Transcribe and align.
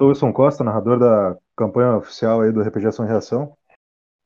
sou 0.00 0.08
Wilson 0.08 0.32
Costa, 0.32 0.64
narrador 0.64 0.98
da 0.98 1.36
campanha 1.54 1.98
oficial 1.98 2.40
aí 2.40 2.50
do 2.50 2.62
RPG 2.62 2.86
Ação 2.86 3.04
e 3.04 3.08
Reação. 3.08 3.54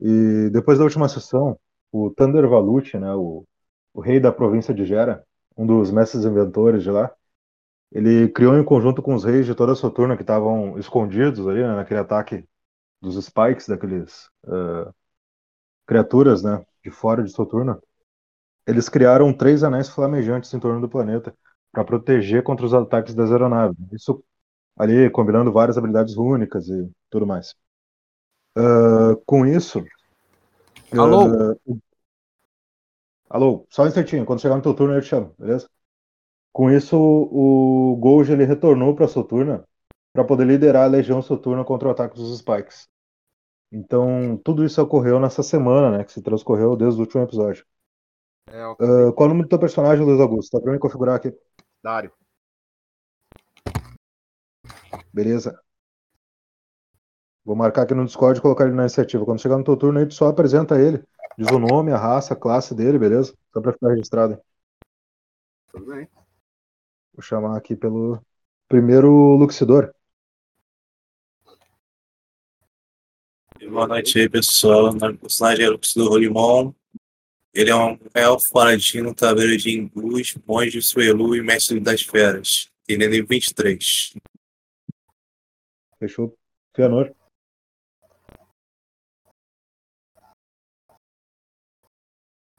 E 0.00 0.48
depois 0.50 0.78
da 0.78 0.84
última 0.84 1.08
sessão, 1.08 1.58
o 1.90 2.10
Thunder 2.10 2.48
Valucci, 2.48 2.96
né, 2.96 3.12
o, 3.12 3.44
o 3.92 4.00
rei 4.00 4.20
da 4.20 4.30
província 4.30 4.72
de 4.72 4.84
Gera, 4.84 5.24
um 5.56 5.66
dos 5.66 5.90
mestres 5.90 6.24
inventores 6.24 6.84
de 6.84 6.90
lá, 6.90 7.12
ele 7.90 8.28
criou 8.28 8.56
em 8.56 8.64
conjunto 8.64 9.02
com 9.02 9.14
os 9.14 9.24
reis 9.24 9.46
de 9.46 9.54
toda 9.54 9.72
a 9.72 9.76
Soturna 9.76 10.16
que 10.16 10.22
estavam 10.22 10.78
escondidos 10.78 11.46
ali, 11.48 11.62
né, 11.62 11.74
naquele 11.74 12.00
ataque 12.00 12.44
dos 13.00 13.16
Spikes, 13.24 13.66
daqueles 13.66 14.28
uh, 14.44 14.94
criaturas, 15.86 16.44
né, 16.44 16.64
de 16.84 16.90
fora 16.92 17.22
de 17.22 17.32
Soturna. 17.32 17.80
Eles 18.64 18.88
criaram 18.88 19.36
três 19.36 19.64
anéis 19.64 19.88
flamejantes 19.88 20.54
em 20.54 20.60
torno 20.60 20.80
do 20.80 20.88
planeta 20.88 21.34
para 21.72 21.84
proteger 21.84 22.44
contra 22.44 22.64
os 22.64 22.72
ataques 22.72 23.14
das 23.14 23.32
aeronaves. 23.32 23.76
Isso 23.92 24.24
ali 24.76 25.10
combinando 25.10 25.52
várias 25.52 25.78
habilidades 25.78 26.16
únicas 26.16 26.68
e 26.68 26.90
tudo 27.10 27.26
mais. 27.26 27.54
Uh, 28.56 29.16
com 29.26 29.44
isso. 29.46 29.84
Alô? 30.92 31.26
Uh, 31.26 31.80
alô, 33.28 33.66
só 33.68 33.82
um 33.82 33.86
instantinho, 33.86 34.24
quando 34.24 34.40
chegar 34.40 34.56
no 34.56 34.62
teu 34.62 34.74
turno 34.74 34.94
eu 34.94 35.00
te 35.00 35.08
chamo, 35.08 35.34
beleza? 35.38 35.68
Com 36.52 36.70
isso, 36.70 36.96
o 36.96 37.96
Golgi 37.96 38.32
ele 38.32 38.44
retornou 38.44 38.94
para 38.94 39.08
Soturna 39.08 39.64
para 40.12 40.24
poder 40.24 40.46
liderar 40.46 40.84
a 40.84 40.86
Legião 40.88 41.20
Soturna 41.20 41.64
contra 41.64 41.88
o 41.88 41.90
ataque 41.90 42.14
dos 42.14 42.38
Spikes. 42.38 42.88
Então, 43.72 44.40
tudo 44.44 44.64
isso 44.64 44.80
ocorreu 44.80 45.18
nessa 45.18 45.42
semana, 45.42 45.98
né? 45.98 46.04
Que 46.04 46.12
se 46.12 46.22
transcorreu 46.22 46.76
desde 46.76 47.00
o 47.00 47.02
último 47.02 47.24
episódio. 47.24 47.66
É, 48.46 48.64
uh, 48.68 49.12
qual 49.12 49.28
é 49.28 49.32
o 49.32 49.34
nome 49.34 49.42
do 49.42 49.48
teu 49.48 49.58
personagem, 49.58 50.04
Luiz 50.04 50.20
Augusto? 50.20 50.56
Tá 50.56 50.62
pra 50.62 50.72
mim 50.72 50.78
configurar 50.78 51.16
aqui. 51.16 51.34
Dário. 51.82 52.12
Beleza. 55.14 55.56
Vou 57.44 57.54
marcar 57.54 57.82
aqui 57.82 57.94
no 57.94 58.04
Discord 58.04 58.36
e 58.36 58.42
colocar 58.42 58.64
ele 58.64 58.74
na 58.74 58.82
iniciativa. 58.82 59.24
Quando 59.24 59.40
chegar 59.40 59.56
no 59.56 59.62
teu 59.62 59.76
turno, 59.76 60.00
aí 60.00 60.06
tu 60.06 60.14
só 60.14 60.26
apresenta 60.26 60.80
ele. 60.80 61.04
Diz 61.38 61.46
o 61.52 61.58
nome, 61.60 61.92
a 61.92 61.96
raça, 61.96 62.34
a 62.34 62.36
classe 62.36 62.74
dele, 62.74 62.98
beleza? 62.98 63.32
Só 63.52 63.60
pra 63.60 63.72
ficar 63.72 63.90
registrado. 63.90 64.40
Tudo 65.70 65.86
bem. 65.86 66.08
Vou 67.12 67.22
chamar 67.22 67.56
aqui 67.56 67.76
pelo 67.76 68.20
primeiro 68.66 69.08
Luxidor. 69.36 69.94
Boa 73.70 73.86
noite 73.86 74.18
aí, 74.18 74.28
pessoal. 74.28 74.88
O 74.88 75.18
personagem 75.18 75.64
é 75.64 75.68
Luxidor 75.68 76.08
Rolimon. 76.08 76.72
Ele 77.52 77.70
é 77.70 77.76
um 77.76 77.96
elfo 78.14 78.52
paladino, 78.52 79.14
tabeiro 79.14 79.56
de 79.56 79.78
Ingus, 79.78 80.36
monge 80.44 80.82
Suelu 80.82 81.36
e 81.36 81.40
mestre 81.40 81.78
das 81.78 82.02
feras. 82.02 82.68
Ele 82.88 83.04
é 83.04 83.08
nível 83.08 83.28
23. 83.28 84.14
Fechou. 86.04 86.36
Fianor. 86.76 87.14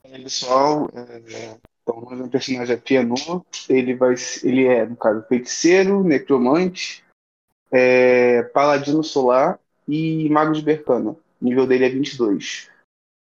Aí, 0.03 0.23
pessoal, 0.23 0.89
é, 0.95 1.59
então, 1.83 1.99
o 1.99 2.16
do 2.16 2.29
personagem 2.29 2.75
é 2.75 2.79
Pianor. 2.79 3.45
Ele, 3.69 3.93
vai, 3.93 4.16
ele 4.43 4.66
é, 4.66 4.85
no 4.88 4.95
caso, 4.95 5.27
feiticeiro, 5.27 6.03
necromante, 6.03 7.05
é, 7.71 8.41
paladino 8.43 9.03
solar 9.03 9.59
e 9.88 10.27
mago 10.29 10.53
de 10.53 10.63
Bercana. 10.63 11.11
O 11.11 11.17
nível 11.39 11.67
dele 11.67 11.85
é 11.85 11.89
22. 11.89 12.71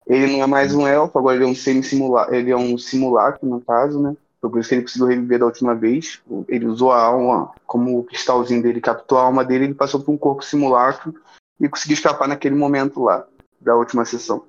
Ele 0.06 0.28
não 0.28 0.44
é 0.44 0.48
mais 0.48 0.76
um 0.76 0.86
elfo, 0.86 1.18
agora 1.18 1.38
ele 1.38 1.46
é 1.46 1.48
um 1.48 1.56
semi-simulacro, 1.56 2.36
ele 2.36 2.52
é 2.52 2.58
um 2.58 2.78
simulacro, 2.78 3.48
no 3.48 3.62
caso, 3.62 4.00
né? 4.00 4.16
Foi 4.44 4.52
por 4.52 4.60
isso 4.60 4.68
que 4.68 4.76
ele 4.76 4.82
conseguiu 4.82 5.08
reviver 5.08 5.40
da 5.40 5.46
última 5.46 5.74
vez. 5.74 6.22
Ele 6.50 6.66
usou 6.66 6.92
a 6.92 7.02
alma, 7.02 7.56
como 7.66 7.98
o 7.98 8.04
cristalzinho 8.04 8.62
dele 8.62 8.82
captou 8.82 9.18
a 9.18 9.24
alma 9.24 9.46
dele, 9.46 9.64
ele 9.64 9.74
passou 9.74 10.04
por 10.04 10.12
um 10.12 10.18
corpo 10.18 10.42
simulacro 10.42 11.14
e 11.58 11.70
conseguiu 11.70 11.94
escapar 11.94 12.28
naquele 12.28 12.54
momento 12.54 13.02
lá, 13.02 13.26
da 13.62 13.74
última 13.74 14.04
sessão. 14.04 14.46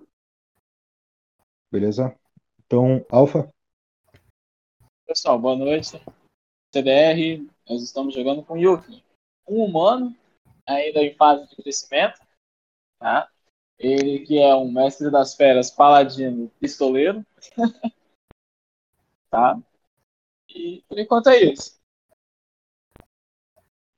Beleza? 1.70 2.12
Então, 2.66 3.06
Alfa? 3.08 3.48
Pessoal, 5.06 5.38
boa 5.38 5.54
noite. 5.54 6.02
CDR, 6.74 7.46
nós 7.70 7.80
estamos 7.80 8.14
jogando 8.14 8.42
com 8.42 8.56
Yuki, 8.56 9.00
um 9.46 9.62
humano, 9.62 10.12
ainda 10.66 11.02
em 11.02 11.14
fase 11.14 11.48
de 11.48 11.54
crescimento, 11.54 12.18
tá? 12.98 13.30
Ele 13.78 14.26
que 14.26 14.40
é 14.40 14.56
um 14.56 14.72
mestre 14.72 15.08
das 15.08 15.36
feras, 15.36 15.70
paladino, 15.70 16.50
pistoleiro, 16.58 17.24
tá? 19.30 19.56
E 20.54 20.84
por 20.88 20.98
enquanto 20.98 21.28
é 21.28 21.42
isso. 21.42 21.78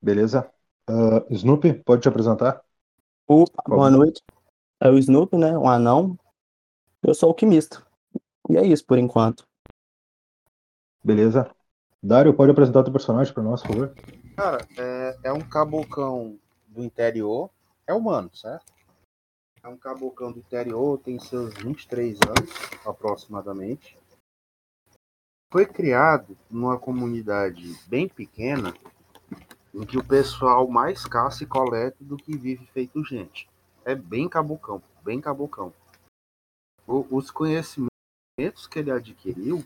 Beleza. 0.00 0.50
Uh, 0.88 1.34
Snoopy, 1.34 1.74
pode 1.84 2.02
te 2.02 2.08
apresentar? 2.08 2.64
Opa, 3.26 3.62
boa 3.66 3.90
noite. 3.90 4.22
É 4.80 4.88
o 4.88 4.96
Snoopy, 4.96 5.36
né? 5.36 5.56
Um 5.58 5.68
anão. 5.68 6.18
Eu 7.02 7.14
sou 7.14 7.28
alquimista. 7.28 7.84
E 8.48 8.56
é 8.56 8.64
isso 8.64 8.84
por 8.86 8.98
enquanto. 8.98 9.44
Beleza. 11.04 11.50
Dário, 12.02 12.34
pode 12.34 12.52
apresentar 12.52 12.84
teu 12.84 12.92
personagem 12.92 13.34
para 13.34 13.42
nós, 13.42 13.62
por 13.62 13.72
favor? 13.72 13.94
Cara, 14.36 14.58
é, 14.78 15.18
é, 15.24 15.32
um 15.32 15.40
cabocão 15.40 16.38
do 16.68 16.84
interior. 16.84 17.50
É 17.86 17.92
humano, 17.92 18.30
certo? 18.34 18.72
É 19.62 19.68
um 19.68 19.76
cabocão 19.76 20.30
do 20.30 20.38
interior, 20.38 20.98
tem 20.98 21.18
seus 21.18 21.54
23 21.54 22.18
anos, 22.22 22.50
aproximadamente. 22.84 23.96
Foi 25.52 25.64
criado 25.64 26.36
numa 26.50 26.78
comunidade 26.78 27.78
bem 27.86 28.08
pequena, 28.08 28.74
em 29.72 29.84
que 29.84 29.96
o 29.96 30.04
pessoal 30.04 30.66
mais 30.68 31.04
caça 31.04 31.44
e 31.44 31.46
coleta 31.46 31.96
do 32.00 32.16
que 32.16 32.36
vive 32.36 32.66
feito 32.66 33.04
gente. 33.04 33.48
É 33.84 33.94
bem 33.94 34.28
cabocão, 34.28 34.82
bem 35.04 35.20
cabocão. 35.20 35.72
O, 36.86 37.06
os 37.10 37.30
conhecimentos 37.30 38.66
que 38.70 38.78
ele 38.78 38.90
adquiriu 38.90 39.64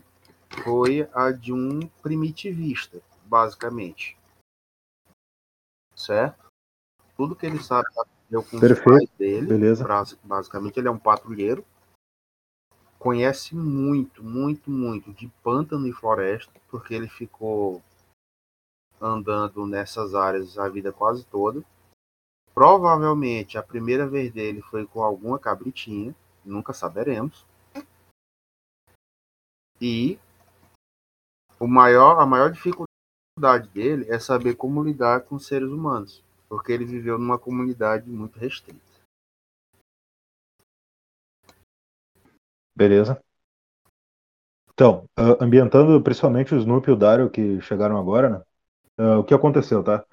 foi 0.63 1.09
a 1.13 1.31
de 1.31 1.51
um 1.51 1.87
primitivista, 2.01 3.01
basicamente. 3.25 4.17
Certo? 5.95 6.51
Tudo 7.15 7.35
que 7.35 7.45
ele 7.45 7.61
sabe 7.61 7.87
aprendeu 7.97 8.43
com 8.43 8.59
Perfeito. 8.59 8.89
os 8.89 8.97
pais 8.97 9.09
dele. 9.17 9.47
Beleza. 9.47 9.87
Basicamente, 10.23 10.79
ele 10.79 10.87
é 10.87 10.91
um 10.91 10.97
patrulheiro. 10.97 11.65
Conhece 13.01 13.55
muito, 13.55 14.23
muito, 14.23 14.69
muito 14.69 15.11
de 15.11 15.27
pântano 15.43 15.87
e 15.87 15.91
floresta, 15.91 16.53
porque 16.69 16.93
ele 16.93 17.07
ficou 17.09 17.81
andando 19.01 19.65
nessas 19.65 20.13
áreas 20.13 20.55
a 20.59 20.69
vida 20.69 20.93
quase 20.93 21.25
toda. 21.25 21.65
Provavelmente 22.53 23.57
a 23.57 23.63
primeira 23.63 24.07
vez 24.07 24.31
dele 24.31 24.61
foi 24.61 24.85
com 24.85 25.01
alguma 25.01 25.39
cabritinha, 25.39 26.15
nunca 26.45 26.73
saberemos. 26.73 27.43
E 29.81 30.19
o 31.59 31.65
maior, 31.65 32.19
a 32.19 32.25
maior 32.27 32.51
dificuldade 32.51 33.67
dele 33.73 34.05
é 34.11 34.19
saber 34.19 34.53
como 34.55 34.83
lidar 34.83 35.21
com 35.21 35.39
seres 35.39 35.69
humanos, 35.69 36.23
porque 36.47 36.71
ele 36.71 36.85
viveu 36.85 37.17
numa 37.17 37.39
comunidade 37.39 38.07
muito 38.07 38.37
restrita. 38.37 38.90
Beleza. 42.75 43.21
Então, 44.73 45.05
uh, 45.19 45.37
ambientando 45.39 46.01
principalmente 46.01 46.55
o 46.55 46.57
Snoopy 46.57 46.89
e 46.89 46.93
o 46.93 46.97
Dario 46.97 47.29
que 47.29 47.61
chegaram 47.61 47.97
agora, 47.97 48.29
né? 48.29 48.41
Uh, 48.99 49.19
o 49.19 49.23
que 49.23 49.33
aconteceu, 49.33 49.83
tá? 49.83 50.03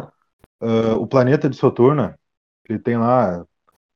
Uh, 0.60 0.94
o 1.00 1.06
planeta 1.06 1.48
de 1.48 1.56
Soturna, 1.56 2.18
ele 2.68 2.78
tem 2.78 2.96
lá, 2.98 3.44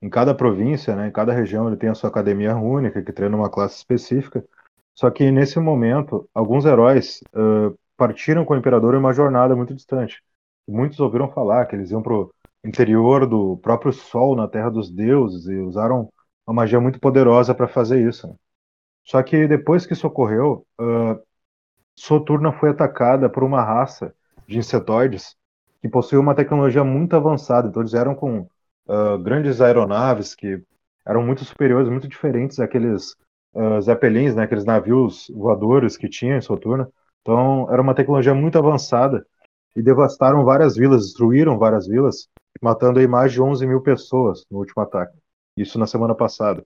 em 0.00 0.08
cada 0.08 0.34
província, 0.34 0.94
né, 0.96 1.08
em 1.08 1.12
cada 1.12 1.32
região, 1.32 1.66
ele 1.68 1.76
tem 1.76 1.90
a 1.90 1.94
sua 1.94 2.08
academia 2.10 2.56
única, 2.56 3.02
que 3.02 3.12
treina 3.12 3.36
uma 3.36 3.50
classe 3.50 3.76
específica. 3.76 4.44
Só 4.94 5.10
que 5.10 5.30
nesse 5.30 5.58
momento, 5.58 6.28
alguns 6.34 6.64
heróis 6.64 7.20
partiram 7.96 8.44
com 8.44 8.54
o 8.54 8.56
Imperador 8.56 8.94
em 8.94 8.98
uma 8.98 9.12
jornada 9.12 9.56
muito 9.56 9.74
distante. 9.74 10.22
Muitos 10.68 11.00
ouviram 11.00 11.30
falar 11.30 11.66
que 11.66 11.76
eles 11.76 11.90
iam 11.90 12.02
para 12.02 12.14
o 12.14 12.32
interior 12.64 13.26
do 13.26 13.56
próprio 13.58 13.92
Sol, 13.92 14.36
na 14.36 14.48
Terra 14.48 14.70
dos 14.70 14.90
Deuses, 14.90 15.46
e 15.46 15.56
usaram 15.56 16.08
uma 16.46 16.54
magia 16.54 16.80
muito 16.80 17.00
poderosa 17.00 17.54
para 17.54 17.68
fazer 17.68 18.06
isso. 18.06 18.26
Né? 18.26 18.34
Só 19.04 19.22
que 19.22 19.46
depois 19.46 19.86
que 19.86 19.92
isso 19.92 20.06
ocorreu, 20.06 20.66
uh, 20.80 21.20
Soturna 21.96 22.52
foi 22.52 22.70
atacada 22.70 23.28
por 23.28 23.42
uma 23.42 23.62
raça 23.62 24.14
de 24.46 24.58
insetoides 24.58 25.36
que 25.80 25.88
possuía 25.88 26.20
uma 26.20 26.34
tecnologia 26.34 26.84
muito 26.84 27.16
avançada. 27.16 27.68
Então 27.68 27.82
eles 27.82 27.94
eram 27.94 28.14
com 28.14 28.40
uh, 28.40 29.18
grandes 29.22 29.60
aeronaves 29.60 30.34
que 30.34 30.62
eram 31.04 31.22
muito 31.22 31.44
superiores, 31.44 31.88
muito 31.88 32.08
diferentes 32.08 32.58
daqueles 32.58 33.16
uh, 33.54 33.80
zeppelins, 33.80 34.34
né, 34.34 34.44
aqueles 34.44 34.64
navios 34.64 35.30
voadores 35.34 35.96
que 35.96 36.08
tinha 36.08 36.36
em 36.36 36.40
Soturna. 36.40 36.88
Então, 37.20 37.68
era 37.70 37.80
uma 37.80 37.94
tecnologia 37.94 38.34
muito 38.34 38.58
avançada 38.58 39.24
e 39.76 39.82
devastaram 39.82 40.44
várias 40.44 40.76
vilas, 40.76 41.02
destruíram 41.06 41.58
várias 41.58 41.86
vilas, 41.86 42.28
matando 42.60 42.98
aí 42.98 43.06
mais 43.06 43.32
de 43.32 43.40
11 43.40 43.66
mil 43.66 43.80
pessoas 43.80 44.44
no 44.50 44.58
último 44.58 44.82
ataque. 44.82 45.16
Isso 45.56 45.78
na 45.78 45.86
semana 45.86 46.14
passada. 46.14 46.64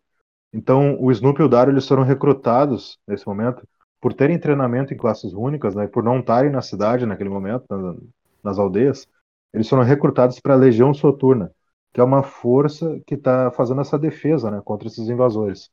Então, 0.52 0.96
o 1.00 1.10
Snoop 1.10 1.40
e 1.40 1.44
o 1.44 1.48
Dario 1.48 1.72
eles 1.72 1.87
foram 1.87 2.02
recrutados 2.02 2.98
nesse 3.06 3.26
momento 3.26 3.66
por 4.00 4.12
terem 4.12 4.38
treinamento 4.38 4.94
em 4.94 4.96
classes 4.96 5.32
únicas, 5.32 5.75
né, 5.75 5.87
por 5.87 6.02
não 6.02 6.20
estarem 6.20 6.50
na 6.50 6.62
cidade 6.62 7.06
naquele 7.06 7.31
momento, 7.31 7.64
nas, 7.69 7.96
nas 8.43 8.58
aldeias. 8.58 9.06
eles 9.52 9.69
foram 9.69 9.82
recrutados 9.82 10.38
para 10.38 10.54
a 10.54 10.56
Legião 10.56 10.94
Soturna, 10.94 11.50
que 11.93 12.00
é 12.00 12.04
uma 12.04 12.22
força 12.22 13.00
que 13.06 13.14
está 13.14 13.50
fazendo 13.50 13.81
essa 13.81 13.98
defesa 13.98 14.50
né, 14.50 14.60
contra 14.64 14.87
esses 14.87 15.08
invasores. 15.08 15.70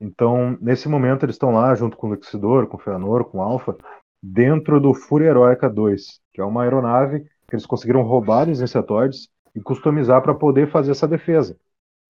Então, 0.00 0.58
nesse 0.60 0.88
momento, 0.88 1.24
eles 1.24 1.36
estão 1.36 1.52
lá 1.52 1.74
junto 1.74 1.96
com 1.96 2.08
o 2.08 2.10
Luxidor, 2.10 2.66
com 2.66 2.76
o 2.76 2.80
Feanor, 2.80 3.24
com 3.24 3.38
o 3.38 3.42
Alpha, 3.42 3.76
dentro 4.22 4.80
do 4.80 4.92
Fúria 4.92 5.28
Heroica 5.28 5.70
2, 5.70 6.20
que 6.32 6.40
é 6.40 6.44
uma 6.44 6.64
aeronave 6.64 7.20
que 7.48 7.54
eles 7.54 7.64
conseguiram 7.64 8.02
roubar 8.02 8.46
dos 8.46 8.60
insetoides 8.60 9.28
e 9.54 9.60
customizar 9.60 10.20
para 10.20 10.34
poder 10.34 10.70
fazer 10.70 10.90
essa 10.90 11.08
defesa. 11.08 11.56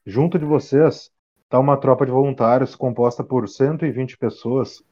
Junto 0.05 0.39
de 0.39 0.45
vocês 0.45 1.11
está 1.47 1.59
uma 1.59 1.77
tropa 1.77 2.05
de 2.05 2.13
voluntários 2.13 2.75
composta 2.75 3.25
por 3.25 3.49
120 3.49 4.19
pessoas 4.19 4.83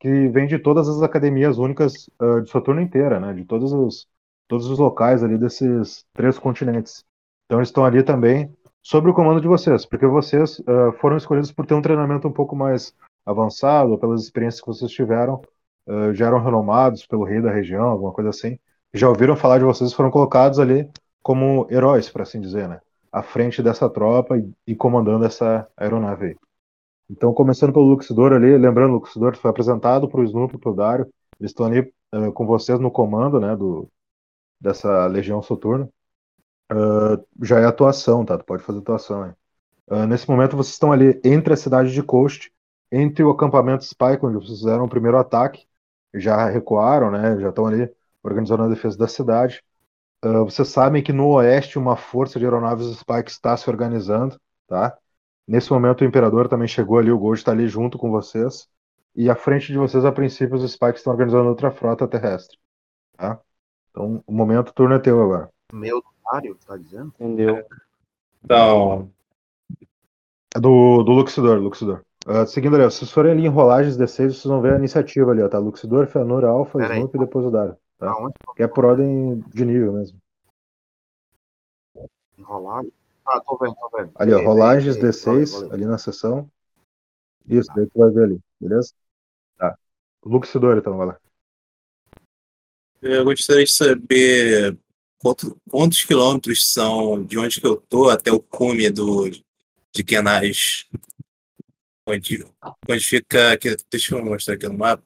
que 0.00 0.28
vem 0.28 0.46
de 0.46 0.58
todas 0.58 0.88
as 0.88 1.02
academias 1.02 1.58
únicas 1.58 2.08
uh, 2.20 2.40
de 2.42 2.50
Saturno 2.50 2.80
inteira, 2.80 3.18
né? 3.20 3.32
De 3.32 3.44
todos 3.44 3.72
os, 3.72 4.06
todos 4.48 4.68
os 4.68 4.78
locais 4.78 5.22
ali 5.22 5.36
desses 5.36 6.04
três 6.12 6.38
continentes. 6.38 7.04
Então 7.46 7.58
eles 7.58 7.68
estão 7.68 7.84
ali 7.84 8.02
também 8.02 8.54
sob 8.82 9.10
o 9.10 9.14
comando 9.14 9.40
de 9.40 9.48
vocês, 9.48 9.86
porque 9.86 10.06
vocês 10.06 10.58
uh, 10.60 10.92
foram 11.00 11.16
escolhidos 11.16 11.50
por 11.50 11.66
ter 11.66 11.74
um 11.74 11.82
treinamento 11.82 12.28
um 12.28 12.32
pouco 12.32 12.54
mais 12.54 12.94
avançado, 13.24 13.98
pelas 13.98 14.22
experiências 14.22 14.60
que 14.60 14.66
vocês 14.66 14.90
tiveram, 14.90 15.40
uh, 15.86 16.12
já 16.12 16.26
eram 16.26 16.42
renomados 16.42 17.06
pelo 17.06 17.24
rei 17.24 17.40
da 17.40 17.50
região, 17.50 17.84
alguma 17.84 18.12
coisa 18.12 18.30
assim. 18.30 18.58
Já 18.92 19.08
ouviram 19.08 19.36
falar 19.36 19.58
de 19.58 19.64
vocês 19.64 19.92
foram 19.92 20.10
colocados 20.10 20.58
ali 20.60 20.88
como 21.22 21.66
heróis, 21.70 22.08
por 22.10 22.22
assim 22.22 22.40
dizer, 22.40 22.68
né? 22.68 22.80
À 23.14 23.22
frente 23.22 23.62
dessa 23.62 23.88
tropa 23.88 24.36
e, 24.36 24.50
e 24.66 24.74
comandando 24.74 25.24
essa 25.24 25.68
aeronave 25.76 26.26
aí. 26.26 26.36
Então, 27.08 27.32
começando 27.32 27.72
pelo 27.72 27.84
Luxidor 27.84 28.32
ali, 28.32 28.58
lembrando, 28.58 28.90
o 28.90 28.94
Luxidor 28.94 29.36
foi 29.36 29.50
apresentado 29.50 30.08
para 30.08 30.20
o 30.20 30.24
Snoop 30.24 30.56
e 30.56 30.58
para 30.58 30.70
o 30.70 30.74
Dario. 30.74 31.06
Eles 31.38 31.50
estão 31.52 31.66
ali 31.66 31.92
uh, 32.12 32.32
com 32.32 32.44
vocês 32.44 32.80
no 32.80 32.90
comando, 32.90 33.38
né, 33.38 33.54
do, 33.54 33.88
dessa 34.60 35.06
Legião 35.06 35.40
Soturna. 35.42 35.88
Uh, 36.72 37.24
já 37.40 37.60
é 37.60 37.66
atuação, 37.66 38.24
tá? 38.24 38.36
Tu 38.36 38.44
pode 38.44 38.64
fazer 38.64 38.80
atuação 38.80 39.22
aí. 39.22 39.32
Uh, 39.86 40.06
nesse 40.06 40.28
momento, 40.28 40.56
vocês 40.56 40.74
estão 40.74 40.90
ali 40.90 41.20
entre 41.22 41.52
a 41.52 41.56
cidade 41.56 41.92
de 41.92 42.02
Coast, 42.02 42.50
entre 42.90 43.22
o 43.22 43.30
acampamento 43.30 43.84
Spike, 43.84 44.24
onde 44.24 44.44
vocês 44.44 44.58
fizeram 44.58 44.84
o 44.84 44.88
primeiro 44.88 45.18
ataque. 45.18 45.66
Já 46.14 46.48
recuaram, 46.48 47.10
né? 47.10 47.38
Já 47.38 47.50
estão 47.50 47.66
ali 47.66 47.88
organizando 48.22 48.62
a 48.64 48.68
defesa 48.68 48.96
da 48.96 49.06
cidade. 49.06 49.62
Uh, 50.24 50.44
vocês 50.44 50.68
sabem 50.68 51.02
que 51.02 51.12
no 51.12 51.28
oeste 51.34 51.78
uma 51.78 51.96
força 51.96 52.38
de 52.38 52.46
aeronaves 52.46 52.86
Spike 52.96 53.30
está 53.30 53.54
se 53.56 53.68
organizando, 53.68 54.40
tá? 54.66 54.96
Nesse 55.46 55.70
momento 55.70 56.00
o 56.00 56.04
Imperador 56.04 56.48
também 56.48 56.66
chegou 56.66 56.98
ali, 56.98 57.10
o 57.10 57.18
Gold 57.18 57.38
está 57.38 57.52
ali 57.52 57.68
junto 57.68 57.98
com 57.98 58.10
vocês. 58.10 58.66
E 59.14 59.28
à 59.28 59.36
frente 59.36 59.70
de 59.70 59.78
vocês, 59.78 60.04
a 60.04 60.10
princípio, 60.10 60.56
os 60.56 60.72
Spikes 60.72 61.00
estão 61.00 61.12
organizando 61.12 61.48
outra 61.48 61.70
frota 61.70 62.08
terrestre. 62.08 62.58
Tá? 63.16 63.38
Então, 63.90 64.24
o 64.26 64.32
momento, 64.32 64.70
o 64.70 64.72
turno 64.72 64.94
é 64.94 64.98
teu 64.98 65.22
agora. 65.22 65.50
Meu 65.72 66.02
Dário, 66.32 66.56
tá 66.66 66.76
dizendo? 66.76 67.12
Entendeu? 67.20 67.64
Então, 68.42 69.10
É 70.56 70.58
do, 70.58 71.02
do 71.02 71.12
Luxidor, 71.12 71.58
Luxidor. 71.58 72.02
Uh, 72.26 72.46
seguindo 72.46 72.74
ali, 72.74 72.84
ó, 72.84 72.90
se 72.90 72.98
vocês 72.98 73.12
forem 73.12 73.32
ali 73.32 73.44
em 73.44 73.48
rolagens 73.48 73.98
D6, 73.98 74.16
vocês 74.16 74.44
vão 74.44 74.62
ver 74.62 74.72
a 74.72 74.78
iniciativa 74.78 75.30
ali, 75.30 75.42
ó, 75.42 75.48
tá? 75.48 75.58
Luxidor, 75.58 76.06
Fëanor, 76.06 76.44
Alpha, 76.44 76.78
Pera. 76.78 76.94
Snoop 76.96 77.14
e 77.14 77.20
depois 77.20 77.44
o 77.44 77.50
Dario. 77.50 77.76
Tá? 78.04 78.54
Que 78.56 78.62
é 78.62 78.68
por 78.68 78.84
ordem 78.84 79.40
de 79.48 79.64
nível 79.64 79.92
mesmo. 79.92 80.18
Enrolado? 82.38 82.92
Ah, 83.26 83.40
tô 83.40 83.56
vendo, 83.56 83.74
tô 83.74 83.90
vendo. 83.96 84.12
Ali, 84.16 84.34
ó, 84.34 84.44
rolagens 84.44 84.96
ei, 84.96 85.02
ei, 85.02 85.08
D6, 85.08 85.24
valeu, 85.24 85.46
valeu. 85.46 85.72
ali 85.72 85.84
na 85.86 85.98
seção. 85.98 86.50
Isso, 87.48 87.70
daí 87.74 87.86
tu 87.86 87.98
vai 87.98 88.10
ver 88.10 88.24
ali, 88.24 88.40
beleza? 88.60 88.92
Tá. 89.56 89.78
Luxidor, 90.24 90.76
então, 90.78 90.96
vai 90.96 91.06
lá. 91.08 91.20
eu 93.00 93.24
gostaria 93.24 93.64
de 93.64 93.70
saber 93.70 94.78
quanto- 95.18 95.58
quantos 95.70 96.04
quilômetros 96.04 96.72
são 96.72 97.22
de 97.24 97.38
onde 97.38 97.60
que 97.60 97.66
eu 97.66 97.76
tô 97.76 98.08
até 98.08 98.32
o 98.32 98.40
cume 98.40 98.90
do, 98.90 99.30
de 99.30 100.04
Kenais. 100.04 100.86
Onde, 102.06 102.44
onde 102.88 103.04
fica. 103.04 103.52
Aqui, 103.52 103.76
deixa 103.90 104.14
eu 104.14 104.24
mostrar 104.24 104.54
aqui 104.54 104.68
no 104.68 104.76
mapa. 104.76 105.02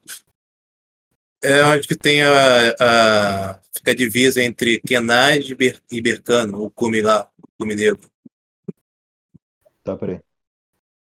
É 1.42 1.64
onde 1.64 1.86
que 1.86 1.96
tem 1.96 2.22
a, 2.22 2.74
a, 2.80 3.60
fica 3.76 3.92
a 3.92 3.94
divisa 3.94 4.42
entre 4.42 4.80
Kenais 4.80 5.48
e, 5.48 5.54
Ber, 5.54 5.80
e 5.90 6.00
Bercano, 6.00 6.62
o 6.64 6.70
cume 6.70 7.00
lá, 7.00 7.30
o 7.42 7.48
cume 7.58 7.76
negro. 7.76 8.00
Tá, 9.84 9.96
peraí. 9.96 10.20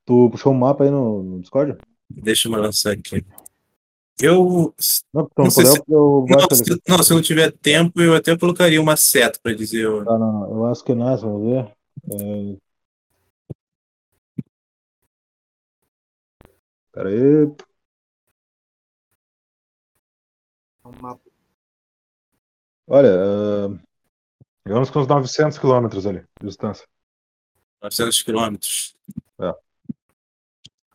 Tu 0.04 0.30
puxou 0.30 0.52
um 0.52 0.56
mapa 0.56 0.84
aí 0.84 0.90
no, 0.90 1.22
no 1.22 1.40
Discord? 1.40 1.78
Deixa 2.08 2.48
eu 2.48 2.52
lançar 2.52 2.92
aqui. 2.92 3.24
Eu. 4.20 4.74
Não, 5.12 5.28
Não 5.36 5.50
se- 5.50 5.62
eu 5.88 6.26
Não 6.28 6.40
se, 6.56 6.80
não, 6.88 7.02
se 7.02 7.12
não 7.14 7.22
tiver 7.22 7.50
tempo, 7.52 8.00
eu 8.00 8.14
até 8.14 8.36
colocaria 8.36 8.80
uma 8.80 8.96
seta 8.96 9.38
para 9.42 9.54
dizer. 9.54 9.86
o- 9.88 10.04
Tá, 10.04 10.18
não, 10.18 10.32
não. 10.32 10.50
Eu 10.54 10.66
acho 10.66 10.84
que 10.84 10.94
nós, 10.94 11.22
vamos 11.22 11.42
ver. 11.50 11.72
É... 12.10 12.56
Pera 16.92 17.08
aí. 17.08 17.65
Uma- 20.86 21.18
Olha, 22.86 23.10
uh... 23.10 23.78
digamos 24.64 24.90
que 24.90 24.98
uns 24.98 25.06
900 25.06 25.58
quilômetros 25.58 26.06
ali 26.06 26.20
de 26.40 26.46
distância. 26.46 26.86
900 27.82 28.22
quilômetros. 28.22 28.96
É. 29.40 29.54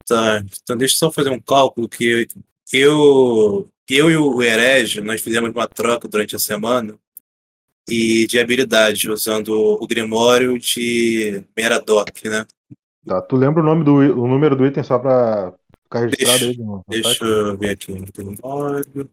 Tá, 0.05 0.43
então 0.63 0.77
deixa 0.77 0.95
eu 0.95 0.99
só 0.99 1.11
fazer 1.11 1.29
um 1.29 1.39
cálculo 1.39 1.87
que 1.87 2.27
eu, 2.73 3.69
eu 3.89 4.11
e 4.11 4.17
o 4.17 4.41
Herege, 4.41 5.01
nós 5.01 5.21
fizemos 5.21 5.51
uma 5.51 5.67
troca 5.67 6.07
durante 6.07 6.35
a 6.35 6.39
semana 6.39 6.97
e 7.89 8.25
de 8.27 8.39
habilidade, 8.39 9.09
usando 9.09 9.49
o 9.49 9.85
Grimório 9.87 10.57
de 10.57 11.43
Meradoc, 11.55 12.23
né? 12.25 12.45
Tá, 13.05 13.21
tu 13.21 13.35
lembra 13.35 13.61
o 13.61 13.65
nome 13.65 13.83
do 13.83 13.95
o 13.95 14.27
número 14.27 14.55
do 14.55 14.65
item 14.65 14.83
só 14.83 14.99
pra 14.99 15.53
ficar 15.83 15.99
registrado 16.01 16.45
aí 16.45 16.57
no, 16.57 16.65
no 16.65 16.83
Deixa 16.87 17.25
eu 17.25 17.57
ver 17.57 17.69
aqui 17.71 17.91
no 17.93 18.05
Grimório. 18.05 19.09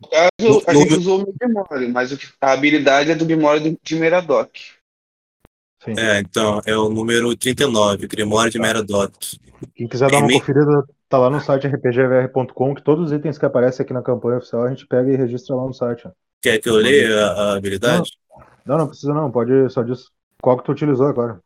No 0.00 0.08
caso, 0.08 0.62
a 0.66 0.74
gente 0.74 0.90
no- 0.92 0.98
usou 0.98 1.22
o 1.22 1.34
Grimório, 1.38 1.90
mas 1.90 2.12
a 2.40 2.52
habilidade 2.52 3.10
é 3.10 3.14
do 3.14 3.26
Grimório 3.26 3.78
de 3.82 3.96
Meradoc. 3.96 4.50
Sim. 5.84 5.94
É, 5.98 6.20
então, 6.20 6.60
é 6.66 6.76
o 6.76 6.88
número 6.88 7.34
39, 7.36 8.06
Grimório 8.06 8.50
de 8.50 8.58
Meradoc. 8.58 9.14
Quem 9.74 9.88
quiser 9.88 10.10
dar 10.10 10.18
uma 10.18 10.32
conferida, 10.32 10.84
tá 11.08 11.18
lá 11.18 11.30
no 11.30 11.40
site 11.40 11.66
rpgvr.com, 11.66 12.74
que 12.74 12.82
todos 12.82 13.06
os 13.06 13.12
itens 13.12 13.38
que 13.38 13.46
aparecem 13.46 13.84
aqui 13.84 13.92
na 13.92 14.02
campanha 14.02 14.38
oficial 14.38 14.64
a 14.64 14.70
gente 14.70 14.86
pega 14.86 15.10
e 15.10 15.16
registra 15.16 15.54
lá 15.56 15.66
no 15.66 15.74
site. 15.74 16.08
Quer 16.42 16.58
que 16.58 16.68
eu 16.68 16.76
leia 16.76 17.26
a, 17.26 17.30
a 17.30 17.56
habilidade? 17.56 18.10
Não, 18.64 18.78
não 18.78 18.88
precisa 18.88 19.12
não, 19.12 19.30
pode 19.30 19.68
só 19.70 19.82
diz 19.82 20.10
qual 20.40 20.58
que 20.58 20.64
tu 20.64 20.72
utilizou 20.72 21.06
agora. 21.06 21.40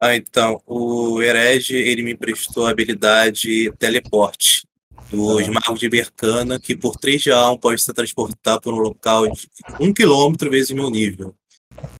Ah, 0.00 0.14
então, 0.14 0.60
o 0.66 1.22
Herege, 1.22 1.74
ele 1.74 2.02
me 2.02 2.12
emprestou 2.12 2.66
a 2.66 2.70
habilidade 2.70 3.72
teleporte 3.78 4.66
dos 5.10 5.48
magos 5.48 5.80
de 5.80 5.88
Bercana, 5.88 6.58
que 6.58 6.76
por 6.76 6.96
3 6.96 7.22
de 7.22 7.30
alma 7.30 7.58
pode 7.58 7.80
se 7.80 7.92
transportar 7.92 8.60
por 8.60 8.74
um 8.74 8.78
local 8.78 9.28
de 9.28 9.48
1 9.80 9.92
km 9.94 10.50
vezes 10.50 10.70
meu 10.70 10.90
nível. 10.90 11.34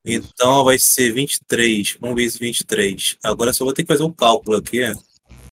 Então 0.04 0.64
vai 0.64 0.78
ser 0.78 1.12
23, 1.12 1.98
1 2.02 2.14
vezes 2.14 2.38
23. 2.38 3.18
Agora 3.22 3.52
só 3.52 3.64
vou 3.64 3.74
ter 3.74 3.82
que 3.82 3.92
fazer 3.92 4.04
um 4.04 4.12
cálculo 4.12 4.56
aqui, 4.56 4.80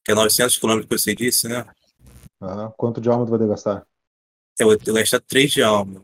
que 0.05 0.13
é 0.13 0.15
900 0.15 0.57
km 0.59 0.81
que 0.81 0.89
você 0.99 1.15
disse, 1.15 1.49
né? 1.49 1.65
Ah, 2.41 2.73
quanto 2.77 3.01
de 3.01 3.09
alma 3.09 3.25
tu 3.25 3.31
vai 3.31 3.39
ter 3.39 3.45
que 3.45 3.51
gastar? 3.51 3.87
Eu 4.59 4.67
vou 4.69 4.77
ter 4.77 4.85
que 4.85 4.93
gastar 4.93 5.21
3 5.21 5.51
de 5.51 5.63
alma. 5.63 6.03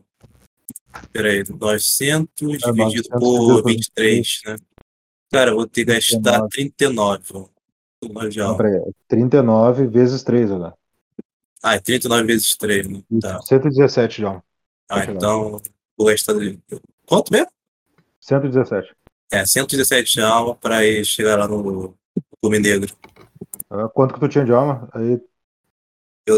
Peraí, 1.11 1.43
900 1.49 2.63
É, 2.63 2.71
dividido 2.71 3.09
900 3.09 3.09
por 3.09 3.19
dividido 3.19 3.19
por 3.19 3.63
23, 3.65 4.41
né? 4.45 4.55
Cara, 5.31 5.51
eu 5.51 5.55
vou 5.55 5.67
ter 5.67 5.85
que 5.85 5.91
gastar 5.93 6.47
39. 6.47 7.23
39 7.99 8.29
de 8.29 8.39
Não, 8.39 8.45
alma. 8.45 8.57
peraí, 8.57 8.81
39 9.07 9.87
vezes 9.87 10.21
3 10.23 10.51
agora. 10.51 10.75
Ah, 11.63 11.75
é 11.75 11.79
39 11.79 12.25
vezes 12.25 12.57
3, 12.57 12.89
né? 12.89 13.01
Tá. 13.21 13.41
117 13.41 14.17
de 14.17 14.25
alma. 14.25 14.43
Ah, 14.89 15.05
Tá 15.05 15.11
então 15.11 15.61
vou 15.97 16.07
gastar. 16.07 16.33
Quanto 17.05 17.31
mesmo? 17.31 17.47
117. 18.19 18.93
É, 19.31 19.45
117 19.45 20.13
de 20.13 20.21
alma 20.21 20.55
para 20.55 20.85
ir 20.85 21.05
chegar 21.05 21.39
lá 21.39 21.47
no 21.47 21.95
Cume 22.41 22.59
Negro. 22.59 22.93
Ah, 23.69 23.87
quanto 23.87 24.13
que 24.13 24.19
tu 24.19 24.27
tinha 24.27 24.43
de 24.43 24.51
alma? 24.51 24.89
Aí, 24.93 25.17
tá, 26.27 26.35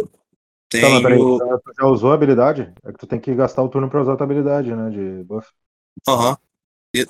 mas 0.89 1.01
peraí, 1.01 1.17
Tenho. 1.17 1.43
ah, 1.53 1.59
tu 1.59 1.71
já 1.75 1.87
usou 1.87 2.11
a 2.11 2.13
habilidade? 2.13 2.71
É 2.83 2.91
que 2.91 2.99
tu 2.99 3.07
tem 3.07 3.19
que 3.19 3.33
gastar 3.33 3.63
o 3.63 3.69
turno 3.69 3.89
pra 3.89 4.01
usar 4.01 4.13
a 4.13 4.17
tua 4.17 4.25
habilidade, 4.25 4.75
né? 4.75 4.89
De 4.91 5.23
buff. 5.23 5.47
Aham. 6.07 6.37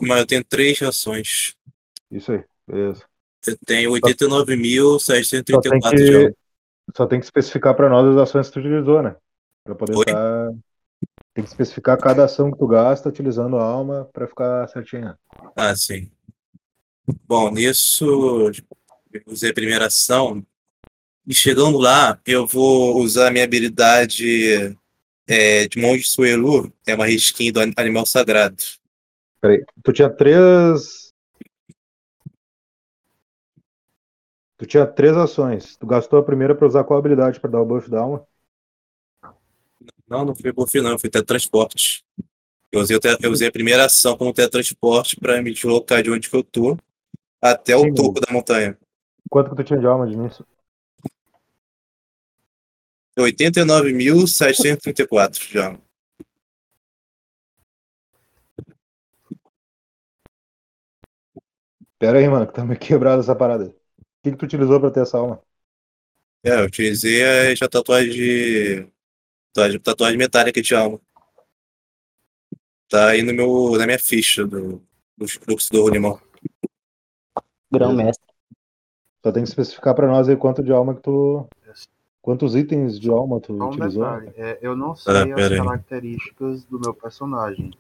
Mas 0.01 0.19
eu 0.19 0.25
tenho 0.25 0.43
três 0.43 0.81
ações. 0.81 1.55
Isso 2.10 2.31
aí, 2.31 2.43
beleza. 2.65 3.03
Eu 3.45 3.57
tenho 3.65 3.91
Só 3.91 4.01
tem 4.01 4.13
89.634 4.13 5.95
de 5.95 6.15
alma. 6.15 6.36
Só 6.96 7.06
tem 7.06 7.20
que 7.20 7.25
especificar 7.25 7.75
pra 7.75 7.89
nós 7.89 8.08
as 8.15 8.22
ações 8.30 8.48
que 8.48 8.54
tu 8.54 8.60
utilizou, 8.60 9.01
né? 9.01 9.15
Pra 9.63 9.75
poder 9.75 9.96
Oi? 9.96 10.04
estar. 10.08 10.51
Tem 11.34 11.44
que 11.44 11.50
especificar 11.50 11.98
cada 11.98 12.25
ação 12.25 12.51
que 12.51 12.58
tu 12.58 12.68
gasta 12.68 13.10
utilizando 13.10 13.58
a 13.58 13.63
alma 13.63 14.10
pra 14.13 14.27
ficar 14.27 14.68
certinha. 14.70 15.18
Ah, 15.56 15.75
sim. 15.75 16.10
Bom, 17.27 17.51
nisso 17.51 18.51
eu 19.12 19.22
usei 19.27 19.51
a 19.51 19.54
primeira 19.54 19.88
ação. 19.88 20.46
E 21.27 21.34
chegando 21.34 21.77
lá, 21.77 22.20
eu 22.25 22.46
vou 22.46 22.98
usar 23.01 23.27
a 23.27 23.32
minha 23.32 23.44
habilidade 23.44 24.77
é, 25.27 25.68
de 25.68 25.80
Monge 25.80 26.04
Suelu, 26.04 26.72
é 26.86 26.94
uma 26.96 27.06
reskin 27.06 27.51
do 27.51 27.60
an- 27.60 27.74
animal 27.77 28.06
sagrado. 28.06 28.63
Peraí, 29.42 29.63
tu 29.84 29.92
tinha 29.92 30.10
três. 30.10 31.04
Tu 34.65 34.69
tinha 34.69 34.88
três 34.88 35.15
ações. 35.15 35.77
Tu 35.77 35.86
gastou 35.86 36.17
a 36.17 36.24
primeira 36.24 36.55
pra 36.55 36.65
usar 36.65 36.84
qual 36.84 36.98
habilidade 36.98 37.39
pra 37.39 37.51
dar 37.51 37.62
o 37.62 37.65
buff 37.65 37.88
da 37.88 38.00
alma? 38.00 38.25
Não, 40.07 40.25
não 40.25 40.36
foi 40.36 40.51
buff, 40.51 40.81
não, 40.81 40.98
foi 40.98 41.07
teletransporte. 41.07 42.03
Eu 42.72 42.81
usei, 42.81 42.98
o 42.98 43.00
eu 43.22 43.29
usei 43.29 43.48
a 43.48 43.51
primeira 43.51 43.86
ação 43.86 44.17
como 44.17 44.34
teletransporte 44.34 45.19
pra 45.19 45.39
me 45.39 45.53
deslocar 45.53 46.01
de 46.01 46.10
onde 46.10 46.31
que 46.31 46.36
eu 46.36 46.43
tô 46.43 46.75
até 47.39 47.75
o 47.75 47.81
Sim, 47.81 47.93
topo 47.93 48.19
da 48.19 48.34
montanha. 48.34 48.75
Quanto 49.29 49.51
que 49.51 49.57
tu 49.57 49.63
tinha 49.63 49.79
de 49.79 49.86
alma 49.86 50.07
de 50.07 50.13
início? 50.13 50.43
89.734 53.19 55.48
já. 55.48 55.79
Pera 62.00 62.17
aí, 62.17 62.27
mano, 62.27 62.48
que 62.48 62.53
tá 62.53 62.65
meio 62.65 62.79
quebrada 62.79 63.22
essa 63.22 63.36
parada. 63.36 63.85
O 64.25 64.27
que, 64.27 64.32
que 64.32 64.38
tu 64.38 64.46
utilizou 64.46 64.79
pra 64.79 64.89
ter 64.89 65.01
essa 65.01 65.20
alma? 65.20 65.39
É, 66.44 66.60
eu 66.60 66.65
utilizei 66.65 67.53
a, 67.62 67.70
tatuagem 67.70 68.12
de. 68.12 68.88
Tatuagem, 69.53 69.79
tatuagem 69.79 70.17
metálica 70.17 70.63
de 70.63 70.74
alma. 70.74 71.00
Tá 72.89 73.10
aí 73.10 73.22
no 73.22 73.32
meu, 73.32 73.77
na 73.77 73.86
minha 73.86 74.00
ficha 74.00 74.44
do, 74.44 74.82
do 75.15 75.27
fluxo 75.27 75.72
do 75.72 75.88
limão. 75.89 76.20
Grão-mestre. 77.72 78.25
Só 79.24 79.32
tem 79.32 79.44
que 79.44 79.50
especificar 79.50 79.94
pra 79.94 80.08
nós 80.08 80.27
aí 80.27 80.36
quanto 80.36 80.63
de 80.63 80.72
alma 80.72 80.96
que 80.96 81.01
tu. 81.03 81.48
Quantos 82.20 82.55
itens 82.55 83.00
de 83.00 83.12
alma 83.12 83.39
tu 83.39 83.53
um 83.53 83.70
utilizou? 83.70 84.05
detalhe, 84.05 84.34
é, 84.38 84.58
eu 84.60 84.75
não 84.75 84.96
sei 84.96 85.13
Ah, 85.13 85.22
as 85.22 85.36
pera 85.36 85.53
aí. 85.53 85.67
características 85.67 86.65
do 86.65 86.79
meu 86.79 86.96
personagem. 86.96 87.72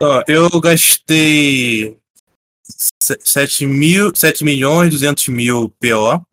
Ó, 0.00 0.22
eu 0.28 0.48
gastei 0.60 2.00
7, 3.00 3.66
mil, 3.66 4.12
7 4.14 4.44
milhões 4.44 4.90
200 4.90 5.28
mil 5.28 5.70
PO. 5.80 6.24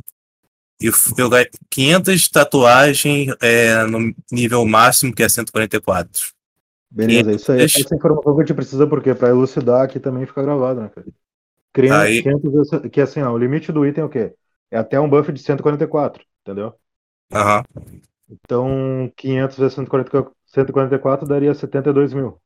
E 0.80 0.86
eu 1.18 1.30
gastei 1.30 1.52
500 1.70 2.28
tatuagens 2.30 3.34
é, 3.42 3.84
no 3.86 4.14
nível 4.32 4.66
máximo, 4.66 5.14
que 5.14 5.24
é 5.24 5.30
144. 5.30 6.32
Beleza, 6.90 7.32
isso 7.34 7.52
aí. 7.52 7.58
Deixa- 7.60 7.80
Essa 7.80 7.96
informação 7.96 8.36
que 8.36 8.42
a 8.42 8.46
gente 8.46 8.54
precisa, 8.56 8.88
porque 8.88 9.14
pra 9.16 9.30
elucidar 9.30 9.82
aqui 9.84 10.00
também 10.00 10.26
fica 10.26 10.42
gravado, 10.44 10.82
né, 10.82 10.90
cara? 10.94 11.08
Criando 11.74 12.02
Aí- 12.02 12.22
500, 12.24 12.70
que 12.92 13.02
assim, 13.02 13.22
ó, 13.22 13.32
o 13.32 13.38
limite 13.38 13.72
do 13.72 13.86
item 13.86 14.04
é 14.04 14.06
o 14.06 14.10
quê? 14.10 14.34
É 14.72 14.78
até 14.78 15.00
um 15.00 15.10
buff 15.10 15.32
de 15.32 15.40
144, 15.42 16.24
entendeu? 16.42 16.74
Aham. 17.34 17.64
Então, 18.30 19.12
500 19.16 19.58
vezes 19.58 19.74
144, 19.74 20.32
144 20.46 21.28
daria 21.28 21.54
72 21.54 22.14
mil. 22.14 22.40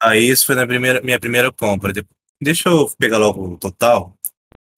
Aí 0.00 0.28
isso 0.28 0.46
foi 0.46 0.54
na 0.54 0.66
primeira, 0.66 1.00
minha 1.00 1.18
primeira 1.18 1.52
compra. 1.52 1.92
De- 2.40 2.44
Deixa 2.46 2.68
eu 2.68 2.88
pegar 2.98 3.18
logo 3.18 3.54
o 3.54 3.58
total. 3.58 4.14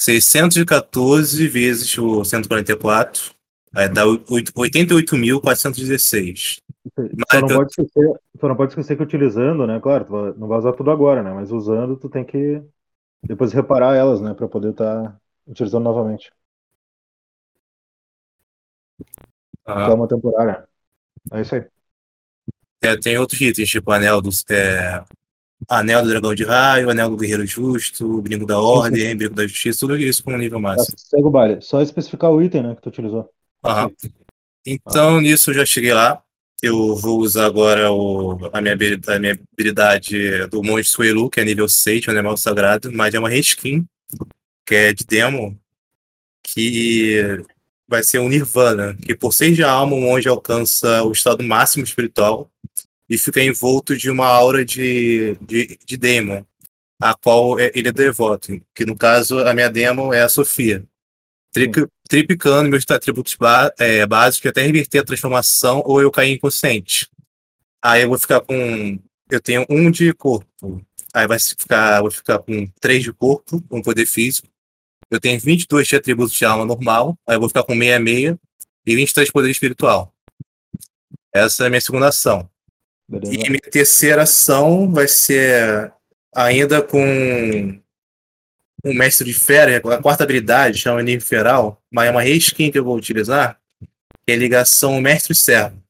614 0.01 1.49
vezes 1.49 1.97
o 1.99 2.25
144. 2.25 3.33
Aí 3.75 3.89
dá 3.89 4.07
oito- 4.07 4.53
88.416. 4.57 6.61
Só 7.31 7.41
não, 7.41 7.49
eu- 7.51 7.57
pode 7.57 7.71
esquecer, 7.71 8.21
só 8.41 8.49
não 8.49 8.57
pode 8.57 8.73
esquecer 8.73 8.97
que 8.97 9.03
utilizando, 9.03 9.67
né? 9.67 9.79
Claro, 9.81 10.05
vai- 10.07 10.33
não 10.35 10.49
vai 10.49 10.59
usar 10.59 10.73
tudo 10.73 10.91
agora, 10.91 11.23
né? 11.23 11.33
Mas 11.35 11.51
usando, 11.53 11.97
tu 11.97 12.09
tem 12.09 12.25
que 12.25 12.63
depois 13.23 13.53
reparar 13.53 13.95
elas, 13.95 14.21
né? 14.21 14.33
Pra 14.35 14.49
poder 14.49 14.71
estar 14.71 15.21
utilizando 15.47 15.85
novamente. 15.85 16.31
Aham. 19.67 19.87
Calma 19.87 20.09
temporária. 20.09 20.67
É 21.33 21.41
isso 21.43 21.55
aí. 21.55 21.65
É, 22.83 22.97
tem 22.97 23.19
outros 23.19 23.41
itens, 23.41 23.69
tipo 23.69 23.91
anel 23.91 24.23
do, 24.23 24.31
é, 24.51 25.05
anel 25.69 26.03
do 26.03 26.09
dragão 26.09 26.35
de 26.35 26.45
raio, 26.45 26.91
anel 26.91 27.11
do 27.11 27.17
guerreiro 27.17 27.47
justo, 27.47 28.21
brinco 28.23 28.47
da 28.47 28.59
ordem, 28.61 29.17
brinco 29.17 29.35
da 29.35 29.47
justiça, 29.47 29.81
tudo 29.81 29.97
isso 29.97 30.23
com 30.23 30.37
nível 30.37 30.59
Tá, 30.59 30.63
máximo. 30.63 30.97
segue 30.99 31.25
o 31.25 31.31
baile. 31.31 31.61
Só 31.63 31.81
especificar 31.83 32.31
o 32.31 32.43
item, 32.43 32.63
né? 32.63 32.75
Que 32.75 32.83
tu 32.83 32.89
utilizou. 32.89 33.29
Aham. 33.65 33.91
Então, 34.67 35.21
nisso 35.21 35.51
eu 35.51 35.55
já 35.55 35.67
cheguei 35.67 35.93
lá. 35.93 36.23
Eu 36.61 36.97
vou 36.97 37.21
usar 37.21 37.47
agora 37.47 37.91
o, 37.93 38.51
a, 38.53 38.61
minha, 38.61 38.75
habili- 38.75 39.01
a 39.07 39.19
minha 39.19 39.39
habilidade 39.53 40.47
do 40.49 40.63
Monge 40.63 40.89
Suelu, 40.89 41.31
que 41.31 41.41
é 41.41 41.45
nível 41.45 41.69
6, 41.69 42.09
um 42.09 42.11
animal 42.11 42.37
sagrado, 42.37 42.91
mas 42.93 43.15
é 43.15 43.19
uma 43.19 43.29
reskin, 43.29 43.87
que 44.67 44.75
é 44.75 44.93
de 44.93 45.05
demo, 45.05 45.57
que 46.43 47.45
vai 47.87 48.03
ser 48.03 48.19
um 48.19 48.29
Nirvana, 48.29 48.97
que 48.97 49.15
por 49.15 49.33
6 49.33 49.55
de 49.57 49.63
alma 49.63 49.95
o 49.95 50.01
monge 50.01 50.29
alcança 50.29 51.03
o 51.05 51.13
estado 51.13 51.43
máximo 51.45 51.85
espiritual 51.85 52.51
e 53.09 53.17
fica 53.17 53.43
envolto 53.43 53.97
de 53.97 54.11
uma 54.11 54.27
aura 54.27 54.65
de, 54.65 55.37
de, 55.41 55.79
de 55.85 55.97
Demon, 55.97 56.45
a 57.01 57.15
qual 57.15 57.59
é- 57.59 57.71
ele 57.75 57.89
é 57.89 57.93
devoto, 57.93 58.61
que 58.75 58.85
no 58.85 58.97
caso 58.97 59.39
a 59.41 59.55
minha 59.55 59.71
demo 59.71 60.13
é 60.13 60.23
a 60.23 60.29
Sofia. 60.29 60.85
Tri- 61.53 61.71
triplicando 62.09 62.69
meus 62.69 62.85
atributos 62.91 63.37
é, 63.79 64.07
básicos 64.07 64.51
até 64.51 64.63
reverter 64.63 64.99
a 64.99 65.05
transformação 65.05 65.83
ou 65.85 66.01
eu 66.03 66.11
cair 66.11 66.33
inconsciente. 66.33 67.09
Aí 67.83 68.03
eu 68.03 68.09
vou 68.09 68.19
ficar 68.19 68.41
com. 68.41 68.99
Eu 69.31 69.41
tenho 69.41 69.65
um 69.69 69.91
de 69.91 70.13
corpo. 70.13 70.85
Aí 71.15 71.27
vai 71.27 71.39
ficar, 71.39 72.01
vou 72.03 72.11
ficar 72.11 72.39
com 72.41 72.67
três 72.81 73.03
de 73.03 73.13
corpo, 73.13 73.63
um 73.71 73.81
poder 73.83 74.05
físico. 74.07 74.49
Eu 75.11 75.19
tenho 75.19 75.41
22 75.41 75.89
de 75.89 75.97
atributos 75.97 76.35
de 76.35 76.45
alma 76.45 76.67
normal. 76.67 77.17
Aí 77.27 77.37
eu 77.37 77.41
vou 77.41 77.49
ficar 77.49 77.63
com 77.63 77.73
66 77.75 78.37
e 78.87 78.97
23 78.97 79.27
de 79.27 79.33
poder 79.33 79.51
espiritual. 79.51 80.13
Essa 81.33 81.65
é 81.65 81.67
a 81.67 81.71
minha 81.71 81.81
segunda 81.81 82.09
ação. 82.09 82.49
Beleza? 83.09 83.35
E 83.35 83.51
minha 83.51 83.61
terceira 83.61 84.23
ação 84.23 84.93
vai 84.93 85.09
ser 85.09 85.93
ainda 86.35 86.83
com 86.83 87.81
um 88.85 88.95
mestre 88.95 89.27
de 89.27 89.35
fera, 89.35 89.77
a 89.77 90.03
quarta 90.03 90.25
habilidade, 90.25 90.79
chama 90.79 91.03
nível 91.03 91.27
feral, 91.27 91.83
mas 91.91 92.09
é 92.09 92.11
uma 92.11 92.23
reskin 92.23 92.71
que 92.71 92.79
eu 92.79 92.85
vou 92.85 92.97
utilizar, 92.97 93.59
que 94.27 94.33
é 94.33 94.37
ligação 94.37 95.01
mestre-servo. 95.01 95.83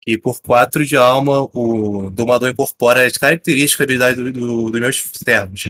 Que 0.00 0.18
por 0.18 0.40
4 0.40 0.84
de 0.84 0.96
alma, 0.96 1.48
o 1.52 2.10
domador 2.10 2.50
incorpora 2.50 3.06
as 3.06 3.16
características 3.16 3.86
da 3.86 4.08
habilidade 4.08 4.16
do, 4.16 4.32
do, 4.32 4.70
dos 4.70 4.80
meus 4.80 5.10
servos. 5.24 5.68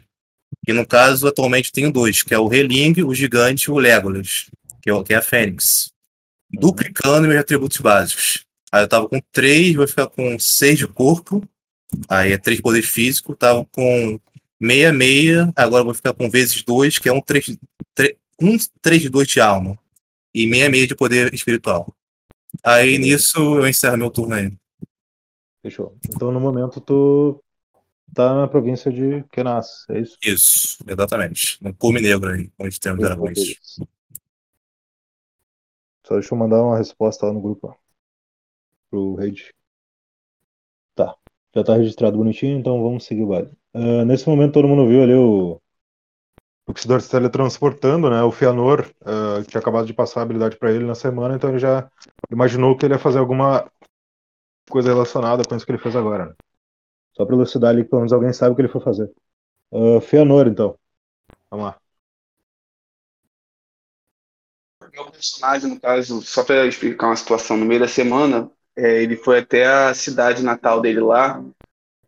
Que 0.64 0.72
no 0.72 0.86
caso, 0.86 1.26
atualmente 1.26 1.72
tenho 1.72 1.92
dois, 1.92 2.22
que 2.22 2.32
é 2.32 2.38
o 2.38 2.48
Reling, 2.48 3.02
o 3.02 3.14
Gigante 3.14 3.64
e 3.64 3.70
o 3.70 3.78
Legolas, 3.78 4.46
que 4.80 4.90
é, 4.90 5.02
que 5.02 5.14
é 5.14 5.16
a 5.16 5.22
Fênix. 5.22 5.90
Duplicando 6.50 7.28
meus 7.28 7.40
atributos 7.40 7.78
básicos. 7.78 8.44
Aí 8.72 8.84
eu 8.84 8.88
tava 8.88 9.06
com 9.06 9.20
3, 9.30 9.74
vou 9.74 9.86
ficar 9.86 10.06
com 10.06 10.38
6 10.38 10.78
de 10.78 10.88
corpo. 10.88 11.46
Aí 12.08 12.32
é 12.32 12.38
3 12.38 12.56
de 12.56 12.62
poder 12.62 12.82
físico. 12.82 13.36
Tava 13.36 13.66
com 13.66 14.18
66, 14.58 15.52
agora 15.54 15.84
vou 15.84 15.92
ficar 15.92 16.14
com 16.14 16.30
vezes 16.30 16.62
2, 16.62 16.98
que 16.98 17.08
é 17.08 17.12
um 17.12 17.20
3, 17.20 17.58
3, 17.94 18.16
um 18.40 18.56
3 18.80 19.02
de 19.02 19.08
2 19.10 19.28
de 19.28 19.40
alma. 19.40 19.78
E 20.34 20.44
66 20.44 20.88
de 20.88 20.94
poder 20.96 21.34
espiritual. 21.34 21.94
Aí 22.64 22.96
nisso 22.96 23.38
eu 23.38 23.68
encerro 23.68 23.98
meu 23.98 24.10
turno 24.10 24.34
aí. 24.34 24.56
Fechou. 25.62 25.96
Então, 26.08 26.32
no 26.32 26.40
momento, 26.40 26.80
tu 26.80 27.44
tá 28.14 28.34
na 28.34 28.48
província 28.48 28.90
de 28.90 29.22
Kenas, 29.30 29.84
é 29.90 30.00
isso? 30.00 30.16
Isso, 30.22 30.78
exatamente. 30.88 31.62
No 31.62 31.74
cume 31.74 32.00
negro 32.00 32.30
aí, 32.30 32.50
onde 32.58 32.80
tem 32.80 32.92
os 32.92 32.98
dragões. 32.98 33.38
Só 36.04 36.14
deixa 36.14 36.34
eu 36.34 36.38
mandar 36.38 36.62
uma 36.62 36.78
resposta 36.78 37.26
lá 37.26 37.32
no 37.32 37.40
grupo. 37.40 37.76
Pro 38.92 39.14
Raid. 39.14 39.54
Tá. 40.94 41.16
Já 41.56 41.64
tá 41.64 41.76
registrado 41.76 42.18
bonitinho, 42.18 42.58
então 42.58 42.82
vamos 42.82 43.04
seguir 43.04 43.22
o 43.22 43.28
baile. 43.28 43.50
Ah, 43.72 44.04
nesse 44.04 44.28
momento 44.28 44.52
todo 44.52 44.68
mundo 44.68 44.86
viu 44.86 45.02
ali 45.02 45.14
o. 45.14 45.60
O 46.66 46.78
Xidor 46.78 47.00
se 47.00 47.10
teletransportando, 47.10 48.08
né? 48.08 48.22
O 48.22 48.30
Fianor 48.30 48.88
ah, 49.04 49.42
tinha 49.48 49.60
acabado 49.60 49.86
de 49.86 49.94
passar 49.94 50.20
a 50.20 50.22
habilidade 50.24 50.58
pra 50.58 50.70
ele 50.70 50.84
na 50.84 50.94
semana, 50.94 51.34
então 51.34 51.50
ele 51.50 51.58
já 51.58 51.90
imaginou 52.30 52.76
que 52.76 52.84
ele 52.84 52.94
ia 52.94 52.98
fazer 52.98 53.18
alguma 53.18 53.70
coisa 54.70 54.90
relacionada 54.92 55.42
com 55.42 55.56
isso 55.56 55.64
que 55.64 55.72
ele 55.72 55.82
fez 55.82 55.96
agora. 55.96 56.26
Né? 56.26 56.34
Só 57.16 57.24
pra 57.24 57.34
elucidar 57.34 57.70
ali 57.70 57.84
pelo 57.84 58.00
menos 58.02 58.12
alguém 58.12 58.32
sabe 58.32 58.52
o 58.52 58.56
que 58.56 58.62
ele 58.62 58.68
foi 58.68 58.82
fazer. 58.82 59.10
Ah, 59.72 60.00
Fianor, 60.02 60.46
então. 60.46 60.78
Vamos 61.50 61.66
lá. 61.66 61.80
Meu 64.92 65.10
personagem, 65.10 65.70
no 65.70 65.80
caso, 65.80 66.20
só 66.22 66.44
para 66.44 66.66
explicar 66.66 67.06
uma 67.06 67.16
situação, 67.16 67.56
no 67.56 67.64
meio 67.64 67.80
da 67.80 67.88
semana, 67.88 68.50
é, 68.76 69.02
ele 69.02 69.16
foi 69.16 69.38
até 69.38 69.66
a 69.66 69.94
cidade 69.94 70.42
natal 70.42 70.80
dele 70.80 71.00
lá, 71.00 71.42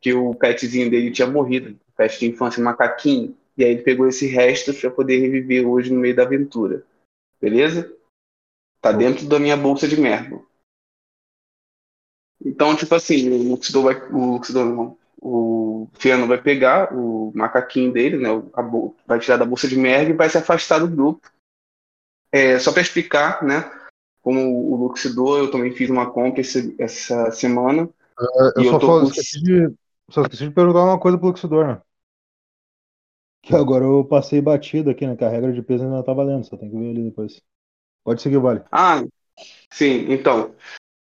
que 0.00 0.12
o 0.12 0.34
petzinho 0.34 0.90
dele 0.90 1.10
tinha 1.10 1.28
morrido, 1.28 1.78
pet 1.96 2.18
de 2.18 2.26
infância, 2.26 2.62
macaquinho. 2.62 3.36
E 3.56 3.64
aí 3.64 3.70
ele 3.72 3.82
pegou 3.82 4.08
esse 4.08 4.26
resto 4.26 4.74
para 4.74 4.90
poder 4.90 5.18
reviver 5.18 5.66
hoje 5.66 5.92
no 5.92 6.00
meio 6.00 6.14
da 6.16 6.24
aventura. 6.24 6.84
Beleza? 7.40 7.92
Tá 8.80 8.92
dentro 8.92 9.26
da 9.26 9.38
minha 9.38 9.56
bolsa 9.56 9.86
de 9.88 9.98
merda. 9.98 10.40
Então, 12.44 12.76
tipo 12.76 12.94
assim, 12.94 13.30
o 13.30 13.50
Luxidor 13.50 13.84
vai. 13.84 14.10
O 14.12 14.32
Luxidor. 14.32 14.96
O 15.26 15.88
Fiano 15.94 16.26
vai 16.26 16.40
pegar 16.40 16.92
o 16.92 17.32
macaquinho 17.34 17.90
dele, 17.90 18.18
né? 18.18 18.28
bol- 18.62 18.94
vai 19.06 19.18
tirar 19.18 19.38
da 19.38 19.46
bolsa 19.46 19.66
de 19.66 19.76
merda 19.76 20.10
e 20.10 20.14
vai 20.14 20.28
se 20.28 20.36
afastar 20.36 20.80
do 20.80 20.88
grupo. 20.88 21.30
É, 22.30 22.58
só 22.58 22.72
para 22.72 22.82
explicar, 22.82 23.42
né? 23.42 23.70
Como 24.24 24.72
o 24.72 24.76
Luxidor, 24.76 25.38
eu 25.38 25.50
também 25.52 25.70
fiz 25.72 25.88
uma 25.90 26.10
compra 26.10 26.40
esse- 26.40 26.74
essa 26.80 27.30
semana. 27.30 27.88
Eu 28.56 28.62
E 28.62 28.66
eu 28.66 28.72
só 28.72 28.78
tô 28.78 28.86
falo- 28.88 29.00
com- 29.02 29.06
esqueci, 29.08 29.42
de, 29.42 29.72
Só 30.10 30.22
esqueci 30.22 30.48
de 30.48 30.54
perguntar 30.54 30.84
uma 30.84 30.98
coisa 30.98 31.16
pro 31.18 31.28
Luxidor, 31.28 31.66
né? 31.66 31.80
Que 33.42 33.54
agora 33.54 33.84
eu 33.84 34.02
passei 34.04 34.40
batido 34.40 34.88
aqui, 34.90 35.06
né? 35.06 35.14
Que 35.16 35.24
a 35.24 35.28
regra 35.28 35.52
de 35.52 35.62
peso 35.62 35.84
ainda 35.84 36.02
tá 36.02 36.12
valendo, 36.14 36.44
só 36.44 36.56
tem 36.56 36.70
que 36.70 36.76
ver 36.78 36.90
ali 36.90 37.04
depois. 37.04 37.42
Pode 38.02 38.22
seguir, 38.22 38.38
Vale. 38.38 38.62
Ah, 38.72 39.04
sim, 39.72 40.06
então. 40.12 40.54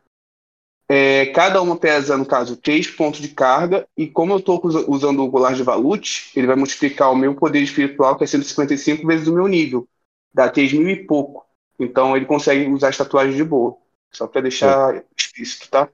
É, 0.88 1.26
cada 1.26 1.62
uma 1.62 1.76
pesa, 1.76 2.16
no 2.16 2.26
caso, 2.26 2.56
3 2.56 2.88
pontos 2.88 3.20
de 3.20 3.28
carga, 3.28 3.86
e 3.96 4.08
como 4.08 4.32
eu 4.32 4.38
estou 4.38 4.60
usando 4.88 5.24
o 5.24 5.30
colar 5.30 5.54
de 5.54 5.62
Valute, 5.62 6.32
ele 6.34 6.48
vai 6.48 6.56
multiplicar 6.56 7.12
o 7.12 7.16
meu 7.16 7.32
poder 7.36 7.60
espiritual, 7.60 8.16
que 8.16 8.24
é 8.24 8.26
155 8.26 9.06
vezes 9.06 9.28
o 9.28 9.34
meu 9.34 9.46
nível. 9.46 9.86
Dá 10.34 10.48
3 10.48 10.72
mil 10.72 10.90
e 10.90 11.06
pouco. 11.06 11.46
Então 11.78 12.16
ele 12.16 12.26
consegue 12.26 12.68
usar 12.68 12.88
as 12.88 12.96
tatuagens 12.96 13.36
de 13.36 13.44
boa. 13.44 13.76
Só 14.10 14.26
para 14.26 14.40
deixar 14.40 14.96
é. 14.96 15.04
explícito, 15.16 15.70
tá? 15.70 15.88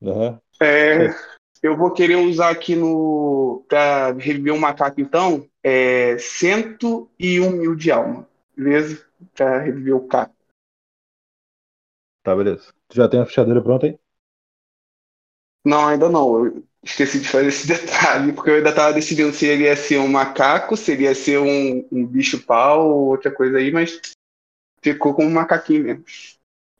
Uhum. 0.00 0.38
É, 0.60 1.08
eu 1.62 1.76
vou 1.76 1.90
querer 1.92 2.16
usar 2.16 2.50
aqui 2.50 2.74
no. 2.74 3.64
Para 3.68 4.12
reviver 4.12 4.54
um 4.54 4.58
macaco, 4.58 5.00
então, 5.00 5.46
é 5.62 6.16
101 6.18 7.50
mil 7.50 7.74
de 7.74 7.90
alma. 7.90 8.28
Beleza? 8.56 9.04
Para 9.34 9.60
reviver 9.60 9.94
o 9.94 10.06
caco. 10.06 10.34
Tá, 12.22 12.34
beleza. 12.34 12.72
Tu 12.88 12.96
já 12.96 13.08
tem 13.08 13.20
a 13.20 13.26
fichadeira 13.26 13.62
pronta 13.62 13.86
aí? 13.86 13.98
Não, 15.64 15.88
ainda 15.88 16.08
não. 16.08 16.46
Eu 16.46 16.64
esqueci 16.82 17.20
de 17.20 17.28
fazer 17.28 17.48
esse 17.48 17.68
detalhe, 17.68 18.32
porque 18.32 18.50
eu 18.50 18.54
ainda 18.56 18.70
estava 18.70 18.92
decidindo 18.92 19.32
se 19.32 19.46
ele 19.46 19.64
ia 19.64 19.76
ser 19.76 19.98
um 19.98 20.08
macaco, 20.08 20.76
se 20.76 20.92
ele 20.92 21.04
ia 21.04 21.14
ser 21.14 21.38
um, 21.38 21.86
um 21.92 22.06
bicho-pau 22.06 22.88
ou 22.88 23.08
outra 23.08 23.30
coisa 23.30 23.58
aí, 23.58 23.70
mas 23.70 24.00
ficou 24.82 25.14
como 25.14 25.28
um 25.28 25.32
macaquinho 25.32 25.84
mesmo. 25.84 26.04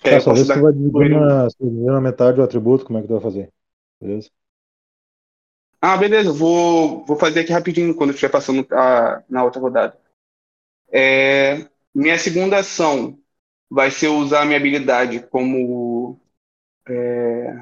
Tá, 0.03 0.11
é, 0.11 0.21
só 0.21 0.33
vê 0.33 0.45
se 0.45 0.53
tu 0.53 0.63
vai 0.63 0.73
dividir 0.73 1.11
na, 1.11 1.49
na 1.93 2.01
metade 2.01 2.41
o 2.41 2.43
atributo, 2.43 2.87
como 2.87 2.99
é 2.99 3.03
que 3.03 3.09
tu 3.09 3.15
vai 3.15 3.23
fazer. 3.23 3.51
Beleza? 4.01 4.31
Ah, 5.81 5.97
beleza. 5.97 6.33
Vou, 6.33 7.05
vou 7.07 7.17
fazer 7.17 7.41
aqui 7.41 7.53
rapidinho 7.53 7.95
quando 7.95 8.11
estiver 8.11 8.31
passando 8.31 8.67
a, 8.73 9.23
na 9.29 9.43
outra 9.45 9.61
rodada. 9.61 9.99
É, 10.93 11.69
minha 11.95 12.19
segunda 12.19 12.59
ação 12.59 13.19
vai 13.71 13.91
ser 13.91 14.09
usar 14.09 14.43
a 14.43 14.45
minha 14.45 14.59
habilidade 14.59 15.21
como. 15.29 16.21
É, 16.89 17.55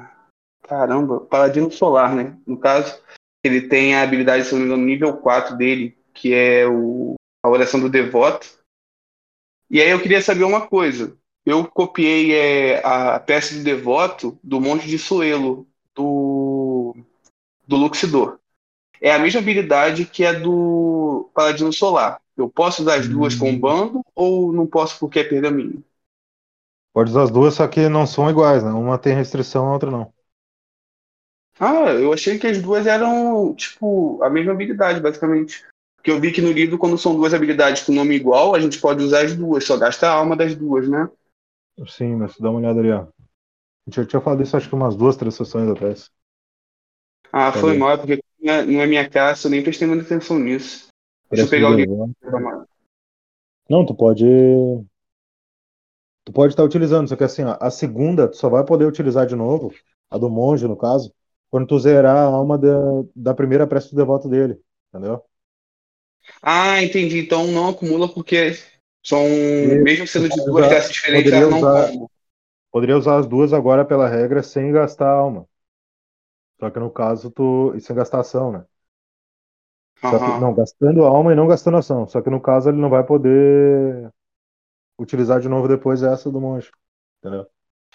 caramba, 0.63 1.21
Paladino 1.21 1.71
Solar, 1.71 2.15
né? 2.15 2.37
No 2.45 2.57
caso, 2.57 3.01
ele 3.43 3.67
tem 3.67 3.95
a 3.95 4.03
habilidade, 4.03 4.45
se 4.45 4.53
não 4.53 4.59
me 4.59 4.65
engano, 4.65 4.85
nível 4.85 5.17
4 5.17 5.55
dele, 5.55 5.97
que 6.13 6.33
é 6.33 6.67
o, 6.67 7.15
a 7.43 7.49
oração 7.49 7.79
do 7.79 7.89
devoto. 7.89 8.47
E 9.69 9.81
aí 9.81 9.89
eu 9.89 10.01
queria 10.01 10.21
saber 10.21 10.43
uma 10.43 10.67
coisa. 10.67 11.15
Eu 11.45 11.65
copiei 11.65 12.33
é, 12.33 12.85
a 12.85 13.19
peça 13.19 13.55
do 13.55 13.63
devoto 13.63 14.37
do 14.43 14.59
Monte 14.59 14.87
de 14.87 14.97
Suelo, 14.97 15.67
do, 15.95 16.48
do 17.69 17.75
Luxidor. 17.75 18.39
É 18.99 19.13
a 19.13 19.19
mesma 19.19 19.39
habilidade 19.39 20.03
que 20.03 20.25
é 20.25 20.33
do 20.33 21.29
Paladino 21.35 21.71
Solar. 21.71 22.19
Eu 22.35 22.49
posso 22.49 22.81
usar 22.81 22.95
as 22.95 23.07
duas 23.07 23.35
com 23.35 23.51
hum. 23.51 23.59
bando 23.59 24.01
ou 24.15 24.51
não 24.51 24.65
posso 24.65 24.97
porque 24.99 25.19
é 25.19 25.23
pergaminho? 25.23 25.83
Pode 26.91 27.11
usar 27.11 27.23
as 27.23 27.31
duas, 27.31 27.53
só 27.53 27.67
que 27.67 27.87
não 27.87 28.07
são 28.07 28.27
iguais, 28.27 28.63
né? 28.63 28.71
Uma 28.71 28.97
tem 28.97 29.13
restrição, 29.13 29.67
a 29.67 29.73
outra 29.73 29.91
não. 29.91 30.11
Ah, 31.59 31.91
eu 31.91 32.11
achei 32.11 32.39
que 32.39 32.47
as 32.47 32.59
duas 32.59 32.87
eram, 32.87 33.53
tipo, 33.53 34.21
a 34.23 34.29
mesma 34.29 34.53
habilidade, 34.53 34.99
basicamente. 34.99 35.63
Porque 35.95 36.09
eu 36.09 36.19
vi 36.19 36.31
que 36.31 36.41
no 36.41 36.51
livro, 36.51 36.77
quando 36.77 36.97
são 36.97 37.15
duas 37.15 37.33
habilidades 37.33 37.83
com 37.83 37.91
nome 37.91 38.15
igual, 38.15 38.55
a 38.55 38.59
gente 38.59 38.79
pode 38.79 39.03
usar 39.03 39.25
as 39.25 39.35
duas, 39.35 39.63
só 39.65 39.77
gasta 39.77 40.07
a 40.07 40.13
alma 40.13 40.35
das 40.35 40.55
duas, 40.55 40.89
né? 40.89 41.07
Sim, 41.87 42.15
mas 42.15 42.35
dá 42.39 42.49
uma 42.49 42.59
olhada 42.59 42.79
ali, 42.79 42.91
ó. 42.91 43.01
A 43.01 43.05
gente 43.87 43.95
já 43.97 44.05
tinha 44.05 44.21
falado 44.21 44.41
isso 44.41 44.57
acho 44.57 44.67
que 44.67 44.75
umas 44.75 44.95
duas, 44.95 45.15
três 45.15 45.35
sessões 45.35 45.69
atrás. 45.69 46.09
Ah, 47.31 47.51
foi 47.51 47.77
mal, 47.77 47.97
porque 47.97 48.19
não 48.41 48.81
é 48.81 48.87
minha 48.87 49.07
caça, 49.07 49.47
eu 49.47 49.51
nem 49.51 49.63
prestei 49.63 49.87
muita 49.87 50.03
atenção 50.03 50.39
nisso. 50.39 50.87
Deixa 51.29 51.45
eu 51.45 51.49
pegar 51.49 51.69
o 51.69 51.75
livro. 51.75 52.11
Não, 53.69 53.85
tu 53.85 53.93
pode 53.93 54.25
tu 56.25 56.31
pode 56.33 56.53
estar 56.53 56.63
utilizando, 56.63 57.07
só 57.07 57.15
que 57.15 57.23
assim, 57.23 57.43
ó, 57.43 57.57
a 57.59 57.69
segunda 57.69 58.27
tu 58.27 58.37
só 58.37 58.49
vai 58.49 58.63
poder 58.63 58.85
utilizar 58.85 59.25
de 59.25 59.35
novo, 59.35 59.73
a 60.09 60.17
do 60.17 60.29
monge, 60.29 60.67
no 60.67 60.75
caso, 60.75 61.13
quando 61.49 61.67
tu 61.67 61.79
zerar 61.79 62.17
a 62.17 62.23
alma 62.23 62.57
da, 62.57 62.77
da 63.15 63.33
primeira 63.33 63.67
prece 63.67 63.91
do 63.91 63.95
devoto 63.95 64.27
dele, 64.27 64.59
entendeu? 64.89 65.23
Ah, 66.41 66.81
entendi. 66.81 67.19
Então 67.19 67.47
não 67.47 67.69
acumula 67.69 68.07
porque 68.07 68.53
são, 69.03 69.23
e 69.27 69.79
mesmo 69.83 70.07
sendo 70.07 70.29
de 70.29 70.35
duas 70.45 70.67
peças 70.67 70.91
diferentes, 70.91 71.31
não 71.31 71.59
usar, 71.59 71.91
Poderia 72.71 72.97
usar 72.97 73.17
as 73.17 73.27
duas 73.27 73.51
agora 73.51 73.83
pela 73.83 74.07
regra 74.07 74.43
sem 74.43 74.71
gastar 74.71 75.09
alma. 75.09 75.47
Só 76.59 76.69
que 76.69 76.79
no 76.79 76.91
caso, 76.91 77.31
tu. 77.31 77.73
E 77.75 77.81
sem 77.81 77.95
gastar 77.95 78.19
ação, 78.19 78.51
né? 78.51 78.65
Uhum. 80.03 80.11
Que, 80.11 80.39
não, 80.39 80.53
gastando 80.53 81.03
alma 81.03 81.33
e 81.33 81.35
não 81.35 81.47
gastando 81.47 81.77
ação. 81.77 82.07
Só 82.07 82.21
que 82.21 82.29
no 82.29 82.41
caso 82.41 82.69
ele 82.69 82.77
não 82.77 82.89
vai 82.89 83.03
poder 83.03 84.09
utilizar 84.99 85.39
de 85.39 85.49
novo 85.49 85.67
depois 85.67 86.03
essa 86.03 86.31
do 86.31 86.39
monge. 86.39 86.71
Entendeu? 87.19 87.47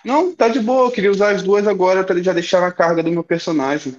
Não, 0.05 0.35
tá 0.35 0.49
de 0.49 0.61
boa. 0.61 0.89
Eu 0.89 0.93
queria 0.93 1.11
usar 1.11 1.31
as 1.31 1.43
duas 1.43 1.67
agora 1.67 2.05
para 2.05 2.23
já 2.23 2.33
deixar 2.33 2.61
na 2.61 2.73
carga 2.73 3.03
do 3.03 3.11
meu 3.11 3.25
personagem. 3.25 3.97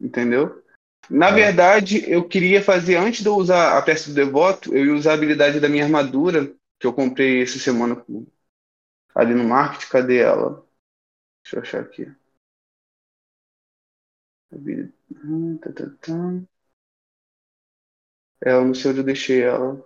Entendeu? 0.00 0.62
Na 1.08 1.28
é. 1.28 1.32
verdade, 1.32 2.10
eu 2.10 2.26
queria 2.26 2.62
fazer, 2.62 2.96
antes 2.96 3.22
de 3.22 3.28
eu 3.28 3.36
usar 3.36 3.76
a 3.78 3.82
peça 3.82 4.08
do 4.08 4.14
devoto, 4.14 4.74
eu 4.74 4.86
ia 4.86 4.94
usar 4.94 5.12
a 5.12 5.14
habilidade 5.14 5.60
da 5.60 5.68
minha 5.68 5.84
armadura, 5.84 6.52
que 6.80 6.86
eu 6.86 6.92
comprei 6.92 7.42
essa 7.42 7.58
semana 7.58 8.02
ali 9.14 9.34
no 9.34 9.44
market. 9.44 9.88
Cadê 9.88 10.18
ela? 10.18 10.64
Deixa 11.42 11.56
eu 11.56 11.62
achar 11.62 11.80
aqui. 11.82 12.10
Ela 18.40 18.64
não 18.64 18.74
sei 18.74 18.90
onde 18.90 19.00
eu 19.00 19.04
deixei 19.04 19.42
ela. 19.42 19.82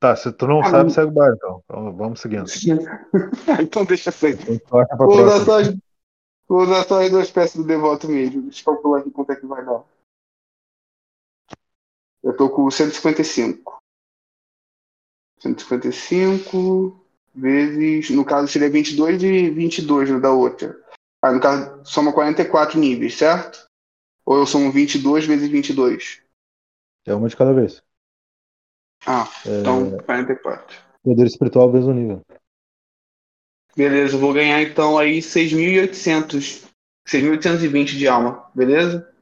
Tá, 0.00 0.16
se 0.16 0.32
tu 0.32 0.48
não 0.48 0.60
ah, 0.60 0.64
sabe, 0.64 0.82
não... 0.82 0.90
segue 0.90 1.08
o 1.08 1.12
bar, 1.12 1.32
então. 1.36 1.62
então. 1.64 1.96
Vamos 1.96 2.20
seguindo. 2.20 2.44
então 3.62 3.84
deixa 3.84 4.10
assim. 4.10 4.32
Vou 4.98 5.24
usar, 5.24 5.44
só 5.44 5.60
as, 5.60 5.68
vou 6.48 6.62
usar 6.62 6.82
só 6.82 7.02
as 7.02 7.10
duas 7.10 7.30
peças 7.30 7.54
do 7.54 7.64
devoto 7.64 8.08
mesmo. 8.08 8.42
Deixa 8.42 8.62
eu 8.62 8.74
calcular 8.74 8.98
aqui 8.98 9.12
quanto 9.12 9.30
é 9.30 9.36
que 9.36 9.46
vai 9.46 9.64
dar. 9.64 9.84
Eu 12.20 12.36
tô 12.36 12.50
com 12.50 12.68
155. 12.68 13.80
155 15.38 17.00
vezes. 17.32 18.10
No 18.10 18.24
caso 18.24 18.48
seria 18.48 18.68
22 18.68 19.22
e 19.22 19.50
22 19.50 20.10
no 20.10 20.20
da 20.20 20.32
outra. 20.32 20.81
Aí 21.22 21.32
no 21.32 21.40
caso 21.40 21.84
soma 21.84 22.12
44 22.12 22.78
níveis, 22.78 23.16
certo? 23.16 23.66
Ou 24.26 24.38
eu 24.38 24.46
somo 24.46 24.72
22 24.72 25.26
vezes 25.26 25.48
22? 25.48 26.22
É 27.06 27.14
uma 27.14 27.28
de 27.28 27.36
cada 27.36 27.52
vez. 27.52 27.82
Ah, 29.06 29.28
é... 29.46 29.60
então 29.60 29.98
44. 29.98 30.76
Poder 31.02 31.26
espiritual 31.26 31.70
vezes 31.70 31.88
o 31.88 31.92
nível. 31.92 32.20
Beleza, 33.76 34.16
eu 34.16 34.20
vou 34.20 34.32
ganhar 34.32 34.60
então 34.62 34.98
aí 34.98 35.18
6.800. 35.18 36.70
6.820 37.08 37.96
de 37.96 38.06
alma, 38.06 38.48
beleza? 38.54 39.12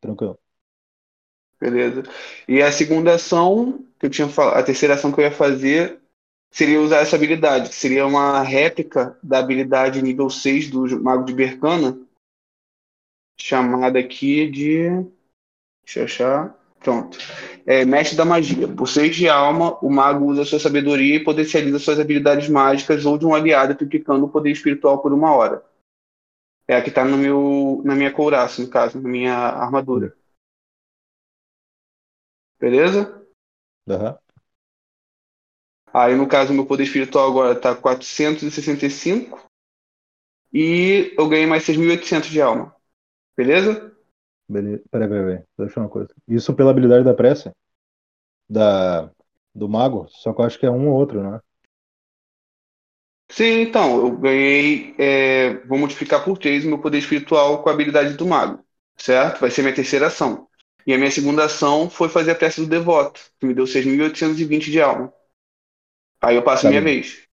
Tranquilo. 0.00 0.38
Beleza. 1.60 2.04
E 2.48 2.62
a 2.62 2.70
segunda 2.70 3.14
ação 3.14 3.84
que 3.98 4.06
eu 4.06 4.10
tinha 4.10 4.28
falado, 4.28 4.58
a 4.58 4.62
terceira 4.62 4.94
ação 4.94 5.12
que 5.12 5.20
eu 5.20 5.24
ia 5.24 5.32
fazer 5.32 5.99
seria 6.50 6.80
usar 6.80 6.98
essa 6.98 7.16
habilidade, 7.16 7.68
que 7.68 7.74
seria 7.74 8.06
uma 8.06 8.42
réplica 8.42 9.18
da 9.22 9.38
habilidade 9.38 10.02
nível 10.02 10.28
6 10.28 10.70
do 10.70 11.02
Mago 11.02 11.24
de 11.24 11.32
Berkana, 11.32 11.98
chamada 13.40 13.98
aqui 13.98 14.50
de. 14.50 14.88
Deixa 15.84 16.00
eu 16.00 16.04
achar. 16.04 16.60
Pronto. 16.80 17.18
É, 17.66 17.84
mestre 17.84 18.16
da 18.16 18.24
magia. 18.24 18.66
Por 18.66 18.88
seis 18.88 19.14
de 19.14 19.28
alma, 19.28 19.78
o 19.84 19.90
mago 19.90 20.24
usa 20.24 20.44
sua 20.44 20.58
sabedoria 20.58 21.16
e 21.16 21.24
potencializa 21.24 21.78
suas 21.78 22.00
habilidades 22.00 22.48
mágicas 22.48 23.04
ou 23.04 23.18
de 23.18 23.26
um 23.26 23.34
aliado, 23.34 23.72
aplicando 23.72 24.24
o 24.24 24.30
poder 24.30 24.50
espiritual 24.50 25.00
por 25.02 25.12
uma 25.12 25.34
hora. 25.34 25.62
É 26.66 26.76
a 26.76 26.82
que 26.82 26.88
está 26.88 27.04
no 27.04 27.18
meu, 27.18 27.82
na 27.84 27.94
minha 27.94 28.12
couraça, 28.12 28.62
no 28.62 28.68
caso, 28.68 29.00
na 29.00 29.08
minha 29.08 29.34
armadura. 29.34 30.16
Beleza? 32.58 33.26
Uhum. 33.86 34.16
Aí, 35.92 36.14
no 36.14 36.28
caso, 36.28 36.52
meu 36.52 36.66
poder 36.66 36.84
espiritual 36.84 37.28
agora 37.28 37.52
está 37.52 37.74
465. 37.74 39.50
E 40.52 41.14
eu 41.16 41.28
ganhei 41.28 41.46
mais 41.46 41.64
6.800 41.64 42.28
de 42.28 42.40
alma. 42.40 42.74
Beleza? 43.36 43.94
Beleza. 44.48 44.82
Peraí, 44.90 45.08
peraí, 45.08 45.24
peraí. 45.24 45.44
Deixa 45.58 45.78
eu 45.78 45.82
uma 45.84 45.88
coisa. 45.88 46.12
Isso 46.26 46.54
pela 46.54 46.70
habilidade 46.70 47.04
da 47.04 47.14
prece? 47.14 47.50
Da... 48.48 49.10
Do 49.54 49.68
mago? 49.68 50.06
Só 50.10 50.32
que 50.32 50.40
eu 50.40 50.44
acho 50.44 50.58
que 50.58 50.66
é 50.66 50.70
um 50.70 50.88
ou 50.88 50.94
outro, 50.94 51.22
né? 51.22 51.40
Sim, 53.30 53.62
então, 53.62 53.98
eu 53.98 54.16
ganhei. 54.16 54.94
é, 54.98 55.54
vou 55.66 55.78
multiplicar 55.78 56.24
por 56.24 56.36
3 56.36 56.64
o 56.64 56.68
meu 56.68 56.78
poder 56.78 56.98
espiritual 56.98 57.62
com 57.62 57.68
a 57.68 57.72
habilidade 57.72 58.14
do 58.14 58.26
mago. 58.26 58.64
Certo? 58.96 59.40
Vai 59.40 59.50
ser 59.50 59.62
minha 59.62 59.74
terceira 59.74 60.08
ação. 60.08 60.48
E 60.86 60.92
a 60.92 60.98
minha 60.98 61.10
segunda 61.10 61.44
ação 61.44 61.88
foi 61.88 62.08
fazer 62.08 62.32
a 62.32 62.34
prece 62.34 62.60
do 62.60 62.66
devoto, 62.66 63.20
que 63.38 63.46
me 63.46 63.54
deu 63.54 63.64
6.820 63.64 64.70
de 64.70 64.80
alma. 64.80 65.12
Aí 66.22 66.36
eu 66.36 66.44
passo 66.44 66.62
Tá 66.62 66.68
a 66.68 66.70
minha 66.70 66.82
bem. 66.82 66.94
vez. 66.94 67.26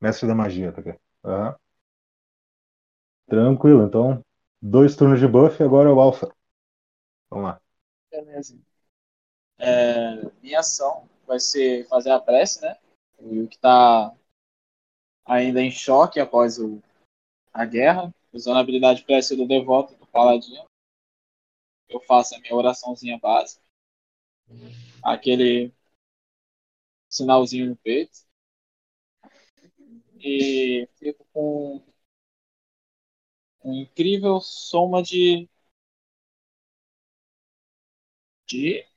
Mestre 0.00 0.28
da 0.28 0.34
magia, 0.34 0.72
tá 0.72 0.80
aqui. 0.80 0.94
Aham. 1.24 1.56
Tranquilo, 3.28 3.84
então. 3.84 4.24
Dois 4.60 4.96
turnos 4.96 5.20
de 5.20 5.26
buff 5.28 5.60
e 5.60 5.64
agora 5.64 5.88
é 5.88 5.92
o 5.92 6.00
Alpha. 6.00 6.32
Vamos 7.30 7.46
lá. 7.46 7.60
Beleza. 8.10 8.58
É, 9.58 10.22
minha 10.42 10.60
ação 10.60 11.08
vai 11.26 11.38
ser 11.38 11.86
fazer 11.88 12.10
a 12.10 12.20
prece, 12.20 12.62
né? 12.62 12.76
O 13.18 13.46
que 13.48 13.58
tá 13.58 14.14
ainda 15.24 15.60
em 15.60 15.70
choque 15.70 16.20
após 16.20 16.58
o, 16.58 16.80
a 17.52 17.64
guerra, 17.64 18.12
usando 18.32 18.56
a 18.56 18.60
habilidade 18.60 19.04
prece 19.04 19.36
do 19.36 19.46
devoto 19.46 19.94
do 19.94 20.06
paladino. 20.06 20.64
Eu 21.88 22.00
faço 22.00 22.34
a 22.34 22.38
minha 22.38 22.54
oraçãozinha 22.54 23.18
básica. 23.18 23.62
Aquele 25.02 25.72
sinalzinho 27.08 27.70
no 27.70 27.76
peito. 27.76 28.26
E 30.20 30.88
fico 30.98 31.24
com 31.32 31.82
uma 33.62 33.76
incrível 33.76 34.40
soma 34.40 35.02
de 35.02 35.48
de 38.46 38.88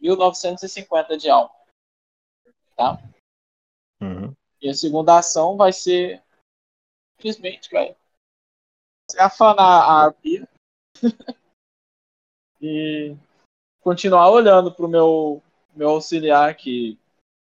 1950 0.00 1.16
de 1.16 1.30
alma. 1.30 1.54
Tá? 2.76 2.98
Uhum. 4.00 4.34
E 4.60 4.68
a 4.68 4.74
segunda 4.74 5.18
ação 5.18 5.56
vai 5.56 5.72
ser 5.72 6.22
simplesmente 7.16 7.70
vai 7.70 7.96
ser 9.10 9.20
afanar 9.20 9.82
a 9.82 10.04
arpia 10.06 10.48
e 12.60 13.16
continuar 13.90 14.30
olhando 14.30 14.72
pro 14.72 14.86
meu 14.88 15.42
meu 15.74 15.90
auxiliar 15.90 16.54
que 16.56 16.96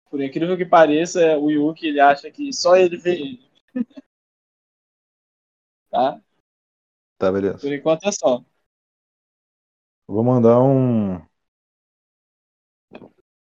por 0.09 0.19
incrível 0.19 0.57
que 0.57 0.65
pareça 0.65 1.21
é 1.21 1.37
o 1.37 1.51
Yuki 1.51 1.85
ele 1.85 1.99
acha 1.99 2.31
que 2.31 2.51
só 2.51 2.75
ele 2.75 2.97
vê 2.97 3.11
ele. 3.11 3.51
tá? 5.91 6.19
Tá, 7.19 7.31
beleza. 7.31 7.59
Por 7.59 7.71
enquanto 7.71 8.07
é 8.07 8.11
só. 8.11 8.43
Vou 10.07 10.23
mandar 10.23 10.59
um. 10.59 11.23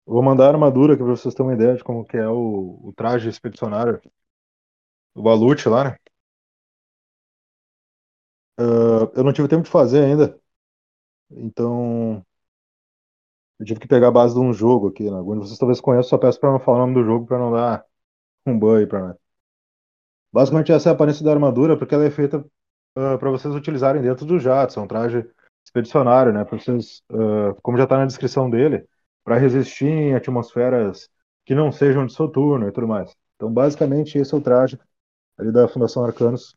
Vou 0.05 0.21
mandar 0.21 0.47
a 0.47 0.49
armadura 0.49 0.95
aqui 0.95 1.03
pra 1.03 1.11
vocês 1.11 1.33
terem 1.33 1.51
uma 1.51 1.55
ideia 1.55 1.77
de 1.77 1.83
como 1.85 2.05
que 2.05 2.17
é 2.17 2.27
o, 2.27 2.81
o 2.83 2.93
traje 2.93 3.29
expedicionário 3.29 4.01
do 5.15 5.23
Balut 5.23 5.69
lá, 5.69 5.85
né? 5.85 5.97
Ah, 8.57 9.09
eu 9.15 9.23
não 9.23 9.31
tive 9.31 9.47
tempo 9.47 9.63
de 9.63 9.69
fazer 9.69 10.03
ainda. 10.03 10.37
Então. 11.31 12.25
Eu 13.59 13.65
tive 13.65 13.79
que 13.79 13.87
pegar 13.87 14.07
a 14.09 14.11
base 14.11 14.33
de 14.33 14.39
um 14.39 14.53
jogo 14.53 14.89
aqui, 14.89 15.09
né? 15.09 15.17
Alguns 15.17 15.47
vocês 15.47 15.57
talvez 15.59 15.79
conheçam, 15.81 16.09
só 16.09 16.17
peço 16.17 16.39
pra 16.39 16.51
não 16.51 16.59
falar 16.59 16.79
o 16.79 16.81
nome 16.81 16.95
do 16.95 17.03
jogo 17.03 17.25
pra 17.25 17.37
não 17.37 17.51
dar 17.51 17.85
um 18.45 18.57
ban 18.57 18.79
aí 18.79 18.87
pra 18.87 18.99
nós. 18.99 19.17
Basicamente 20.33 20.71
essa 20.71 20.89
é 20.89 20.91
a 20.91 20.95
aparência 20.95 21.23
da 21.23 21.31
armadura, 21.31 21.77
porque 21.77 21.93
ela 21.93 22.05
é 22.05 22.11
feita 22.11 22.43
para 22.93 23.29
vocês 23.31 23.53
utilizarem 23.55 24.01
dentro 24.01 24.25
do 24.25 24.39
jato. 24.39 24.79
É 24.79 24.83
um 24.83 24.87
traje 24.87 25.25
expedicionário, 25.65 26.33
né? 26.33 26.43
Pra 26.43 26.57
vocês, 26.57 27.01
ah, 27.11 27.55
como 27.61 27.77
já 27.77 27.87
tá 27.87 27.97
na 27.97 28.05
descrição 28.05 28.49
dele, 28.49 28.85
para 29.23 29.37
resistir 29.37 29.85
em 29.87 30.15
atmosferas 30.15 31.09
que 31.45 31.55
não 31.55 31.71
sejam 31.71 32.05
de 32.05 32.13
Soturno 32.13 32.67
e 32.67 32.71
tudo 32.71 32.87
mais. 32.87 33.15
Então, 33.35 33.51
basicamente, 33.51 34.17
esse 34.17 34.33
é 34.33 34.37
o 34.37 34.41
traje 34.41 34.79
ali 35.37 35.51
da 35.51 35.67
Fundação 35.67 36.03
Arcanos 36.05 36.55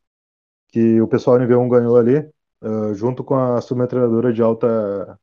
que 0.68 1.00
o 1.00 1.08
pessoal 1.08 1.38
nível 1.38 1.60
1 1.62 1.68
ganhou 1.68 1.96
ali, 1.96 2.18
ah, 2.62 2.92
junto 2.94 3.24
com 3.24 3.36
a 3.36 3.60
submetralhadora 3.60 4.32
de 4.32 4.42
alta 4.42 5.18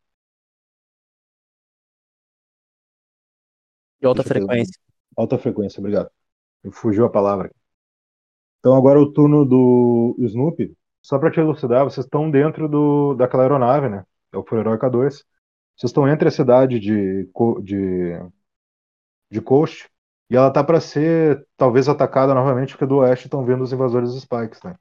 De 4.04 4.08
alta 4.08 4.22
Deixa 4.22 4.34
frequência. 4.34 4.80
alta 5.16 5.38
frequência, 5.38 5.80
obrigado. 5.80 6.12
Fugiu 6.74 7.06
a 7.06 7.10
palavra. 7.10 7.50
Então 8.60 8.76
agora 8.76 9.00
é 9.00 9.02
o 9.02 9.14
turno 9.14 9.46
do 9.46 10.14
Snoopy. 10.20 10.76
Só 11.02 11.18
para 11.18 11.32
te 11.32 11.40
elucidar, 11.40 11.86
vocês 11.86 12.06
estão 12.06 12.30
dentro 12.30 12.68
do, 12.68 13.14
daquela 13.16 13.44
aeronave, 13.44 13.88
né? 13.88 14.06
É 14.34 14.38
o 14.38 14.44
Fureroica 14.44 14.90
2. 14.90 15.24
Vocês 15.78 15.90
estão 15.90 16.06
entre 16.06 16.28
a 16.28 16.32
cidade 16.32 16.82
de, 16.82 17.30
de, 17.62 18.20
de 19.32 19.42
Coast 19.42 19.90
e 20.30 20.36
ela 20.36 20.52
tá 20.52 20.62
para 20.62 20.82
ser 20.82 21.48
talvez 21.56 21.88
atacada 21.88 22.34
novamente 22.34 22.74
porque 22.74 22.86
do 22.86 22.98
oeste 22.98 23.28
estão 23.28 23.46
vindo 23.46 23.64
os 23.64 23.72
invasores 23.72 24.12
dos 24.12 24.22
Spikes, 24.22 24.62
né? 24.64 24.76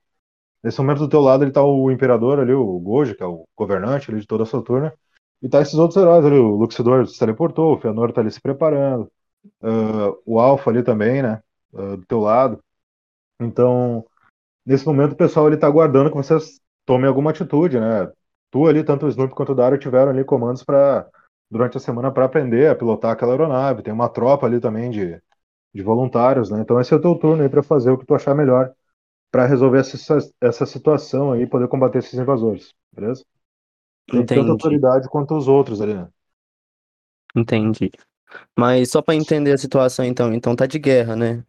Nesse 0.64 0.80
momento 0.80 0.98
do 0.98 1.08
teu 1.08 1.20
lado 1.20 1.44
ele 1.44 1.52
tá 1.52 1.62
o 1.62 1.92
imperador 1.92 2.40
ali, 2.40 2.52
o 2.52 2.80
Goji, 2.80 3.14
que 3.14 3.22
é 3.22 3.26
o 3.26 3.44
governante 3.56 4.11
ali 4.11 4.20
de 4.20 4.26
toda 4.26 4.42
a 4.42 4.46
Saturna, 4.46 4.92
e 5.42 5.48
tá 5.48 5.61
esses 5.61 5.74
outros 5.74 5.96
heróis 6.00 6.24
ali, 6.24 6.38
o 6.38 6.57
Luxidor 6.57 7.07
se 7.07 7.18
teleportou, 7.18 7.74
o 7.74 7.78
Fëanor 7.81 8.12
tá 8.12 8.20
ali 8.20 8.31
se 8.31 8.40
preparando, 8.40 9.11
ah, 9.62 10.12
o 10.26 10.38
Alpha 10.40 10.70
ali 10.70 10.83
também, 10.83 11.22
né? 11.22 11.42
ah, 11.74 11.96
do 11.96 12.07
teu 12.07 12.20
lado. 12.20 12.62
Então, 13.40 14.05
nesse 14.66 14.87
momento 14.87 15.12
o 15.12 15.16
pessoal 15.16 15.48
ele 15.48 15.57
tá 15.57 15.66
aguardando 15.66 16.11
que 16.11 16.16
vocês 16.16 16.61
tomem 16.87 17.09
alguma 17.09 17.31
atitude, 17.31 17.81
né? 17.81 18.11
Tu 18.50 18.66
ali, 18.66 18.85
tanto 18.85 19.07
o 19.07 19.09
Snoop 19.09 19.35
quanto 19.35 19.52
o 19.52 19.55
Dario 19.55 19.78
tiveram 19.78 20.11
ali 20.12 20.24
comandos 20.24 20.62
para 20.64 21.09
durante 21.50 21.76
a 21.76 21.81
semana 21.81 22.11
para 22.12 22.24
aprender 22.26 22.68
a 22.70 22.76
pilotar 22.76 23.12
aquela 23.12 23.33
aeronave. 23.33 23.83
Tem 23.83 23.92
uma 23.92 24.09
tropa 24.09 24.46
ali 24.46 24.61
também 24.61 24.90
de, 24.90 25.20
de 25.74 25.83
voluntários, 25.83 26.50
né? 26.50 26.61
Então 26.61 26.81
esse 26.81 26.92
é 26.94 26.96
o 26.96 27.00
teu 27.00 27.14
turno 27.16 27.42
aí 27.42 27.48
para 27.48 27.62
fazer 27.62 27.90
o 27.90 27.98
que 27.98 28.07
tu 28.07 28.14
achar 28.14 28.35
melhor 28.35 28.72
para 29.31 29.46
resolver 29.46 29.81
essa, 29.81 30.18
essa 30.40 30.66
situação 30.66 31.33
aí 31.33 31.46
poder 31.46 31.68
combater 31.68 31.98
esses 31.98 32.14
invasores, 32.14 32.74
beleza? 32.94 33.24
Tem 34.08 34.20
tanta 34.20 34.40
Entendi. 34.40 34.50
autoridade 34.50 35.08
quanto 35.08 35.36
os 35.36 35.48
outros 35.48 35.80
ali, 35.80 35.94
né? 35.94 36.08
Entendi. 37.34 37.90
Mas 38.58 38.90
só 38.90 39.02
pra 39.02 39.14
entender 39.14 39.52
a 39.52 39.58
situação, 39.58 40.04
então, 40.04 40.32
então 40.34 40.56
tá 40.56 40.66
de 40.66 40.78
guerra, 40.78 41.16
né? 41.16 41.44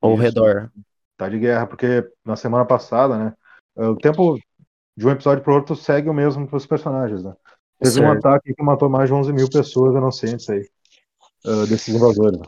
Ao 0.00 0.12
Isso. 0.14 0.22
redor. 0.22 0.70
Tá 1.16 1.28
de 1.28 1.38
guerra, 1.38 1.66
porque 1.66 2.08
na 2.24 2.36
semana 2.36 2.64
passada, 2.64 3.16
né? 3.18 3.34
eh, 3.76 3.86
O 3.88 3.96
tempo 3.96 4.38
de 4.96 5.06
um 5.06 5.10
episódio 5.10 5.42
pro 5.42 5.54
outro 5.54 5.74
segue 5.76 6.08
o 6.08 6.14
mesmo 6.14 6.46
pros 6.46 6.66
personagens, 6.66 7.22
né? 7.24 7.34
Teve 7.80 8.00
um 8.00 8.10
Certo. 8.10 8.26
ataque 8.26 8.54
que 8.54 8.62
matou 8.62 8.88
mais 8.88 9.08
de 9.08 9.14
11 9.14 9.32
mil 9.32 9.48
pessoas 9.48 9.94
inocentes 9.94 10.48
aí, 10.50 10.68
eh, 11.46 11.66
desses 11.68 11.94
invasores. 11.94 12.38
né? 12.40 12.46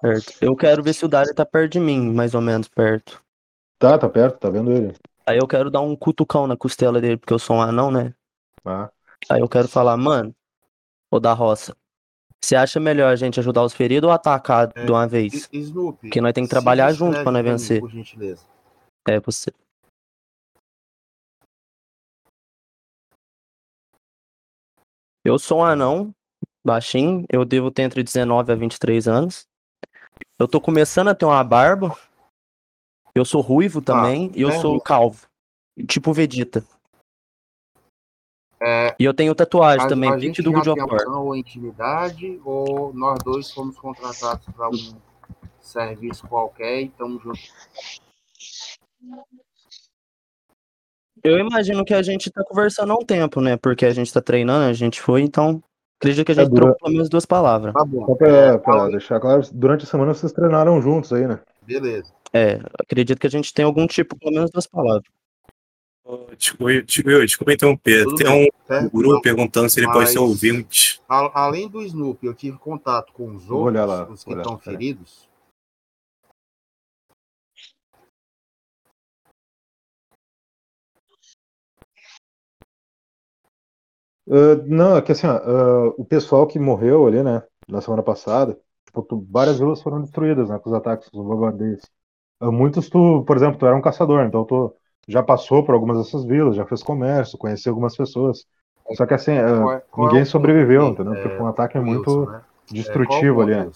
Certo. 0.00 0.32
Eu 0.40 0.54
quero 0.54 0.82
ver 0.82 0.92
se 0.92 1.04
o 1.04 1.08
Dario 1.08 1.34
tá 1.34 1.46
perto 1.46 1.72
de 1.72 1.80
mim, 1.80 2.12
mais 2.12 2.34
ou 2.34 2.40
menos 2.40 2.68
perto. 2.68 3.22
Tá, 3.78 3.98
tá 3.98 4.08
perto, 4.08 4.38
tá 4.38 4.50
vendo 4.50 4.70
ele. 4.72 4.94
Aí 5.26 5.38
eu 5.38 5.46
quero 5.48 5.70
dar 5.70 5.80
um 5.80 5.96
cutucão 5.96 6.46
na 6.46 6.56
costela 6.56 7.00
dele, 7.00 7.16
porque 7.16 7.32
eu 7.32 7.38
sou 7.38 7.56
um 7.56 7.62
anão, 7.62 7.90
né? 7.90 8.14
Tá? 8.62 8.92
Aí 9.30 9.40
eu 9.40 9.48
quero 9.48 9.68
falar, 9.68 9.96
mano, 9.96 10.34
ô 11.10 11.18
da 11.18 11.32
roça, 11.32 11.74
você 12.42 12.54
acha 12.54 12.78
melhor 12.78 13.10
a 13.10 13.16
gente 13.16 13.40
ajudar 13.40 13.62
os 13.62 13.72
feridos 13.72 14.06
ou 14.06 14.12
atacar 14.12 14.70
É, 14.74 14.84
de 14.84 14.92
uma 14.92 15.06
vez? 15.08 15.48
Snoopy. 15.50 16.08
Porque 16.08 16.20
nós 16.20 16.34
tem 16.34 16.44
que 16.44 16.50
trabalhar 16.50 16.92
junto 16.92 17.22
pra 17.22 17.32
nós 17.32 17.42
mim, 17.42 17.50
vencer. 17.52 17.80
Por 17.80 17.90
gentileza. 17.90 18.44
É 19.08 19.18
você. 19.18 19.50
Eu 25.24 25.38
sou 25.38 25.60
um 25.60 25.64
anão, 25.64 26.14
baixinho, 26.62 27.24
eu 27.32 27.46
devo 27.46 27.70
ter 27.70 27.82
entre 27.82 28.02
19 28.02 28.52
a 28.52 28.54
23 28.54 29.08
anos. 29.08 29.46
Eu 30.38 30.46
tô 30.46 30.60
começando 30.60 31.08
a 31.08 31.14
ter 31.14 31.24
uma 31.24 31.42
barba. 31.42 31.96
Eu 33.14 33.24
sou 33.24 33.40
ruivo 33.40 33.80
também 33.80 34.30
e 34.34 34.42
eu 34.42 34.48
é 34.48 34.58
sou 34.60 34.70
ruivo. 34.72 34.84
calvo. 34.84 35.26
Tipo 35.88 36.12
Vegeta. 36.12 36.64
É, 38.60 38.94
E 38.98 39.04
eu 39.04 39.12
tenho 39.12 39.34
tatuagem 39.34 39.86
a, 39.86 39.88
também, 39.88 40.10
a 40.10 40.18
gente 40.18 40.40
do 40.42 40.52
God 40.52 40.66
of 40.68 40.80
War. 40.80 41.08
ou 41.18 41.36
intimidade, 41.36 42.40
ou 42.44 42.92
nós 42.94 43.18
dois 43.22 43.50
fomos 43.50 43.76
contratados 43.78 44.46
para 44.54 44.68
um 44.70 44.96
serviço 45.60 46.26
qualquer 46.26 46.80
e 46.80 46.86
estamos 46.86 47.22
juntos. 47.22 47.50
Eu 51.22 51.38
imagino 51.38 51.84
que 51.84 51.94
a 51.94 52.02
gente 52.02 52.30
tá 52.30 52.42
conversando 52.44 52.92
há 52.92 52.96
um 52.96 53.04
tempo, 53.04 53.40
né? 53.40 53.56
Porque 53.56 53.84
a 53.86 53.92
gente 53.92 54.12
tá 54.12 54.20
treinando, 54.20 54.64
a 54.64 54.72
gente 54.72 55.00
foi, 55.00 55.22
então. 55.22 55.62
Acredito 56.00 56.24
que 56.26 56.32
a 56.32 56.34
É, 56.34 56.38
gente 56.38 56.50
dura- 56.50 56.62
trocou 56.66 56.78
pelo 56.80 56.92
menos 56.92 57.08
duas 57.08 57.24
palavras. 57.24 57.72
Tá 57.72 57.84
bom. 57.84 58.04
Só 58.06 58.14
pra, 58.14 58.58
pra 58.58 58.88
deixar 58.88 59.20
claro, 59.20 59.42
durante 59.52 59.84
a 59.84 59.86
semana 59.86 60.12
vocês 60.12 60.32
treinaram 60.32 60.80
juntos 60.82 61.12
aí, 61.12 61.26
né? 61.26 61.40
Beleza. 61.62 62.12
É, 62.34 62.58
acredito 62.80 63.20
que 63.20 63.28
a 63.28 63.30
gente 63.30 63.54
tem 63.54 63.64
algum 63.64 63.86
tipo, 63.86 64.18
pelo 64.18 64.34
menos 64.34 64.50
duas 64.50 64.66
palavras. 64.66 65.04
Desculpa, 66.36 66.82
desculpa, 66.82 67.24
desculpa 67.24 67.52
interromper. 67.52 68.04
Tudo 68.04 68.16
Tem 68.16 68.26
bem. 68.26 68.50
um 68.52 68.66
certo? 68.66 68.90
guru 68.90 69.20
perguntando 69.22 69.70
se 69.70 69.78
ele 69.80 69.90
pode 69.90 70.10
ser 70.10 70.18
ouvinte. 70.18 71.00
A- 71.08 71.44
além 71.44 71.68
do 71.68 71.80
Snoopy, 71.80 72.26
eu 72.26 72.34
tive 72.34 72.58
contato 72.58 73.12
com 73.12 73.34
os 73.34 73.48
outros, 73.48 73.86
lá, 73.86 74.10
os 74.10 74.24
que 74.24 74.32
estão 74.34 74.58
feridos. 74.58 75.28
Ah, 84.28 84.56
não, 84.66 84.96
é 84.96 85.02
que 85.02 85.12
assim, 85.12 85.26
ah, 85.26 85.86
o 85.96 86.04
pessoal 86.04 86.46
que 86.46 86.58
morreu 86.58 87.06
ali, 87.06 87.22
né, 87.22 87.42
na 87.68 87.80
semana 87.80 88.02
passada, 88.02 88.58
tipo, 88.86 89.02
tu- 89.02 89.26
várias 89.30 89.58
vilas 89.58 89.82
foram 89.82 90.00
destruídas, 90.00 90.48
né, 90.48 90.58
com 90.58 90.70
os 90.70 90.74
ataques, 90.74 91.08
com 91.08 91.20
os 91.20 91.26
bombardeios. 91.26 91.82
Ah, 92.40 92.50
Muitos 92.50 92.88
tu, 92.88 93.24
por 93.26 93.36
exemplo, 93.36 93.58
tu 93.58 93.66
era 93.66 93.76
um 93.76 93.82
caçador, 93.82 94.24
então 94.24 94.44
tu 94.44 94.74
já 95.08 95.22
passou 95.22 95.64
por 95.64 95.74
algumas 95.74 95.98
dessas 95.98 96.24
vilas, 96.24 96.56
já 96.56 96.66
fez 96.66 96.82
comércio, 96.82 97.38
conheceu 97.38 97.72
algumas 97.72 97.96
pessoas. 97.96 98.46
Só 98.94 99.06
que 99.06 99.14
assim, 99.14 99.32
ah, 99.32 99.60
Qual 99.60 99.72
é- 99.72 99.80
qual 99.90 100.08
é 100.08 100.10
ninguém 100.10 100.22
o 100.22 100.26
sobreviveu, 100.26 100.88
entendeu? 100.88 101.14
é, 101.14 101.22
Porque 101.22 101.36
foi 101.36 101.46
um 101.46 101.48
ataque 101.48 101.78
muito 101.78 102.26
né? 102.26 102.44
destrutivo 102.70 103.40
É, 103.40 103.44
qual 103.44 103.48
o 103.48 103.50
ali, 103.50 103.66
né? 103.66 103.70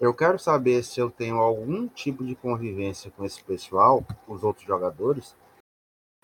Eu 0.00 0.14
quero 0.14 0.38
saber 0.38 0.82
se 0.82 0.98
eu 0.98 1.10
tenho 1.10 1.36
algum 1.36 1.86
tipo 1.88 2.24
de 2.24 2.34
convivência 2.34 3.10
com 3.10 3.24
esse 3.24 3.42
pessoal, 3.44 4.02
com 4.26 4.32
os 4.32 4.42
outros 4.42 4.66
jogadores, 4.66 5.36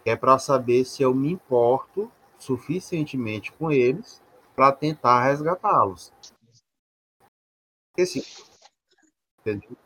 que 0.02 0.10
é 0.10 0.16
para 0.16 0.38
saber 0.38 0.84
se 0.84 1.02
eu 1.02 1.14
me 1.14 1.30
importo 1.30 2.10
suficientemente 2.38 3.52
com 3.52 3.70
eles 3.70 4.22
para 4.54 4.72
tentar 4.72 5.24
resgatá-los. 5.24 6.12
Porque 7.92 8.02
assim, 8.02 8.22
entendeu? 9.40 9.76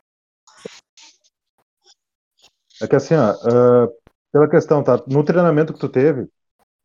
É 2.83 2.87
que 2.87 2.97
assim, 2.97 3.15
ó, 3.15 3.31
ah, 3.31 3.89
pela 4.33 4.49
questão, 4.49 4.83
tá? 4.83 5.03
No 5.07 5.25
treinamento 5.25 5.73
que 5.73 5.81
tu 5.81 5.89
teve, 5.89 6.29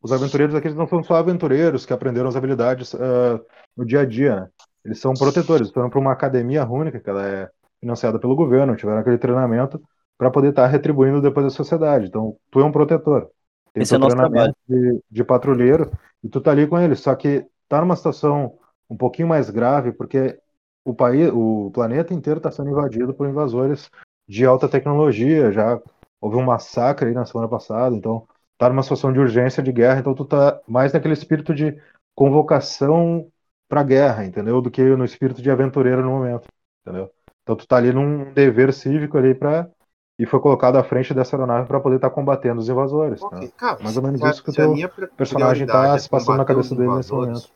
os 0.02 0.12
aventureiros 0.12 0.54
aqui 0.54 0.68
não 0.70 0.86
são 0.86 1.02
só 1.02 1.14
aventureiros 1.16 1.86
que 1.86 1.92
aprenderam 1.92 2.28
as 2.28 2.36
habilidades 2.36 2.94
ah, 2.94 3.40
no 3.76 3.84
dia 3.84 4.00
a 4.00 4.04
dia, 4.04 4.40
né? 4.40 4.48
Eles 4.84 5.00
são 5.00 5.14
protetores, 5.14 5.70
foram 5.70 5.90
para 5.90 5.98
uma 5.98 6.12
academia 6.12 6.64
única, 6.64 7.00
que 7.00 7.10
ela 7.10 7.26
é 7.26 7.50
financiada 7.80 8.20
pelo 8.20 8.36
governo, 8.36 8.76
tiveram 8.76 9.00
aquele 9.00 9.18
treinamento 9.18 9.82
para 10.16 10.30
poder 10.30 10.50
estar 10.50 10.66
retribuindo 10.68 11.20
depois 11.20 11.44
da 11.44 11.50
sociedade. 11.50 12.06
Então, 12.06 12.36
tu 12.52 12.60
é 12.60 12.64
um 12.64 12.70
protetor. 12.70 13.28
Tem 13.72 13.82
Esse 13.82 13.96
é 13.96 13.98
nosso 13.98 14.16
treinamento 14.16 14.56
de, 14.68 15.00
de 15.10 15.24
patrulheiro 15.24 15.90
e 16.22 16.28
tu 16.28 16.40
tá 16.40 16.52
ali 16.52 16.68
com 16.68 16.78
eles. 16.78 17.00
Só 17.00 17.14
que 17.16 17.44
tá 17.68 17.80
numa 17.80 17.96
situação 17.96 18.56
um 18.88 18.96
pouquinho 18.96 19.26
mais 19.26 19.50
grave, 19.50 19.92
porque 19.92 20.38
o 20.84 20.94
país, 20.94 21.30
o 21.32 21.70
planeta 21.74 22.14
inteiro 22.14 22.38
está 22.38 22.52
sendo 22.52 22.70
invadido 22.70 23.12
por 23.12 23.28
invasores 23.28 23.90
de 24.28 24.44
alta 24.44 24.68
tecnologia. 24.68 25.52
Já 25.52 25.80
houve 26.20 26.36
um 26.36 26.44
massacre 26.44 27.08
aí 27.08 27.14
na 27.14 27.24
semana 27.24 27.48
passada, 27.48 27.94
então 27.94 28.26
tá 28.58 28.68
numa 28.68 28.82
situação 28.82 29.12
de 29.12 29.18
urgência 29.18 29.62
de 29.62 29.72
guerra, 29.72 30.00
então 30.00 30.14
tu 30.14 30.24
tá 30.24 30.60
mais 30.66 30.92
naquele 30.92 31.14
espírito 31.14 31.54
de 31.54 31.76
convocação 32.14 33.30
para 33.68 33.82
guerra, 33.82 34.24
entendeu? 34.24 34.60
Do 34.62 34.70
que 34.70 34.82
no 34.82 35.04
espírito 35.04 35.42
de 35.42 35.50
aventureiro 35.50 36.02
no 36.02 36.10
momento, 36.10 36.48
entendeu? 36.82 37.10
Então 37.42 37.54
tu 37.54 37.66
tá 37.66 37.76
ali 37.76 37.92
num 37.92 38.32
dever 38.32 38.72
cívico 38.72 39.18
ali 39.18 39.34
para 39.34 39.70
e 40.18 40.24
foi 40.24 40.40
colocado 40.40 40.76
à 40.76 40.82
frente 40.82 41.12
dessa 41.12 41.36
aeronave 41.36 41.68
para 41.68 41.78
poder 41.78 41.96
estar 41.96 42.10
combatendo 42.10 42.60
os 42.60 42.68
invasores, 42.68 43.20
Ok, 43.20 43.40
né? 43.40 43.52
cara, 43.56 43.82
Mais 43.82 43.96
ou 43.96 44.02
menos 44.02 44.20
se 44.20 44.28
isso 44.28 44.42
que 44.42 44.50
o 44.50 44.52
teu 44.52 44.74
personagem 45.16 45.66
tá 45.66 45.72
prioridade 45.74 46.02
se 46.02 46.08
passando 46.08 46.38
na 46.38 46.44
cabeça 46.44 46.74
dele 46.74 46.96
nesse 46.96 47.12
momento. 47.12 47.50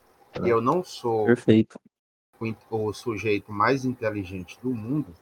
E 0.44 0.48
eu 0.48 0.60
não 0.60 0.84
sou 0.84 1.26
Perfeito. 1.26 1.78
o 2.70 2.92
sujeito 2.92 3.50
mais 3.50 3.84
inteligente 3.84 4.58
do 4.62 4.70
mundo, 4.70 5.14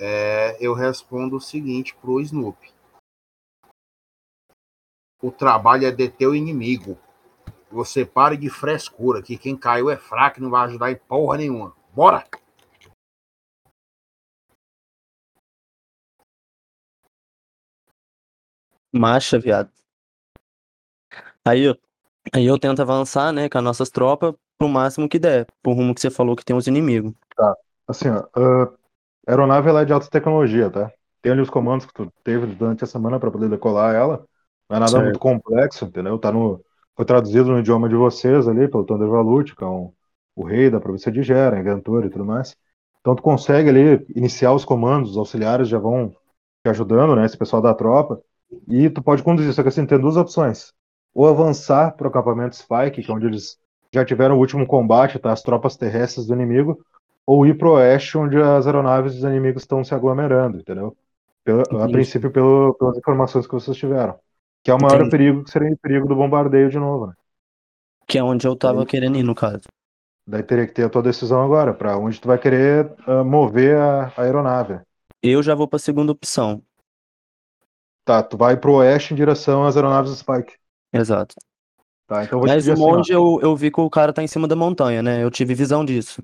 é, 0.00 0.56
eu 0.58 0.72
respondo 0.72 1.36
o 1.36 1.40
seguinte 1.40 1.94
pro 2.00 2.20
Snoopy. 2.20 2.72
O 5.22 5.30
trabalho 5.30 5.86
é 5.86 5.92
deter 5.92 6.26
o 6.26 6.34
inimigo. 6.34 6.98
Você 7.70 8.04
pare 8.04 8.38
de 8.38 8.48
frescura, 8.48 9.22
que 9.22 9.36
quem 9.36 9.54
caiu 9.54 9.90
é 9.90 9.96
fraco 9.96 10.38
e 10.38 10.42
não 10.42 10.50
vai 10.50 10.66
ajudar 10.66 10.90
em 10.90 10.96
porra 10.96 11.36
nenhuma. 11.36 11.76
Bora! 11.94 12.26
Marcha, 18.92 19.38
viado. 19.38 19.70
Aí, 21.44 21.62
eu- 21.64 21.78
aí 22.32 22.46
eu 22.46 22.58
tento 22.58 22.80
avançar, 22.80 23.32
né, 23.32 23.48
com 23.48 23.58
as 23.58 23.64
nossas 23.64 23.90
tropas 23.90 24.34
pro 24.58 24.68
máximo 24.68 25.08
que 25.08 25.18
der, 25.18 25.46
pro 25.62 25.72
rumo 25.72 25.94
que 25.94 26.00
você 26.00 26.10
falou 26.10 26.34
que 26.34 26.44
tem 26.44 26.56
os 26.56 26.66
inimigos. 26.66 27.12
Assim, 27.86 28.08
ó, 28.08 28.26
ah, 28.34 28.72
a 29.30 29.34
aeronave 29.34 29.68
ela 29.68 29.82
é 29.82 29.84
de 29.84 29.92
alta 29.92 30.08
tecnologia, 30.08 30.70
tá? 30.70 30.90
Tem 31.22 31.32
ali 31.32 31.40
os 31.40 31.50
comandos 31.50 31.86
que 31.86 31.92
tu 31.94 32.10
teve 32.24 32.46
durante 32.46 32.84
a 32.84 32.86
semana 32.86 33.20
para 33.20 33.30
poder 33.30 33.48
decolar 33.48 33.94
ela. 33.94 34.24
Não 34.68 34.76
é 34.76 34.80
nada 34.80 34.98
Certo. 34.98 35.00
muito 35.00 35.18
complexo, 35.18 35.84
entendeu? 35.84 36.18
Tá 36.18 36.32
no, 36.32 36.64
foi 36.96 37.04
traduzido 37.04 37.50
no 37.50 37.58
idioma 37.58 37.88
de 37.88 37.94
vocês 37.96 38.48
ali, 38.48 38.68
pelo 38.68 38.84
Thunder 38.84 39.08
Valut, 39.08 39.54
que 39.54 39.64
é 39.64 39.66
um, 39.66 39.92
o 40.34 40.44
rei 40.44 40.70
da 40.70 40.80
província 40.80 41.12
de 41.12 41.22
Gera, 41.22 41.58
inventor 41.58 42.04
e 42.04 42.10
tudo 42.10 42.24
mais. 42.24 42.56
Então 43.00 43.14
tu 43.14 43.22
consegue 43.22 43.68
ali 43.68 44.06
iniciar 44.14 44.52
os 44.52 44.64
comandos, 44.64 45.12
os 45.12 45.16
auxiliares 45.16 45.68
já 45.68 45.78
vão 45.78 46.10
te 46.64 46.68
ajudando, 46.70 47.16
né? 47.16 47.24
Esse 47.24 47.36
pessoal 47.38 47.62
da 47.62 47.74
tropa. 47.74 48.20
E 48.68 48.90
tu 48.90 49.02
pode 49.02 49.22
conduzir, 49.22 49.52
só 49.52 49.62
que 49.62 49.68
assim, 49.68 49.86
tem 49.86 49.98
duas 50.00 50.16
opções. 50.16 50.72
Ou 51.14 51.28
avançar 51.28 51.92
para 51.96 52.06
o 52.06 52.10
acampamento 52.10 52.56
Spike, 52.56 53.02
que 53.02 53.10
é 53.10 53.14
onde 53.14 53.26
eles 53.26 53.58
já 53.92 54.04
tiveram 54.04 54.36
o 54.36 54.38
último 54.38 54.66
combate, 54.66 55.18
tá? 55.18 55.32
As 55.32 55.42
tropas 55.42 55.76
terrestres 55.76 56.26
do 56.26 56.34
inimigo, 56.34 56.78
ou 57.32 57.46
ir 57.46 57.56
pro 57.58 57.72
oeste, 57.74 58.18
onde 58.18 58.36
as 58.40 58.66
aeronaves 58.66 59.14
dos 59.14 59.24
inimigos 59.24 59.62
estão 59.62 59.84
se 59.84 59.94
aglomerando, 59.94 60.58
entendeu? 60.58 60.96
Pela- 61.44 61.84
a 61.86 61.88
princípio, 61.88 62.30
pelo- 62.32 62.74
pelas 62.74 62.96
informações 62.98 63.46
que 63.46 63.52
vocês 63.54 63.76
tiveram. 63.76 64.18
Que 64.62 64.70
é 64.70 64.74
o 64.74 64.78
maior 64.80 64.98
Entendi. 64.98 65.10
perigo, 65.10 65.44
que 65.44 65.50
seria 65.50 65.72
o 65.72 65.78
perigo 65.78 66.06
do 66.08 66.16
bombardeio 66.16 66.70
de 66.70 66.78
novo, 66.78 67.06
né? 67.08 67.14
Que 68.06 68.18
é 68.18 68.22
onde 68.22 68.46
eu 68.46 68.54
tava 68.54 68.84
querendo 68.84 69.16
ir, 69.16 69.22
no 69.22 69.34
caso. 69.34 69.62
Daí 70.26 70.42
teria 70.42 70.66
que 70.66 70.72
ter 70.72 70.84
a 70.84 70.88
tua 70.88 71.02
decisão 71.02 71.42
agora, 71.42 71.74
para 71.74 71.98
onde 71.98 72.20
tu 72.20 72.28
vai 72.28 72.38
querer 72.38 72.94
ah, 73.06 73.22
mover 73.24 73.76
a, 73.76 74.06
a 74.16 74.22
aeronave. 74.22 74.80
Eu 75.22 75.42
já 75.42 75.54
vou 75.54 75.66
pra 75.68 75.78
segunda 75.78 76.12
opção. 76.12 76.62
Tá, 78.04 78.22
tu 78.22 78.36
vai 78.36 78.56
pro 78.58 78.74
oeste 78.74 79.14
em 79.14 79.16
direção 79.16 79.64
às 79.64 79.74
aeronaves 79.76 80.18
Spike. 80.18 80.54
Exato. 80.92 81.34
Tá, 82.06 82.24
então 82.24 82.38
vou 82.40 82.48
te 82.48 82.56
Mas 82.56 82.56
pedir 82.56 82.72
o 82.72 82.72
assim, 82.72 82.84
monge 82.90 83.12
eu, 83.12 83.38
eu 83.42 83.54
vi 83.56 83.70
que 83.70 83.80
o 83.80 83.90
cara 83.90 84.12
tá 84.12 84.22
em 84.22 84.26
cima 84.26 84.48
da 84.48 84.56
montanha, 84.56 85.02
né? 85.02 85.22
Eu 85.22 85.30
tive 85.30 85.54
visão 85.54 85.84
disso. 85.84 86.22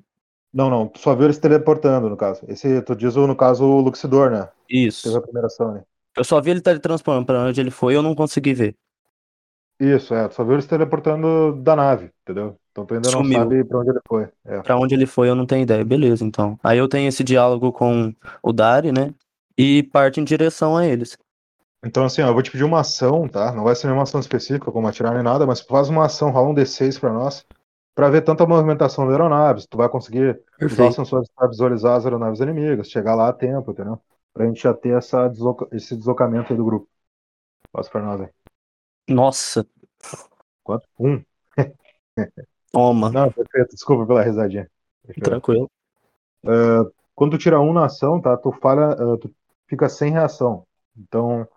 Não, 0.57 0.71
não, 0.71 0.89
tu 0.89 0.99
só 0.99 1.15
viu 1.15 1.27
ele 1.27 1.35
se 1.35 1.41
teleportando, 1.41 2.09
no 2.09 2.17
caso. 2.17 2.41
Esse, 2.49 2.81
tu 2.81 2.97
diz, 2.97 3.15
no 3.15 3.37
caso, 3.37 3.63
o 3.63 3.79
Luxidor, 3.83 4.31
né? 4.31 4.49
Teve 4.67 4.87
Isso. 4.87 5.15
a 5.15 5.21
primeira 5.21 5.49
ação, 5.49 5.75
né? 5.75 5.83
Eu 6.17 6.25
só 6.25 6.41
vi 6.41 6.51
ele 6.51 6.63
teletransportando 6.63 7.27
pra 7.27 7.43
onde 7.43 7.61
ele 7.61 7.71
foi, 7.71 7.95
eu 7.95 8.01
não 8.01 8.15
consegui 8.15 8.55
ver. 8.55 8.75
Isso, 9.79 10.15
é, 10.15 10.27
tu 10.27 10.35
só 10.35 10.43
viu 10.43 10.55
ele 10.55 10.63
se 10.63 10.69
teleportando 10.69 11.53
da 11.57 11.77
nave, 11.77 12.11
entendeu? 12.23 12.57
Então 12.73 12.87
tu 12.87 12.95
ainda 12.95 13.11
não 13.11 13.19
Sumiu. 13.19 13.39
sabe 13.39 13.65
pra 13.65 13.79
onde 13.81 13.91
ele 13.91 14.01
foi. 14.09 14.29
É. 14.47 14.63
Pra 14.63 14.79
onde 14.79 14.95
ele 14.95 15.05
foi, 15.05 15.29
eu 15.29 15.35
não 15.35 15.45
tenho 15.45 15.65
ideia. 15.65 15.85
Beleza, 15.85 16.25
então. 16.25 16.59
Aí 16.65 16.79
eu 16.79 16.89
tenho 16.89 17.07
esse 17.07 17.23
diálogo 17.23 17.71
com 17.71 18.15
o 18.43 18.51
Dari, 18.51 18.93
né? 18.93 19.13
E 19.59 19.83
parto 19.83 20.21
em 20.21 20.25
direção 20.25 20.75
a 20.75 20.87
eles. 20.87 21.19
Então, 21.85 22.07
assim, 22.07 22.23
ó, 22.23 22.29
eu 22.29 22.33
vou 22.33 22.43
te 22.43 22.51
pedir 22.51 22.65
uma 22.65 22.81
ação, 22.81 23.29
tá? 23.29 23.53
Não 23.53 23.63
vai 23.63 23.75
ser 23.75 23.89
nenhuma 23.89 24.05
ação 24.05 24.21
específica, 24.21 24.73
como 24.73 24.89
atirar 24.89 25.13
nem 25.13 25.23
nada, 25.23 25.47
mas 25.47 25.61
faz 25.61 25.91
uma 25.91 26.07
ação, 26.07 26.31
rola 26.31 26.49
um 26.49 26.55
D6 26.55 26.99
pra 26.99 27.13
nós, 27.13 27.45
pra 27.97 28.11
ver 28.11 28.21
tanto 28.21 28.43
a 28.43 28.47
movimentação 28.47 29.07
das 29.07 29.15
aeronaves. 29.15 29.67
Tu 29.67 29.77
vai 29.77 29.89
conseguir 29.89 30.39
usar 30.63 30.89
os 30.89 30.95
sensores 30.95 31.29
pra 31.35 31.49
visualizar 31.49 31.97
as 31.97 32.05
aeronaves 32.05 32.41
inimigas, 32.41 32.91
chegar 32.91 33.15
lá 33.15 33.31
a 33.31 33.33
tempo, 33.33 33.73
entendeu? 33.73 33.99
Pra 34.35 34.45
gente 34.47 34.63
já 34.63 34.75
ter 34.75 34.97
essa 34.97 35.27
desloca- 35.29 35.67
esse 35.73 35.97
deslocamento 35.97 36.53
aí 36.53 36.57
do 36.57 36.65
grupo. 36.65 36.87
Passa 37.73 37.91
pra 37.91 38.03
nós 38.03 38.21
aí. 38.21 38.29
Nossa, 39.09 39.67
Quanto? 40.63 40.87
Um. 40.99 41.25
toma. 42.71 43.11
Não, 43.11 43.33
perfeito. 43.33 43.71
Desculpa 43.71 44.07
pela 44.07 44.23
risadinha. 44.23 44.71
Deixa 45.05 45.21
Tranquilo. 45.23 45.71
Quando 47.15 47.31
tu 47.31 47.39
tira 47.39 47.61
um 47.61 47.73
na 47.73 47.87
ação, 47.87 48.21
tá? 48.21 48.37
Tu 48.37 48.53
falha, 48.53 48.91
ah, 48.91 49.17
tu 49.19 49.35
fica 49.67 49.89
sem 49.89 50.13
reação. 50.13 50.67
Então, 50.97 51.49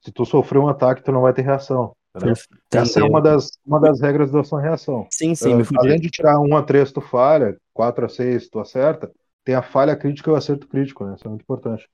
se 0.00 0.10
tu 0.10 0.24
sofrer 0.24 0.58
um 0.58 0.68
ataque, 0.68 1.02
tu 1.04 1.12
não 1.12 1.20
vai 1.20 1.32
ter 1.32 1.42
reação. 1.42 1.94
Entendeu? 2.16 2.34
Essa 2.72 3.00
é 3.00 3.04
uma 3.04 3.20
das, 3.20 3.50
uma 3.64 3.80
das 3.80 4.00
regras 4.00 4.30
da 4.30 4.40
ação-reação. 4.40 5.06
Sim, 5.10 5.34
sim, 5.34 5.54
me 5.54 5.64
fudi. 5.64 5.78
além 5.78 6.00
de 6.00 6.10
tirar 6.10 6.38
1 6.40 6.56
a 6.56 6.62
3 6.62 6.90
tu 6.92 7.00
falha, 7.00 7.56
4 7.74 8.04
a 8.06 8.08
6 8.08 8.48
tu 8.48 8.58
acerta, 8.58 9.10
tem 9.44 9.54
a 9.54 9.62
falha 9.62 9.94
crítica 9.94 10.30
e 10.30 10.32
o 10.32 10.36
acerto 10.36 10.66
crítico, 10.66 11.04
né? 11.04 11.14
Isso 11.16 11.26
é 11.26 11.28
muito 11.28 11.42
importante. 11.42 11.88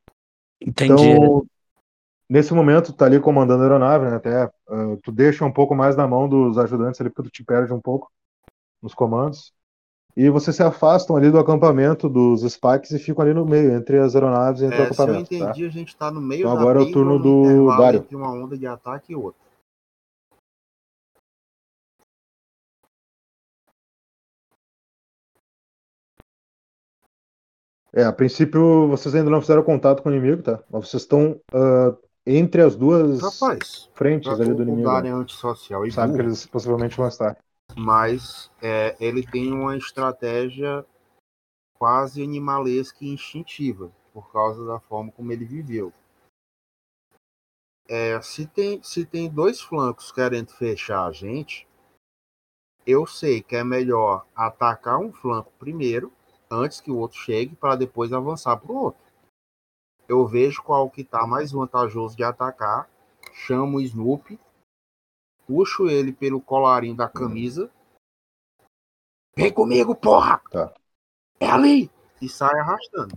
Entendi. 0.61 0.93
Então, 0.93 1.45
nesse 2.29 2.55
momento, 2.55 2.87
tu 2.93 2.97
tá 2.97 3.05
ali 3.07 3.21
comandando 3.21 3.63
a 3.63 3.67
aeronave, 3.67 4.07
né? 4.07 4.17
Até 4.17 4.43
ah, 4.45 4.51
tu 5.03 5.11
deixa 5.13 5.45
um 5.45 5.53
pouco 5.53 5.75
mais 5.75 5.97
na 5.97 6.07
mão 6.07 6.29
dos 6.29 6.57
ajudantes 6.57 7.01
ali, 7.01 7.11
porque 7.11 7.29
tu 7.29 7.33
te 7.33 7.45
perde 7.45 7.73
um 7.73 7.81
pouco 7.81 8.11
nos 8.81 8.95
comandos. 8.95 9.53
E 10.15 10.29
vocês 10.29 10.55
se 10.55 10.63
afastam 10.63 11.17
ali 11.17 11.31
do 11.31 11.39
acampamento 11.39 12.07
dos 12.07 12.43
Spikes 12.43 12.91
e 12.91 12.99
ficam 12.99 13.25
ali 13.25 13.33
no 13.33 13.47
meio, 13.47 13.73
entre 13.73 13.99
as 13.99 14.15
aeronaves 14.15 14.61
e 14.61 14.67
entre 14.67 14.79
o 14.79 14.83
É, 14.83 14.93
se 14.93 15.01
eu 15.01 15.05
acampamento. 15.05 15.29
tá? 15.31 15.35
entendi, 15.37 15.65
a 15.65 15.71
gente 15.71 15.97
tá 15.97 16.11
no 16.11 16.21
meio 16.21 16.41
Então 16.41 16.55
da 16.55 16.61
agora 16.61 16.79
é 16.81 16.83
o 16.83 16.93
turno 16.93 17.19
do 17.19 17.67
Dário. 17.79 18.01
entre 18.01 18.15
uma 18.15 18.31
onda 18.31 18.57
de 18.57 18.67
ataque 18.67 19.13
e 19.13 19.17
outra. 19.17 19.42
É, 27.95 28.05
a 28.05 28.13
princípio 28.13 28.89
vocês 28.89 29.15
ainda 29.15 29.31
não 29.31 29.41
fizeram 29.41 29.63
contato 29.63 30.03
com 30.03 30.09
o 30.09 30.13
inimigo, 30.13 30.43
tá? 30.43 30.63
Mas 30.71 30.89
vocês 30.89 31.03
estão 31.03 31.39
ah, 31.53 31.95
entre 32.27 32.63
as 32.63 32.75
duas 32.75 33.21
Rapaz, 33.21 33.91
frentes 33.95 34.33
ali 34.33 34.55
do 34.55 34.63
inimigo. 34.63 34.89
É 34.91 35.11
antissocial 35.11 35.87
e 35.87 35.93
Sabe 35.93 36.13
que 36.13 36.19
burro, 36.19 36.29
eles 36.29 36.47
possivelmente 36.47 36.97
vão 36.97 37.09
estar. 37.09 37.37
mas 37.77 38.51
é, 38.63 38.97
ele 38.99 39.27
tem 39.27 39.53
uma 39.53 39.77
estratégia 39.77 40.85
quase 41.75 42.23
animalesca 42.23 43.05
e 43.05 43.09
instintiva, 43.13 43.93
por 44.13 44.33
causa 44.33 44.65
da 44.65 44.79
forma 44.81 45.11
como 45.13 45.33
ele 45.33 45.45
viveu. 45.45 45.93
É, 47.89 48.19
se, 48.23 48.47
tem, 48.47 48.83
se 48.83 49.05
tem 49.05 49.29
dois 49.29 49.61
flancos 49.61 50.13
querendo 50.13 50.53
fechar 50.53 51.05
a 51.05 51.13
gente, 51.13 51.69
eu 52.87 53.07
sei 53.07 53.43
que 53.43 53.57
é 53.57 53.63
melhor 53.63 54.25
atacar 54.35 54.99
um 54.99 55.13
flanco 55.13 55.53
primeiro, 55.59 56.13
antes 56.53 56.81
que 56.81 56.91
o 56.91 56.99
outro 56.99 57.19
chegue 57.19 57.57
para 57.57 57.77
depois 57.77 58.13
avançar 58.13 58.59
para 58.59 58.71
o 58.71 58.77
outro. 58.77 59.01
Eu 60.07 60.27
vejo 60.27 60.63
qual 60.63 60.91
que 60.91 61.01
está 61.01 61.27
mais 61.27 61.51
vantajoso 61.51 62.15
de 62.17 62.23
atacar, 62.23 62.91
chamo 63.33 63.79
o 63.79 63.81
Snoopy, 63.81 64.39
puxo 65.47 65.89
ele 65.89 66.13
pelo 66.13 66.41
colarinho 66.41 66.95
da 66.95 67.09
camisa. 67.09 67.71
Vem 69.35 69.53
comigo, 69.53 69.95
porra! 69.95 70.43
Tá. 70.51 70.75
É 71.41 71.49
ali! 71.49 71.91
E 72.21 72.29
sai 72.29 72.59
arrastando. 72.61 73.17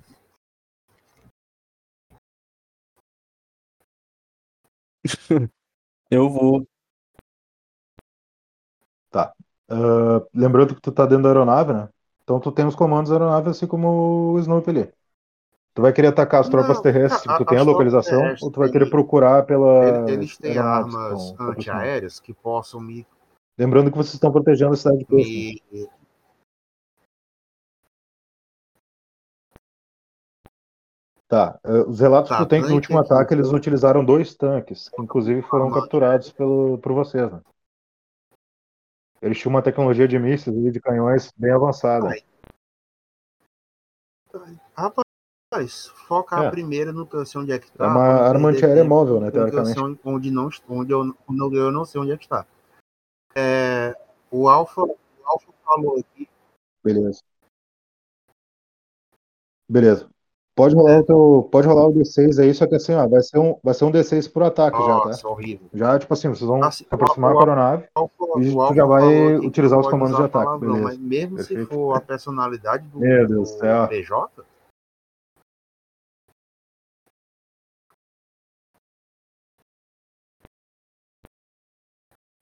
Eu 6.10 6.30
vou. 6.30 6.66
Ah, 9.14 9.34
lembrando 10.34 10.76
que 10.76 10.82
tu 10.82 10.92
tá 10.92 11.06
dentro 11.06 11.24
da 11.24 11.30
aeronave, 11.30 11.74
né? 11.74 11.90
Então 12.26 12.40
tu 12.40 12.52
tem 12.52 12.66
os 12.66 12.76
comandos 12.76 13.12
da 13.12 13.18
aeronave, 13.18 13.52
assim 13.52 13.68
como 13.68 14.34
o 14.34 14.40
Snoopy 14.40 14.70
ali. 14.72 14.94
Tu 15.76 15.82
vai 15.82 15.94
querer 15.94 16.08
atacar 16.08 16.42
as 16.42 16.50
tropas 16.50 16.78
Não, 16.78 16.84
terrestres, 16.84 17.28
a- 17.30 17.38
tu 17.38 17.44
a- 17.44 17.46
tem 17.46 17.60
a 17.60 17.64
localização, 17.64 18.36
ou 18.42 18.50
tu 18.52 18.60
vai 18.60 18.70
querer 18.72 18.90
procurar 18.90 19.46
pela. 19.46 20.10
Eles 20.10 20.36
têm 20.38 20.58
armas 20.58 21.36
antiaéreas 21.40 22.20
que 22.20 22.34
possam 22.34 22.82
me, 22.82 23.06
Lembrando 23.58 23.90
que 23.92 23.98
vocês 23.98 24.16
estão 24.16 24.32
protegendo 24.32 24.74
a 24.74 24.76
cidade 24.76 24.98
de 25.00 25.06
Peixe. 25.06 25.62
me 25.72 25.88
Tá. 31.28 31.60
eh, 31.64 31.80
os 31.88 32.00
relatos 32.00 32.30
Tá, 32.30 32.38
que 32.38 32.44
tu 32.44 32.50
tem 32.50 32.62
que 32.62 32.68
no 32.70 32.76
último 32.76 33.00
ataque 33.00 33.34
eles 33.34 33.50
utilizaram 33.50 34.04
dois 34.04 34.36
tanques, 34.36 34.90
que 34.90 35.02
inclusive 35.02 35.42
foram 35.44 35.72
capturados 35.72 36.32
pelo, 36.32 36.78
por 36.80 36.94
vocês, 36.94 37.32
né? 37.32 37.42
Eles 39.26 39.40
tinham 39.40 39.50
uma 39.56 39.62
tecnologia 39.64 40.08
de 40.08 40.20
mísseis 40.20 40.56
e 40.56 40.70
de 40.72 40.80
canhões 40.80 41.32
bem 41.36 41.52
avançada. 41.52 42.10
Ai. 42.10 42.24
Rapaz, 44.78 45.88
foca 46.08 46.44
É. 46.44 46.48
a 46.48 46.52
primeira 46.52 46.94
no 46.94 47.08
canção 47.08 47.42
onde 47.42 47.52
é 47.52 47.58
que 47.58 47.72
tá. 47.72 47.86
É 47.86 47.88
uma 47.88 48.04
arma 48.04 48.50
perder 48.52 48.58
antiaérea 48.58 48.84
móvel, 48.84 49.20
né, 49.20 49.32
teoricamente. 49.32 49.80
Onde, 50.04 50.30
não, 50.30 50.50
onde 50.70 50.94
eu, 50.94 51.04
não- 51.28 51.56
eu 51.56 51.72
não 51.72 51.86
sei 51.86 52.00
onde 52.02 52.12
é 52.12 52.18
que 52.18 52.26
está. 52.26 52.46
É, 53.36 53.98
o 54.30 54.48
Alpha 54.48 54.84
falou 55.64 55.98
aqui. 56.00 56.30
Beleza. 56.84 57.24
Beleza. 59.68 60.08
Pode 60.56 60.74
rolar 60.74 61.00
o 61.00 61.04
teu, 61.04 61.50
pode 61.52 61.68
rolar 61.68 61.88
o 61.88 61.92
D6 61.94 62.40
aí, 62.40 62.54
só 62.54 62.66
que 62.66 62.76
assim, 62.76 62.94
ó, 62.94 63.06
vai 63.08 63.22
ser 63.22 63.38
um, 63.38 63.58
vai 63.62 63.74
ser 63.74 63.84
um 63.84 63.92
D6 63.92 64.26
por 64.32 64.42
ataque 64.44 64.78
já, 64.82 65.00
tá? 65.02 65.08
Nossa, 65.10 65.28
horrível. 65.28 65.68
Já, 65.74 66.00
tipo 66.00 66.14
assim, 66.14 66.30
vocês 66.30 66.48
vão 66.48 66.64
Assim, 66.64 66.86
se 66.86 66.88
aproximar 66.90 67.32
o- 67.32 67.34
com 67.34 67.40
a 67.40 67.44
aeronave. 67.44 67.84
E 68.40 68.52
tu 68.70 68.74
já 68.74 68.86
vai 68.86 69.36
utilizar 69.36 69.78
os 69.78 69.88
comandos 69.90 70.16
de 70.16 70.24
ataque, 70.24 70.46
palavrão, 70.46 70.60
beleza. 70.76 70.86
Mas 70.86 70.98
mesmo 70.98 71.38
se 71.40 71.48
Perfeito. 71.50 71.74
for 71.74 71.98
a 71.98 72.00
personalidade 72.00 72.88
do, 72.88 73.00
Meu 73.00 73.28
Deus 73.28 73.52
do 73.52 73.58
céu. 73.60 73.88
PJ, 73.90 74.30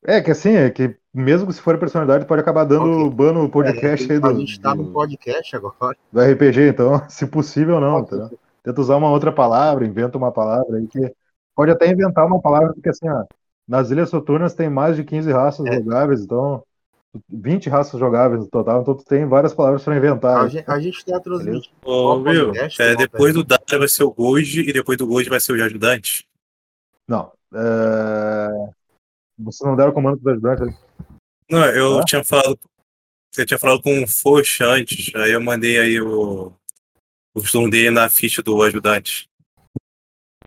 É 0.05 0.21
que 0.21 0.31
assim, 0.31 0.51
é 0.55 0.69
que 0.69 0.95
mesmo 1.13 1.47
que 1.47 1.53
se 1.53 1.61
for 1.61 1.75
a 1.75 1.77
personalidade, 1.77 2.25
pode 2.25 2.41
acabar 2.41 2.65
dando 2.65 3.05
Ok. 3.05 3.09
ban 3.11 3.33
no 3.33 3.49
podcast 3.49 4.11
aí 4.11 4.17
a 4.17 4.21
do, 4.21 4.39
gente 4.39 4.59
tá 4.59 4.73
no 4.75 4.91
podcast 4.91 5.55
agora. 5.55 5.95
do 6.11 6.19
RPG, 6.19 6.69
então, 6.69 7.01
se 7.09 7.25
possível, 7.27 7.79
não, 7.79 7.97
Ok. 7.97 8.17
entendeu? 8.17 8.39
Tenta 8.63 8.81
usar 8.81 8.95
uma 8.95 9.09
outra 9.11 9.31
palavra, 9.31 9.85
inventa 9.85 10.17
uma 10.17 10.31
palavra 10.31 10.77
aí 10.77 10.87
que. 10.87 11.13
Pode 11.55 11.71
até 11.71 11.87
inventar 11.87 12.25
uma 12.25 12.41
palavra, 12.41 12.73
porque 12.73 12.89
assim, 12.89 13.07
ó, 13.07 13.25
nas 13.67 13.91
Ilhas 13.91 14.09
Soturnas 14.09 14.55
tem 14.55 14.69
mais 14.69 14.95
de 14.95 15.03
15 15.03 15.31
raças 15.31 15.65
É. 15.67 15.75
jogáveis, 15.75 16.21
então. 16.21 16.63
20 17.29 17.69
raças 17.69 17.99
jogáveis 17.99 18.41
no 18.41 18.47
total, 18.47 18.81
então 18.81 18.95
tu 18.95 19.05
tem 19.05 19.27
várias 19.27 19.53
palavras 19.53 19.83
para 19.83 19.95
inventar. 19.95 20.35
A 20.35 20.43
aí. 20.45 20.49
gente, 20.49 20.71
a 20.71 20.79
gente 20.79 21.05
tá 21.05 21.19
transmitindo. 21.19 21.75
Ô, 21.85 22.23
podcast, 22.23 22.81
É, 22.81 22.87
Walter? 22.87 23.07
depois 23.07 23.33
do 23.35 23.43
Dário 23.43 23.77
vai 23.77 23.87
ser 23.87 24.03
o 24.03 24.11
Gold 24.11 24.61
e 24.61 24.73
depois 24.73 24.97
do 24.97 25.05
Gold 25.05 25.29
vai 25.29 25.39
ser 25.39 25.51
o 25.51 25.63
ajudante. 25.63 26.27
Não. 27.07 27.31
É... 27.53 28.49
Vocês 29.37 29.67
não 29.67 29.75
deram 29.75 29.91
comando 29.91 30.19
para 30.19 30.33
ajudante 30.33 30.63
ali. 30.63 30.75
Não, 31.49 31.65
eu 31.65 32.03
tinha 32.05 32.23
falado. 32.23 32.59
Você 33.31 33.45
tinha 33.45 33.57
falado 33.57 33.81
com 33.81 34.03
o 34.03 34.07
Fox 34.07 34.61
antes, 34.61 35.13
aí 35.15 35.31
eu 35.31 35.41
mandei 35.41 35.79
aí 35.79 35.99
o, 35.99 36.53
o 37.33 37.39
zoom 37.39 37.69
dele 37.69 37.89
na 37.89 38.07
ficha 38.07 38.43
do 38.43 38.61
ajudante. 38.61 39.27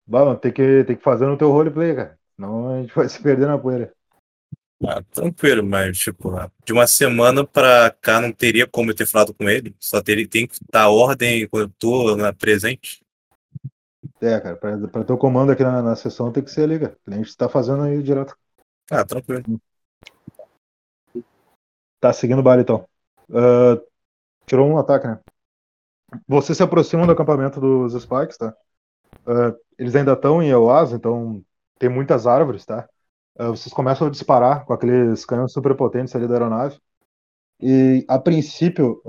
Mano, 0.06 0.36
tem 0.36 0.52
que, 0.52 0.84
tem 0.84 0.96
que 0.96 1.02
fazer 1.02 1.26
no 1.26 1.36
teu 1.36 1.50
roleplay, 1.50 1.96
cara. 1.96 2.18
Senão 2.36 2.74
a 2.74 2.80
gente 2.80 2.94
vai 2.94 3.08
se 3.08 3.20
perder 3.20 3.48
na 3.48 3.58
poeira. 3.58 3.92
Ah, 4.84 5.02
tranquilo, 5.10 5.64
mas 5.64 5.98
tipo, 5.98 6.30
de 6.64 6.72
uma 6.72 6.86
semana 6.86 7.44
pra 7.46 7.90
cá 7.90 8.20
não 8.20 8.30
teria 8.30 8.66
como 8.66 8.90
eu 8.90 8.94
ter 8.94 9.06
falado 9.06 9.34
com 9.34 9.48
ele. 9.48 9.74
Só 9.80 10.02
teria, 10.02 10.28
tem 10.28 10.46
que 10.46 10.58
dar 10.70 10.90
ordem 10.90 11.48
quando 11.48 11.64
eu 11.64 11.72
tô 11.78 12.16
na 12.16 12.32
presente. 12.32 13.02
É, 14.20 14.38
cara, 14.38 14.56
pra, 14.56 14.78
pra 14.88 15.04
teu 15.04 15.18
comando 15.18 15.50
aqui 15.50 15.64
na, 15.64 15.82
na 15.82 15.96
sessão 15.96 16.30
tem 16.30 16.42
que 16.42 16.50
ser 16.50 16.62
ali, 16.64 16.78
cara. 16.78 16.96
A 17.06 17.10
gente 17.12 17.36
tá 17.36 17.48
fazendo 17.48 17.82
aí 17.82 18.02
direto. 18.02 18.36
Ah, 18.90 19.04
tranquilo. 19.04 19.60
Tá 22.00 22.12
seguindo 22.12 22.38
o 22.38 22.42
baile, 22.42 22.62
então. 22.62 22.86
Ah, 23.32 23.80
tirou 24.46 24.68
um 24.68 24.78
ataque, 24.78 25.06
né? 25.06 25.20
Vocês 26.26 26.56
se 26.56 26.62
aproximam 26.62 27.06
do 27.06 27.12
acampamento 27.12 27.60
dos 27.60 28.00
Spikes, 28.00 28.36
tá? 28.38 28.54
Ah, 29.26 29.54
eles 29.78 29.94
ainda 29.96 30.12
estão 30.12 30.42
em 30.42 30.48
Eoas, 30.48 30.92
então 30.92 31.42
tem 31.78 31.88
muitas 31.88 32.26
árvores, 32.26 32.64
tá? 32.64 32.88
Ah, 33.38 33.48
vocês 33.48 33.72
começam 33.72 34.06
a 34.06 34.10
disparar 34.10 34.64
com 34.64 34.72
aqueles 34.72 35.24
canhões 35.24 35.52
superpotentes 35.52 36.14
ali 36.14 36.28
da 36.28 36.34
aeronave. 36.34 36.80
E, 37.60 38.04
a 38.08 38.18
princípio, 38.18 39.02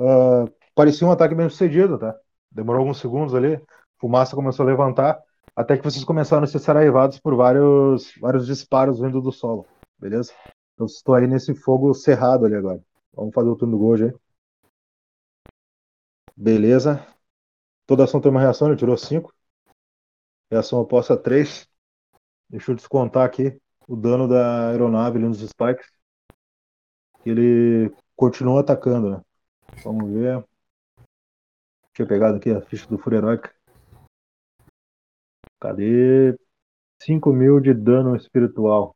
parecia 0.74 1.06
um 1.06 1.12
ataque 1.12 1.36
bem 1.36 1.50
sucedido, 1.50 2.00
tá? 2.00 2.16
Demorou 2.50 2.80
alguns 2.80 3.00
segundos 3.00 3.36
ali, 3.36 3.62
fumaça 4.00 4.36
começou 4.36 4.64
a 4.66 4.70
levantar, 4.70 5.22
até 5.58 5.76
que 5.76 5.84
vocês 5.84 6.04
começaram 6.04 6.44
a 6.44 6.48
ser 6.48 6.60
saraivados 6.60 7.20
por 7.20 7.36
vários, 7.36 8.14
vários 8.22 8.46
disparos 8.46 9.00
vindo 9.00 9.20
do 9.20 9.32
solo, 9.32 9.66
beleza? 9.98 10.32
Então 10.76 10.86
estou 10.86 11.16
aí 11.16 11.26
nesse 11.26 11.56
fogo 11.56 11.96
cerrado 11.96 12.46
ali 12.46 12.54
agora. 12.54 12.80
Vamos 13.12 13.34
fazer 13.34 13.50
o 13.50 13.56
turno 13.56 13.76
do 13.76 13.80
Gojo 13.80 14.06
aí. 14.06 14.14
Beleza. 16.36 17.04
Toda 17.88 18.04
ação 18.04 18.22
tem 18.22 18.30
uma 18.30 18.40
reação, 18.40 18.68
ele 18.68 18.78
tirou 18.78 18.96
5. 18.96 19.34
Reação 20.52 20.80
oposta 20.80 21.18
3. 21.18 21.68
Deixa 22.48 22.70
eu 22.72 22.76
descontar 22.76 23.26
aqui 23.26 23.60
o 23.88 23.96
dano 23.96 24.28
da 24.28 24.70
aeronave 24.70 25.18
ali 25.18 25.28
nos 25.28 25.40
spikes. 25.40 25.92
Ele 27.26 27.92
continua 28.16 28.62
atacando, 28.62 29.10
né? 29.10 29.22
Vamos 29.84 30.08
ver. 30.14 30.46
Tinha 31.94 32.08
pegado 32.08 32.38
aqui 32.38 32.52
a 32.52 32.62
ficha 32.62 32.88
do 32.88 33.00
Fúria 33.00 33.18
Heróica. 33.18 33.57
Cadê? 35.60 36.38
5 37.02 37.32
mil 37.32 37.60
de 37.60 37.74
dano 37.74 38.16
espiritual. 38.16 38.96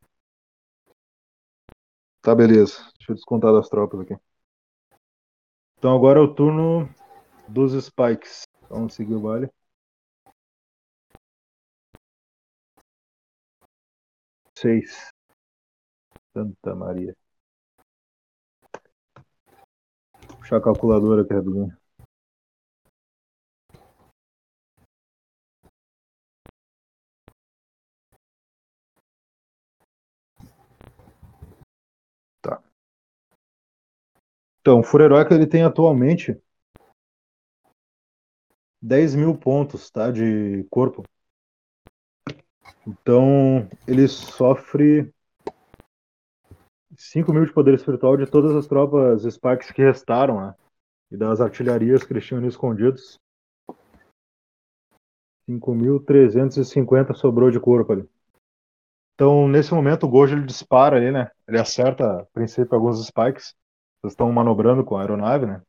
Tá, 2.22 2.36
beleza. 2.36 2.78
Deixa 2.98 3.12
eu 3.12 3.16
descontar 3.16 3.52
das 3.54 3.68
tropas 3.70 4.00
aqui. 4.02 4.16
Então 5.78 5.96
agora 5.96 6.20
é 6.20 6.22
o 6.22 6.34
turno 6.34 6.88
dos 7.48 7.74
Spikes. 7.84 8.44
Vamos 8.70 8.94
seguir 8.94 9.16
o 9.16 9.22
baile. 9.22 9.50
Seis. 14.56 15.10
Santa 16.34 16.76
Maria. 16.76 17.16
Puxar 20.38 20.58
a 20.58 20.62
calculadora 20.62 21.24
aqui, 21.24 21.34
rapidinho. 21.34 21.81
Então, 34.62 34.80
o 34.80 34.84
Fúria 34.84 35.06
Heróica 35.06 35.34
ele 35.34 35.48
tem 35.48 35.64
atualmente 35.64 36.40
10 38.80 39.16
mil 39.16 39.36
pontos 39.36 39.90
tá, 39.90 40.12
de 40.12 40.64
corpo. 40.70 41.04
Então, 42.88 43.68
ele 43.88 44.08
sofre 44.08 45.12
5 46.96 47.34
mil 47.34 47.46
de 47.46 47.54
poder 47.54 47.74
espiritual 47.74 48.16
de 48.16 48.30
todas 48.30 48.56
as 48.56 48.68
tropas 48.68 49.24
Sparks 49.24 49.72
que 49.72 49.82
restaram, 49.82 50.40
né? 50.40 50.56
E 51.12 51.18
das 51.18 51.42
artilharias 51.42 52.04
que 52.04 52.14
eles 52.14 52.26
tinham 52.26 52.40
ali 52.40 52.48
escondidos. 52.48 53.20
5.350 55.50 57.16
sobrou 57.16 57.50
de 57.50 57.60
corpo 57.60 57.94
ali. 57.94 58.10
Então, 59.16 59.48
nesse 59.48 59.74
momento, 59.74 60.06
o 60.06 60.10
Gojo 60.10 60.36
ele 60.36 60.46
dispara 60.46 60.98
ali, 60.98 61.12
né? 61.12 61.30
Ele 61.48 61.60
acerta, 61.60 62.22
a 62.22 62.26
princípio, 62.28 62.76
alguns 62.76 63.04
spikes. 63.06 63.56
Vocês 64.02 64.14
estão 64.14 64.32
manobrando 64.32 64.84
com 64.84 64.98
a 64.98 65.02
aeronave, 65.02 65.46
né? 65.46 65.62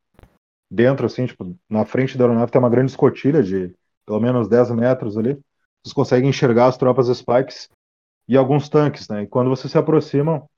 Dentro, 0.70 1.04
assim, 1.04 1.26
tipo, 1.26 1.56
na 1.68 1.84
frente 1.84 2.16
da 2.16 2.24
aeronave 2.24 2.50
tem 2.50 2.58
uma 2.58 2.70
grande 2.70 2.90
escotilha 2.90 3.42
de 3.42 3.74
pelo 4.06 4.20
menos 4.20 4.48
10 4.48 4.70
metros 4.70 5.18
ali. 5.18 5.38
Vocês 5.82 5.92
conseguem 5.92 6.30
enxergar 6.30 6.66
as 6.66 6.76
tropas 6.76 7.08
spikes 7.08 7.68
e 8.26 8.36
alguns 8.36 8.68
tanques, 8.68 9.08
né? 9.08 9.22
E 9.22 9.26
quando 9.26 9.50
vocês 9.50 9.70
se 9.70 9.78
aproximam, 9.78 10.48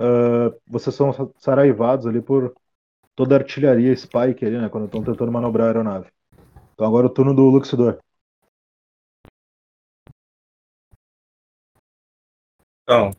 uh, 0.00 0.58
vocês 0.66 0.94
são 0.94 1.12
saraivados 1.38 2.06
ali 2.06 2.22
por 2.22 2.54
toda 3.14 3.34
a 3.36 3.38
artilharia 3.38 3.94
Spike 3.96 4.44
ali, 4.44 4.58
né? 4.58 4.68
Quando 4.68 4.86
estão 4.86 5.02
tentando 5.02 5.32
manobrar 5.32 5.66
a 5.66 5.70
aeronave. 5.70 6.10
Então 6.74 6.86
agora 6.86 7.06
o 7.06 7.10
turno 7.10 7.34
do 7.34 7.42
Luxidor. 7.50 7.98
Então, 12.82 13.10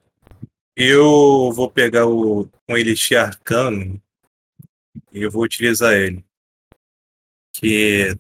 eu 0.78 1.52
vou 1.54 1.72
pegar 1.72 2.06
o, 2.06 2.48
um 2.70 2.78
Elixir 2.78 3.20
Arcano 3.20 4.00
e 5.12 5.24
eu 5.24 5.32
vou 5.32 5.44
utilizar 5.44 5.94
ele. 5.94 6.24
Que. 7.52 8.16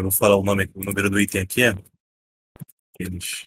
Vou 0.00 0.10
falar 0.10 0.36
o 0.36 0.42
nome, 0.42 0.70
o 0.74 0.82
número 0.82 1.10
do 1.10 1.20
item 1.20 1.42
aqui. 1.42 1.60
Elixir. 2.98 3.46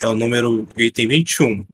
É 0.00 0.06
o 0.06 0.14
número 0.14 0.66
item 0.74 1.06
21. 1.06 1.66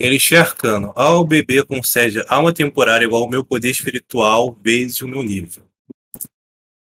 Elixir 0.00 0.40
Arcano. 0.40 0.94
Ao 0.96 1.22
beber 1.22 1.66
concede 1.66 2.24
alma 2.28 2.54
temporária 2.54 3.04
igual 3.04 3.24
ao 3.24 3.30
meu 3.30 3.44
poder 3.44 3.68
espiritual 3.68 4.54
vezes 4.62 5.02
o 5.02 5.08
meu 5.08 5.22
nível. 5.22 5.62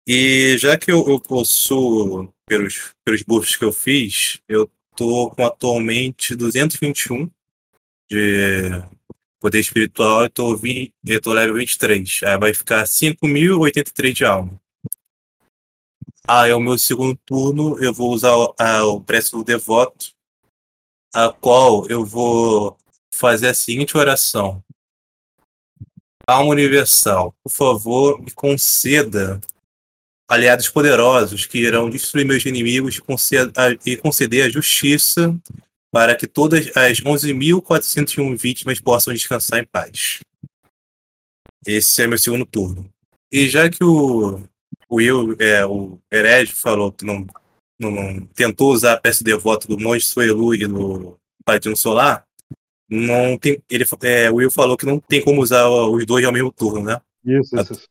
E 0.08 0.58
já 0.60 0.78
que 0.78 0.92
eu, 0.92 1.10
eu 1.10 1.20
possuo, 1.20 2.32
pelos, 2.46 2.94
pelos 3.04 3.24
buffs 3.24 3.56
que 3.56 3.66
eu 3.66 3.74
fiz, 3.74 4.40
eu 4.48 4.70
tô 5.02 5.32
com 5.32 5.44
atualmente 5.44 6.36
221 6.36 7.28
de 8.08 8.70
poder 9.40 9.60
espiritual 9.60 10.26
e 10.26 10.30
tô, 10.30 10.56
20, 10.56 10.94
eu 11.04 11.20
tô 11.20 11.34
level 11.34 11.56
23. 11.56 12.22
Aí 12.24 12.38
vai 12.38 12.54
ficar 12.54 12.84
5.083 12.84 14.14
de 14.14 14.26
alma. 14.26 14.62
Aí, 16.28 16.54
o 16.54 16.60
meu 16.60 16.78
segundo 16.78 17.20
turno, 17.26 17.84
eu 17.84 17.92
vou 17.92 18.14
usar 18.14 18.36
o, 18.36 18.54
a, 18.60 18.86
o 18.86 19.02
Preço 19.02 19.38
do 19.38 19.44
Devoto, 19.44 20.14
a 21.12 21.30
qual 21.30 21.88
eu 21.88 22.06
vou 22.06 22.78
fazer 23.12 23.48
a 23.48 23.54
seguinte 23.56 23.98
oração. 23.98 24.64
Alma 26.28 26.52
Universal, 26.52 27.34
por 27.44 27.52
favor, 27.52 28.22
me 28.22 28.30
conceda 28.30 29.42
aliados 30.32 30.70
poderosos 30.70 31.46
que 31.46 31.60
irão 31.60 31.90
destruir 31.90 32.26
meus 32.26 32.46
inimigos 32.46 33.02
e 33.86 33.98
conceder 33.98 34.46
a 34.46 34.50
justiça 34.50 35.38
para 35.92 36.16
que 36.16 36.26
todas 36.26 36.68
as 36.74 37.02
11.401 37.02 38.38
vítimas 38.38 38.80
possam 38.80 39.14
descansar 39.14 39.60
em 39.60 39.66
paz. 39.66 40.20
Esse 41.68 42.04
é 42.04 42.08
meu 42.08 42.18
segundo 42.18 42.46
turno. 42.46 42.90
E 43.30 43.50
já 43.50 43.70
que 43.70 43.84
o, 43.84 44.42
o 44.88 44.96
Will, 44.96 45.36
é, 45.38 45.66
o 45.66 46.00
Herege 46.10 46.54
falou 46.54 46.94
que 46.94 47.04
não, 47.04 47.28
não, 47.78 47.92
não, 47.92 48.26
tentou 48.28 48.72
usar 48.72 48.94
a 48.94 49.02
peça 49.02 49.26
devoto 49.26 49.68
do 49.68 49.78
Monge 49.78 50.06
Suelu 50.06 50.56
e 50.56 50.66
do 50.66 51.18
Paladino 51.44 51.76
Solar, 51.76 52.26
não 52.90 53.38
tem, 53.38 53.62
ele, 53.70 53.84
é, 54.04 54.32
o 54.32 54.36
Will 54.36 54.50
falou 54.50 54.78
que 54.78 54.86
não 54.86 54.98
tem 54.98 55.22
como 55.22 55.42
usar 55.42 55.68
os 55.68 56.06
dois 56.06 56.24
ao 56.24 56.32
mesmo 56.32 56.54
turno, 56.54 56.84
né? 56.84 57.02
Isso, 57.26 57.54
isso. 57.60 57.91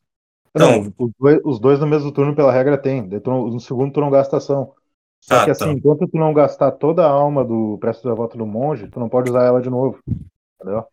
Então, 0.55 0.83
não, 0.83 0.93
os, 0.97 1.11
dois, 1.17 1.39
os 1.43 1.59
dois 1.59 1.79
no 1.79 1.87
mesmo 1.87 2.11
turno, 2.11 2.35
pela 2.35 2.51
regra, 2.51 2.77
tem. 2.77 3.01
No 3.01 3.59
segundo, 3.59 3.93
tu 3.93 4.01
não 4.01 4.09
gasta 4.09 4.37
ação. 4.37 4.73
Só 5.21 5.35
ah, 5.35 5.45
que 5.45 5.51
assim, 5.51 5.65
tá. 5.65 5.71
enquanto 5.71 6.07
tu 6.07 6.17
não 6.17 6.33
gastar 6.33 6.71
toda 6.71 7.05
a 7.05 7.09
alma 7.09 7.45
do 7.45 7.77
Presto 7.77 8.07
da 8.07 8.15
Volta 8.15 8.37
do 8.37 8.45
Monge, 8.45 8.87
tu 8.87 8.99
não 8.99 9.07
pode 9.07 9.29
usar 9.29 9.43
ela 9.43 9.61
de 9.61 9.69
novo. 9.69 9.99
Entendeu? 10.59 10.83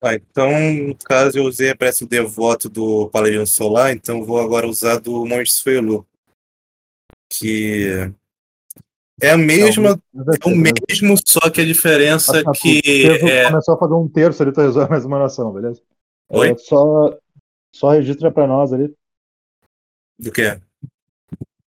Ah, 0.00 0.14
então, 0.14 0.50
no 0.88 0.94
caso, 0.96 1.38
eu 1.38 1.44
usei 1.44 1.70
a 1.70 1.76
Presto 1.76 2.06
Devoto 2.06 2.68
do 2.68 3.08
Paladino 3.08 3.46
Solar, 3.46 3.92
então 3.92 4.24
vou 4.24 4.38
agora 4.38 4.68
usar 4.68 4.98
do 5.00 5.24
Monge 5.24 5.50
Suelu. 5.50 6.06
Que 7.30 8.12
é 9.20 9.30
a 9.30 9.36
mesma, 9.36 10.00
é 10.14 10.48
o 10.48 10.56
mesmo, 10.56 11.16
só 11.26 11.50
que 11.50 11.60
a 11.60 11.64
diferença 11.64 12.40
ah, 12.46 12.52
que. 12.52 12.80
É... 13.04 13.50
Começou 13.50 13.74
a 13.74 13.78
fazer 13.78 13.94
um 13.94 14.08
terço 14.08 14.42
ali, 14.42 14.52
tu 14.52 14.60
resolve 14.62 14.92
a 14.92 14.94
mesma 14.94 15.18
nação, 15.18 15.52
beleza? 15.52 15.82
Oi? 16.28 16.50
É, 16.50 16.56
só, 16.56 17.18
só 17.74 17.90
registra 17.90 18.30
pra 18.30 18.46
nós 18.46 18.72
ali. 18.72 18.94
Do 20.18 20.32
que? 20.32 20.60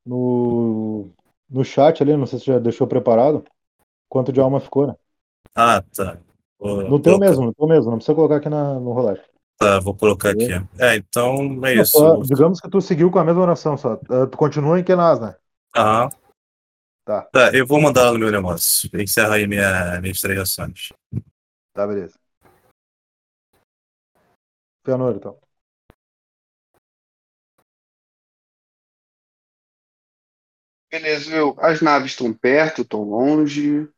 No, 0.05 1.09
no 1.48 1.64
chat 1.64 2.03
ali, 2.03 2.16
não 2.16 2.26
sei 2.26 2.38
se 2.38 2.46
já 2.46 2.59
deixou 2.59 2.86
preparado. 2.86 3.44
Quanto 4.09 4.32
de 4.32 4.40
alma 4.40 4.61
ficou, 4.61 4.88
né? 4.88 4.94
Ah, 5.55 5.82
tá. 5.94 6.18
Vou, 6.59 6.82
no 6.82 7.01
teu 7.01 7.18
mesmo, 7.18 7.46
no 7.46 7.55
teu 7.55 7.66
mesmo, 7.66 7.90
não 7.90 7.98
precisa 7.98 8.14
colocar 8.14 8.36
aqui 8.36 8.48
na, 8.48 8.74
no 8.74 8.92
rolagem. 8.92 9.24
Tá, 9.57 9.78
vou 9.78 9.94
colocar 9.94 10.30
aqui. 10.30 10.48
É, 10.78 10.96
então 10.96 11.34
é 11.64 11.74
não, 11.74 11.82
isso. 11.82 11.98
Só, 11.98 12.16
digamos 12.16 12.61
que 12.61 12.68
tu 12.68 12.80
seguiu 12.80 13.11
com 13.11 13.18
a 13.18 13.24
mesma 13.24 13.42
oração 13.42 13.76
só. 13.76 13.94
Uh, 13.94 14.26
tu 14.26 14.36
continua 14.36 14.80
em 14.80 14.84
Kenaz, 14.84 15.20
né? 15.20 15.36
Aham. 15.76 16.09
Tá. 17.05 17.22
Tá, 17.32 17.51
eu 17.53 17.66
vou 17.66 17.80
mandar 17.80 18.12
no 18.12 18.18
meu 18.18 18.30
negócio. 18.30 18.88
Encerra 18.94 19.34
aí 19.34 19.46
minha, 19.46 20.01
minhas 20.01 20.20
três 20.20 20.38
ações. 20.38 20.92
Tá, 21.72 21.86
beleza. 21.86 22.18
Fëanor, 24.84 25.16
então. 25.16 25.38
Beleza, 30.91 31.34
eu. 31.34 31.55
As 31.59 31.80
naves 31.80 32.12
estão 32.12 32.32
perto, 32.32 32.82
estão 32.82 33.03
longe. 33.03 33.88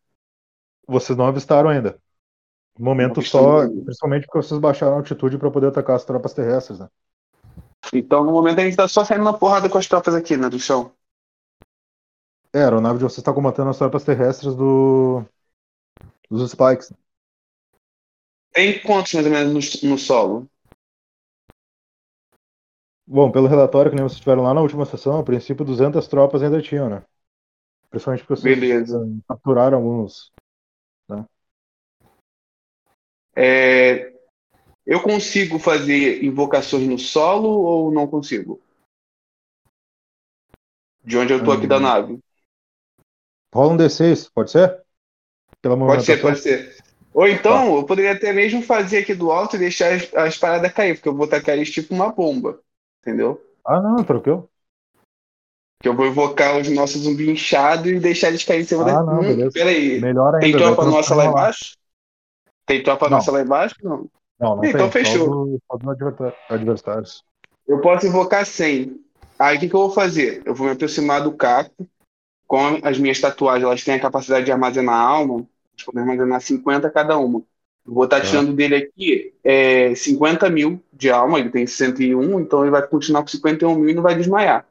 Vocês 0.86 1.16
não 1.16 1.26
avistaram 1.26 1.70
ainda. 1.70 1.98
No 2.78 2.84
momento 2.84 3.22
só, 3.22 3.66
principalmente 3.68 4.26
porque 4.26 4.38
vocês 4.38 4.60
baixaram 4.60 4.94
a 4.94 4.96
altitude 4.96 5.38
para 5.38 5.50
poder 5.50 5.68
atacar 5.68 5.96
as 5.96 6.04
tropas 6.04 6.32
terrestres, 6.32 6.78
né? 6.78 6.88
Então, 7.92 8.24
no 8.24 8.32
momento 8.32 8.60
a 8.60 8.64
gente 8.64 8.76
tá 8.76 8.88
só 8.88 9.04
saindo 9.04 9.24
na 9.24 9.32
porrada 9.32 9.68
com 9.68 9.76
as 9.76 9.86
tropas 9.86 10.14
aqui, 10.14 10.36
né, 10.36 10.48
do 10.48 10.58
chão. 10.58 10.92
É, 12.52 12.60
a 12.60 12.64
aeronave 12.64 12.98
de 12.98 13.04
vocês 13.04 13.18
está 13.18 13.32
combatendo 13.32 13.70
as 13.70 13.78
tropas 13.78 14.04
terrestres 14.04 14.54
do... 14.54 15.24
dos 16.30 16.50
Spikes. 16.50 16.92
Tem 18.52 18.80
quantos 18.82 19.12
mais 19.14 19.26
ou 19.26 19.32
menos 19.32 19.82
no, 19.82 19.90
no 19.90 19.98
solo? 19.98 20.50
Bom, 23.12 23.30
pelo 23.30 23.46
relatório 23.46 23.90
que 23.90 23.94
nem 23.94 24.02
vocês 24.02 24.20
tiveram 24.20 24.42
lá 24.42 24.54
na 24.54 24.62
última 24.62 24.86
sessão, 24.86 25.18
a 25.18 25.22
princípio 25.22 25.66
200 25.66 26.08
tropas 26.08 26.42
ainda 26.42 26.62
tinham, 26.62 26.88
né? 26.88 27.04
Principalmente 27.90 28.24
porque 28.24 28.40
vocês 28.40 28.58
Beleza. 28.58 29.06
capturaram 29.28 29.76
alguns. 29.76 30.32
Né? 31.06 31.26
É, 33.36 34.14
eu 34.86 35.02
consigo 35.02 35.58
fazer 35.58 36.24
invocações 36.24 36.88
no 36.88 36.98
solo 36.98 37.50
ou 37.50 37.92
não 37.92 38.06
consigo? 38.06 38.58
De 41.04 41.18
onde 41.18 41.34
eu 41.34 41.44
tô 41.44 41.52
aqui 41.52 41.66
da 41.66 41.76
hum. 41.76 41.80
nave. 41.80 42.18
Rola 43.54 43.74
um 43.74 43.76
D6, 43.76 44.30
pode 44.32 44.52
ser? 44.52 44.82
Pela 45.60 45.76
pode 45.76 46.02
ser, 46.02 46.18
pode 46.18 46.38
ser. 46.38 46.82
Ou 47.12 47.28
então, 47.28 47.66
tá. 47.66 47.74
eu 47.74 47.84
poderia 47.84 48.12
até 48.12 48.32
mesmo 48.32 48.62
fazer 48.62 49.00
aqui 49.00 49.14
do 49.14 49.30
alto 49.30 49.56
e 49.56 49.58
deixar 49.58 49.92
as, 49.92 50.14
as 50.14 50.38
paradas 50.38 50.72
cair, 50.72 50.94
porque 50.94 51.10
eu 51.10 51.14
vou 51.14 51.28
tacar 51.28 51.54
eles 51.54 51.70
tipo 51.70 51.94
uma 51.94 52.10
bomba. 52.10 52.58
Entendeu? 53.02 53.44
Ah, 53.66 53.80
não, 53.80 54.04
tranquilo. 54.04 54.48
Que 55.82 55.88
eu 55.88 55.96
vou 55.96 56.06
invocar 56.06 56.56
os 56.56 56.68
nossos 56.68 57.02
zumbi 57.02 57.28
inchados 57.28 57.90
e 57.90 57.98
deixar 57.98 58.28
eles 58.28 58.44
cair 58.44 58.60
em 58.60 58.64
cima 58.64 58.82
ah, 58.82 58.86
da. 58.86 59.02
Não, 59.02 59.18
hum, 59.18 59.20
beleza. 59.20 59.50
Peraí. 59.52 60.00
Melhor 60.00 60.36
ainda, 60.36 60.40
tem 60.40 60.52
tropa 60.52 60.84
nossa 60.84 61.14
lá 61.14 61.26
embaixo? 61.26 61.76
Tem 62.64 62.82
tropa 62.82 63.08
não. 63.08 63.16
nossa 63.16 63.32
lá 63.32 63.42
embaixo? 63.42 63.74
Não. 63.82 64.08
Não, 64.38 64.56
não 64.56 64.64
então 64.64 64.88
tem. 64.88 65.04
fechou. 65.04 65.58
Só 65.70 66.32
adversários. 66.48 67.24
Eu 67.66 67.80
posso 67.80 68.06
invocar 68.06 68.46
100. 68.46 69.00
Aí 69.38 69.56
o 69.56 69.60
que, 69.60 69.68
que 69.68 69.74
eu 69.74 69.80
vou 69.80 69.92
fazer? 69.92 70.42
Eu 70.44 70.54
vou 70.54 70.66
me 70.66 70.72
aproximar 70.72 71.22
do 71.22 71.32
Caco. 71.32 71.88
Com 72.46 72.78
as 72.82 72.98
minhas 72.98 73.20
tatuagens, 73.20 73.64
elas 73.64 73.82
têm 73.82 73.94
a 73.94 74.00
capacidade 74.00 74.44
de 74.44 74.52
armazenar 74.52 74.94
alma. 74.94 75.46
Eles 75.74 75.84
podem 75.84 76.02
armazenar 76.02 76.40
50 76.40 76.90
cada 76.90 77.16
uma. 77.16 77.42
Vou 77.84 78.04
estar 78.04 78.20
tá 78.20 78.26
tirando 78.26 78.52
dele 78.52 78.76
aqui 78.76 79.34
é, 79.42 79.94
50 79.94 80.48
mil 80.48 80.80
de 80.92 81.10
alma, 81.10 81.40
ele 81.40 81.50
tem 81.50 81.66
101, 81.66 82.40
então 82.40 82.62
ele 82.62 82.70
vai 82.70 82.86
continuar 82.86 83.22
com 83.22 83.28
51 83.28 83.74
mil 83.74 83.90
e 83.90 83.94
não 83.94 84.02
vai 84.02 84.14
desmaiar. 84.14 84.66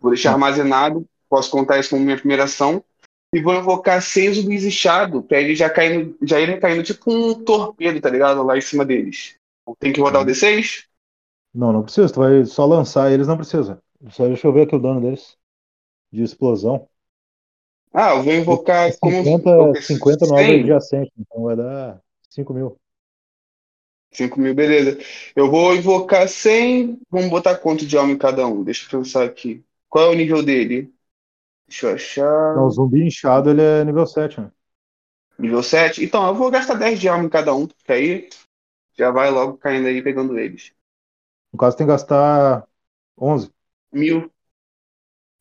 Vou 0.00 0.10
deixar 0.10 0.32
armazenado, 0.32 1.06
posso 1.28 1.50
contar 1.50 1.78
isso 1.78 1.90
como 1.90 2.04
minha 2.04 2.18
primeira 2.18 2.44
ação, 2.44 2.82
e 3.32 3.40
vou 3.40 3.54
invocar 3.54 4.02
seis 4.02 4.36
zumbis 4.36 4.64
inchados, 4.64 5.24
pra 5.26 5.40
ele 5.40 5.54
já 5.54 5.70
caindo, 5.70 6.16
já 6.22 6.40
irem 6.40 6.58
caindo 6.58 6.82
tipo 6.82 7.10
um 7.12 7.34
torpedo, 7.34 8.00
tá 8.00 8.10
ligado? 8.10 8.42
Lá 8.42 8.58
em 8.58 8.62
cima 8.62 8.84
deles. 8.84 9.36
Tem 9.78 9.92
que 9.92 10.00
rodar 10.00 10.22
o 10.22 10.24
D6? 10.24 10.86
Não, 11.54 11.72
não 11.72 11.82
precisa, 11.82 12.12
tu 12.12 12.20
vai 12.20 12.44
só 12.44 12.66
lançar 12.66 13.12
eles, 13.12 13.26
não 13.26 13.36
precisa. 13.36 13.80
Só 14.10 14.26
deixa 14.26 14.46
eu 14.46 14.52
ver 14.52 14.62
aqui 14.62 14.74
o 14.74 14.78
dano 14.78 15.00
deles. 15.00 15.36
De 16.12 16.22
explosão. 16.22 16.88
Ah, 17.92 18.14
eu 18.14 18.22
vou 18.22 18.32
invocar 18.32 18.92
50, 18.92 19.42
como. 19.42 19.76
50 19.76 20.26
no 20.26 20.36
adjacente, 20.36 21.12
então 21.18 21.42
vai 21.42 21.56
dar 21.56 22.00
5 22.36 22.52
mil. 22.52 22.78
5 24.12 24.38
mil, 24.38 24.54
beleza. 24.54 24.98
Eu 25.34 25.50
vou 25.50 25.74
invocar 25.74 26.28
100. 26.28 27.00
Vamos 27.10 27.30
botar 27.30 27.56
quanto 27.56 27.86
de 27.86 27.96
alma 27.96 28.12
em 28.12 28.18
cada 28.18 28.46
um? 28.46 28.62
Deixa 28.62 28.84
eu 28.84 29.00
pensar 29.00 29.24
aqui. 29.24 29.64
Qual 29.88 30.04
é 30.04 30.08
o 30.10 30.14
nível 30.14 30.42
dele? 30.42 30.92
Deixa 31.66 31.86
eu 31.86 31.94
achar. 31.94 32.54
Não, 32.54 32.66
o 32.66 32.70
zumbi 32.70 33.02
inchado 33.02 33.50
ele 33.50 33.62
é 33.62 33.84
nível 33.84 34.06
7, 34.06 34.40
né? 34.40 34.52
Nível 35.38 35.62
7? 35.62 36.04
Então, 36.04 36.26
eu 36.26 36.34
vou 36.34 36.50
gastar 36.50 36.74
10 36.74 37.00
de 37.00 37.08
alma 37.08 37.24
em 37.24 37.28
cada 37.28 37.54
um, 37.54 37.66
porque 37.66 37.92
aí 37.92 38.28
já 38.96 39.10
vai 39.10 39.30
logo 39.30 39.56
caindo 39.56 39.88
aí 39.88 40.02
pegando 40.02 40.38
eles. 40.38 40.72
No 41.52 41.58
caso, 41.58 41.76
tem 41.76 41.86
que 41.86 41.92
gastar 41.92 42.66
11. 43.18 43.50
Mil. 43.90 44.30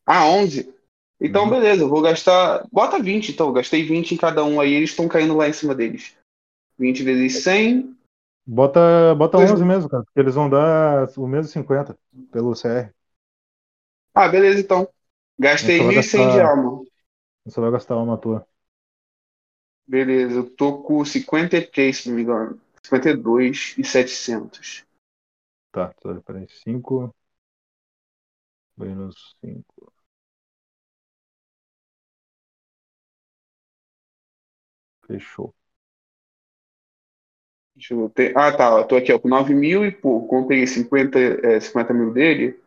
Ah, 0.05 0.27
11? 0.27 0.73
Então, 1.19 1.43
uhum. 1.43 1.49
beleza, 1.49 1.83
eu 1.83 1.89
vou 1.89 2.01
gastar. 2.01 2.65
Bota 2.71 2.99
20, 2.99 3.29
então. 3.31 3.47
Eu 3.47 3.53
gastei 3.53 3.83
20 3.83 4.13
em 4.13 4.17
cada 4.17 4.43
um 4.43 4.59
aí, 4.61 4.73
eles 4.73 4.91
estão 4.91 5.07
caindo 5.07 5.35
lá 5.35 5.47
em 5.47 5.53
cima 5.53 5.75
deles. 5.75 6.15
20 6.77 7.03
vezes 7.03 7.43
100 7.43 7.95
Bota, 8.47 9.15
bota 9.15 9.37
Dois- 9.37 9.51
11 9.51 9.65
mesmo, 9.65 9.89
cara, 9.89 10.03
porque 10.03 10.19
eles 10.19 10.35
vão 10.35 10.49
dar 10.49 11.07
o 11.17 11.27
mesmo 11.27 11.51
50 11.51 11.97
pelo 12.31 12.55
CR. 12.55 12.93
Ah, 14.13 14.27
beleza, 14.29 14.59
então. 14.59 14.87
Gastei 15.37 15.75
Então 15.75 15.87
vai 15.87 15.95
1.100 15.95 16.19
de 16.21 16.25
gastar- 16.27 16.49
alma. 16.49 16.83
Você 17.45 17.59
vai 17.59 17.71
gastar 17.71 17.97
uma 17.97 18.17
tua. 18.17 18.47
Beleza, 19.87 20.35
eu 20.35 20.49
tô 20.49 20.81
com 20.83 21.03
53, 21.03 21.97
se 21.97 22.09
não 22.09 22.15
me 22.15 22.21
engano. 22.21 22.59
52 22.83 23.75
e 23.77 23.83
700. 23.83 24.83
Tá, 25.71 25.93
tá, 25.93 26.21
peraí. 26.21 26.47
5 26.49 27.13
menos 28.77 29.35
5. 29.41 29.91
Fechou. 35.07 35.55
Deixa 37.75 37.93
eu 37.93 38.09
ter... 38.09 38.35
Ah, 38.37 38.55
tá. 38.55 38.77
Eu 38.77 38.87
tô 38.87 38.95
aqui 38.95 39.11
ó, 39.11 39.19
com 39.19 39.27
9 39.27 39.53
mil 39.53 39.85
e 39.85 39.91
pouco. 39.91 40.27
Como 40.27 40.43
eu 40.43 40.47
peguei 40.47 40.65
50, 40.65 41.19
é, 41.19 41.59
50 41.59 41.93
mil 41.93 42.13
dele, 42.13 42.57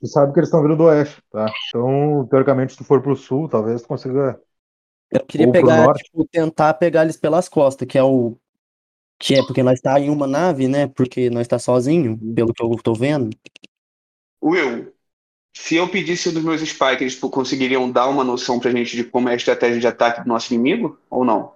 Tu 0.00 0.06
sabe 0.06 0.32
que 0.32 0.38
eles 0.38 0.48
estão 0.48 0.62
vindo 0.62 0.76
do 0.76 0.84
oeste, 0.84 1.20
tá? 1.30 1.46
Então, 1.68 2.26
teoricamente, 2.30 2.72
se 2.72 2.78
tu 2.78 2.84
for 2.84 3.02
pro 3.02 3.16
sul, 3.16 3.48
talvez 3.48 3.82
tu 3.82 3.88
consiga. 3.88 4.40
Eu 5.10 5.24
queria 5.26 5.46
Ou 5.46 5.52
pegar, 5.52 5.92
tipo, 5.94 6.24
tentar 6.30 6.74
pegar 6.74 7.02
eles 7.02 7.16
pelas 7.16 7.48
costas, 7.48 7.86
que 7.88 7.98
é 7.98 8.02
o. 8.02 8.36
Que 9.18 9.34
é 9.34 9.42
porque 9.42 9.62
nós 9.62 9.80
tá 9.80 9.98
em 9.98 10.08
uma 10.10 10.26
nave, 10.26 10.68
né? 10.68 10.86
Porque 10.86 11.28
nós 11.30 11.48
tá 11.48 11.58
sozinho, 11.58 12.16
pelo 12.34 12.54
que 12.54 12.62
eu 12.62 12.70
tô 12.82 12.94
vendo. 12.94 13.30
Will, 14.40 14.92
se 15.58 15.74
eu 15.74 15.88
pedisse 15.88 16.32
dos 16.32 16.42
meus 16.42 16.60
spikes, 16.62 17.00
eles 17.00 17.14
conseguiriam 17.18 17.90
dar 17.90 18.06
uma 18.08 18.22
noção 18.22 18.60
pra 18.60 18.70
gente 18.70 18.96
de 18.96 19.02
como 19.02 19.28
é 19.28 19.32
a 19.32 19.36
estratégia 19.36 19.80
de 19.80 19.86
ataque 19.88 20.22
do 20.22 20.28
nosso 20.28 20.54
inimigo, 20.54 20.96
ou 21.10 21.24
não? 21.24 21.52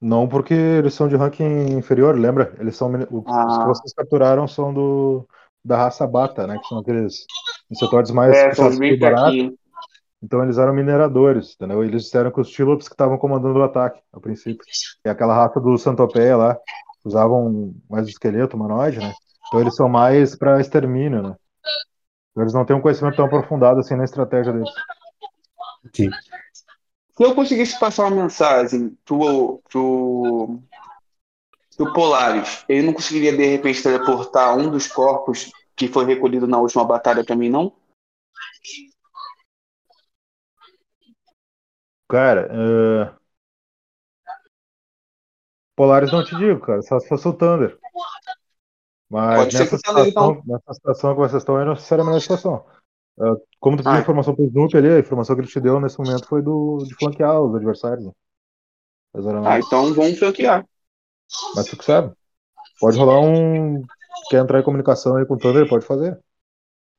Não 0.00 0.28
porque 0.28 0.54
eles 0.54 0.94
são 0.94 1.08
de 1.08 1.16
ranking 1.16 1.76
inferior, 1.76 2.16
lembra? 2.16 2.54
Eles 2.60 2.76
são. 2.76 2.90
Os 3.10 3.24
Ah. 3.26 3.58
que 3.58 3.66
vocês 3.66 3.92
capturaram 3.92 4.46
são 4.46 4.72
do 4.72 5.26
da 5.64 5.76
raça 5.76 6.06
Bata, 6.06 6.46
né? 6.46 6.58
Que 6.58 6.68
são 6.68 6.78
aqueles 6.78 7.26
insetores 7.70 8.10
mais 8.12 8.36
É, 8.36 8.54
são 8.54 8.76
bem 8.78 8.90
pro 8.90 9.00
barato. 9.00 9.22
fraquinhos. 9.22 9.54
Então 10.22 10.42
eles 10.44 10.56
eram 10.56 10.72
mineradores, 10.72 11.54
entendeu? 11.54 11.82
Eles 11.82 12.04
disseram 12.04 12.30
que 12.30 12.40
os 12.40 12.48
Tilops 12.50 12.86
que 12.88 12.94
estavam 12.94 13.18
comandando 13.18 13.58
o 13.58 13.62
ataque, 13.64 14.00
a 14.12 14.20
princípio. 14.20 14.64
E 15.04 15.08
aquela 15.08 15.34
raça 15.34 15.60
do 15.60 15.76
Santopeia 15.76 16.36
lá, 16.36 16.56
usavam 17.04 17.74
mais 17.90 18.06
esqueleto, 18.06 18.56
humanoide, 18.56 19.00
né? 19.00 19.12
Então 19.48 19.60
eles 19.60 19.74
são 19.74 19.88
mais 19.88 20.36
para 20.36 20.60
extermínio, 20.60 21.20
né? 21.22 21.36
Eles 22.36 22.54
não 22.54 22.64
têm 22.64 22.74
um 22.74 22.80
conhecimento 22.80 23.16
tão 23.16 23.26
aprofundado 23.26 23.80
assim 23.80 23.94
na 23.94 24.04
estratégia 24.04 24.52
deles. 24.52 24.70
Se 25.94 27.24
eu 27.24 27.34
conseguisse 27.34 27.78
passar 27.78 28.06
uma 28.06 28.22
mensagem 28.22 28.96
pro, 29.04 29.62
pro, 29.70 30.58
pro 31.76 31.92
Polaris, 31.92 32.64
ele 32.68 32.86
não 32.86 32.94
conseguiria 32.94 33.36
de 33.36 33.44
repente 33.44 33.82
teleportar 33.82 34.56
um 34.56 34.70
dos 34.70 34.86
corpos 34.86 35.50
que 35.76 35.88
foi 35.88 36.04
recolhido 36.06 36.46
na 36.46 36.58
última 36.58 36.84
batalha 36.84 37.24
pra 37.24 37.36
mim, 37.36 37.50
não? 37.50 37.72
Cara, 42.08 42.48
eh, 42.50 43.14
Polaris 45.74 46.12
não 46.12 46.24
te 46.24 46.36
digo, 46.36 46.60
cara, 46.60 46.82
só 46.82 47.00
se 47.00 47.08
fosse 47.08 47.26
o 47.26 47.32
Thunder. 47.32 47.78
Mas 49.12 49.36
Pode 49.36 49.52
ser 49.52 49.58
nessa 49.64 49.76
que 49.76 49.76
o 49.76 49.82
Thunder, 49.82 50.06
situação, 50.06 50.42
nessa 50.46 50.72
situação 50.72 51.10
que 51.12 51.20
vocês 51.20 51.42
estão 51.42 51.56
aí, 51.58 51.66
não 51.66 51.76
sei 51.76 51.84
se 51.84 51.92
era 51.92 52.02
a 52.02 52.06
melhor 52.06 52.20
situação. 52.20 52.64
Eh, 53.20 53.36
como 53.60 53.76
tu 53.76 53.82
pediu 53.84 53.98
Ah. 53.98 54.00
informação 54.00 54.34
pro 54.34 54.46
Snoop 54.46 54.74
ali, 54.74 54.88
a 54.88 54.98
informação 55.00 55.36
que 55.36 55.42
ele 55.42 55.48
te 55.48 55.60
deu 55.60 55.78
nesse 55.78 55.98
momento 55.98 56.26
foi 56.26 56.40
do, 56.40 56.78
de 56.78 56.94
flanquear 56.94 57.38
os 57.42 57.54
adversários. 57.54 58.06
né? 58.06 58.12
Ah, 59.44 59.58
então 59.58 59.92
vamos 59.92 60.18
franquear. 60.18 60.64
Mas 61.54 61.66
tu 61.66 61.76
que 61.76 61.84
sabe. 61.84 62.10
Pode 62.80 62.96
rolar 62.96 63.20
um. 63.20 63.82
Quer 64.30 64.42
entrar 64.42 64.60
em 64.60 64.64
comunicação 64.64 65.16
aí 65.16 65.26
com 65.26 65.34
o 65.34 65.38
Thunder? 65.38 65.68
Pode 65.68 65.84
fazer. 65.84 66.18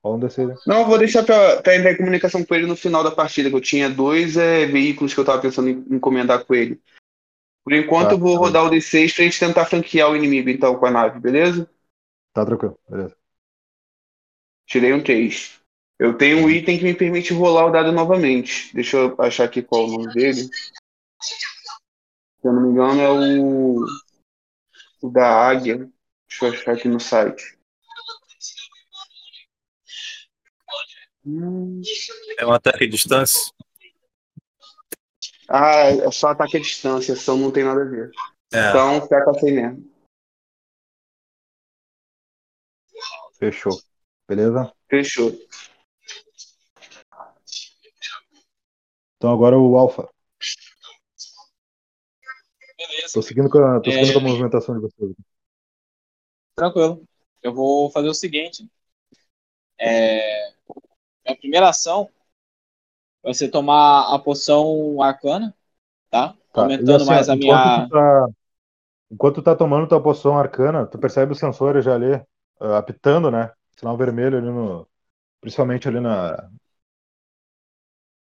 Rola 0.03 0.18
um 0.18 0.20
DC, 0.20 0.45
né? 0.45 0.55
Não, 0.68 0.82
eu 0.82 0.86
vou 0.86 0.99
deixar 0.99 1.24
pra, 1.24 1.64
pra 1.64 1.76
entrar 1.76 1.93
em 1.93 1.97
comunicação 1.97 2.45
com 2.45 2.53
ele 2.53 2.68
no 2.68 2.76
final 2.76 3.03
da 3.03 3.09
partida, 3.09 3.49
que 3.49 3.55
eu 3.55 3.61
tinha 3.61 3.89
dois 3.89 4.38
é, 4.38 4.68
veículos 4.68 5.16
que 5.16 5.20
eu 5.20 5.26
tava 5.26 5.41
pensando 5.41 5.70
em 5.70 5.84
encomendar 5.89 6.45
com 6.45 6.53
ele. 6.53 6.80
Por 7.64 7.74
enquanto 7.74 8.09
Tá, 8.09 8.14
eu 8.14 8.20
vou 8.20 8.36
tá. 8.36 8.39
rodar 8.39 8.66
o 8.66 8.70
D6 8.70 9.16
pra 9.16 9.24
gente 9.24 9.39
tentar 9.39 9.66
franquear 9.66 10.11
o 10.11 10.16
inimigo 10.16 10.49
então 10.49 10.76
com 10.76 10.86
a 10.86 10.91
nave, 10.91 11.20
beleza? 11.20 11.68
Tá 12.34 12.45
tranquilo, 12.45 12.79
beleza. 12.89 13.15
Tirei 14.65 14.93
um 14.93 15.03
3. 15.03 15.61
Eu 15.99 16.17
tenho 16.17 16.39
um 16.43 16.49
item 16.49 16.77
que 16.79 16.84
me 16.84 16.95
permite 16.95 17.34
rolar 17.34 17.67
o 17.67 17.71
dado 17.71 17.91
novamente. 17.91 18.73
Deixa 18.73 18.97
eu 18.97 19.21
achar 19.21 19.43
aqui 19.43 19.61
qual 19.61 19.84
é 19.84 19.86
o 19.86 19.91
nome 19.91 20.13
dele. 20.13 20.49
Se 21.21 22.47
eu 22.47 22.51
não 22.51 22.63
me 22.63 22.69
engano, 22.69 22.99
é 22.99 23.09
o, 23.09 23.86
o 25.01 25.09
da 25.09 25.47
águia. 25.47 25.89
Deixa 26.27 26.45
eu 26.45 26.51
achar 26.51 26.73
aqui 26.73 26.88
no 26.88 26.99
site. 26.99 27.57
É 32.38 32.45
um 32.45 32.51
ataque 32.51 32.84
à 32.84 32.89
distância. 32.89 33.39
Ah, 35.47 35.84
é 35.84 36.11
só 36.11 36.29
ataque 36.29 36.57
à 36.57 36.59
distância, 36.59 37.13
ação 37.13 37.38
não 37.38 37.51
tem 37.51 37.63
nada 37.63 37.81
a 37.81 37.86
ver. 37.86 38.11
É. 38.51 38.69
Então, 38.69 39.01
fica 39.03 39.29
assim 39.29 39.51
mesmo. 39.51 39.92
Fechou. 43.43 43.77
Beleza? 44.27 44.71
Fechou. 44.89 45.31
Então 49.17 49.33
agora 49.33 49.57
o 49.57 49.75
Alpha. 49.75 50.07
Beleza, 52.77 53.13
Tô 53.13 53.21
seguindo 53.21 53.49
com 53.49 53.57
a, 53.59 53.81
tô 53.81 53.89
É. 53.89 53.93
seguindo 53.93 54.13
com 54.13 54.19
a 54.19 54.29
movimentação 54.29 54.75
de 54.75 54.81
vocês. 54.81 55.13
tranquilo. 56.55 57.03
Eu 57.41 57.53
vou 57.53 57.89
fazer 57.89 58.07
o 58.07 58.13
seguinte. 58.13 58.69
É, 59.77 60.53
minha 61.25 61.37
primeira 61.37 61.69
ação 61.69 62.09
vai 63.21 63.33
ser 63.33 63.49
tomar 63.49 64.13
a 64.13 64.19
poção 64.19 65.01
arcana, 65.01 65.53
tá? 66.09 66.35
Tá, 66.53 66.61
Aumentando 66.61 66.95
assim, 66.95 67.05
mais 67.05 67.27
a 67.29 67.35
enquanto 67.35 67.61
minha. 67.61 67.87
Tu 67.87 67.89
tá, 67.89 68.27
enquanto 69.11 69.35
tu 69.35 69.43
tá 69.43 69.55
tomando 69.55 69.87
tua 69.87 70.01
poção 70.01 70.37
arcana, 70.37 70.85
tu 70.85 70.97
percebe 70.97 71.33
os 71.33 71.39
sensores 71.39 71.83
já 71.83 71.95
ali, 71.95 72.21
ah, 72.64 72.78
apitando, 72.78 73.30
né? 73.30 73.51
Sinal 73.78 73.97
vermelho 73.97 74.38
ali 74.38 74.47
no. 74.47 74.88
Principalmente 75.41 75.88
ali 75.88 75.99
na. 75.99 76.49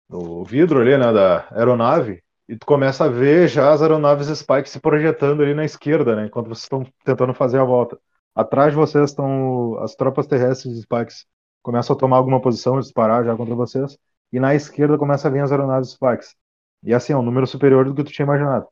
No 0.08 0.44
vidro 0.44 0.80
ali, 0.80 0.96
né? 0.96 1.12
Da 1.12 1.48
aeronave. 1.50 2.22
E 2.48 2.56
tu 2.56 2.66
começa 2.66 3.04
a 3.06 3.08
ver 3.08 3.48
já 3.48 3.72
as 3.72 3.82
aeronaves 3.82 4.28
Spike 4.38 4.68
se 4.70 4.78
projetando 4.78 5.42
ali 5.42 5.54
na 5.54 5.64
esquerda, 5.64 6.14
né? 6.14 6.26
Enquanto 6.26 6.48
vocês 6.48 6.64
estão 6.64 6.84
tentando 7.04 7.34
fazer 7.34 7.58
a 7.58 7.64
volta. 7.64 7.98
Atrás 8.34 8.72
de 8.72 8.76
vocês 8.76 9.10
estão 9.10 9.78
as 9.80 9.94
tropas 9.96 10.26
terrestres 10.26 10.74
de 10.74 10.82
Spikes. 10.82 11.26
Começam 11.62 11.96
a 11.96 11.98
tomar 11.98 12.18
alguma 12.18 12.40
posição, 12.40 12.78
disparar 12.78 13.24
já 13.24 13.34
contra 13.36 13.54
vocês. 13.54 13.98
E 14.32 14.38
na 14.38 14.54
esquerda 14.54 14.98
começa 14.98 15.28
a 15.28 15.30
vir 15.30 15.40
as 15.40 15.50
aeronaves 15.50 15.90
Spikes. 15.90 16.36
E 16.82 16.94
assim, 16.94 17.12
é 17.12 17.16
um 17.16 17.22
número 17.22 17.46
superior 17.46 17.86
do 17.86 17.94
que 17.94 18.04
tu 18.04 18.12
tinha 18.12 18.26
imaginado. 18.26 18.68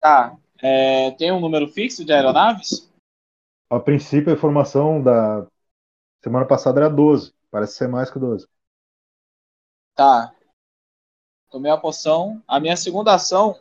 Tá. 0.00 0.36
É, 0.60 1.12
tem 1.12 1.32
um 1.32 1.40
número 1.40 1.68
fixo 1.68 2.04
de 2.04 2.12
aeronaves? 2.12 2.91
A 3.72 3.80
princípio, 3.80 4.30
a 4.30 4.36
informação 4.36 5.02
da 5.02 5.46
semana 6.22 6.46
passada 6.46 6.78
era 6.78 6.90
12. 6.90 7.34
Parece 7.50 7.72
ser 7.72 7.88
mais 7.88 8.10
que 8.10 8.18
12. 8.18 8.46
Tá. 9.94 10.34
Tomei 11.50 11.72
a 11.72 11.78
poção. 11.78 12.42
A 12.46 12.60
minha 12.60 12.76
segunda 12.76 13.14
ação 13.14 13.58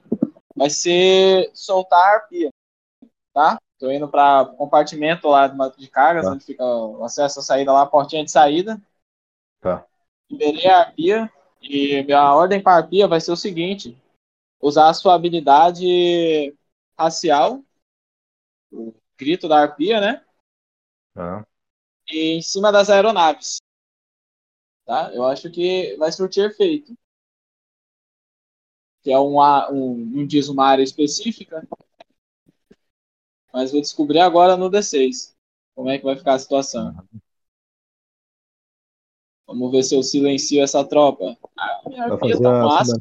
vai 0.53 0.70
ser 0.70 1.49
soltar 1.53 1.97
a 1.97 2.16
arpia. 2.16 2.49
Tá? 3.34 3.57
Tô 3.80 3.89
indo 3.89 4.05
para 4.05 4.47
compartimento 4.57 5.30
lá 5.30 5.47
de 5.47 5.88
cargas, 5.88 6.26
Tá. 6.26 6.32
onde 6.32 6.43
fica 6.43 6.62
o 6.62 7.05
acesso 7.05 7.39
à 7.39 7.41
saída 7.41 7.72
lá, 7.72 7.84
a 7.84 7.88
portinha 7.88 8.26
de 8.26 8.32
saída. 8.32 8.82
Tá. 9.62 9.88
Liberei 10.30 10.68
a 10.68 10.80
arpia. 10.80 11.32
E 11.62 12.03
minha 12.03 12.34
ordem 12.34 12.62
para 12.62 12.74
a 12.74 12.78
arpia 12.80 13.07
vai 13.07 13.22
ser 13.22 13.32
o 13.32 13.38
seguinte: 13.38 13.97
usar 14.59 14.89
a 14.89 14.93
sua 14.93 15.16
habilidade 15.16 16.53
racial, 16.97 17.62
o 18.70 18.93
grito 19.22 19.47
da 19.47 19.59
arpia, 19.59 20.01
né? 20.01 20.26
Tá. 21.13 21.45
E 22.09 22.38
em 22.38 22.41
cima 22.41 22.72
das 22.72 22.89
aeronaves. 22.89 23.61
Tá? 24.84 25.13
Eu 25.13 25.24
acho 25.26 25.51
que 25.51 25.95
vai 25.97 26.11
surtir 26.11 26.49
efeito. 26.49 26.97
Que 29.03 29.11
é 29.11 29.19
uma, 29.19 29.72
um, 29.72 29.95
não 29.95 30.26
diz 30.26 30.49
uma 30.49 30.65
área 30.65 30.84
específica, 30.84 31.67
mas 33.53 33.72
vou 33.72 33.82
descobrir 33.82 34.19
agora 34.19 34.57
no 34.57 34.69
D6 34.69 35.36
como 35.76 35.89
é 35.89 35.97
que 35.97 36.03
vai 36.03 36.15
ficar 36.15 36.34
a 36.34 36.39
situação. 36.39 36.95
Vamos 39.45 39.72
ver 39.72 39.84
se 39.84 39.95
eu 39.95 40.01
silencio 40.01 40.63
essa 40.63 40.84
tropa. 40.84 41.38
Ah, 41.57 41.82
minha 41.88 42.05
arpia 42.05 42.41
tá 42.41 42.63
massa. 42.63 42.99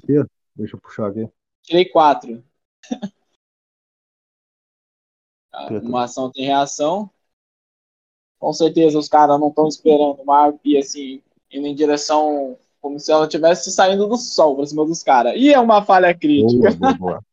Deixa 0.54 0.76
eu 0.76 0.80
puxar 0.80 1.08
aqui. 1.08 1.28
Tirei 1.62 1.86
quatro. 1.86 2.42
Tá. 5.50 5.68
Uma 5.82 6.04
ação 6.04 6.30
tem 6.30 6.46
reação. 6.46 7.10
Com 8.38 8.52
certeza 8.52 8.98
os 8.98 9.08
caras 9.08 9.38
não 9.38 9.48
estão 9.48 9.66
esperando 9.68 10.22
uma 10.22 10.46
arpia 10.46 10.80
assim, 10.80 11.22
indo 11.52 11.66
em 11.66 11.74
direção 11.74 12.56
como 12.80 12.98
se 12.98 13.12
ela 13.12 13.24
estivesse 13.24 13.70
saindo 13.70 14.06
do 14.06 14.16
sol 14.16 14.56
pra 14.56 14.66
cima 14.66 14.86
dos 14.86 15.02
caras. 15.02 15.34
E 15.36 15.52
é 15.52 15.60
uma 15.60 15.84
falha 15.84 16.14
crítica. 16.14 16.70
Boa, 16.72 16.94
boa, 16.94 17.20
boa. 17.20 17.24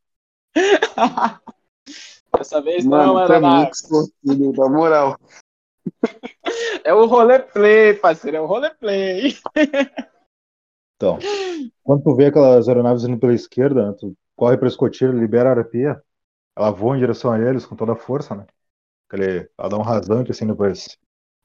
Dessa 2.37 2.61
vez 2.61 2.83
não 2.83 3.13
Mano, 3.13 3.19
era 3.19 3.27
tá 3.35 3.39
na 3.39 4.69
moral. 4.69 5.17
É 6.83 6.93
o 6.93 7.05
roleplay, 7.05 7.93
parceiro. 7.95 8.37
É 8.37 8.41
o 8.41 8.45
roleplay. 8.45 9.35
Então, 10.95 11.17
quando 11.83 12.03
tu 12.03 12.15
vê 12.15 12.25
aquelas 12.25 12.67
aeronaves 12.67 13.03
indo 13.03 13.17
pela 13.17 13.33
esquerda, 13.33 13.87
né, 13.87 13.95
tu 13.99 14.13
corre 14.35 14.57
para 14.57 14.67
escotilha, 14.67 15.11
libera 15.11 15.49
a 15.49 15.53
arpia, 15.53 16.01
ela 16.57 16.71
voa 16.71 16.95
em 16.97 16.99
direção 16.99 17.31
a 17.31 17.39
eles 17.39 17.65
com 17.65 17.75
toda 17.75 17.93
a 17.93 17.95
força, 17.95 18.35
né? 18.35 18.45
Aquele, 19.07 19.49
ela 19.57 19.69
dá 19.69 19.77
um 19.77 19.81
rasante 19.81 20.31
assim 20.31 20.47
depois. 20.47 20.97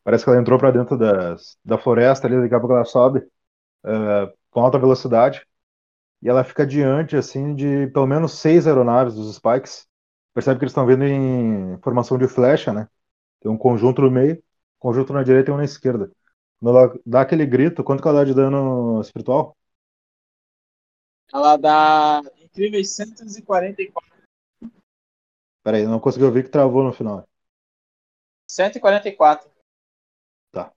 Parece 0.05 0.25
que 0.25 0.31
ela 0.31 0.41
entrou 0.41 0.59
para 0.59 0.71
dentro 0.73 0.97
das, 0.99 1.59
da 1.65 1.79
floresta 1.79 2.27
ali, 2.27 2.41
daqui 2.41 2.55
a 2.55 2.61
pouco 2.61 2.75
ela 2.75 2.85
sobe 2.85 3.23
eh, 3.87 4.35
com 4.51 4.61
alta 4.61 4.79
velocidade 4.79 5.47
e 6.23 6.29
ela 6.29 6.45
fica 6.45 6.67
diante 6.67 7.17
assim 7.17 7.55
de 7.55 7.89
pelo 7.89 8.07
menos 8.07 8.39
seis 8.39 8.67
aeronaves 8.67 9.15
dos 9.15 9.37
Spikes. 9.37 9.87
Percebe 10.35 10.59
que 10.59 10.65
eles 10.65 10.73
estão 10.73 10.87
vindo 10.87 11.05
em 11.05 11.79
formação 11.83 12.19
de 12.19 12.29
flecha, 12.29 12.73
né? 12.73 12.89
Tem 13.41 13.51
um 13.51 13.59
conjunto 13.59 14.03
no 14.03 14.11
meio, 14.11 14.43
conjunto 14.79 15.13
na 15.13 15.23
direita 15.23 15.51
e 15.51 15.55
um 15.55 15.59
na 15.59 15.65
esquerda. 15.65 16.11
Quando 16.61 16.79
ela 16.79 17.01
dá 17.05 17.21
aquele 17.23 17.45
grito, 17.47 17.85
quanto 17.85 18.03
que 18.03 18.09
ela 18.09 18.21
dá 18.21 18.25
de 18.25 18.35
dano 18.35 19.01
espiritual? 19.01 19.57
Ela 21.33 21.57
dá 21.57 22.23
incríveis 22.41 22.91
144. 22.91 24.12
Peraí, 25.63 25.85
não 25.87 26.01
consegui 26.01 26.25
ouvir 26.25 26.45
que 26.45 26.51
travou 26.51 26.83
no 26.83 26.93
final. 26.93 27.27
144. 28.49 29.49
Tá. 30.51 30.73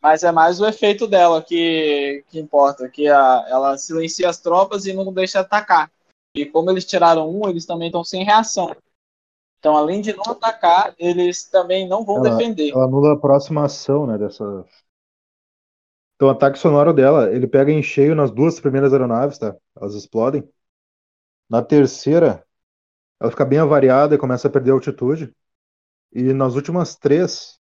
Mas 0.00 0.22
é 0.22 0.30
mais 0.30 0.60
o 0.60 0.66
efeito 0.66 1.06
dela 1.06 1.42
que, 1.42 2.24
que 2.28 2.38
importa, 2.38 2.88
que 2.88 3.08
a, 3.08 3.44
ela 3.48 3.76
silencia 3.76 4.28
as 4.28 4.38
tropas 4.40 4.86
e 4.86 4.92
não 4.92 5.12
deixa 5.12 5.40
atacar. 5.40 5.90
E 6.34 6.46
como 6.46 6.70
eles 6.70 6.84
tiraram 6.84 7.28
um, 7.28 7.48
eles 7.48 7.66
também 7.66 7.88
estão 7.88 8.04
sem 8.04 8.24
reação. 8.24 8.74
Então, 9.58 9.76
além 9.76 10.00
de 10.00 10.12
não 10.12 10.24
atacar, 10.30 10.94
eles 10.98 11.44
também 11.44 11.88
não 11.88 12.04
vão 12.04 12.18
Ela- 12.24 12.36
defender. 12.36 12.70
Ela 12.70 12.84
anula 12.84 13.14
a 13.14 13.18
próxima 13.18 13.64
ação, 13.64 14.06
né, 14.06 14.16
dessa... 14.16 14.64
Então, 16.16 16.28
o 16.28 16.30
ataque 16.30 16.58
sonoro 16.58 16.92
dela, 16.94 17.30
ele 17.32 17.46
pega 17.46 17.70
em 17.72 17.82
cheio 17.82 18.14
nas 18.14 18.30
duas 18.30 18.58
primeiras 18.60 18.92
aeronaves, 18.92 19.38
tá? 19.38 19.54
Elas 19.76 19.94
explodem. 19.94 20.48
Na 21.48 21.62
terceira, 21.62 22.44
ela 23.20 23.30
fica 23.32 23.44
bem 23.46 23.58
avariada 23.60 24.14
e 24.14 24.18
começa 24.18 24.48
a 24.48 24.52
perder 24.52 24.72
altitude. 24.72 25.34
E 26.12 26.32
nas 26.34 26.54
últimas 26.56 26.96
três, 26.96 27.58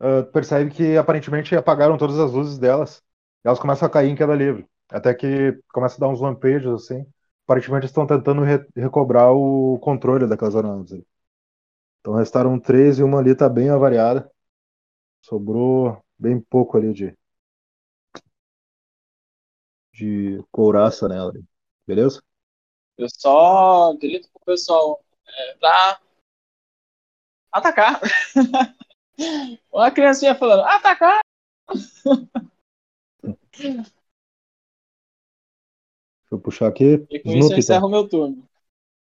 ah, 0.00 0.24
percebe 0.24 0.72
que 0.72 0.96
aparentemente 0.98 1.56
apagaram 1.56 1.98
todas 1.98 2.18
as 2.20 2.32
luzes 2.32 2.58
delas. 2.58 3.02
E 3.44 3.48
elas 3.48 3.60
começam 3.60 3.86
a 3.88 3.90
cair 3.90 4.10
em 4.10 4.16
queda 4.16 4.34
livre. 4.34 4.66
Até 4.90 5.14
que 5.14 5.58
começa 5.72 5.96
a 5.96 6.00
dar 6.00 6.08
uns 6.08 6.20
lampejos, 6.20 6.84
assim. 6.84 7.06
Aparentemente 7.46 7.86
estão 7.86 8.06
tentando 8.06 8.42
re- 8.42 8.66
recobrar 8.76 9.32
o 9.32 9.78
controle 9.80 10.26
daquelas 10.28 10.56
aeronaves. 10.56 10.92
ali. 10.92 11.06
Então 12.00 12.14
restaram 12.14 12.58
três 12.60 12.98
e 12.98 13.02
uma 13.02 13.18
ali 13.18 13.34
tá 13.34 13.48
bem 13.48 13.68
avariada. 13.70 14.30
Sobrou 15.22 15.98
bem 16.18 16.40
pouco 16.40 16.76
ali 16.78 16.92
de, 16.94 17.14
de 19.96 20.44
couraça 20.52 21.08
nela. 21.08 21.32
Beleza? 21.86 22.22
Eu 22.98 23.08
só 23.08 23.94
grito 23.94 24.28
pro 24.30 24.44
pessoal 24.44 25.02
é, 25.26 25.54
pra 25.54 26.00
atacar. 27.50 28.00
Uma 29.72 29.90
criancinha 29.90 30.34
falando, 30.34 30.62
atacar! 30.62 31.20
Deixa 33.52 33.92
eu 36.30 36.40
puxar 36.40 36.68
aqui. 36.68 37.06
E 37.08 37.20
com 37.20 37.30
isso 37.30 37.36
eu 37.36 37.36
Snoopy, 37.38 37.58
encerro 37.58 37.80
tá? 37.80 37.86
o 37.86 37.90
meu 37.90 38.08
turno. 38.08 38.48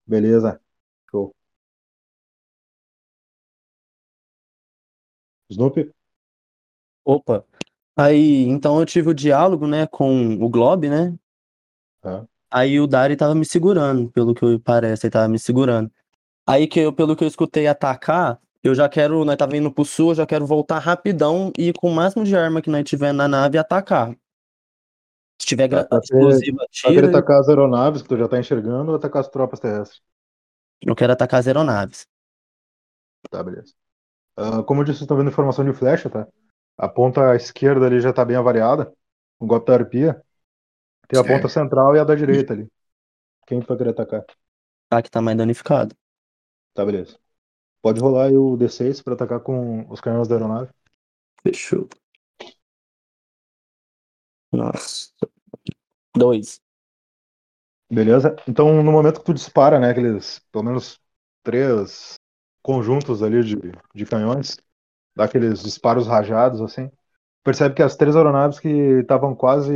Beleza. 0.07 0.59
Show. 1.11 1.35
Snoopy? 5.49 5.93
Opa. 7.05 7.45
Aí, 7.95 8.43
então 8.43 8.79
eu 8.79 8.85
tive 8.85 9.09
o 9.09 9.13
diálogo, 9.13 9.67
né, 9.67 9.85
com 9.87 10.35
o 10.35 10.49
Glob, 10.49 10.89
né? 10.89 11.13
Tá. 12.01 12.25
Aí 12.49 12.79
o 12.79 12.87
Dari 12.87 13.15
tava 13.15 13.35
me 13.35 13.45
segurando, 13.45 14.09
pelo 14.11 14.33
que 14.33 14.59
parece, 14.59 15.05
ele 15.07 15.11
tava 15.11 15.27
me 15.27 15.39
segurando. 15.39 15.91
Aí 16.45 16.67
que 16.67 16.79
eu, 16.79 16.93
pelo 16.93 17.15
que 17.15 17.23
eu 17.23 17.27
escutei 17.27 17.67
atacar, 17.67 18.39
eu 18.63 18.75
já 18.75 18.89
quero, 18.89 19.23
nós 19.25 19.37
tava 19.37 19.55
indo 19.55 19.71
pro 19.71 19.85
sul, 19.85 20.09
eu 20.11 20.15
já 20.15 20.25
quero 20.25 20.45
voltar 20.45 20.79
rapidão 20.79 21.51
e 21.57 21.71
com 21.73 21.89
o 21.89 21.95
máximo 21.95 22.23
de 22.25 22.35
arma 22.35 22.61
que 22.61 22.69
nós 22.69 22.83
tiver 22.83 23.13
na 23.13 23.27
nave 23.27 23.57
atacar. 23.57 24.15
Se 25.39 25.47
tiver 25.47 25.67
gra- 25.67 25.83
Tá, 25.83 25.97
tá 25.97 25.99
explosiva, 26.03 26.65
querer 26.83 26.95
tira. 26.95 27.07
atacar 27.07 27.39
as 27.39 27.49
aeronaves 27.49 28.01
que 28.01 28.09
tu 28.09 28.17
já 28.17 28.27
tá 28.27 28.39
enxergando 28.39 28.91
ou 28.91 28.97
atacar 28.97 29.21
as 29.21 29.29
tropas 29.29 29.59
terrestres? 29.59 30.01
Eu 30.81 30.95
quero 30.95 31.13
atacar 31.13 31.39
as 31.39 31.47
aeronaves. 31.47 32.07
Tá, 33.29 33.43
beleza. 33.43 33.73
Ah, 34.35 34.63
como 34.63 34.81
eu 34.81 34.85
disse, 34.85 34.97
vocês 34.99 35.03
estão 35.03 35.17
vendo 35.17 35.29
informação 35.29 35.63
de 35.65 35.73
flecha, 35.73 36.09
tá? 36.09 36.27
A 36.77 36.87
ponta 36.87 37.35
esquerda 37.35 37.85
ali 37.85 37.99
já 37.99 38.11
tá 38.11 38.25
bem 38.25 38.35
avariada, 38.35 38.85
com 39.37 39.45
o 39.45 39.47
golpe 39.47 39.67
da 39.67 39.75
arpia. 39.75 40.21
Tem 41.07 41.19
a 41.19 41.23
ponta 41.23 41.47
central 41.47 41.95
e 41.95 41.99
a 41.99 42.03
da 42.03 42.15
direita 42.15 42.53
ali. 42.53 42.71
Quem 43.45 43.59
vai 43.59 43.77
querer 43.77 43.89
atacar? 43.89 44.23
Tá, 44.89 45.01
que 45.01 45.09
tá 45.09 45.21
mais 45.21 45.37
danificado. 45.37 45.95
Tá, 46.73 46.85
beleza. 46.85 47.17
Pode 47.81 47.99
rolar 47.99 48.27
aí 48.27 48.37
o 48.37 48.55
D6 48.55 49.01
pra 49.01 49.13
atacar 49.13 49.39
com 49.39 49.89
os 49.89 49.99
canhões 49.99 50.27
da 50.27 50.35
aeronave. 50.35 50.71
Fechou. 51.43 51.89
Nossa. 54.51 55.11
Dois. 56.15 56.61
Beleza? 57.89 58.35
Então, 58.47 58.81
no 58.83 58.91
momento 58.91 59.19
que 59.19 59.25
tu 59.25 59.33
dispara, 59.33 59.79
né, 59.79 59.89
aqueles, 59.89 60.39
pelo 60.51 60.63
menos 60.63 61.01
três 61.43 62.15
conjuntos 62.61 63.23
ali 63.23 63.43
de, 63.43 63.57
de 63.93 64.05
canhões, 64.05 64.57
dá 65.15 65.25
aqueles 65.25 65.61
disparos 65.63 66.07
rajados, 66.07 66.61
assim, 66.61 66.89
percebe 67.43 67.75
que 67.75 67.83
as 67.83 67.95
três 67.97 68.15
aeronaves 68.15 68.59
que 68.59 68.69
estavam 68.69 69.35
quase, 69.35 69.73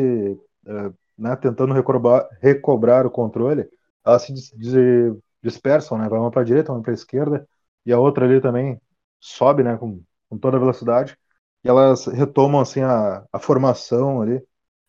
eh, 0.68 0.94
né, 1.18 1.36
tentando 1.38 1.74
recobrar, 1.74 2.28
recobrar 2.42 3.06
o 3.06 3.12
controle, 3.12 3.70
elas 4.06 4.24
se 4.24 4.34
dis- 4.34 4.52
dis- 4.58 5.18
dispersam, 5.44 5.98
né, 5.98 6.10
vai 6.10 6.20
uma 6.20 6.32
para 6.32 6.42
a 6.42 6.46
direita, 6.46 6.72
uma 6.72 6.82
para 6.82 6.92
a 6.92 6.94
esquerda, 6.96 7.48
e 7.86 7.94
a 7.94 8.00
outra 8.00 8.26
ali 8.26 8.42
também 8.42 8.80
sobe, 9.20 9.64
né, 9.64 9.78
com, 9.78 10.02
com 10.30 10.38
toda 10.38 10.58
a 10.58 10.60
velocidade, 10.60 11.18
e 11.64 11.70
elas 11.70 12.06
retomam, 12.08 12.62
assim, 12.62 12.82
a, 12.82 13.26
a 13.32 13.40
formação 13.40 14.22
ali, 14.22 14.42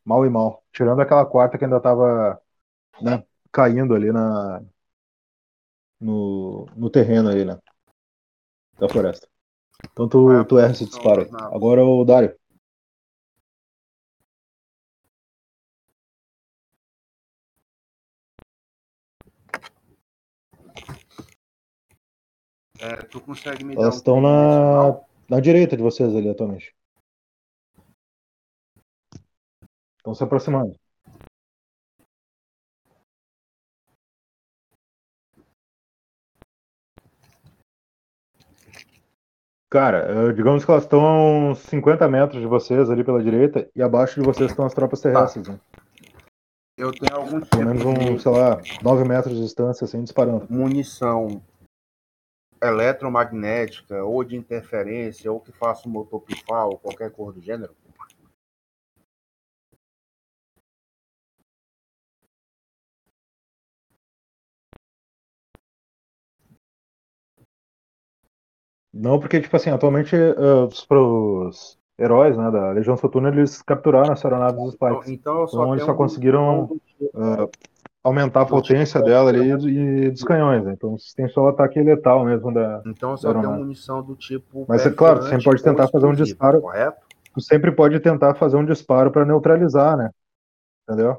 mal 0.05 0.25
e 0.27 0.31
mal, 0.31 0.65
tirando 0.73 1.01
aquela 1.01 1.27
quarta 1.27 1.59
que 1.59 1.65
ainda 1.65 1.79
estava 1.79 2.41
né, 3.03 3.25
caindo 3.53 3.95
ali 3.95 4.13
na, 4.13 4.63
no, 6.01 6.67
no 6.77 6.91
terreno 6.91 7.29
aí, 7.31 7.45
né? 7.45 7.59
Da 8.79 8.89
floresta. 8.89 9.29
Então 9.93 10.09
tu, 10.09 10.31
é 10.33 10.45
tu 10.45 10.59
erra 10.59 10.73
esse 10.73 10.85
disparo. 10.85 11.29
Agora 11.53 11.85
o 11.85 12.05
Dário. 12.05 12.37
É, 22.79 22.97
tu 23.05 23.21
consegue 23.21 23.65
me 23.65 23.75
Elas 23.75 23.95
um 23.95 23.99
estão 23.99 24.21
na, 24.21 24.29
tridimensional? 24.29 25.09
na 25.31 25.41
direita 25.41 25.77
de 25.77 25.83
vocês 25.83 26.15
ali 26.15 26.29
atualmente. 26.29 26.75
Estão 29.99 30.15
se 30.15 30.23
aproximando. 30.23 30.79
Cara, 39.77 40.07
eh, 40.09 40.33
digamos 40.33 40.65
que 40.65 40.71
elas 40.71 40.85
estão 40.85 41.05
a 41.05 41.51
uns 41.51 41.59
50 41.59 42.09
metros 42.09 42.41
de 42.41 42.47
vocês 42.47 42.89
ali 42.89 43.05
pela 43.05 43.23
direita 43.23 43.69
e 43.77 43.83
abaixo 43.83 44.19
de 44.19 44.25
vocês 44.25 44.51
estão 44.51 44.65
as 44.65 44.73
tropas 44.73 45.03
terrestres, 45.03 45.47
né? 45.47 45.61
Eu 46.79 46.91
tenho 46.93 47.15
algum 47.15 47.41
Pelo 47.41 47.63
menos 47.67 47.83
tipo 47.83 47.91
um, 47.91 48.17
de 48.17 48.23
sei 48.23 48.33
lá, 48.33 48.59
9 48.83 49.05
metros 49.07 49.35
de 49.35 49.43
distância, 49.43 49.85
assim, 49.85 50.03
disparando. 50.03 50.47
munição 50.49 51.43
eletromagnética 52.63 54.03
ou 54.03 54.25
de 54.25 54.35
interferência 54.35 55.31
ou 55.31 55.41
que 55.41 55.53
faça 55.53 55.87
um 55.87 55.93
motor 55.93 56.23
pifar 56.23 56.69
ou 56.69 56.79
qualquer 56.79 57.11
cor 57.11 57.35
do 57.35 57.43
gênero? 57.43 57.75
Não, 68.99 69.21
porque, 69.21 69.41
tipo 69.41 69.55
assim, 69.57 69.71
atualmente 69.71 70.15
eh, 70.17 70.69
os 70.69 71.79
heróis, 71.99 72.37
né, 72.37 72.51
da 72.51 72.71
Legião 72.73 72.97
Soturna, 72.97 73.29
eles 73.29 73.63
capturaram 73.63 74.13
as 74.13 74.25
aeronaves 74.25 74.63
dos 74.63 74.75
Então, 74.75 74.89
Spikes. 75.03 75.11
então 75.11 75.47
só 75.49 75.63
Então 75.63 75.73
eles 75.75 75.85
só 75.85 75.95
conseguiram 75.95 76.61
um 76.65 76.67
tipo- 76.79 77.11
ah, 77.15 77.49
aumentar 78.05 78.43
a 78.43 78.45
do 78.45 78.49
tipo 78.49 78.61
potência 78.63 79.03
dela 79.03 79.31
ali 79.31 79.51
e 79.51 80.11
dos 80.11 80.23
canhões, 80.23 80.65
né? 80.65 80.73
Então 80.73 80.97
têm 81.17 81.29
só 81.29 81.45
o 81.45 81.49
ataque 81.49 81.81
letal 81.83 82.25
mesmo 82.25 82.53
da. 82.53 82.83
Então 82.87 83.17
só 83.17 83.29
tenho 83.29 83.39
aeronave. 83.39 83.63
munição 83.65 84.03
do 84.03 84.15
tipo. 84.15 84.65
Mas 84.69 84.87
é 84.87 84.91
claro, 84.91 85.23
você 85.23 85.43
pode 85.43 85.63
tentar 85.63 85.89
fazer 85.89 86.07
um 86.07 86.15
disparo. 86.15 86.61
Correto? 86.61 86.99
Tu 87.35 87.41
sempre 87.43 87.71
pode 87.71 88.01
tentar 88.01 88.35
fazer 88.35 88.57
um 88.57 88.65
disparo 88.65 89.11
para 89.11 89.25
neutralizar, 89.25 89.97
né? 89.97 90.11
Entendeu? 90.89 91.19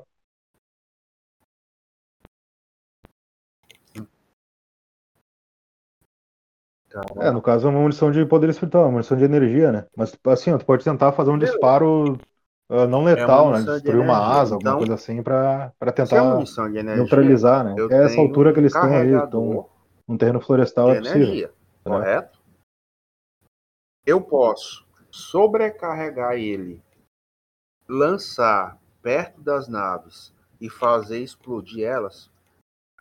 É, 7.17 7.31
no 7.31 7.41
caso 7.41 7.67
é 7.67 7.69
uma 7.69 7.79
munição 7.79 8.11
de 8.11 8.25
poder 8.25 8.49
espiritual, 8.49 8.85
uma 8.85 8.91
munição 8.93 9.17
de 9.17 9.23
energia, 9.23 9.71
né? 9.71 9.85
Mas 9.95 10.17
assim, 10.25 10.51
ó, 10.51 10.57
tu 10.57 10.65
pode 10.65 10.83
tentar 10.83 11.11
fazer 11.11 11.31
um 11.31 11.37
disparo 11.37 12.17
ah, 12.69 12.85
não 12.85 13.03
letal, 13.03 13.45
né? 13.47 13.53
munição 13.53 13.75
de 13.75 13.81
Destruir 13.81 14.01
uma 14.03 14.17
asa, 14.17 14.55
alguma 14.55 14.71
então- 14.71 14.77
coisa 14.79 14.93
assim, 14.95 15.21
Se 15.21 15.89
é 15.89 15.91
tentar 15.91 16.39
energia, 16.79 16.95
neutralizar, 16.95 17.63
né? 17.63 17.75
eu 17.77 17.89
É 17.91 18.05
essa 18.05 18.19
altura 18.19 18.53
que 18.53 18.59
eles 18.59 18.73
estão 18.73 18.89
carregador 18.89 19.25
estão 19.25 19.69
num 20.07 20.17
terreno 20.17 20.41
florestal, 20.41 20.91
é 20.91 20.99
possível. 20.99 21.21
energia, 21.21 21.51
entendeu? 21.81 21.99
correto? 21.99 22.39
Eu 24.05 24.21
posso 24.21 24.85
sobrecarregar 25.11 26.33
ele, 26.35 26.81
lançar 27.87 28.77
perto 29.01 29.41
das 29.41 29.67
naves 29.67 30.33
e 30.59 30.69
fazer 30.69 31.19
explodir 31.19 31.85
elas. 31.85 32.29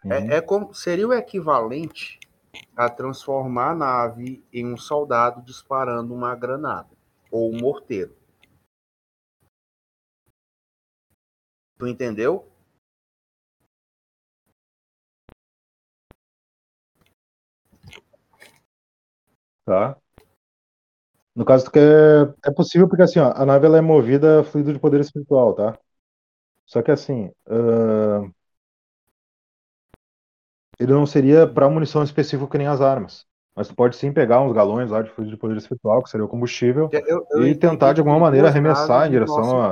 Uhum. 0.04 0.12
É, 0.12 0.36
é 0.36 0.40
como 0.40 0.72
seria 0.74 1.08
o 1.08 1.12
equivalente 1.12 2.18
a 2.76 2.88
transformar 2.90 3.70
a 3.70 3.74
nave 3.74 4.44
em 4.52 4.66
um 4.66 4.76
soldado 4.76 5.42
disparando 5.42 6.14
uma 6.14 6.34
granada 6.34 6.90
ou 7.30 7.52
um 7.52 7.58
morteiro. 7.60 8.14
Tu 11.78 11.86
entendeu? 11.86 12.44
Tá? 19.64 20.00
No 21.34 21.44
caso, 21.44 21.66
tu 21.66 21.70
quer... 21.70 22.34
é 22.44 22.50
possível 22.50 22.88
porque 22.88 23.02
assim, 23.02 23.18
ó, 23.18 23.32
a 23.32 23.44
nave 23.44 23.66
ela 23.66 23.78
é 23.78 23.80
movida 23.80 24.40
a 24.40 24.44
fluido 24.44 24.72
de 24.72 24.78
poder 24.78 25.00
espiritual, 25.00 25.54
tá? 25.54 25.78
Só 26.66 26.82
que 26.82 26.90
assim, 26.90 27.30
ah, 27.48 28.22
ele 30.78 30.92
não 30.92 31.06
seria 31.06 31.46
para 31.46 31.68
munição 31.68 32.02
específica 32.02 32.50
que 32.50 32.58
nem 32.58 32.66
as 32.66 32.80
armas. 32.80 33.24
Mas 33.54 33.68
tu 33.68 33.74
pode 33.74 33.96
sim 33.96 34.12
pegar 34.12 34.42
uns 34.42 34.52
galões 34.52 34.90
lá 34.90 35.02
de 35.02 35.10
fluido 35.10 35.30
de 35.32 35.38
poder 35.38 35.56
espiritual, 35.56 36.02
que 36.02 36.10
seria 36.10 36.24
o 36.24 36.28
combustível, 36.28 36.90
Eu- 36.92 37.26
eu 37.30 37.46
e 37.48 37.54
tentar 37.54 37.92
de 37.94 38.00
alguma 38.00 38.18
maneira 38.18 38.48
arremessar 38.48 39.06
em 39.06 39.10
direção 39.12 39.62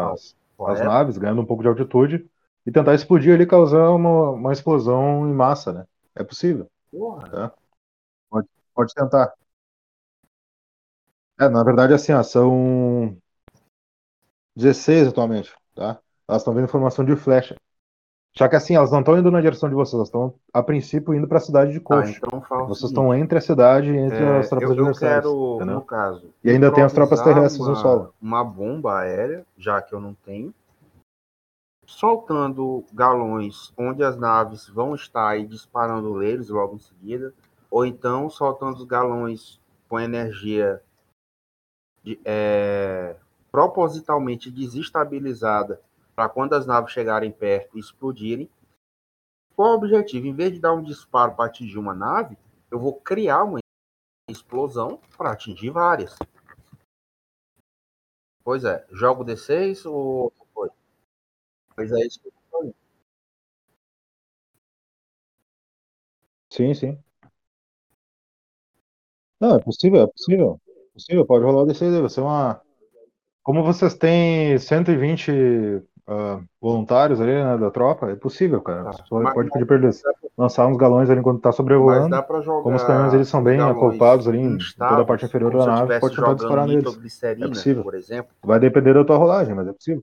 às, 0.66 0.80
naves, 0.82 1.18
ganhando 1.18 1.42
um 1.42 1.46
pouco 1.46 1.62
de 1.62 1.68
altitude, 1.68 2.26
e 2.66 2.72
tentar 2.72 2.94
explodir 2.94 3.34
ali, 3.34 3.46
causar 3.46 3.90
uma, 3.90 4.30
uma 4.30 4.52
explosão 4.52 5.28
em 5.28 5.34
massa, 5.34 5.72
né? 5.72 5.84
É 6.14 6.24
possível. 6.24 6.66
Porra. 6.90 7.52
Pode, 8.30 8.48
pode 8.74 8.94
tentar. 8.94 9.34
É, 11.38 11.48
na 11.48 11.64
verdade, 11.64 11.92
assim, 11.94 12.12
ó, 12.12 12.22
são 12.22 13.16
16 14.56 15.08
atualmente, 15.08 15.52
tá? 15.74 16.00
Elas 16.28 16.42
estão 16.42 16.54
vendo 16.54 16.64
informação 16.64 17.04
de 17.04 17.16
flecha. 17.16 17.56
Só 18.36 18.48
que 18.48 18.56
assim, 18.56 18.74
elas 18.74 18.90
não 18.90 18.98
estão 18.98 19.16
indo 19.16 19.30
na 19.30 19.40
direção 19.40 19.68
de 19.68 19.76
vocês, 19.76 19.94
elas 19.94 20.08
estão, 20.08 20.34
a 20.52 20.60
princípio, 20.60 21.14
indo 21.14 21.28
para 21.28 21.38
a 21.38 21.40
cidade 21.40 21.72
de 21.72 21.78
Tá, 21.78 21.84
Coxa. 22.00 22.18
então 22.26 22.40
fala 22.42 22.64
o 22.64 22.66
Vocês 22.68 22.90
estão 22.90 23.14
entre 23.14 23.38
a 23.38 23.40
cidade 23.40 23.92
e 23.92 23.96
entre 23.96 24.24
é, 24.24 24.38
as 24.38 24.48
tropas 24.48 24.70
eu, 24.70 24.74
eu 24.74 24.80
adversárias. 24.86 25.24
quero, 25.24 25.54
entendeu? 25.56 25.74
no 25.76 25.82
caso, 25.82 26.30
E 26.42 26.50
ainda 26.50 26.72
tem 26.72 26.82
as 26.82 26.92
tropas 26.92 27.22
terrestres 27.22 27.60
no 27.64 27.74
uma- 27.74 27.76
solo. 27.76 28.14
Uma 28.20 28.42
bomba 28.42 28.98
aérea, 28.98 29.46
já 29.56 29.80
que 29.80 29.94
eu 29.94 30.00
não 30.00 30.14
tenho, 30.14 30.52
soltando 31.86 32.84
galões 32.92 33.72
onde 33.78 34.02
as 34.02 34.16
naves 34.16 34.66
vão 34.68 34.94
estar 34.96 35.38
e 35.38 35.46
disparando 35.46 36.22
eles 36.22 36.48
logo 36.48 36.74
em 36.74 36.78
seguida, 36.80 37.32
ou 37.70 37.84
então 37.86 38.28
soltando 38.30 38.76
os 38.78 38.84
galões 38.84 39.60
com 39.88 40.00
energia 40.00 40.82
de- 42.02 42.18
é, 42.24 43.14
propositalmente 43.52 44.50
desestabilizada 44.50 45.80
para 46.14 46.28
quando 46.28 46.54
as 46.54 46.66
naves 46.66 46.92
chegarem 46.92 47.30
perto 47.32 47.76
e 47.76 47.80
explodirem. 47.80 48.48
Qual 49.54 49.72
o 49.72 49.76
objetivo? 49.76 50.26
Em 50.26 50.34
vez 50.34 50.52
de 50.52 50.60
dar 50.60 50.72
um 50.72 50.82
disparo 50.82 51.34
para 51.34 51.46
atingir 51.46 51.78
uma 51.78 51.94
nave, 51.94 52.36
eu 52.70 52.78
vou 52.78 53.00
criar 53.00 53.44
uma 53.44 53.58
explosão 54.28 55.00
para 55.16 55.32
atingir 55.32 55.70
várias. 55.70 56.16
Pois 58.42 58.64
é, 58.64 58.84
jogo 58.90 59.24
D6 59.24 59.86
ou 59.86 60.32
foi? 60.52 60.68
Pois 61.74 61.90
é 61.92 62.06
isso 62.06 62.20
que 62.20 62.28
eu 62.28 62.32
falando. 62.50 62.74
Sim, 66.50 66.74
sim. 66.74 66.98
Não, 69.40 69.56
é 69.56 69.62
possível, 69.62 70.02
é 70.02 70.06
possível. 70.06 70.60
É 70.68 70.92
possível, 70.92 71.26
pode 71.26 71.44
rolar 71.44 71.62
o 71.62 71.66
D6 71.66 71.94
aí. 71.94 72.00
Você 72.00 72.20
é 72.20 72.22
uma. 72.22 72.62
Como 73.42 73.62
vocês 73.62 73.94
têm 73.94 74.58
120 74.58 75.30
ah, 76.06 76.40
voluntários 76.60 77.20
ali, 77.20 77.32
né, 77.32 77.56
da 77.56 77.70
tropa, 77.70 78.10
é 78.10 78.14
possível, 78.16 78.60
cara. 78.60 78.84
Tá. 78.92 79.04
Mas- 79.10 79.34
pode 79.34 79.50
pedir 79.50 79.66
pra 79.66 79.76
eles 79.76 80.02
lançar 80.36 80.66
uns 80.66 80.76
galões 80.76 81.08
ali 81.08 81.20
enquanto 81.20 81.40
tá 81.40 81.48
Mas 81.48 81.56
sobrevoando. 81.56 82.10
dá 82.10 82.22
para 82.22 82.40
jogar. 82.40 82.62
Como 82.62 82.76
os 82.76 82.84
canhões 82.84 83.14
eles 83.14 83.28
são 83.28 83.42
bem 83.42 83.60
acoplados 83.60 84.28
ali 84.28 84.38
em 84.38 84.58
toda 84.76 85.02
a 85.02 85.04
parte 85.04 85.24
inferior 85.24 85.52
da 85.52 85.66
nave, 85.66 86.00
pode 86.00 86.16
tentar 86.16 86.34
disparar 86.34 86.66
neles. 86.66 87.20
É 87.22 87.48
possível. 87.48 87.82
por 87.82 87.94
exemplo. 87.94 88.32
Vai 88.42 88.58
depender 88.60 88.94
da 88.94 89.04
tua 89.04 89.16
rolagem, 89.16 89.54
mas 89.54 89.66
é 89.68 89.72
possível. 89.72 90.02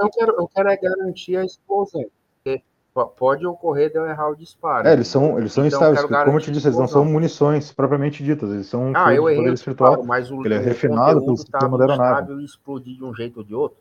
Eu 0.00 0.10
quero, 0.10 0.32
eu 0.38 0.48
quero 0.48 0.68
é 0.68 0.76
garantir 0.76 1.36
a 1.36 1.44
explosão. 1.44 2.04
Porque 2.44 2.62
pode 3.06 3.46
ocorrer 3.46 3.90
de 3.90 3.98
eu 3.98 4.06
errar 4.06 4.30
o 4.30 4.36
disparo. 4.36 4.86
É, 4.88 4.92
eles 4.92 5.08
são, 5.08 5.38
eles 5.38 5.52
são 5.52 5.66
Então, 5.66 5.78
instáveis. 5.78 6.04
quero 6.06 6.24
Como 6.24 6.38
eu 6.38 6.42
te 6.42 6.50
disse, 6.50 6.66
eles 6.68 6.78
não 6.78 6.88
são 6.88 7.04
munições 7.04 7.72
propriamente 7.72 8.22
ditas. 8.22 8.50
Eles 8.50 8.66
são 8.66 8.92
Ah, 8.94 9.14
eu 9.14 9.28
errei 9.28 9.42
poder 9.42 9.54
espiritual. 9.54 9.90
disparo, 9.90 10.08
mas 10.08 10.30
o, 10.30 10.44
ele 10.44 10.54
é 10.54 10.58
refinado 10.58 11.20
pelo 11.20 11.36
sistema 11.36 11.76
estava 11.76 11.78
da 11.78 11.92
aeronave. 11.92 12.40
e 12.40 12.44
explodir 12.44 12.96
de 12.96 13.04
um 13.04 13.14
jeito 13.14 13.38
ou 13.38 13.44
de 13.44 13.54
outro. 13.54 13.78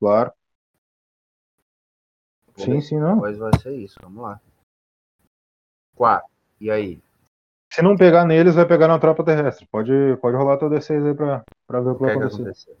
Claro. 0.00 0.32
Sim, 2.56 2.80
sim, 2.80 2.98
não. 2.98 3.20
Pois 3.20 3.38
vai 3.38 3.52
ser 3.60 3.74
isso, 3.76 3.98
vamos 4.02 4.22
lá. 4.22 4.40
Quatro. 5.94 6.28
E 6.60 6.70
aí? 6.70 7.00
Se 7.72 7.82
não 7.82 7.96
pegar 7.96 8.24
neles, 8.24 8.54
vai 8.54 8.66
pegar 8.66 8.88
na 8.88 8.98
tropa 8.98 9.24
terrestre. 9.24 9.66
Pode, 9.66 9.92
pode 10.20 10.36
rolar 10.36 10.56
teu 10.56 10.70
D6 10.70 11.04
aí 11.04 11.14
pra, 11.14 11.44
pra 11.66 11.80
ver 11.80 11.90
o 11.90 11.94
que 11.94 12.00
vai 12.02 12.14
é 12.14 12.14
acontecer. 12.18 12.76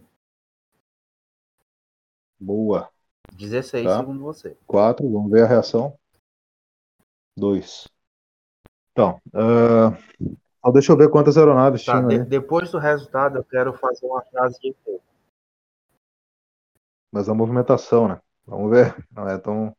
Boa. 2.40 2.90
16, 3.32 3.86
Tá. 3.86 3.98
segundo 3.98 4.20
você. 4.20 4.56
4, 4.66 5.10
vamos 5.10 5.30
ver 5.30 5.44
a 5.44 5.46
reação. 5.46 5.98
2. 7.36 7.88
Então, 8.92 9.20
só 10.60 10.72
deixa 10.72 10.90
eu 10.92 10.96
ver 10.96 11.08
quantas 11.08 11.38
aeronaves 11.38 11.84
Tá, 11.84 11.92
tinham 11.92 12.08
de- 12.08 12.24
depois 12.24 12.70
do 12.72 12.78
resultado, 12.78 13.38
eu 13.38 13.44
quero 13.44 13.72
fazer 13.72 14.04
uma 14.06 14.22
frase 14.22 14.58
de 14.60 14.70
efeito. 14.70 15.02
Mas 17.12 17.28
a 17.28 17.34
movimentação, 17.34 18.08
né? 18.08 18.20
Vamos 18.46 18.70
ver. 18.70 18.94
Não 19.12 19.28
é 19.28 19.38
tão. 19.38 19.74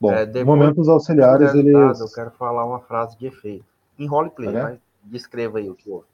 Bom, 0.00 0.12
É, 0.12 0.24
depois 0.26 0.46
momentos 0.46 0.88
auxiliares, 0.88 1.54
Eu 1.54 2.10
quero 2.12 2.30
falar 2.32 2.64
uma 2.64 2.80
frase 2.80 3.16
de 3.18 3.26
efeito. 3.26 3.64
Em 3.98 4.06
roleplay, 4.06 4.52
Tá 4.52 4.62
mas 4.64 4.80
descreva 5.04 5.58
aí 5.58 5.68
o 5.68 5.74
que 5.74 5.90
houve. 5.90 6.06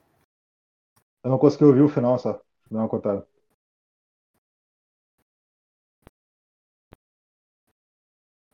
Eu 1.23 1.31
não 1.31 1.39
consegui 1.39 1.65
ouvir 1.65 1.83
o 1.83 1.89
final 1.89 2.19
só. 2.19 2.41
Dá 2.71 2.79
uma 2.79 2.89
cortada. 2.89 3.27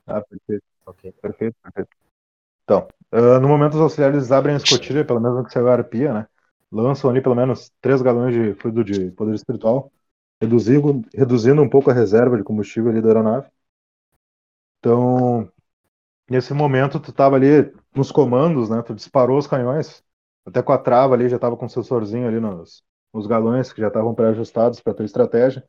Ah, 0.07 0.21
perfeito, 0.23 0.65
Ok. 0.87 1.13
perfeito, 1.21 1.57
perfeito. 1.63 1.91
Então, 2.65 2.89
ah, 3.13 3.41
no 3.41 3.49
momento 3.49 3.75
os 3.75 3.81
auxiliares 3.81 4.33
abrem 4.33 4.55
a 4.55 4.59
escotilha, 4.59 5.05
pelo 5.07 5.21
menos 5.21 5.39
no 5.39 5.45
que 5.47 5.53
saiu 5.53 5.69
a 5.69 5.75
arpia, 5.75 6.15
né? 6.15 6.29
Lançam 6.73 7.11
ali 7.11 7.23
pelo 7.23 7.35
menos 7.37 7.73
3 7.81 8.03
galões 8.03 8.35
de 8.35 8.55
fluido 8.61 8.85
de 8.85 9.11
poder 9.13 9.35
espiritual, 9.35 9.93
reduzindo, 10.41 11.03
reduzindo 11.15 11.63
um 11.63 11.69
pouco 11.71 11.91
a 11.91 11.95
reserva 11.95 12.37
de 12.37 12.45
combustível 12.45 12.91
ali 12.91 13.03
da 13.03 13.09
aeronave. 13.09 13.49
Então, 14.79 15.51
nesse 16.31 16.55
momento 16.55 17.01
tu 17.01 17.13
tava 17.13 17.37
ali 17.37 17.73
nos 17.95 18.13
comandos, 18.13 18.71
né? 18.71 18.83
Tu 18.83 18.95
disparou 18.95 19.39
os 19.39 19.47
canhões, 19.47 20.05
até 20.47 20.63
com 20.63 20.73
a 20.73 20.79
trava 20.79 21.15
ali 21.15 21.29
já 21.29 21.39
tava 21.39 21.57
com 21.57 21.67
o 21.67 21.71
sensorzinho 21.71 22.29
ali 22.29 22.41
nos, 22.41 22.85
nos 23.15 23.27
galões 23.27 23.73
que 23.73 23.81
já 23.81 23.89
estavam 23.89 24.15
pré-ajustados 24.15 24.81
para 24.81 24.95
tua 24.95 25.05
estratégia. 25.07 25.65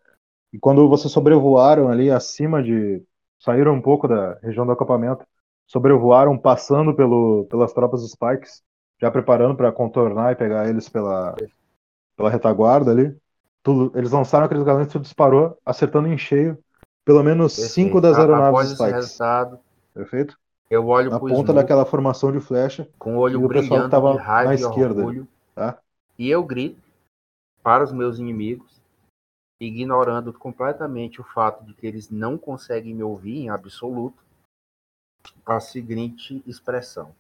E 0.54 0.60
quando 0.60 0.88
vocês 0.90 1.14
sobrevoaram 1.14 1.90
ali 1.90 2.12
acima 2.12 2.64
de. 2.64 3.04
Saíram 3.40 3.74
um 3.74 3.82
pouco 3.82 4.08
da 4.08 4.38
região 4.42 4.66
do 4.66 4.72
acampamento, 4.72 5.26
sobrevoaram 5.68 6.38
passando 6.38 6.96
pelo, 6.96 7.46
pelas 7.50 7.74
tropas 7.74 8.02
dos 8.02 8.16
Pikes, 8.16 8.64
já 9.02 9.12
preparando 9.12 9.56
para 9.56 9.72
contornar 9.72 10.32
e 10.34 10.36
pegar 10.36 10.68
eles 10.70 10.90
pela, 10.90 11.36
pela 12.18 12.30
retaguarda 12.30 12.92
ali. 12.92 13.16
Tu- 13.64 13.92
eles 13.96 14.12
lançaram 14.12 14.46
aqueles 14.46 14.64
galões, 14.64 14.88
tu 14.90 15.00
disparou, 15.00 15.58
acertando 15.66 16.08
em 16.08 16.18
cheio 16.18 16.58
pelo 17.06 17.24
menos 17.24 17.54
cinco 17.54 18.02
Perfeito. 18.02 18.02
das 18.02 18.18
A- 18.18 18.22
aeronaves 18.22 18.48
Após 18.50 18.68
dos 18.70 18.74
esse 18.74 18.90
resultado, 18.92 19.60
Perfeito? 19.94 20.38
eu 20.70 20.88
olho 20.88 21.10
Na 21.10 21.20
ponta 21.20 21.54
Snoop 21.54 21.54
daquela 21.54 21.86
formação 21.86 22.32
de 22.32 22.40
flecha, 22.40 22.88
com 23.00 23.16
o 23.16 23.20
olho 23.20 23.40
e 23.40 23.46
o 23.46 23.50
pessoal 23.50 23.84
que 23.84 23.90
tava 23.90 24.28
na 24.40 24.54
esquerda, 24.56 25.02
orgulho. 25.04 25.28
tá? 25.56 25.80
E 26.20 26.30
eu 26.30 26.44
grito 26.44 26.82
para 27.64 27.84
os 27.84 27.92
meus 27.94 28.20
inimigos, 28.20 28.75
ignorando 29.60 30.34
completamente 30.34 31.22
o 31.22 31.24
fato 31.24 31.64
de 31.64 31.74
que 31.74 31.88
eles 31.88 32.10
não 32.10 32.38
conseguem 32.38 32.94
me 32.94 33.04
ouvir 33.04 33.38
em 33.38 33.50
absoluto, 33.50 34.24
a 35.46 35.60
seguinte 35.60 36.44
expressão. 36.46 37.16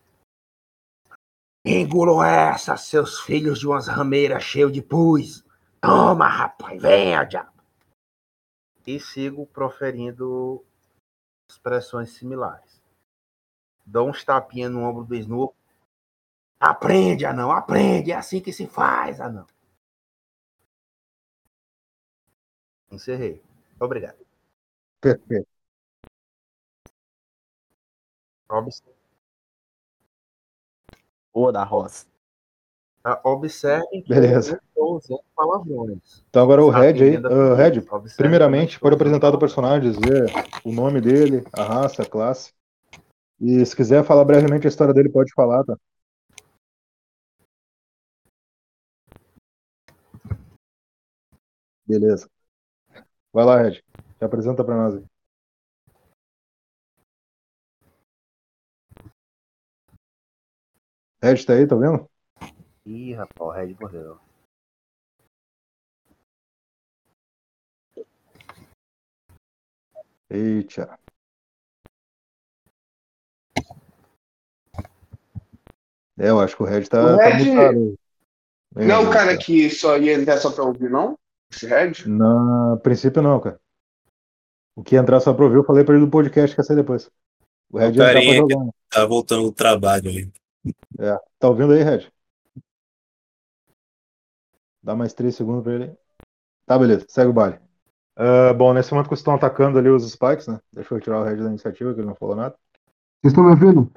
Engulam 1.66 2.24
essa, 2.24 2.78
seus 2.78 3.20
filhos 3.22 3.60
de 3.60 3.68
umas 3.68 3.88
rameiras 3.88 4.44
cheios 4.44 4.72
de 4.72 4.82
pus. 4.82 5.44
Toma, 5.82 6.28
rapaz, 6.28 6.80
venha, 6.80 7.24
diabo. 7.24 7.52
E 8.86 9.00
sigo 9.00 9.48
proferindo 9.48 10.64
expressões 11.50 12.12
similares. 12.12 12.80
Dou 13.84 14.10
uns 14.10 14.24
tapinhas 14.24 14.72
no 14.72 14.82
ombro 14.82 15.04
do 15.04 15.16
Snoop. 15.16 15.56
Aprende, 16.60 17.26
anão, 17.26 17.52
aprende. 17.52 18.12
É 18.12 18.16
assim 18.16 18.40
que 18.40 18.54
se 18.54 18.68
faz, 18.68 19.20
anão. 19.20 19.48
Encerrei. 22.96 23.42
Obrigado. 23.80 24.18
Perfeito. 25.02 25.48
Obs- 28.50 28.82
Ô, 31.34 31.52
da 31.52 31.64
roça. 31.66 32.06
ah, 33.04 33.20
Observem 33.24 34.02
que 34.02 34.08
Beleza. 34.10 34.54
eu 34.54 34.58
estou 34.68 34.96
usando 34.96 35.24
palavrões. 35.36 36.24
Então 36.30 36.44
agora 36.44 36.64
o 36.64 36.70
Red 36.70 36.88
aí. 36.88 36.94
pedido. 36.94 37.28
Red, 37.56 37.82
primeiramente, 38.16 38.80
pode 38.80 38.96
apresentar 38.96 39.34
o 39.34 39.34
usando 39.34 39.40
personagem, 39.40 39.92
dizer 39.92 40.32
o 40.64 40.72
nome 40.72 41.02
dele, 41.02 41.46
a 41.52 41.64
raça, 41.64 42.04
a 42.04 42.06
classe. 42.06 42.54
E 43.42 43.66
se 43.66 43.76
quiser 43.76 44.06
falar 44.06 44.24
brevemente 44.24 44.66
a 44.66 44.70
história 44.70 44.94
dele, 44.94 45.10
pode 45.10 45.34
falar, 45.34 45.64
tá? 45.66 45.78
Beleza. 51.86 52.30
Vai 53.36 53.44
lá, 53.44 53.58
Red. 53.62 53.84
Se 54.18 54.24
apresenta 54.24 54.64
pra 54.64 54.78
nós 54.78 54.96
aí. 54.96 55.04
Red 61.22 61.44
tá 61.46 61.54
aí, 61.54 61.68
tá 61.68 61.76
vendo? 61.76 62.10
Ih, 62.86 63.14
rapaz, 63.14 63.42
o 63.42 63.50
Red 63.52 63.76
morreu. 63.78 64.18
Eita. 70.30 70.98
É, 76.18 76.30
eu 76.30 76.40
acho 76.40 76.56
que 76.56 76.64
o 76.64 76.66
Red 76.66 76.86
tá, 76.86 77.04
O 77.04 77.18
tá 77.18 77.28
Red- 77.28 77.50
aí. 77.50 77.98
Não 78.78 78.96
é 78.96 78.98
o 79.00 79.12
cara 79.12 79.38
que 79.38 79.70
só 79.70 79.98
ia 79.98 80.14
entrar 80.14 80.38
só 80.38 80.54
pra 80.54 80.64
ouvir, 80.64 80.90
não? 80.90 81.20
Red? 81.64 82.08
Na 82.08 82.78
princípio 82.84 83.22
não, 83.22 83.40
cara. 83.40 83.60
O 84.76 84.84
que 84.84 84.96
entrar 84.96 85.20
só 85.20 85.34
pra 85.34 85.46
ouvir, 85.46 85.58
eu 85.58 85.64
falei 85.64 85.84
pra 85.84 85.96
ele 85.96 86.06
do 86.06 86.12
podcast 86.12 86.54
que 86.56 86.60
ia 86.60 86.66
sair 86.66 86.76
depois. 86.78 87.10
O 87.72 87.78
Red 87.78 87.92
ia 87.92 87.92
entrar 87.92 88.12
pra 88.14 88.22
jogar. 88.22 88.66
né? 88.66 88.72
Tá 88.90 89.06
voltando 89.06 89.44
do 89.44 89.52
trabalho 89.52 90.10
aí. 90.10 90.32
É. 91.00 91.18
Tá 91.40 91.48
ouvindo 91.50 91.74
aí, 91.74 91.84
Red? 91.84 92.12
Dá 94.84 94.96
mais 94.96 95.14
três 95.14 95.36
segundos 95.36 95.64
pra 95.64 95.74
ele. 95.74 95.96
Tá, 96.66 96.78
beleza. 96.78 97.06
Segue 97.08 97.30
o 97.30 97.34
baile. 97.34 97.60
Ah, 98.18 98.54
bom, 98.54 98.74
nesse 98.74 98.92
momento 98.92 99.06
que 99.08 99.10
vocês 99.10 99.20
estão 99.22 99.36
atacando 99.36 99.78
ali 99.78 99.90
os 99.90 100.10
spikes, 100.10 100.48
né? 100.48 100.60
Deixa 100.72 100.94
eu 100.94 101.02
tirar 101.02 101.20
o 101.20 101.24
Red 101.24 101.38
da 101.38 101.50
iniciativa, 101.50 101.94
que 101.94 102.00
ele 102.00 102.08
não 102.08 102.16
falou 102.16 102.36
nada. 102.36 102.56
Vocês 103.22 103.32
estão 103.34 103.44
me 103.44 103.52
ouvindo? 103.52 103.92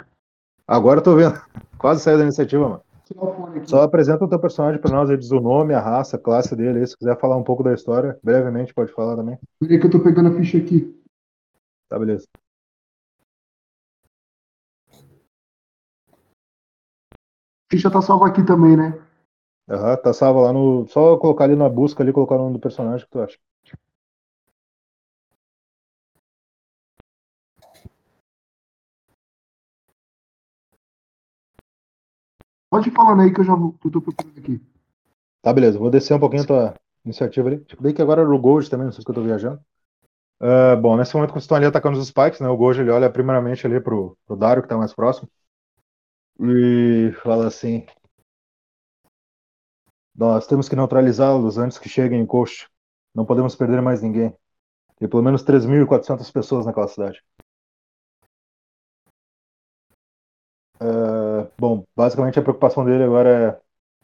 Agora 0.66 1.00
eu 1.00 1.04
tô 1.04 1.14
vendo. 1.16 1.40
Quase 1.78 2.02
saiu 2.02 2.18
da 2.18 2.24
iniciativa, 2.24 2.68
mano. 2.68 2.82
Só 3.64 3.82
apresenta 3.82 4.24
o 4.24 4.28
teu 4.28 4.38
personagem 4.38 4.80
pra 4.80 4.90
nós, 4.90 5.08
aí 5.10 5.16
diz 5.16 5.30
o 5.30 5.40
nome, 5.40 5.74
a 5.74 5.80
raça, 5.80 6.16
a 6.16 6.20
classe 6.20 6.54
dele. 6.54 6.80
aí, 6.80 6.86
Se 6.86 6.96
quiser 6.96 7.18
falar 7.18 7.36
um 7.36 7.44
pouco 7.44 7.62
da 7.62 7.72
história, 7.72 8.18
brevemente 8.22 8.74
pode 8.74 8.92
falar 8.92 9.16
também. 9.16 9.38
Peraí 9.60 9.78
que 9.80 9.86
eu 9.86 9.90
tô 9.90 10.00
pegando 10.00 10.28
a 10.28 10.32
ficha 10.32 10.58
aqui. 10.58 10.94
Tá, 11.88 11.98
beleza. 11.98 12.26
A 17.70 17.70
ficha 17.70 17.90
tá 17.90 18.00
salva 18.00 18.28
aqui 18.28 18.44
também, 18.44 18.76
né? 18.76 19.00
Aham, 19.70 19.96
tá 19.96 20.12
salvo 20.12 20.40
lá 20.40 20.52
no. 20.52 20.86
Só 20.88 21.16
colocar 21.18 21.44
ali 21.44 21.54
na 21.54 21.68
busca 21.68 22.02
ali, 22.02 22.12
colocar 22.12 22.36
o 22.36 22.38
nome 22.38 22.54
do 22.54 22.60
personagem 22.60 23.04
que 23.04 23.10
tu 23.10 23.20
acha. 23.20 23.38
Pode 32.70 32.88
ir 32.88 32.92
falando 32.92 33.22
aí 33.22 33.32
que 33.32 33.40
eu 33.40 33.44
já 33.44 33.54
vou. 33.54 33.72
que 33.72 33.86
Eu 33.86 33.92
tô 33.92 34.00
procurando 34.00 34.38
aqui. 34.38 34.60
Tá, 35.42 35.52
beleza. 35.52 35.78
Vou 35.78 35.90
descer 35.90 36.14
um 36.14 36.20
pouquinho 36.20 36.42
a 36.42 36.46
tua 36.46 36.74
iniciativa 37.04 37.48
ali. 37.48 37.60
Tipo, 37.64 37.82
bem 37.82 37.94
que 37.94 38.02
agora 38.02 38.22
era 38.22 38.30
o 38.30 38.38
Gold 38.38 38.68
também, 38.68 38.86
não 38.86 38.92
sei 38.92 39.02
se 39.02 39.08
eu 39.08 39.14
tô 39.14 39.22
viajando. 39.22 39.60
Ah, 40.40 40.76
bom, 40.76 40.96
nesse 40.96 41.14
momento 41.14 41.32
que 41.32 41.38
estão 41.38 41.56
ali 41.56 41.66
atacando 41.66 41.98
os 41.98 42.06
spikes, 42.08 42.40
né? 42.40 42.48
O 42.48 42.56
Gold 42.56 42.80
ele 42.80 42.90
olha 42.90 43.10
primeiramente 43.10 43.66
ali 43.66 43.80
pro, 43.80 44.16
pro 44.26 44.36
Dario, 44.36 44.62
que 44.62 44.68
tá 44.68 44.76
mais 44.76 44.94
próximo. 44.94 45.28
E 46.40 47.12
fala 47.22 47.46
assim. 47.46 47.86
Nós 50.14 50.46
temos 50.46 50.68
que 50.68 50.76
neutralizá-los 50.76 51.56
antes 51.58 51.78
que 51.78 51.88
cheguem 51.88 52.20
em 52.20 52.26
Coast. 52.26 52.68
Não 53.14 53.24
podemos 53.24 53.54
perder 53.56 53.80
mais 53.80 54.02
ninguém. 54.02 54.36
Tem 54.98 55.08
pelo 55.08 55.22
menos 55.22 55.42
3.400 55.44 56.30
pessoas 56.30 56.66
naquela 56.66 56.88
cidade. 56.88 57.22
Ah, 60.80 61.17
bom, 61.58 61.84
basicamente 61.96 62.38
a 62.38 62.42
preocupação 62.42 62.84
dele 62.84 63.04
agora 63.04 63.60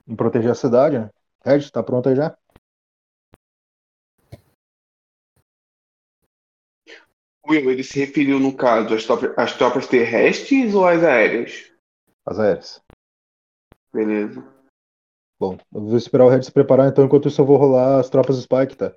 é 0.06 0.12
em 0.12 0.16
proteger 0.16 0.50
a 0.50 0.54
cidade, 0.54 0.98
né? 0.98 1.10
Red, 1.44 1.70
tá 1.70 1.82
pronto 1.82 2.08
aí 2.08 2.16
já? 2.16 2.36
Will, 7.46 7.70
ele 7.70 7.84
se 7.84 8.00
referiu, 8.00 8.40
no 8.40 8.56
caso, 8.56 8.94
às 8.94 9.04
tropas, 9.04 9.32
às 9.36 9.56
tropas 9.56 9.86
terrestres 9.86 10.74
ou 10.74 10.86
às 10.86 11.02
aéreas? 11.02 11.70
As 12.24 12.38
aéreas. 12.38 12.82
Beleza. 13.92 14.42
Bom, 15.38 15.58
eu 15.72 15.80
vou 15.80 15.96
esperar 15.96 16.24
o 16.24 16.28
Red 16.28 16.42
se 16.42 16.52
preparar, 16.52 16.88
então 16.88 17.04
enquanto 17.04 17.28
isso 17.28 17.40
eu 17.40 17.44
vou 17.44 17.56
rolar 17.56 18.00
as 18.00 18.08
tropas 18.08 18.36
Spike, 18.36 18.76
tá? 18.76 18.94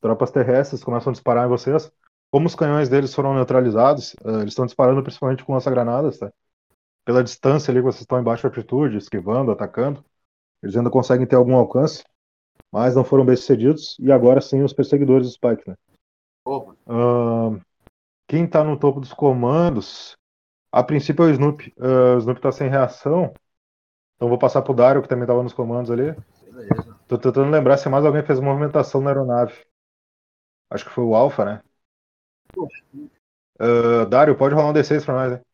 Tropas 0.00 0.30
terrestres 0.30 0.84
começam 0.84 1.10
a 1.10 1.14
disparar 1.14 1.46
em 1.46 1.48
vocês. 1.48 1.90
Como 2.30 2.46
os 2.46 2.54
canhões 2.54 2.90
deles 2.90 3.14
foram 3.14 3.34
neutralizados, 3.34 4.14
eh, 4.22 4.40
eles 4.40 4.48
estão 4.48 4.66
disparando 4.66 5.02
principalmente 5.02 5.42
com 5.42 5.54
lança-granadas, 5.54 6.18
tá? 6.18 6.30
Pela 7.08 7.24
distância 7.24 7.70
ali 7.70 7.80
que 7.80 7.86
vocês 7.86 8.02
estão 8.02 8.20
em 8.20 8.22
baixa 8.22 8.46
altitude, 8.46 8.98
esquivando, 8.98 9.50
atacando, 9.50 10.04
eles 10.62 10.76
ainda 10.76 10.90
conseguem 10.90 11.26
ter 11.26 11.36
algum 11.36 11.56
alcance, 11.56 12.04
mas 12.70 12.94
não 12.94 13.02
foram 13.02 13.24
bem 13.24 13.34
sucedidos. 13.34 13.96
E 13.98 14.12
agora 14.12 14.42
sim 14.42 14.62
os 14.62 14.74
perseguidores 14.74 15.26
do 15.26 15.32
Spike, 15.32 15.70
né? 15.70 15.74
Ahn, 16.86 17.60
quem 18.28 18.46
tá 18.46 18.62
no 18.62 18.78
topo 18.78 19.00
dos 19.00 19.14
comandos, 19.14 20.18
a 20.70 20.84
princípio 20.84 21.24
é 21.24 21.28
o 21.28 21.30
Snoop. 21.30 21.72
Ah, 21.80 22.16
o 22.16 22.18
Snoop 22.18 22.42
tá 22.42 22.52
sem 22.52 22.68
reação. 22.68 23.32
Então 24.16 24.28
vou 24.28 24.36
passar 24.36 24.60
pro 24.60 24.74
Dario, 24.74 25.00
que 25.00 25.08
também 25.08 25.26
tava 25.26 25.42
nos 25.42 25.54
comandos 25.54 25.90
ali. 25.90 26.14
beleza. 26.52 26.94
Tô 27.08 27.16
tentando 27.16 27.50
lembrar 27.50 27.78
se 27.78 27.88
mais 27.88 28.04
alguém 28.04 28.22
fez 28.22 28.38
movimentação 28.38 29.00
na 29.00 29.08
aeronave. 29.08 29.54
Acho 30.68 30.84
que 30.84 30.90
foi 30.90 31.04
o 31.04 31.14
Alpha, 31.14 31.42
né? 31.46 31.62
Uh, 33.58 34.04
Dário, 34.10 34.36
pode 34.36 34.54
rolar 34.54 34.68
um 34.68 34.74
D6 34.74 35.06
pra 35.06 35.14
nós, 35.14 35.32
né? 35.32 35.47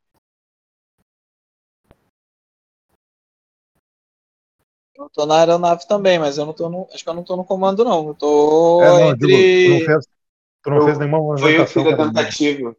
Eu 4.97 5.11
tô 5.11 5.27
na 5.27 5.39
aeronave 5.41 5.87
também, 5.89 6.19
mas 6.19 6.39
eu 6.39 6.47
não 6.47 6.53
tô 6.53 6.69
no. 6.69 6.87
Acho 6.93 7.03
que 7.03 7.11
eu 7.11 7.15
não 7.15 7.25
tô 7.25 7.37
no 7.37 7.45
comando, 7.45 7.85
não. 7.85 8.09
Eu 8.09 8.15
tô 8.15 8.81
É, 8.83 8.93
não, 9.01 9.11
entre. 9.13 9.27
digo, 9.27 9.65
tu 9.65 9.71
não 9.71 9.81
fez, 9.81 10.07
tu 10.63 10.71
não 10.71 10.77
Eu- 10.77 10.85
fez 10.85 10.99
nenhuma 10.99 11.39
Foi 11.39 11.59
eu 11.59 11.67
que 11.67 11.73
fiz 11.73 11.87
a 11.87 11.97
tentativa. 11.97 12.77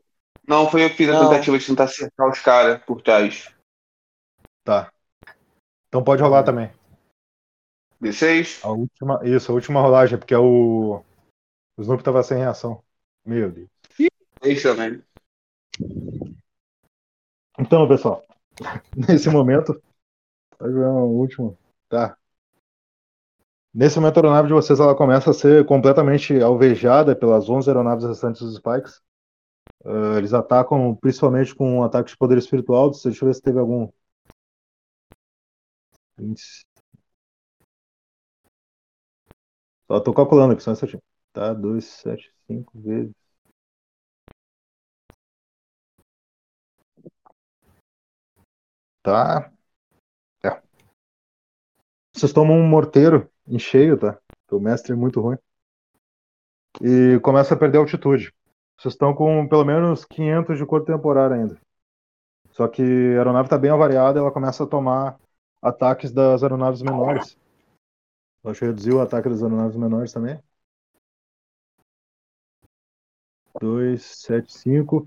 Não, 0.47 0.70
foi 0.70 0.86
eu 0.86 0.89
que 0.89 0.95
fiz 0.97 1.09
a 1.09 1.13
Não. 1.13 1.30
tentativa 1.30 1.57
de 1.59 1.66
tentar 1.66 1.88
cercar 1.88 2.30
os 2.30 2.39
caras 2.39 2.82
por 2.84 3.01
trás. 3.01 3.53
Tá. 4.63 4.91
Então 5.88 6.03
pode 6.03 6.22
rolar 6.22 6.43
também. 6.43 6.70
D6? 8.01 8.61
A 8.63 8.72
última, 8.72 9.20
isso, 9.24 9.51
a 9.51 9.55
última 9.55 9.82
rolagem, 9.82 10.18
porque 10.18 10.34
é 10.34 10.38
o. 10.39 11.01
O 11.78 11.82
Snoop 11.82 12.03
tava 12.03 12.24
sem 12.24 12.38
reação. 12.38 12.82
Meu 13.26 13.51
Deus. 13.51 13.68
Isso 14.43 14.63
também. 14.70 15.01
Então, 17.59 17.88
pessoal, 17.88 18.24
nesse 18.95 19.30
momento. 19.30 19.82
Vai 20.59 20.72
jogar 20.72 20.91
o 20.91 21.09
último. 21.09 21.57
Tá. 21.89 22.17
Nesse 23.73 23.99
momento, 23.99 24.17
a 24.17 24.21
aeronave 24.21 24.47
de 24.47 24.53
vocês 24.53 24.79
ela 24.79 24.95
começa 24.95 25.29
a 25.31 25.33
ser 25.33 25.65
completamente 25.65 26.39
alvejada 26.41 27.15
pelas 27.15 27.49
11 27.49 27.69
aeronaves 27.69 28.05
restantes 28.05 28.41
dos 28.41 28.55
Spikes. 28.55 29.01
Ah, 29.86 30.17
eles 30.17 30.33
atacam 30.33 30.95
principalmente 30.95 31.55
com 31.55 31.79
um 31.79 31.83
ataque 31.83 32.11
de 32.11 32.17
poder 32.17 32.38
espiritual. 32.38 32.91
Deixa 32.91 33.09
eu 33.25 33.27
ver 33.29 33.36
se 33.36 33.41
teve 33.41 33.59
algum. 33.59 33.89
20. 36.17 36.65
Só 39.88 39.99
tô 39.99 40.13
calculando 40.13 40.53
aqui, 40.53 40.63
só 40.63 40.71
um 40.71 40.73
instantinho. 40.73 41.01
Tá, 41.33 41.53
2, 41.53 41.86
7, 41.86 42.31
5 42.47 42.79
vezes. 42.79 43.13
Tá. 49.01 49.53
Vocês 52.16 52.32
tomam 52.32 52.57
um 52.57 52.66
morteiro 52.66 53.30
em 53.45 53.59
cheio, 53.59 53.99
tá? 53.99 54.18
O 54.49 54.57
mestre 54.57 54.93
é 54.93 54.95
muito 54.95 55.20
ruim. 55.20 55.38
E 56.82 57.20
começa 57.20 57.53
a 57.53 57.57
perder 57.57 57.78
altitude. 57.78 58.34
Vocês 58.78 58.93
estão 58.93 59.13
com 59.13 59.45
pelo 59.49 59.66
menos 59.66 60.05
500 60.05 60.57
de 60.57 60.66
corpo 60.66 60.88
temporário 60.88 61.36
ainda. 61.36 61.59
Só 62.51 62.70
que 62.70 62.82
a 62.82 63.18
aeronave 63.18 63.47
está 63.47 63.57
bem 63.57 63.70
avariada, 63.70 64.18
ela 64.18 64.32
começa 64.32 64.63
a 64.63 64.68
tomar 64.68 65.20
ataques 65.61 66.13
das 66.13 66.41
aeronaves 66.41 66.82
menores. 66.82 67.38
Eu 68.41 68.51
acho 68.51 68.61
que 68.61 68.66
reduziu 68.66 68.95
o 68.95 69.01
ataque 69.01 69.28
das 69.28 69.43
aeronaves 69.43 69.76
menores 69.76 70.13
também. 70.13 70.39
2, 73.59 74.01
7, 74.01 74.53
5. 74.53 75.05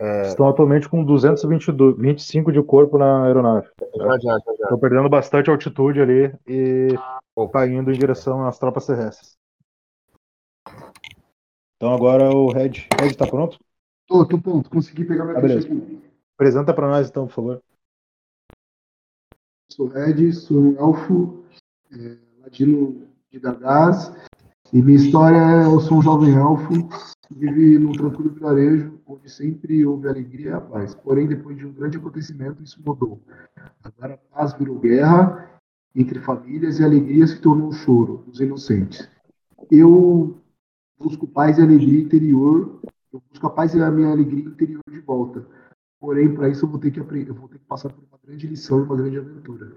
Estão 0.00 0.48
atualmente 0.48 0.88
com 0.88 1.04
222, 1.04 1.96
25 1.96 2.50
de 2.52 2.62
corpo 2.62 2.98
na 2.98 3.24
aeronave. 3.24 3.68
Já, 3.96 4.18
já, 4.18 4.38
já. 4.38 4.52
Estão 4.52 4.78
perdendo 4.78 5.08
bastante 5.08 5.50
altitude 5.50 6.00
ali 6.00 6.34
e 6.46 6.88
Opa. 7.36 7.60
caindo 7.60 7.90
em 7.92 7.98
direção 7.98 8.46
às 8.46 8.58
tropas 8.58 8.86
terrestres. 8.86 9.36
Então 11.76 11.94
agora 11.94 12.30
o 12.34 12.50
Red. 12.52 12.88
Red 13.00 13.14
tá 13.16 13.26
pronto? 13.26 13.58
Tô, 14.06 14.26
tô 14.26 14.38
pronto. 14.40 14.68
Consegui 14.68 15.04
pegar 15.04 15.24
minha 15.24 15.38
Ah, 15.38 15.40
beleza. 15.40 15.66
aqui. 15.66 16.02
Apresenta 16.36 16.74
pra 16.74 16.88
nós 16.88 17.08
então, 17.08 17.26
por 17.26 17.32
favor. 17.34 17.62
Sou 19.70 19.86
Red, 19.86 20.32
sou 20.32 20.58
um 20.58 20.76
elfo, 20.78 21.44
é, 21.92 22.16
ladino 22.42 23.06
de 23.30 23.38
Dagás. 23.38 24.12
E 24.72 24.82
minha 24.82 24.96
história 24.96 25.36
é: 25.36 25.66
eu 25.66 25.80
sou 25.80 25.98
um 25.98 26.02
jovem 26.02 26.34
elfo 26.34 26.88
vive 27.30 27.78
num 27.78 27.92
tranquilo 27.92 28.30
vilarejo 28.30 29.00
onde 29.06 29.30
sempre 29.30 29.84
houve 29.84 30.08
alegria 30.08 30.50
e 30.50 30.52
a 30.52 30.60
paz. 30.60 30.94
Porém, 30.94 31.26
depois 31.26 31.56
de 31.56 31.66
um 31.66 31.72
grande 31.72 31.96
acontecimento, 31.96 32.62
isso 32.62 32.82
mudou. 32.84 33.20
Agora 33.82 34.14
a 34.14 34.36
paz 34.36 34.52
virou 34.54 34.78
guerra 34.78 35.60
entre 35.94 36.20
famílias 36.20 36.78
e 36.78 36.82
a 36.82 36.86
alegria 36.86 37.26
se 37.26 37.40
tornou 37.40 37.72
choro 37.72 38.24
dos 38.26 38.40
inocentes. 38.40 39.08
Eu 39.70 40.40
busco 40.98 41.26
paz 41.26 41.58
e 41.58 41.62
alegria 41.62 42.02
interior. 42.02 42.80
Eu 43.12 43.22
busco 43.30 43.46
a 43.46 43.50
paz 43.50 43.74
e 43.74 43.80
a 43.80 43.90
minha 43.90 44.10
alegria 44.10 44.44
interior 44.44 44.82
de 44.90 45.00
volta. 45.00 45.46
Porém, 46.00 46.34
para 46.34 46.48
isso 46.48 46.64
eu 46.64 46.70
vou 46.70 46.78
ter 46.78 46.90
que 46.90 47.00
aprender, 47.00 47.30
eu 47.30 47.34
vou 47.34 47.48
ter 47.48 47.58
que 47.58 47.64
passar 47.64 47.90
por 47.90 48.02
uma 48.04 48.18
grande 48.22 48.46
lição 48.46 48.80
e 48.80 48.82
uma 48.82 48.96
grande 48.96 49.18
aventura. 49.18 49.72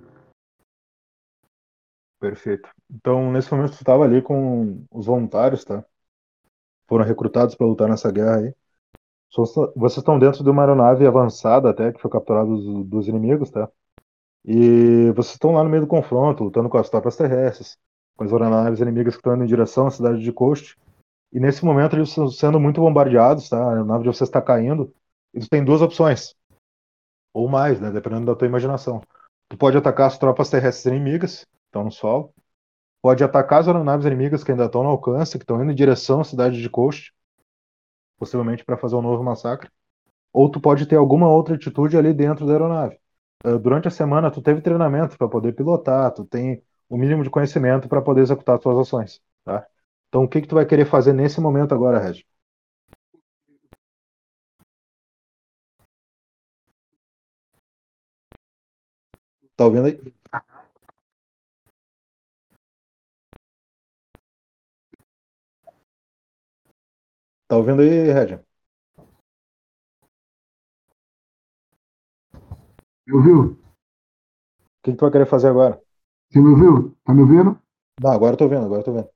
Perfeito. 2.20 2.68
Então, 2.90 3.32
nesse 3.32 3.54
momento, 3.54 3.72
tu 3.72 3.76
estava 3.76 4.04
ali 4.04 4.22
com 4.22 4.84
os 4.92 5.06
voluntários, 5.06 5.64
tá? 5.64 5.86
Foram 6.88 7.06
recrutados 7.06 7.56
para 7.56 7.68
lutar 7.68 7.90
nessa 7.90 8.12
guerra 8.12 8.38
aí. 8.38 8.54
Vocês 9.76 9.98
estão 9.98 10.18
dentro 10.18 10.44
de 10.44 10.50
uma 10.50 10.64
aeronave 10.64 11.06
avançada 11.06 11.70
até, 11.70 11.92
que 11.92 12.02
foi 12.02 12.10
capturada 12.10 12.48
dos, 12.48 12.86
dos 12.88 13.08
inimigos, 13.08 13.52
tá? 13.52 13.70
E 14.46 15.12
vocês 15.12 15.34
estão 15.34 15.52
lá 15.52 15.64
no 15.64 15.70
meio 15.70 15.84
do 15.84 15.88
confronto, 15.88 16.44
lutando 16.46 16.70
com 16.70 16.78
as 16.78 16.90
tropas 16.90 17.18
terrestres, 17.18 17.78
com 18.16 18.24
as 18.24 18.32
aeronaves 18.32 18.80
inimigas 18.80 19.16
que 19.16 19.20
estão 19.20 19.36
indo 19.36 19.44
em 19.44 19.48
direção 19.48 19.88
à 19.88 19.92
cidade 19.92 20.24
de 20.24 20.32
Coast. 20.32 20.78
E 21.34 21.40
nesse 21.40 21.66
momento 21.66 21.96
eles 21.96 22.08
estão 22.08 22.30
sendo 22.30 22.60
muito 22.60 22.80
bombardeados, 22.80 23.50
tá? 23.50 23.62
A 23.62 23.70
aeronave 23.72 24.04
de 24.04 24.10
vocês 24.10 24.30
está 24.30 24.42
caindo. 24.42 24.94
E 25.34 25.42
tu 25.42 25.50
tem 25.50 25.64
duas 25.64 25.82
opções. 25.82 26.34
Ou 27.34 27.50
mais, 27.50 27.82
né? 27.82 27.92
Dependendo 27.92 28.26
da 28.26 28.36
tua 28.36 28.48
imaginação. 28.48 29.02
Tu 29.50 29.58
pode 29.58 29.78
atacar 29.78 30.08
as 30.08 30.18
tropas 30.18 30.50
terrestres 30.50 30.86
inimigas, 30.86 31.46
estão 31.66 31.84
no 31.84 31.92
solo. 31.92 32.34
Pode 33.02 33.24
atacar 33.24 33.60
as 33.62 33.68
aeronaves 33.68 34.06
inimigas 34.06 34.44
que 34.44 34.52
ainda 34.52 34.66
estão 34.66 34.84
no 34.84 34.90
alcance, 34.90 35.38
que 35.38 35.44
estão 35.44 35.62
indo 35.64 35.72
em 35.72 35.76
direção 35.76 36.22
à 36.22 36.24
cidade 36.24 36.62
de 36.62 36.70
Coast. 36.70 37.12
Possivelmente 38.18 38.66
para 38.66 38.78
fazer 38.78 38.96
um 38.96 39.02
novo 39.02 39.24
massacre. 39.24 39.70
Ou 40.34 40.50
tu 40.52 40.62
pode 40.62 40.86
ter 40.88 40.98
alguma 40.98 41.30
outra 41.30 41.56
atitude 41.56 41.98
ali 41.98 42.14
dentro 42.14 42.46
da 42.48 42.54
aeronave. 42.54 42.98
Uh, 43.46 43.60
Durante 43.60 43.88
a 43.90 43.92
semana 43.92 44.32
tu 44.32 44.42
teve 44.42 44.62
treinamento 44.62 45.18
para 45.18 45.30
poder 45.30 45.54
pilotar, 45.54 46.12
tu 46.14 46.26
tem 46.26 46.64
o 46.90 46.98
mínimo 46.98 47.24
de 47.24 47.30
conhecimento 47.32 47.90
para 47.90 48.02
poder 48.02 48.22
executar 48.22 48.56
as 48.58 48.62
tuas 48.64 48.78
ações, 48.80 49.22
tá? 49.46 49.68
Então 50.10 50.24
o 50.26 50.30
que 50.30 50.42
que 50.42 50.48
tu 50.48 50.56
vai 50.56 50.66
querer 50.66 50.86
fazer 50.86 51.14
nesse 51.14 51.42
momento 51.42 51.74
agora, 51.76 52.00
Red? 52.00 52.24
Tá 59.56 59.66
ouvindo 59.66 59.88
aí? 59.88 60.17
Tá 67.48 67.58
ouvindo 67.58 67.82
aí, 67.82 68.12
Red? 68.14 68.40
Me 73.06 73.14
ouviu? 73.18 73.40
O 73.42 73.58
que 74.84 74.92
que 74.92 74.98
tu 74.98 75.02
vai 75.06 75.12
querer 75.12 75.26
fazer 75.28 75.48
agora? 75.50 75.80
Você 76.30 76.40
me 76.42 76.50
ouviu? 76.50 76.98
Tá 77.04 77.14
me 77.14 77.22
ouvindo? 77.22 77.60
Não, 78.00 78.12
agora 78.12 78.34
eu 78.34 78.38
tô 78.38 78.48
vendo, 78.48 78.66
agora 78.66 78.82
eu 78.82 78.86
tô 78.86 78.94
vendo. 78.94 79.10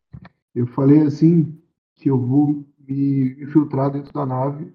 Eu 0.56 0.68
falei 0.68 1.02
assim 1.02 1.60
que 1.96 2.10
eu 2.10 2.20
vou 2.20 2.66
me 2.80 3.44
infiltrar 3.44 3.92
dentro 3.92 4.14
da 4.14 4.26
nave. 4.26 4.74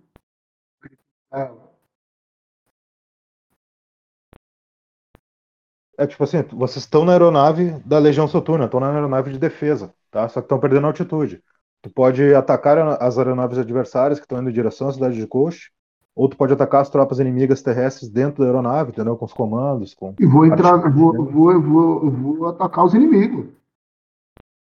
É 5.99 6.07
tipo 6.07 6.23
assim, 6.25 6.43
vocês 6.53 6.85
estão 6.85 7.05
na 7.05 7.13
aeronave 7.13 7.71
da 7.85 7.99
Legião 7.99 8.29
Soturna, 8.29 8.67
estão 8.67 8.81
na 8.81 8.91
aeronave 8.93 9.33
de 9.33 9.39
defesa, 9.39 9.95
tá? 10.11 10.29
Só 10.29 10.41
que 10.41 10.45
estão 10.47 10.61
perdendo 10.61 10.87
altitude. 10.87 11.43
Tu 11.87 11.91
pode 11.91 12.35
atacar 12.35 12.77
as 13.01 13.17
aeronaves 13.17 13.59
adversárias 13.59 14.19
que 14.19 14.25
estão 14.25 14.41
indo 14.41 14.51
em 14.51 14.53
direção 14.53 14.89
à 14.89 14.93
cidade 14.93 15.15
de 15.15 15.25
Coast, 15.25 15.71
ou 16.17 16.29
tu 16.29 16.37
pode 16.37 16.53
atacar 16.53 16.81
as 16.81 16.91
tropas 16.91 17.21
inimigas 17.21 17.63
terrestres 17.63 18.09
dentro 18.09 18.41
da 18.41 18.47
aeronave, 18.47 18.91
entendeu? 18.91 19.17
Com 19.17 19.25
os 19.25 19.33
comandos, 19.33 19.95
com... 19.95 20.13
E 20.19 20.27
vou 20.27 20.45
entrar, 20.45 20.79
vou, 20.91 21.15
vou, 21.31 21.63
vou, 21.63 22.11
vou 22.11 22.49
atacar 22.49 22.87
os 22.87 22.93
inimigos. 22.93 23.47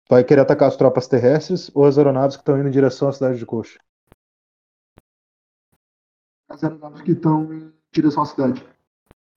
Vai 0.08 0.24
querer 0.24 0.40
atacar 0.40 0.68
as 0.68 0.78
tropas 0.78 1.06
terrestres 1.08 1.70
ou 1.74 1.84
as 1.84 1.98
aeronaves 1.98 2.36
que 2.36 2.40
estão 2.40 2.58
indo 2.58 2.68
em 2.68 2.72
direção 2.72 3.08
à 3.08 3.12
cidade 3.12 3.38
de 3.38 3.44
Coast? 3.44 3.78
As 6.48 6.64
aeronaves 6.64 7.02
que 7.02 7.12
estão 7.12 7.52
em 7.52 7.70
direção 7.92 8.22
à 8.22 8.26
cidade. 8.26 8.66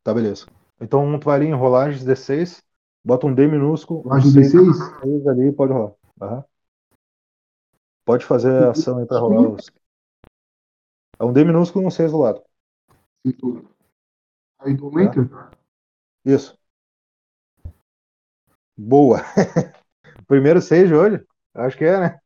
Tá, 0.05 0.13
beleza. 0.13 0.45
Então 0.79 1.19
tu 1.19 1.25
vai 1.25 1.35
ali 1.35 1.47
em 1.47 1.53
rolagens 1.53 2.05
D6, 2.05 2.63
bota 3.03 3.27
um 3.27 3.33
D 3.33 3.45
minúsculo, 3.45 3.99
um 3.99 4.03
Rolagem 4.03 4.31
D6? 4.31 4.73
seis 5.01 5.27
ali 5.27 5.51
pode 5.51 5.73
rolar. 5.73 5.91
Aham. 6.21 6.45
Pode 8.05 8.25
fazer 8.25 8.51
a 8.63 8.71
ação 8.71 8.97
aí 8.97 9.05
pra 9.05 9.19
rolar 9.19 9.49
os. 9.49 9.71
É 11.19 11.23
um 11.23 11.31
D 11.31 11.43
minúsculo 11.43 11.85
e 11.85 11.87
um 11.87 11.91
6 11.91 12.11
do 12.11 12.17
lado. 12.17 12.43
Aí 14.59 14.73
do? 14.73 14.89
Isso. 16.25 16.57
Boa. 18.77 19.19
Primeiro 20.27 20.61
6 20.61 20.89
de 20.89 20.95
hoje? 20.95 21.25
Acho 21.53 21.77
que 21.77 21.85
é, 21.85 21.99
né? 21.99 22.19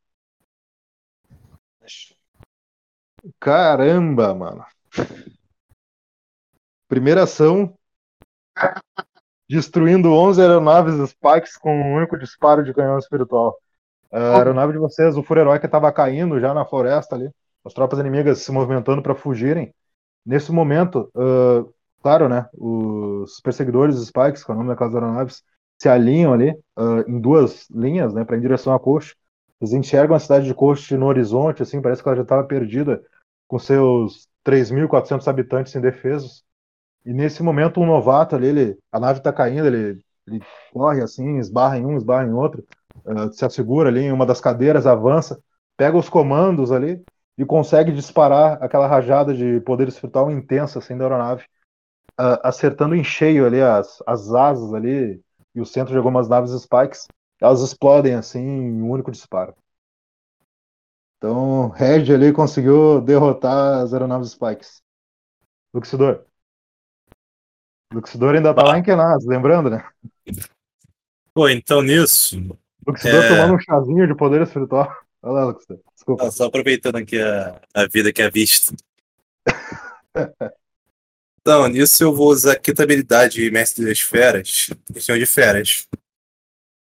Caramba, 3.39 4.33
mano. 4.33 4.65
Primeira 6.87 7.23
ação. 7.23 7.77
Destruindo 9.49 10.11
11 10.11 10.41
aeronaves 10.41 11.09
Spikes 11.09 11.57
com 11.57 11.73
um 11.73 11.95
único 11.95 12.17
disparo 12.17 12.63
de 12.63 12.73
canhão 12.73 12.97
espiritual. 12.97 13.57
A 14.11 14.37
aeronave 14.37 14.73
de 14.73 14.79
vocês, 14.79 15.17
o 15.17 15.23
Furerói 15.23 15.59
que 15.59 15.67
tava 15.67 15.91
caindo 15.91 16.39
já 16.39 16.53
na 16.53 16.65
floresta 16.65 17.15
ali, 17.15 17.29
as 17.65 17.73
tropas 17.73 17.99
inimigas 17.99 18.39
se 18.39 18.51
movimentando 18.51 19.01
para 19.01 19.15
fugirem. 19.15 19.73
Nesse 20.25 20.51
momento, 20.51 21.11
uh, 21.15 21.73
claro, 22.01 22.29
né, 22.29 22.47
os 22.53 23.39
perseguidores 23.41 23.97
Spikes, 23.97 24.43
que 24.43 24.51
é 24.51 24.53
o 24.53 24.57
nome 24.57 24.69
daquelas 24.69 24.93
aeronaves, 24.95 25.43
se 25.81 25.89
alinham 25.89 26.33
ali 26.33 26.51
uh, 26.77 27.07
em 27.07 27.19
duas 27.19 27.69
linhas, 27.69 28.13
né, 28.13 28.23
para 28.23 28.37
em 28.37 28.41
direção 28.41 28.73
a 28.73 28.79
Coast. 28.79 29.15
Eles 29.59 29.73
enxergam 29.73 30.15
a 30.15 30.19
cidade 30.19 30.45
de 30.45 30.53
Coast 30.53 30.95
no 30.95 31.05
horizonte, 31.05 31.61
assim, 31.61 31.81
parece 31.81 32.01
que 32.01 32.07
ela 32.07 32.17
já 32.17 32.23
estava 32.23 32.43
perdida, 32.43 33.01
com 33.47 33.59
seus 33.59 34.27
3.400 34.45 35.27
habitantes 35.27 35.75
indefesos. 35.75 36.43
E 37.05 37.13
nesse 37.13 37.41
momento, 37.41 37.79
um 37.79 37.85
novato 37.85 38.35
ali, 38.35 38.47
ele, 38.47 38.79
a 38.91 38.99
nave 38.99 39.19
está 39.19 39.31
caindo, 39.31 39.67
ele, 39.67 40.01
ele, 40.27 40.41
corre 40.73 41.01
assim, 41.01 41.37
esbarra 41.37 41.77
em 41.77 41.85
um, 41.85 41.95
esbarra 41.95 42.25
em 42.25 42.33
outro, 42.33 42.65
uh, 43.07 43.31
se 43.31 43.45
assegura 43.45 43.89
ali 43.89 44.01
em 44.01 44.11
uma 44.11 44.25
das 44.25 44.41
cadeiras, 44.41 44.85
avança, 44.85 45.41
pega 45.75 45.97
os 45.97 46.09
comandos 46.09 46.71
ali 46.71 47.03
e 47.37 47.45
consegue 47.45 47.91
disparar 47.91 48.61
aquela 48.63 48.87
rajada 48.87 49.33
de 49.33 49.59
poder 49.61 49.87
espiritual 49.87 50.31
intensa 50.31 50.79
assim 50.79 50.97
da 50.97 51.05
aeronave, 51.05 51.43
uh, 52.19 52.39
acertando 52.43 52.95
em 52.95 53.03
cheio 53.03 53.45
ali 53.45 53.61
as, 53.61 54.01
as 54.05 54.33
asas 54.33 54.73
ali 54.73 55.21
e 55.53 55.61
o 55.61 55.65
centro 55.65 55.91
de 55.91 55.97
algumas 55.97 56.27
naves 56.27 56.51
Spikes, 56.51 57.07
elas 57.39 57.61
explodem 57.61 58.15
assim 58.15 58.39
em 58.39 58.81
um 58.81 58.89
único 58.89 59.11
disparo. 59.11 59.55
Então, 61.17 61.69
Red 61.69 62.13
ali 62.13 62.31
conseguiu 62.31 63.01
derrotar 63.01 63.81
as 63.81 63.93
aeronaves 63.93 64.31
Spikes. 64.31 64.81
Luxidor. 65.73 66.25
Luxidor 67.91 68.35
ainda 68.35 68.53
tá 68.53 68.63
lá 68.63 68.77
em 68.77 68.83
Kenaz, 68.83 69.25
lembrando, 69.25 69.69
né? 69.69 69.87
Pô, 71.33 71.47
então 71.49 71.81
nisso. 71.81 72.37
Luxidor 72.87 73.23
é... 73.23 73.27
tomando 73.29 73.55
um 73.55 73.59
chazinho 73.59 74.07
de 74.07 74.15
poder 74.15 74.41
espiritual. 74.41 74.91
Olha 75.21 75.33
lá, 75.33 75.45
Luxidor. 75.45 75.79
Desculpa. 75.93 76.27
Ah, 76.27 76.31
só 76.31 76.45
aproveitando 76.45 76.95
aqui 76.97 77.21
a, 77.21 77.59
a 77.73 77.87
vida 77.87 78.13
que 78.13 78.21
é 78.21 78.29
vista. 78.29 78.73
então, 81.41 81.67
nisso 81.67 82.03
eu 82.03 82.13
vou 82.13 82.29
usar 82.29 82.53
a 82.53 82.59
quinta 82.59 82.83
habilidade 82.83 83.49
Mestre 83.51 83.85
das 83.85 83.99
Feras, 83.99 84.69
questão 84.93 85.17
de 85.17 85.25
feras. 85.25 85.87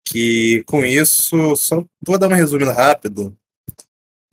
Que 0.06 0.64
com 0.66 0.86
isso, 0.86 1.56
só 1.56 1.84
vou 2.06 2.20
dar 2.20 2.28
uma 2.28 2.36
resumida 2.36 2.74
rápido 2.74 3.36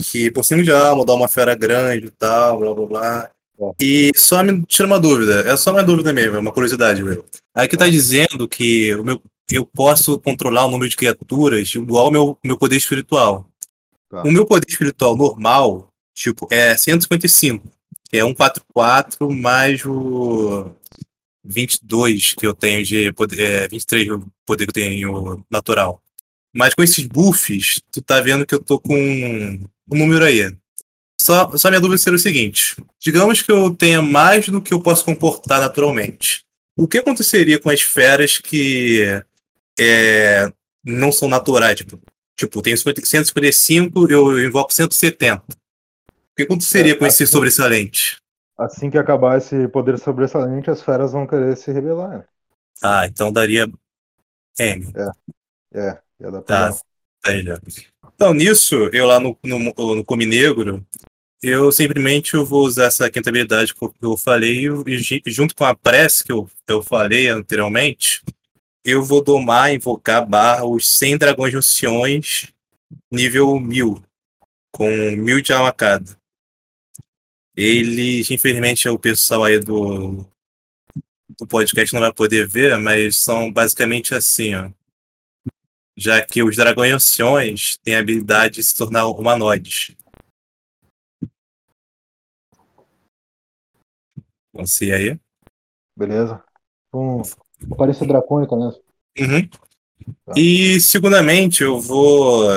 que 0.03 0.31
por 0.31 0.45
cima 0.45 0.62
de 0.62 0.73
alma 0.73 1.05
dá 1.05 1.14
uma 1.14 1.29
fera 1.29 1.55
grande 1.55 2.07
e 2.07 2.11
tal, 2.11 2.59
blá 2.59 2.75
blá 2.75 2.87
blá. 2.87 3.31
E 3.79 4.11
só 4.16 4.43
me 4.43 4.64
tira 4.64 4.87
uma 4.87 4.99
dúvida, 4.99 5.41
é 5.41 5.57
só 5.57 5.71
uma 5.71 5.83
dúvida 5.83 6.12
mesmo, 6.12 6.37
é 6.37 6.39
uma 6.39 6.53
curiosidade 6.53 7.03
meu. 7.03 7.25
Aqui 7.55 7.77
tá 7.77 7.89
dizendo 7.89 8.49
que 8.49 8.95
o 8.95 9.05
meu, 9.05 9.23
eu 9.51 9.66
posso 9.66 10.18
controlar 10.18 10.66
o 10.66 10.70
número 10.70 10.88
de 10.88 10.96
criaturas 10.96 11.74
igual 11.74 12.07
ao 12.07 12.12
meu, 12.12 12.38
meu 12.44 12.59
poder 12.59 12.76
espiritual. 12.76 13.46
Tá. 14.09 14.22
O 14.22 14.30
meu 14.30 14.46
poder 14.46 14.68
espiritual 14.68 15.16
normal, 15.16 15.92
tipo, 16.14 16.48
é 16.51 16.76
155, 16.76 17.68
que 18.09 18.16
é 18.16 18.24
144 18.24 19.30
mais 19.30 19.84
o 19.84 20.70
22 21.44 22.34
que 22.34 22.46
eu 22.46 22.55
tenho 22.55 22.84
de 22.84 23.12
poder, 23.12 23.40
é, 23.40 23.68
23 23.68 24.11
o 24.11 24.26
poder 24.46 24.66
que 24.66 24.70
eu 24.70 24.84
tenho 24.84 25.44
natural. 25.51 26.03
Mas 26.53 26.74
com 26.74 26.82
esses 26.82 27.07
buffs, 27.07 27.80
tu 27.92 28.03
tá 28.03 28.20
vendo 28.20 28.44
que 28.44 28.55
eu 28.55 28.62
tô 28.62 28.78
com 28.78 28.94
um 28.94 29.68
número 29.88 30.24
aí. 30.24 30.55
Só, 31.20 31.57
só 31.57 31.68
minha 31.68 31.80
dúvida 31.80 31.98
seria 31.98 32.16
o 32.16 32.20
seguinte: 32.20 32.76
digamos 32.98 33.42
que 33.42 33.53
eu 33.53 33.70
tenha 33.74 34.03
mais 34.03 34.48
do 34.48 34.61
que 34.61 34.74
eu 34.74 34.80
posso 34.80 35.05
comportar 35.05 35.61
naturalmente. 35.61 36.44
O 36.76 36.88
que 36.88 36.98
aconteceria 36.98 37.59
com 37.59 37.70
as 37.70 37.82
feras 37.82 38.38
que 38.38 39.22
é, 39.81 40.53
não 40.85 41.11
são 41.11 41.28
naturais? 41.28 41.76
Tipo, 41.76 41.99
tipo 42.37 42.61
tenho 42.61 42.76
155, 42.76 44.11
eu 44.11 44.45
invoco 44.45 44.72
170. 44.72 45.43
O 45.43 46.37
que 46.37 46.43
aconteceria 46.43 46.93
é, 46.93 46.97
com 46.97 47.07
esse 47.07 47.26
sobressalente? 47.26 48.18
Assim 48.59 48.91
que 48.91 48.99
acabar 48.99 49.39
esse 49.39 49.68
poder 49.68 49.99
sobressalente, 49.99 50.70
as 50.70 50.83
feras 50.83 51.12
vão 51.12 51.26
querer 51.26 51.57
se 51.57 51.72
rebelar. 51.72 52.18
Né? 52.18 52.24
Ah, 52.83 53.07
então 53.07 53.33
daria 53.33 53.70
M. 54.59 54.93
É, 54.95 55.78
é. 55.78 55.99
Já 56.20 56.31
dá 56.31 56.43
pra 56.43 56.70
tá, 56.70 56.78
tá. 57.22 57.33
Então, 58.14 58.35
nisso, 58.35 58.74
eu 58.93 59.07
lá 59.07 59.18
no, 59.18 59.37
no, 59.43 59.95
no 59.97 60.05
Come 60.05 60.26
Negro, 60.26 60.85
eu 61.43 61.72
simplesmente 61.72 62.35
eu 62.35 62.45
vou 62.45 62.66
usar 62.66 62.87
essa 62.87 63.11
quinta 63.11 63.31
habilidade 63.31 63.74
que 63.74 63.91
eu 64.03 64.16
falei 64.16 64.66
e 64.87 65.22
junto 65.26 65.55
com 65.55 65.64
a 65.64 65.74
prece 65.74 66.22
que 66.22 66.31
eu, 66.31 66.49
eu 66.68 66.83
falei 66.83 67.28
anteriormente, 67.28 68.22
eu 68.85 69.03
vou 69.03 69.22
domar, 69.22 69.72
invocar 69.72 70.26
barra 70.26 70.64
os 70.64 70.89
100 70.89 71.18
dragões 71.18 71.55
anciões 71.55 72.53
nível 73.11 73.59
1000, 73.59 74.03
com 74.72 74.89
1000 74.89 75.41
de 75.41 75.53
alma. 75.53 75.74
Eles, 77.57 78.31
infelizmente, 78.31 78.89
o 78.89 78.99
pessoal 78.99 79.45
aí 79.45 79.59
do, 79.59 80.24
do 81.39 81.47
podcast 81.47 81.93
não 81.93 82.01
vai 82.01 82.12
poder 82.12 82.49
ver, 82.49 82.76
mas 82.78 83.18
são 83.18 83.53
basicamente 83.53 84.14
assim, 84.14 84.55
ó 84.55 84.70
já 86.01 86.24
que 86.24 86.43
os 86.43 86.57
dragões 86.57 86.95
anciões 86.95 87.76
têm 87.83 87.95
a 87.95 88.01
habilidade 88.01 88.55
de 88.55 88.62
se 88.62 88.74
tornar 88.74 89.07
humanoides. 89.07 89.95
Você 94.55 94.93
aí? 94.93 95.20
Beleza. 95.95 96.43
Um, 96.93 97.20
aparência 97.70 98.06
dracônica, 98.06 98.56
né? 98.56 98.72
Uhum. 99.18 99.48
Tá. 99.48 100.34
E, 100.36 100.80
segundamente, 100.80 101.62
eu 101.62 101.80
vou. 101.80 102.48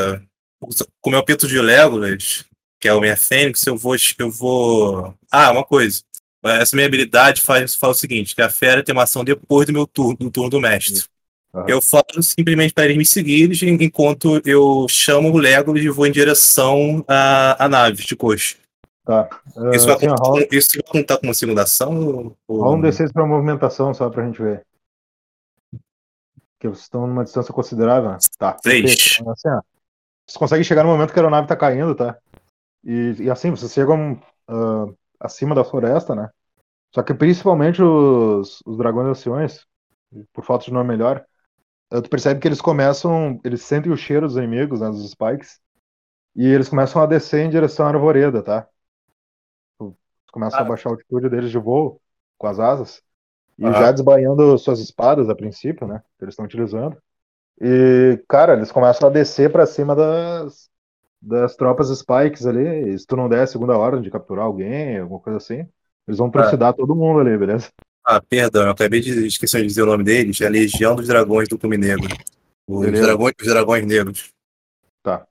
Com 1.01 1.09
o 1.09 1.13
meu 1.13 1.23
pito 1.23 1.47
de 1.47 1.59
Legolas, 1.59 2.45
que 2.79 2.87
é 2.87 2.93
o 2.93 3.01
minha 3.01 3.17
Fênix, 3.17 3.65
eu 3.65 3.77
vou. 3.77 3.95
Eu 4.17 4.31
vou. 4.31 5.13
Ah, 5.31 5.51
uma 5.51 5.63
coisa. 5.63 6.01
Essa 6.43 6.75
minha 6.75 6.87
habilidade 6.87 7.41
faz, 7.41 7.75
faz 7.75 7.97
o 7.97 7.99
seguinte: 7.99 8.35
que 8.35 8.41
a 8.41 8.49
fera 8.49 8.83
tem 8.83 8.93
uma 8.93 9.03
ação 9.03 9.23
depois 9.23 9.65
do 9.65 9.73
meu 9.73 9.87
turno, 9.87 10.15
do 10.17 10.31
turno 10.31 10.49
do 10.49 10.61
mestre. 10.61 11.03
Uhum. 11.53 11.65
Eu 11.67 11.81
falo 11.81 12.21
simplesmente 12.21 12.73
para 12.73 12.85
eles 12.85 12.97
me 12.97 13.05
seguirem 13.05 13.77
enquanto 13.81 14.41
eu 14.43 14.87
chamo 14.89 15.31
o 15.31 15.37
Legolas 15.37 15.83
e 15.83 15.89
vou 15.89 16.07
em 16.07 16.11
direção 16.11 17.03
à, 17.07 17.65
à 17.65 17.69
nave 17.69 18.03
de 18.03 18.15
coxa. 18.15 18.55
Tá. 19.05 19.29
Uh, 19.55 19.75
isso, 19.75 19.85
vai 19.85 19.95
assim, 19.95 20.07
contar, 20.07 20.23
rola... 20.23 20.47
isso 20.51 20.69
vai 20.73 21.01
contar 21.01 21.17
como 21.17 21.33
segunda 21.33 21.63
ação? 21.63 22.35
Ou... 22.47 22.61
Rola 22.61 22.77
um 22.77 22.81
D6 22.81 23.11
para 23.11 23.25
movimentação 23.25 23.93
só 23.93 24.09
para 24.09 24.23
a 24.23 24.25
gente 24.25 24.41
ver. 24.41 24.65
Porque 26.63 26.77
vocês 26.77 26.83
estão 26.83 27.05
numa 27.05 27.25
distância 27.25 27.53
considerável. 27.53 28.11
Né? 28.11 28.17
Tá. 28.37 28.53
Três. 28.53 29.19
Assim, 29.27 29.49
ó, 29.49 29.61
vocês 30.25 30.37
conseguem 30.37 30.63
chegar 30.63 30.83
no 30.83 30.89
momento 30.89 31.11
que 31.11 31.19
a 31.19 31.21
aeronave 31.21 31.43
está 31.43 31.57
caindo, 31.57 31.93
tá? 31.93 32.17
E, 32.85 33.15
e, 33.19 33.29
assim, 33.29 33.51
vocês 33.51 33.73
chegam 33.73 34.13
uh, 34.49 34.97
acima 35.19 35.53
da 35.53 35.65
floresta, 35.65 36.15
né? 36.15 36.29
Só 36.95 37.03
que 37.03 37.13
principalmente 37.13 37.81
os, 37.81 38.61
os 38.65 38.77
dragões 38.77 39.09
anciões, 39.09 39.65
por 40.31 40.45
falta 40.45 40.63
de 40.63 40.71
nome 40.71 40.87
melhor, 40.87 41.25
tu 41.89 42.09
percebe 42.09 42.39
que 42.39 42.47
eles 42.47 42.61
começam, 42.61 43.41
eles 43.43 43.61
sentem 43.63 43.91
o 43.91 43.97
cheiro 43.97 44.25
dos 44.25 44.37
inimigos, 44.37 44.79
né, 44.79 44.87
dos 44.89 45.09
spikes, 45.09 45.59
e 46.35 46.47
eles 46.47 46.69
começam 46.69 47.01
a 47.01 47.05
descer 47.05 47.45
em 47.45 47.49
direção 47.49 47.87
à 47.87 47.89
arvoreda, 47.89 48.41
tá? 48.41 48.67
Começam 50.31 50.59
ah. 50.59 50.61
a 50.61 50.65
baixar 50.65 50.89
a 50.89 50.93
altitude 50.93 51.29
deles 51.29 51.51
de 51.51 51.57
voo 51.57 51.99
com 52.37 52.47
as 52.47 52.59
asas, 52.59 53.01
e 53.57 53.65
ah. 53.65 53.71
já 53.71 53.91
desbanhando 53.91 54.57
suas 54.57 54.79
espadas 54.79 55.29
a 55.29 55.35
princípio, 55.35 55.87
né, 55.87 56.01
que 56.17 56.25
eles 56.25 56.33
estão 56.33 56.45
utilizando. 56.45 56.97
E, 57.61 58.19
cara, 58.27 58.53
eles 58.53 58.71
começam 58.71 59.07
a 59.07 59.11
descer 59.11 59.51
para 59.51 59.65
cima 59.65 59.95
das, 59.95 60.69
das 61.21 61.55
tropas 61.55 61.89
spikes 61.89 62.45
ali, 62.45 62.93
e 62.93 62.99
se 62.99 63.05
tu 63.05 63.15
não 63.15 63.29
der 63.29 63.43
a 63.43 63.47
segunda 63.47 63.77
ordem 63.77 64.01
de 64.01 64.11
capturar 64.11 64.45
alguém, 64.45 64.99
alguma 64.99 65.19
coisa 65.19 65.37
assim, 65.37 65.67
eles 66.07 66.17
vão 66.17 66.29
trucidar 66.29 66.69
ah. 66.69 66.73
todo 66.73 66.95
mundo 66.95 67.19
ali, 67.19 67.37
beleza? 67.37 67.69
Ah, 68.05 68.21
perdão, 68.21 68.63
eu 68.63 68.71
acabei 68.71 68.99
de 68.99 69.25
esquecer 69.25 69.61
de 69.61 69.67
dizer 69.67 69.83
o 69.83 69.85
nome 69.85 70.03
deles. 70.03 70.41
É 70.41 70.47
a 70.47 70.49
Legião 70.49 70.93
dos 70.93 71.07
Dragões 71.07 71.47
do 71.47 71.57
Cume 71.57 71.77
Negro. 71.77 72.13
Os 72.67 72.91
dragões, 72.91 73.33
os 73.39 73.47
dragões 73.47 73.85
negros. 73.85 74.33
Tá. 75.01 75.25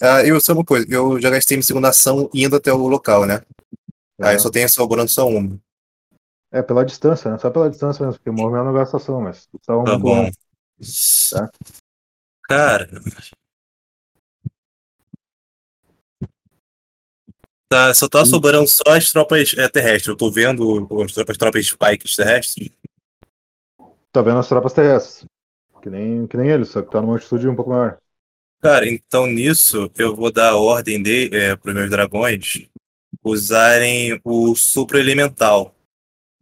Ah, 0.00 0.24
eu 0.24 0.40
só 0.40 0.52
uma 0.52 0.64
coisa, 0.64 0.86
eu 0.88 1.20
já 1.20 1.30
gastei 1.30 1.56
minha 1.56 1.64
segunda 1.64 1.88
ação 1.88 2.30
indo 2.32 2.56
até 2.56 2.72
o 2.72 2.88
local, 2.88 3.26
né? 3.26 3.42
É. 4.18 4.28
Aí 4.28 4.38
só 4.38 4.50
tenho 4.50 4.68
sobrando 4.68 5.10
só 5.10 5.28
uma. 5.28 5.58
É, 6.56 6.62
pela 6.62 6.84
distância, 6.84 7.30
né? 7.30 7.38
Só 7.38 7.50
pela 7.50 7.68
distância 7.68 8.04
mesmo, 8.04 8.18
porque 8.18 8.30
o 8.30 8.32
movimento 8.32 8.64
não 8.64 8.72
gasta 8.72 8.96
ação, 8.96 9.20
mas 9.20 9.48
só 9.62 9.78
uma. 9.78 9.84
Tá 9.84 9.98
bom. 9.98 10.30
Tá? 11.30 11.50
Cara, 12.48 12.88
Tá, 17.68 17.92
só 17.92 18.08
tá 18.08 18.24
sobrando 18.24 18.66
só 18.68 18.84
as 18.86 19.10
tropas 19.10 19.54
é, 19.58 19.68
terrestres. 19.68 20.06
Eu 20.06 20.16
tô 20.16 20.30
vendo 20.30 20.86
as 21.04 21.12
tropas, 21.12 21.34
as 21.34 21.36
tropas 21.36 21.66
spikes 21.66 22.14
terrestres. 22.14 22.70
Tá 24.12 24.22
vendo 24.22 24.38
as 24.38 24.48
tropas 24.48 24.72
terrestres. 24.72 25.26
Que 25.82 25.90
nem, 25.90 26.26
que 26.26 26.36
nem 26.36 26.48
eles, 26.48 26.68
só 26.68 26.80
que 26.80 26.90
tá 26.90 27.02
numa 27.02 27.14
altitude 27.14 27.48
um 27.48 27.56
pouco 27.56 27.70
maior. 27.70 27.98
Cara, 28.62 28.88
então 28.88 29.26
nisso 29.26 29.90
eu 29.98 30.16
vou 30.16 30.32
dar 30.32 30.50
a 30.50 30.56
ordem 30.56 31.02
de, 31.02 31.28
é, 31.34 31.56
pros 31.56 31.74
meus 31.74 31.90
dragões 31.90 32.66
usarem 33.22 34.18
o 34.24 34.54
supro 34.54 34.98
elemental. 34.98 35.75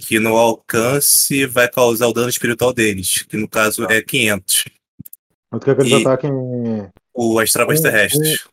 Que 0.06 0.18
no 0.18 0.36
alcance 0.36 1.46
vai 1.46 1.68
causar 1.70 2.06
o 2.08 2.12
dano 2.12 2.28
espiritual 2.28 2.72
deles. 2.72 3.22
Que 3.22 3.36
no 3.36 3.48
caso 3.48 3.84
é 3.90 4.02
500. 4.02 4.64
Mas 5.50 5.60
tu 5.60 5.64
quer 5.64 5.74
que 5.76 5.82
eles 5.82 5.92
e... 5.92 5.96
ataquem 6.06 6.30
o, 7.14 7.38
as 7.38 7.50
tropas 7.52 7.78
Com- 7.78 7.82
terrestres. 7.84 8.48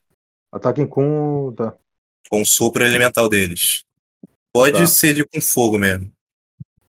Ataquem 0.52 0.86
com. 0.88 1.54
Tá. 1.56 1.76
Com 2.30 2.42
o 2.42 2.46
sopro 2.46 2.84
elemental 2.84 3.28
deles. 3.28 3.84
Pode 4.54 4.78
Tá. 4.80 4.86
ser 4.88 5.14
de 5.14 5.26
com 5.26 5.42
fogo 5.42 5.78
mesmo. 5.78 6.12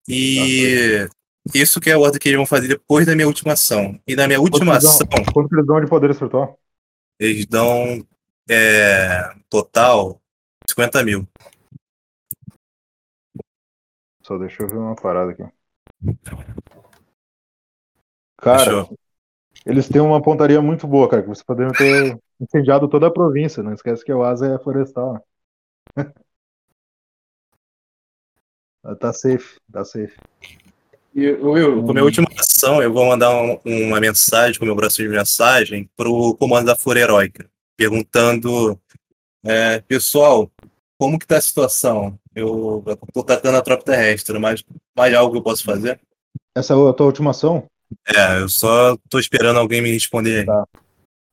E 0.07 1.07
isso 1.53 1.79
que 1.79 1.89
é 1.89 1.93
a 1.93 1.99
ordem 1.99 2.19
que 2.19 2.27
eles 2.29 2.37
vão 2.37 2.45
fazer 2.45 2.67
depois 2.67 3.05
da 3.05 3.15
minha 3.15 3.27
última 3.27 3.53
ação. 3.53 3.99
E 4.07 4.15
na 4.15 4.27
minha 4.27 4.39
última 4.39 4.73
Quanto 4.73 4.87
ação, 4.87 5.07
dão- 5.07 5.25
Quanto 5.33 5.49
que 5.49 5.55
eles 5.55 5.65
dão 5.67 5.81
de 5.81 5.87
poder 5.87 6.09
espiritual? 6.11 6.59
eles 7.19 7.45
dão 7.45 8.05
é, 8.49 9.31
total 9.49 10.21
50 10.69 11.03
mil. 11.03 11.27
Só 14.25 14.39
deixa 14.39 14.63
eu 14.63 14.67
ver 14.67 14.77
uma 14.77 14.95
parada 14.95 15.33
aqui. 15.33 15.43
Cara, 18.37 18.57
Fechou? 18.57 18.97
eles 19.63 19.87
têm 19.87 20.01
uma 20.01 20.19
pontaria 20.19 20.59
muito 20.59 20.87
boa, 20.87 21.07
cara, 21.07 21.21
que 21.21 21.27
vocês 21.27 21.45
poderiam 21.45 21.71
ter 21.71 22.19
incendiado 22.41 22.87
toda 22.87 23.05
a 23.05 23.11
província. 23.11 23.61
Não 23.61 23.71
esquece 23.71 24.03
que 24.03 24.11
o 24.11 24.23
Asa 24.23 24.55
é 24.55 24.57
florestal, 24.57 25.23
né? 25.95 26.11
tá 28.99 29.13
safe, 29.13 29.59
tá 29.71 29.85
safe. 29.85 30.17
E, 31.13 31.31
Will, 31.33 31.83
com 31.83 31.91
a 31.91 31.93
minha 31.93 32.03
última 32.03 32.27
ação, 32.35 32.81
eu 32.81 32.91
vou 32.91 33.05
mandar 33.05 33.29
um- 33.29 33.59
uma 33.63 34.01
mensagem, 34.01 34.57
com 34.57 34.65
o 34.65 34.67
meu 34.67 34.75
braço 34.75 35.03
de 35.03 35.07
mensagem, 35.07 35.87
pro 35.95 36.35
comando 36.37 36.65
da 36.65 36.75
Fúria 36.75 37.01
Heróica, 37.01 37.47
perguntando: 37.77 38.81
é, 39.45 39.81
pessoal, 39.81 40.51
como 40.97 41.19
que 41.19 41.27
tá 41.27 41.37
a 41.37 41.41
situação? 41.41 42.19
Eu, 42.35 42.83
tô 43.13 43.21
atacando 43.21 43.57
a 43.57 43.61
tropa 43.61 43.83
terrestre, 43.85 44.37
mas 44.37 44.63
mais 44.95 45.13
algo 45.13 45.31
que 45.31 45.37
eu 45.37 45.43
posso 45.43 45.63
fazer? 45.63 45.99
Essa 46.53 46.73
é 46.73 46.89
a 46.89 46.93
tua 46.93 47.05
última 47.05 47.31
ação? 47.31 47.65
É, 48.07 48.41
eu 48.41 48.49
só 48.49 48.97
tô 49.09 49.19
esperando 49.19 49.57
alguém 49.59 49.81
me 49.81 49.91
responder 49.91 50.39
aí. 50.41 50.45
Tá. 50.45 50.67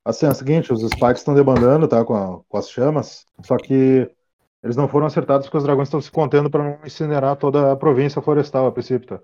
Assim, 0.04 0.26
é 0.26 0.30
o 0.30 0.34
seguinte, 0.34 0.72
os 0.72 0.80
Spikes 0.82 1.18
estão 1.18 1.34
debandando, 1.34 1.86
tá? 1.88 2.04
Com, 2.04 2.14
a- 2.14 2.40
com 2.48 2.56
as 2.56 2.70
chamas. 2.70 3.24
Só 3.44 3.56
que 3.56 4.08
eles 4.62 4.76
não 4.76 4.88
foram 4.88 5.06
acertados 5.06 5.46
porque 5.46 5.58
os 5.58 5.64
dragões 5.64 5.88
estão 5.88 6.00
se 6.00 6.10
contendo 6.10 6.50
para 6.50 6.62
não 6.62 6.86
incinerar 6.86 7.36
toda 7.36 7.72
a 7.72 7.76
província 7.76 8.22
florestal 8.22 8.66
a 8.66 8.72
princípio, 8.72 9.08
tá? 9.08 9.20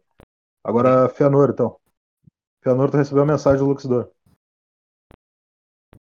Agora, 0.64 1.08
Fëanor, 1.08 1.50
então. 1.50 1.76
Fëanor, 2.62 2.90
tu 2.90 2.96
recebeu 2.96 3.22
a 3.22 3.26
mensagem 3.26 3.58
do 3.60 3.66
Luxdor. 3.66 4.10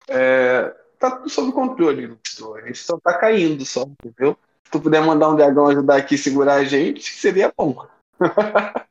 É, 0.08 0.68
tá 0.98 1.16
tudo 1.16 1.28
sob 1.28 1.52
controle, 1.52 2.06
Luxor. 2.06 2.58
A 2.58 2.66
gente 2.66 2.78
só 2.78 2.98
tá 3.00 3.18
caindo 3.18 3.64
só, 3.64 3.82
entendeu? 3.82 4.36
Se 4.66 4.70
tu 4.72 4.80
puder 4.80 5.00
mandar 5.00 5.28
um 5.28 5.36
dragão 5.36 5.68
ajudar 5.68 5.94
aqui 5.96 6.18
segurar 6.18 6.54
a 6.54 6.64
gente, 6.64 7.12
seria 7.12 7.52
bom. 7.56 7.86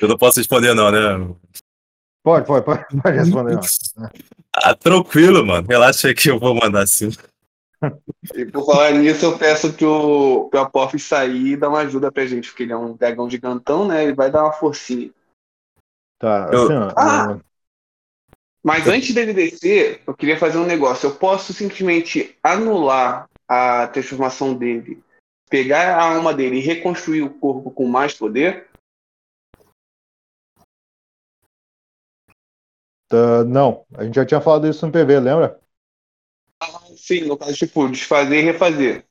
Eu 0.00 0.08
não 0.08 0.16
posso 0.16 0.38
responder, 0.40 0.72
não, 0.74 0.90
né? 0.90 1.34
Pode, 2.24 2.46
pode, 2.46 2.64
pode, 2.64 2.86
pode 3.02 3.18
responder. 3.18 3.58
ó. 3.58 4.08
Ah, 4.56 4.74
tranquilo, 4.74 5.44
mano. 5.44 5.66
Relaxa 5.68 6.14
que 6.14 6.30
eu 6.30 6.38
vou 6.38 6.54
mandar 6.54 6.86
sim. 6.86 7.10
E 8.34 8.46
por 8.46 8.64
falar 8.64 8.92
nisso, 8.92 9.26
eu 9.26 9.38
peço 9.38 9.72
pro, 9.74 10.48
pro 10.50 10.60
Apophis 10.60 11.02
sair 11.02 11.48
e 11.52 11.56
dar 11.56 11.68
uma 11.68 11.80
ajuda 11.80 12.10
pra 12.10 12.24
gente, 12.24 12.48
porque 12.48 12.62
ele 12.62 12.72
é 12.72 12.76
um 12.76 12.94
dragão 12.94 13.28
gigantão, 13.28 13.86
né? 13.86 14.04
Ele 14.04 14.14
vai 14.14 14.30
dar 14.30 14.44
uma 14.44 14.52
forcinha. 14.52 15.10
Tá, 16.18 16.48
Eu- 16.50 16.64
assim, 16.64 16.74
ó. 16.74 16.92
Ah! 16.96 17.38
Mas 18.64 18.86
antes 18.86 19.12
dele 19.12 19.34
descer, 19.34 20.00
eu 20.06 20.14
queria 20.14 20.38
fazer 20.38 20.56
um 20.56 20.66
negócio. 20.66 21.08
Eu 21.08 21.14
posso 21.16 21.52
simplesmente 21.52 22.38
anular 22.42 23.28
a 23.52 23.86
transformação 23.88 24.54
dele, 24.54 25.02
pegar 25.50 25.94
a 25.98 26.14
alma 26.14 26.32
dele 26.32 26.56
e 26.56 26.60
reconstruir 26.60 27.22
o 27.22 27.38
corpo 27.38 27.70
com 27.70 27.86
mais 27.86 28.14
poder? 28.14 28.70
tá, 33.08 33.44
não, 33.44 33.84
a 33.94 34.04
gente 34.04 34.14
já 34.14 34.24
tinha 34.24 34.40
falado 34.40 34.66
isso 34.66 34.86
no 34.86 34.92
PV, 34.92 35.20
lembra? 35.20 35.60
Sim, 36.96 37.26
no 37.26 37.36
caso, 37.36 37.54
tipo, 37.54 37.88
desfazer 37.88 38.38
e 38.38 38.42
refazer. 38.42 39.04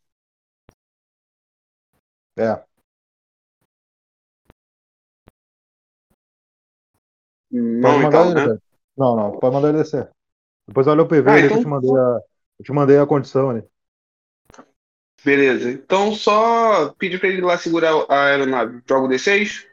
É. 2.38 2.64
Não, 7.52 7.82
Pode 7.82 8.04
mandar 8.04 8.32
então, 8.32 8.54
né? 8.54 8.60
Não, 8.98 9.16
não, 9.16 9.40
pode 9.40 9.54
mandar 9.54 9.70
ele 9.70 9.78
descer. 9.80 10.10
Depois 10.68 10.88
olha 10.88 11.04
o 11.04 11.08
PV 11.08 11.30
Ah, 11.30 11.40
então- 11.40 11.58
eu 11.58 11.62
te 11.62 11.68
mandei 11.68 11.92
a, 11.92 12.20
eu 12.60 12.66
te 12.66 12.72
mandei 12.72 12.98
a 12.98 13.06
condição 13.06 13.50
ali. 13.50 13.71
Beleza. 15.24 15.70
Então 15.70 16.14
só 16.16 16.90
pedir 16.94 17.20
pra 17.20 17.30
ele 17.30 17.42
lá 17.42 17.58
segurar 17.58 17.94
a 18.10 18.26
aeronave. 18.26 18.82
Joga 18.88 19.06
o 19.06 19.08
D6? 19.08 19.68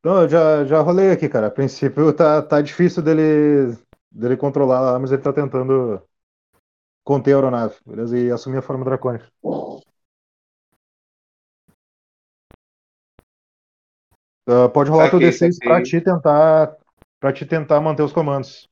Então, 0.00 0.22
eu 0.22 0.28
já, 0.28 0.64
já 0.64 0.80
rolei 0.80 1.10
aqui, 1.10 1.28
cara. 1.28 1.48
A 1.48 1.50
princípio 1.50 2.12
tá, 2.12 2.40
tá 2.42 2.60
difícil 2.60 3.02
dele, 3.02 3.76
dele 4.10 4.36
controlar 4.36 4.80
lá, 4.80 4.98
mas 4.98 5.10
ele 5.10 5.22
tá 5.22 5.32
tentando 5.32 6.00
conter 7.04 7.32
a 7.32 7.36
aeronave, 7.36 7.74
beleza? 7.86 8.18
E 8.18 8.30
assumir 8.30 8.58
a 8.58 8.62
forma 8.62 8.84
dracônica. 8.84 9.26
Ah, 14.46 14.68
pode 14.68 14.90
rolar 14.90 15.10
teu 15.10 15.20
Saquei, 15.20 15.30
D6 15.30 15.58
pra 15.58 15.82
te 15.82 16.00
tentar 16.00 16.76
para 17.20 17.32
te 17.32 17.44
tentar 17.44 17.80
manter 17.80 18.02
os 18.02 18.12
comandos. 18.12 18.68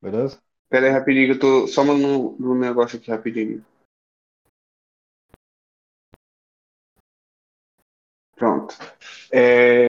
Beleza? 0.00 0.40
Pera 0.68 0.86
aí 0.86 0.92
rapidinho, 0.92 1.26
que 1.26 1.32
eu 1.32 1.40
tô 1.40 1.66
só 1.66 1.84
no, 1.84 2.36
no 2.38 2.54
negócio 2.54 2.98
aqui 2.98 3.10
rapidinho. 3.10 3.64
Pronto. 8.36 8.74
É, 9.32 9.88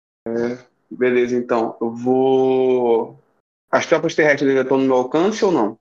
Beleza, 0.89 1.35
então. 1.35 1.77
Eu 1.79 1.91
vou. 1.91 3.19
As 3.71 3.85
tropas 3.85 4.15
terrestres 4.15 4.49
ainda 4.49 4.63
estão 4.63 4.77
no 4.77 4.85
meu 4.85 4.95
alcance 4.95 5.45
ou 5.45 5.51
não? 5.51 5.77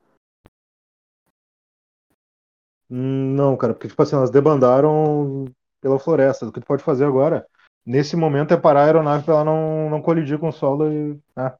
Não, 2.90 3.56
cara, 3.56 3.74
porque 3.74 3.88
tipo 3.88 4.02
assim, 4.02 4.16
elas 4.16 4.30
debandaram 4.30 5.46
pela 5.80 5.98
floresta. 5.98 6.46
O 6.46 6.52
que 6.52 6.60
tu 6.60 6.66
pode 6.66 6.82
fazer 6.82 7.04
agora, 7.04 7.46
nesse 7.84 8.16
momento, 8.16 8.52
é 8.52 8.56
parar 8.56 8.82
a 8.82 8.84
aeronave 8.84 9.24
pra 9.24 9.34
ela 9.34 9.44
não, 9.44 9.90
não 9.90 10.02
colidir 10.02 10.38
com 10.38 10.48
o 10.48 10.52
solo 10.52 10.90
e 10.90 11.14
né, 11.36 11.56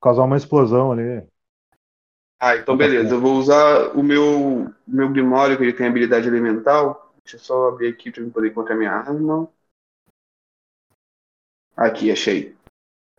causar 0.00 0.24
uma 0.24 0.36
explosão 0.36 0.92
ali. 0.92 1.26
Ah, 2.40 2.56
então 2.56 2.76
beleza. 2.76 3.14
Eu 3.14 3.20
vou 3.20 3.36
usar 3.36 3.96
o 3.96 4.02
meu, 4.02 4.72
meu 4.86 5.10
Grimório, 5.10 5.56
que 5.56 5.62
ele 5.64 5.72
tem 5.72 5.86
habilidade 5.86 6.28
elemental. 6.28 7.12
Deixa 7.24 7.36
eu 7.36 7.40
só 7.40 7.68
abrir 7.68 7.88
aqui 7.88 8.10
para 8.10 8.22
eu 8.22 8.30
poder 8.30 8.48
encontrar 8.48 8.76
minha 8.76 8.92
arma. 8.92 9.48
Aqui, 11.76 12.10
achei. 12.10 12.56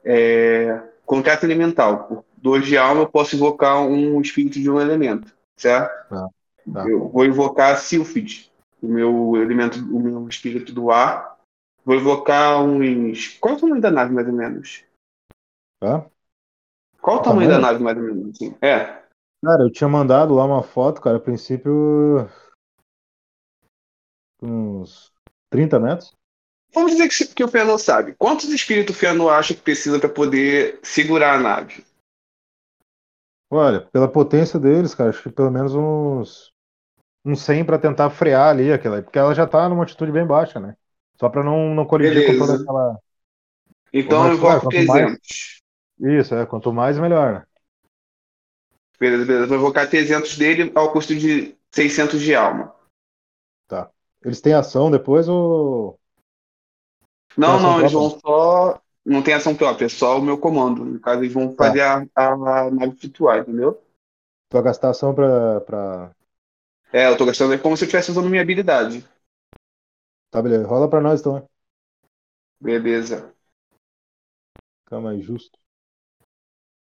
É, 0.03 0.81
contrato 1.05 1.43
elemental. 1.43 2.03
Por 2.07 2.25
dois 2.37 2.65
de 2.65 2.77
alma, 2.77 3.01
eu 3.01 3.09
posso 3.09 3.35
invocar 3.35 3.81
um 3.81 4.19
espírito 4.21 4.59
de 4.59 4.69
um 4.69 4.79
elemento, 4.79 5.33
certo? 5.57 5.91
Tá, 6.09 6.29
tá. 6.73 6.85
Eu 6.87 7.09
vou 7.09 7.25
invocar 7.25 7.77
Sylphid, 7.77 8.51
o 8.81 8.87
meu 8.87 9.35
elemento, 9.37 9.79
o 9.79 9.99
meu 9.99 10.27
espírito 10.27 10.73
do 10.73 10.91
ar. 10.91 11.37
Vou 11.85 11.95
invocar 11.95 12.61
uns. 12.63 13.37
Qual 13.39 13.53
é 13.53 13.57
o 13.57 13.59
tamanho 13.59 13.81
da 13.81 13.91
nave, 13.91 14.13
mais 14.13 14.27
ou 14.27 14.33
menos? 14.33 14.83
Tá? 15.79 16.09
Qual 17.01 17.17
o 17.17 17.19
O 17.19 17.23
tamanho 17.23 17.49
da 17.49 17.57
tamanho? 17.57 17.61
nave, 17.61 17.83
mais 17.83 17.97
ou 17.97 18.03
menos? 18.03 18.29
Assim? 18.35 18.55
É. 18.61 18.98
Cara, 19.43 19.63
eu 19.63 19.71
tinha 19.71 19.87
mandado 19.87 20.33
lá 20.33 20.45
uma 20.45 20.61
foto, 20.61 21.01
cara, 21.01 21.17
a 21.17 21.19
princípio. 21.19 22.27
Uns 24.41 25.11
30 25.49 25.79
metros. 25.79 26.13
Vamos 26.73 26.91
dizer 26.91 27.09
que, 27.09 27.35
que 27.35 27.43
o 27.43 27.47
Fëanor 27.47 27.79
sabe. 27.79 28.13
Quantos 28.17 28.49
espíritos 28.49 28.95
o 28.95 28.99
Fëanor 28.99 29.31
acha 29.31 29.53
que 29.53 29.61
precisa 29.61 29.99
para 29.99 30.09
poder 30.09 30.79
segurar 30.83 31.35
a 31.35 31.39
nave? 31.39 31.83
Olha, 33.49 33.81
pela 33.81 34.07
potência 34.07 34.59
deles, 34.59 34.93
cara, 34.93 35.09
acho 35.09 35.23
que 35.23 35.29
pelo 35.29 35.49
menos 35.49 35.73
uns. 35.73 36.51
Uns 37.25 37.41
100 37.41 37.65
pra 37.65 37.79
tentar 37.79 38.09
frear 38.11 38.49
ali 38.49 38.71
aquela. 38.71 39.01
Porque 39.01 39.19
ela 39.19 39.33
já 39.33 39.45
tá 39.45 39.67
numa 39.67 39.81
altitude 39.81 40.11
bem 40.11 40.25
baixa, 40.25 40.59
né? 40.59 40.75
Só 41.19 41.27
pra 41.27 41.43
não, 41.43 41.73
não 41.75 41.85
colidir 41.85 42.25
com 42.25 42.31
Beleza. 42.33 42.45
toda 42.47 42.61
aquela. 42.63 42.99
Então 43.91 44.27
eu 44.27 44.33
invoco 44.35 44.61
quanto 44.61 44.85
mais- 44.85 44.87
300. 44.87 45.61
Isso, 45.99 46.35
é. 46.35 46.45
Quanto 46.45 46.71
mais, 46.71 46.97
melhor, 46.97 47.33
né? 47.33 47.43
Beleza, 48.99 49.25
beleza. 49.25 49.47
Vou 49.47 49.57
invocar 49.57 49.89
300 49.89 50.37
dele 50.37 50.71
ao 50.75 50.91
custo 50.91 51.15
de 51.15 51.55
600 51.71 52.19
de 52.19 52.35
alma. 52.35 52.75
Eles 54.23 54.41
têm 54.41 54.53
ação 54.53 54.91
depois 54.91 55.27
ou. 55.29 55.99
Não, 57.37 57.59
não, 57.59 57.79
eles 57.79 57.91
própria? 57.91 58.09
vão 58.09 58.19
só. 58.19 58.81
Não 59.05 59.23
tem 59.23 59.33
ação 59.33 59.55
própria, 59.55 59.85
é 59.85 59.89
só 59.89 60.19
o 60.19 60.21
meu 60.21 60.37
comando. 60.37 60.83
No 60.83 60.99
caso, 60.99 61.21
eles 61.21 61.33
vão 61.33 61.55
fazer 61.55 61.81
a, 61.81 62.05
a 62.13 62.69
nave 62.69 62.95
flutuar, 62.97 63.39
entendeu? 63.39 63.73
Tu 64.49 64.53
vai 64.53 64.63
gastar 64.63 64.89
ação 64.89 65.15
pra. 65.15 65.61
pra... 65.61 66.11
É, 66.91 67.07
eu 67.07 67.17
tô 67.17 67.25
gastando 67.25 67.53
é 67.53 67.57
como 67.57 67.77
se 67.77 67.83
eu 67.83 67.85
estivesse 67.85 68.11
usando 68.11 68.29
minha 68.29 68.41
habilidade. 68.41 69.07
Tá, 70.29 70.41
beleza. 70.41 70.67
Rola 70.67 70.89
pra 70.89 71.01
nós 71.01 71.21
então, 71.21 71.35
né? 71.39 71.45
Beleza. 72.59 73.33
Calma 74.85 75.11
aí, 75.11 75.21
justo. 75.21 75.57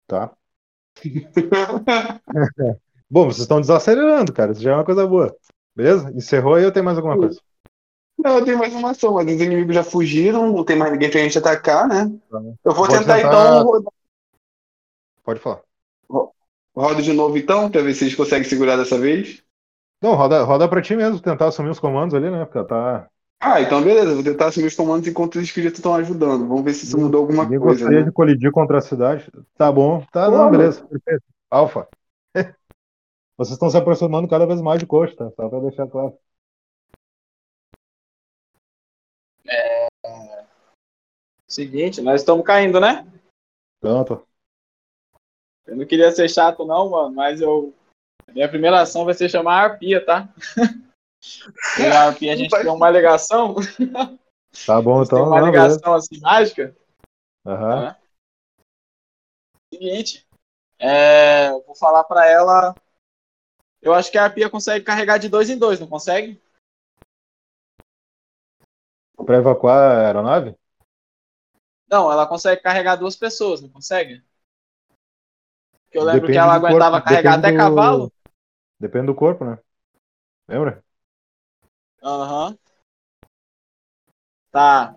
Tá. 0.07 0.35
Bom, 3.09 3.25
vocês 3.25 3.39
estão 3.39 3.59
desacelerando, 3.59 4.31
cara. 4.33 4.51
Isso 4.51 4.61
já 4.61 4.71
é 4.71 4.75
uma 4.75 4.85
coisa 4.85 5.07
boa. 5.07 5.35
Beleza? 5.75 6.11
Encerrou 6.11 6.55
aí 6.55 6.65
ou 6.65 6.71
tem 6.71 6.83
mais 6.83 6.97
alguma 6.97 7.17
coisa? 7.17 7.39
Não, 8.17 8.37
eu 8.37 8.45
tenho 8.45 8.57
mais 8.57 8.73
uma 8.73 8.91
ação, 8.91 9.13
mas 9.13 9.25
os 9.27 9.41
inimigos 9.41 9.73
já 9.73 9.83
fugiram, 9.83 10.51
não 10.51 10.63
tem 10.63 10.75
mais 10.75 10.91
ninguém 10.91 11.09
pra 11.09 11.21
gente 11.21 11.37
atacar, 11.37 11.87
né? 11.87 12.11
Tá. 12.29 12.37
Eu 12.65 12.73
vou 12.73 12.85
Vou 12.85 12.87
tentar, 12.87 13.15
tentar- 13.15 13.27
então 13.29 13.63
rodar 13.63 13.93
pode 15.23 15.39
falar. 15.39 15.61
Roda 16.75 17.01
de 17.01 17.13
novo 17.13 17.37
então, 17.37 17.69
pra 17.69 17.81
ver 17.81 17.93
se 17.93 18.03
eles 18.05 18.15
conseguem 18.15 18.47
segurar 18.47 18.77
dessa 18.77 18.97
vez. 18.97 19.43
Não, 20.01 20.15
roda, 20.15 20.43
roda 20.43 20.67
pra 20.67 20.81
ti 20.81 20.95
mesmo, 20.95 21.19
tentar 21.19 21.47
assumir 21.47 21.69
os 21.69 21.79
comandos 21.79 22.13
ali, 22.15 22.29
né? 22.29 22.45
Porque 22.45 22.63
tá. 22.67 23.09
Ah, 23.41 23.61
então 23.61 23.81
beleza, 23.81 24.13
vou 24.13 24.23
tentar 24.23 24.47
assumir 24.47 24.67
os 24.67 24.75
comandos 24.75 25.07
enquanto 25.07 25.35
os 25.35 25.43
espíritos 25.43 25.79
estão 25.79 25.95
ajudando. 25.95 26.45
Vamos 26.47 26.63
ver 26.63 26.73
se 26.73 26.85
isso 26.85 26.97
mudou 26.97 27.21
alguma 27.21 27.43
Ninguém 27.43 27.59
coisa. 27.59 27.79
gostaria 27.79 27.99
Né? 28.01 28.05
de 28.05 28.11
colidir 28.11 28.51
contra 28.51 28.77
a 28.79 28.81
cidade. 28.81 29.31
Tá 29.55 29.71
bom, 29.71 30.05
tá, 30.11 30.25
Pô, 30.25 30.31
não, 30.37 30.51
beleza, 30.51 30.85
perfeito. 30.85 31.23
Alfa. 31.49 31.87
Vocês 33.37 33.53
estão 33.53 33.69
se 33.69 33.77
aproximando 33.77 34.27
cada 34.27 34.45
vez 34.45 34.61
mais 34.61 34.79
de 34.79 34.85
coxa, 34.85 35.15
tá? 35.15 35.31
Só 35.31 35.47
pra 35.47 35.59
deixar 35.61 35.87
claro. 35.87 36.17
Seguinte, 41.47 42.01
nós 42.01 42.21
estamos 42.21 42.45
caindo, 42.45 42.79
né? 42.79 43.07
Pronto. 43.81 44.25
Eu 45.65 45.77
não 45.77 45.85
queria 45.85 46.11
ser 46.11 46.29
chato, 46.29 46.65
não, 46.65 46.89
mano, 46.89 47.15
mas 47.15 47.41
eu. 47.41 47.73
Minha 48.33 48.47
primeira 48.47 48.81
ação 48.81 49.05
vai 49.05 49.13
ser 49.15 49.29
chamar 49.29 49.55
a 49.55 49.63
Arpia, 49.63 50.05
tá? 50.05 50.29
E 51.79 51.83
a 51.83 52.07
Arpia 52.07 52.33
a 52.33 52.35
gente 52.35 52.49
tem 52.49 52.69
uma 52.69 52.89
ligação. 52.89 53.55
Tá 54.65 54.81
bom, 54.81 55.03
tem 55.03 55.05
então. 55.05 55.29
uma 55.29 55.39
Não, 55.39 55.51
beleza. 55.51 55.75
ligação 55.75 55.93
assim 55.93 56.19
mágica. 56.19 56.75
Aham. 57.45 57.95
Seguinte, 59.73 60.27
é, 60.79 61.49
eu 61.49 61.63
vou 61.65 61.75
falar 61.75 62.03
pra 62.05 62.27
ela. 62.27 62.75
Eu 63.81 63.93
acho 63.93 64.11
que 64.11 64.17
a 64.17 64.25
Arpia 64.25 64.49
consegue 64.49 64.83
carregar 64.83 65.17
de 65.17 65.29
dois 65.29 65.49
em 65.49 65.57
dois, 65.57 65.79
não 65.79 65.87
consegue? 65.87 66.41
Pra 69.25 69.37
evacuar 69.37 69.77
a 69.91 70.07
aeronave? 70.07 70.55
Não, 71.89 72.11
ela 72.11 72.27
consegue 72.27 72.61
carregar 72.61 72.95
duas 72.95 73.15
pessoas, 73.15 73.61
não 73.61 73.69
consegue? 73.69 74.23
Porque 75.85 75.97
eu 75.97 76.03
lembro 76.03 76.21
Depende 76.21 76.33
que 76.33 76.37
ela 76.37 76.53
do 76.53 76.59
aguentava 76.67 76.97
corpo, 76.97 77.09
carregar 77.09 77.33
depende 77.33 77.39
até 77.39 77.51
do- 77.51 77.57
cavalo. 77.57 78.11
Depende 78.79 79.07
do 79.07 79.15
corpo, 79.15 79.43
né? 79.45 79.57
Lembra? 80.47 80.83
Aham. 82.03 82.57
Tá. 84.51 84.95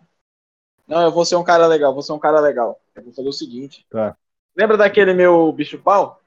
Não, 0.87 1.03
eu 1.03 1.11
vou 1.11 1.25
ser 1.25 1.37
um 1.37 1.45
cara 1.45 1.67
legal, 1.67 1.93
vou 1.93 2.03
ser 2.03 2.13
um 2.13 2.19
cara 2.19 2.41
legal. 2.41 2.81
Eu 2.95 3.05
vou 3.05 3.13
fazer 3.13 3.29
o 3.29 3.33
seguinte. 3.33 3.87
Tá. 3.91 4.17
Lembra 4.57 4.77
daquele 4.77 5.15
meu 5.15 5.53
bicho 5.53 5.79
pau? 5.79 6.21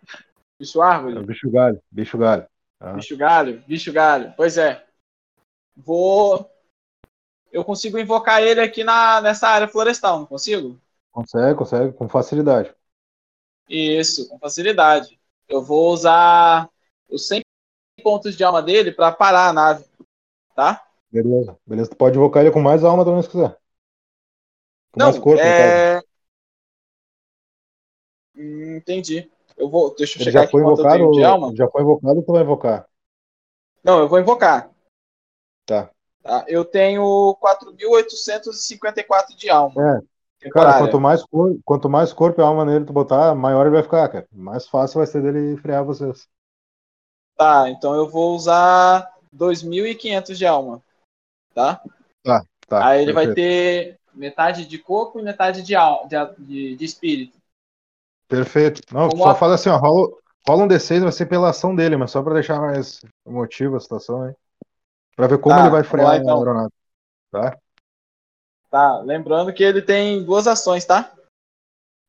Bicho 0.60 0.81
É 0.81 0.85
árvore? 0.85 1.18
o 1.18 1.23
bicho 1.23 1.49
galho, 1.52 1.81
bicho 1.91 2.18
galho. 2.18 2.47
Ah. 2.80 2.93
Bicho 2.93 3.18
galho? 3.18 3.64
Bicho 3.68 3.91
galho. 3.91 4.34
Pois 4.35 4.57
é. 4.57 4.85
Vou. 5.76 6.49
Eu 7.52 7.64
consigo 7.64 7.99
invocar 7.99 8.41
ele 8.41 8.61
aqui 8.61 8.84
na, 8.84 9.22
nessa 9.22 9.47
área 9.47 9.68
florestal, 9.68 10.19
não 10.19 10.26
consigo? 10.26 10.80
Consegue, 11.11 11.56
consegue, 11.57 11.93
com 11.93 12.10
facilidade. 12.10 12.73
Isso, 13.69 14.27
com 14.27 14.38
facilidade. 14.39 15.19
Eu 15.47 15.61
vou 15.61 15.91
usar 15.91 16.69
os 17.10 17.27
100 17.27 17.41
pontos 18.03 18.35
de 18.35 18.43
alma 18.43 18.61
dele 18.61 18.91
pra 18.91 19.11
parar 19.11 19.49
a 19.49 19.53
nave. 19.53 19.85
Tá? 20.56 20.84
Beleza, 21.11 21.57
beleza. 21.65 21.90
Tu 21.90 21.95
pode 21.95 22.18
invocar 22.18 22.44
ele 22.44 22.52
com 22.52 22.60
mais 22.61 22.84
alma 22.84 23.06
também 23.06 23.22
se 23.22 23.30
quiser. 23.30 23.57
Com 24.91 24.99
Não, 24.99 25.07
mais 25.07 25.19
corpo, 25.19 25.41
é... 25.41 26.02
Hum, 28.36 28.77
entendi. 28.77 29.30
Eu 29.57 29.69
vou, 29.69 29.95
deixa 29.95 30.18
eu 30.18 30.22
Ele 30.22 30.26
checar 30.26 30.44
já 30.44 30.44
aqui 30.44 30.52
foi 30.52 30.61
quanto 30.61 30.80
eu 30.82 30.84
invocado, 30.84 30.98
tenho 30.99 31.11
de 31.11 31.23
alma. 31.23 31.56
já 31.56 31.69
foi 31.69 31.82
invocado 31.82 32.18
ou 32.18 32.23
tu 32.23 32.32
vai 32.34 32.41
invocar? 32.44 32.88
Não, 33.84 33.99
eu 33.99 34.07
vou 34.07 34.19
invocar. 34.19 34.69
Tá. 35.65 35.90
Tá? 36.22 36.44
Eu 36.48 36.65
tenho 36.65 37.36
4.854 37.40 39.38
de 39.38 39.49
alma. 39.49 40.02
É, 40.41 40.49
Cara, 40.49 40.77
quanto 40.80 40.99
mais, 40.99 41.23
cor, 41.23 41.57
quanto 41.64 41.90
mais 41.90 42.14
corpo 42.14 42.41
e 42.41 42.44
alma 42.44 42.65
nele 42.65 42.86
tu 42.86 42.94
botar, 42.94 43.34
maior 43.34 43.65
ele 43.65 43.76
vai 43.76 43.84
ficar, 43.84 44.07
cara. 44.10 44.27
Mais 44.32 44.68
fácil 44.68 44.99
vai 44.99 45.07
ser 45.07 45.22
dele 45.22 45.57
frear 45.57 45.84
vocês. 45.84 46.27
Tá, 47.38 47.69
então 47.69 47.94
eu 47.95 48.10
vou 48.10 48.36
usar 48.36 49.14
2.500 49.35 50.37
de 50.37 50.45
alma. 50.45 50.81
Tá? 51.53 51.81
Tá, 52.67 52.81
Aí 52.83 53.01
ele 53.03 53.13
vai 53.13 53.25
perfeito. 53.25 53.41
ter 53.41 53.99
metade 54.13 54.65
de 54.65 54.77
corpo 54.79 55.19
e 55.19 55.23
metade 55.23 55.61
de, 55.61 55.75
al- 55.75 56.07
de, 56.07 56.75
de, 56.75 56.85
espírito. 56.85 57.37
Perfeito. 58.27 58.81
Não, 58.93 59.09
Como 59.09 59.23
só 59.23 59.29
a- 59.29 59.35
fala 59.35 59.55
assim, 59.55 59.69
ó, 59.69 59.77
rola, 59.77 60.09
rola 60.47 60.63
um 60.63 60.67
D6, 60.67 61.03
vai 61.03 61.11
ser 61.11 61.25
pela 61.27 61.49
ação 61.49 61.75
dele, 61.75 61.95
mas 61.97 62.11
só 62.11 62.23
pra 62.23 62.33
deixar 62.33 62.59
mais 62.59 62.99
emotiva 63.25 63.77
a 63.77 63.79
situação, 63.79 64.27
hein? 64.27 64.35
Pra 65.15 65.27
ver 65.27 65.39
como 65.39 65.55
Tá, 65.55 65.63
ele 65.63 65.69
vai 65.69 65.83
frear 65.83 66.07
lá, 66.07 66.17
então. 66.17 66.37
a 66.37 66.39
aeronave. 66.39 66.71
Tá? 67.31 67.57
Tá? 68.69 68.99
Lembrando 68.99 69.53
que 69.53 69.63
ele 69.63 69.81
tem 69.81 70.23
duas 70.23 70.47
ações, 70.47 70.85
tá? 70.85 71.13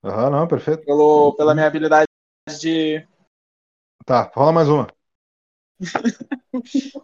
Aham, 0.04 0.30
não, 0.30 0.46
perfeito. 0.48 0.84
Pelo, 0.84 1.32
pela 1.34 1.54
minha 1.54 1.66
habilidade 1.66 2.06
de. 2.60 3.06
Tá, 4.04 4.30
rola 4.34 4.52
mais 4.52 4.68
uma. 4.68 4.86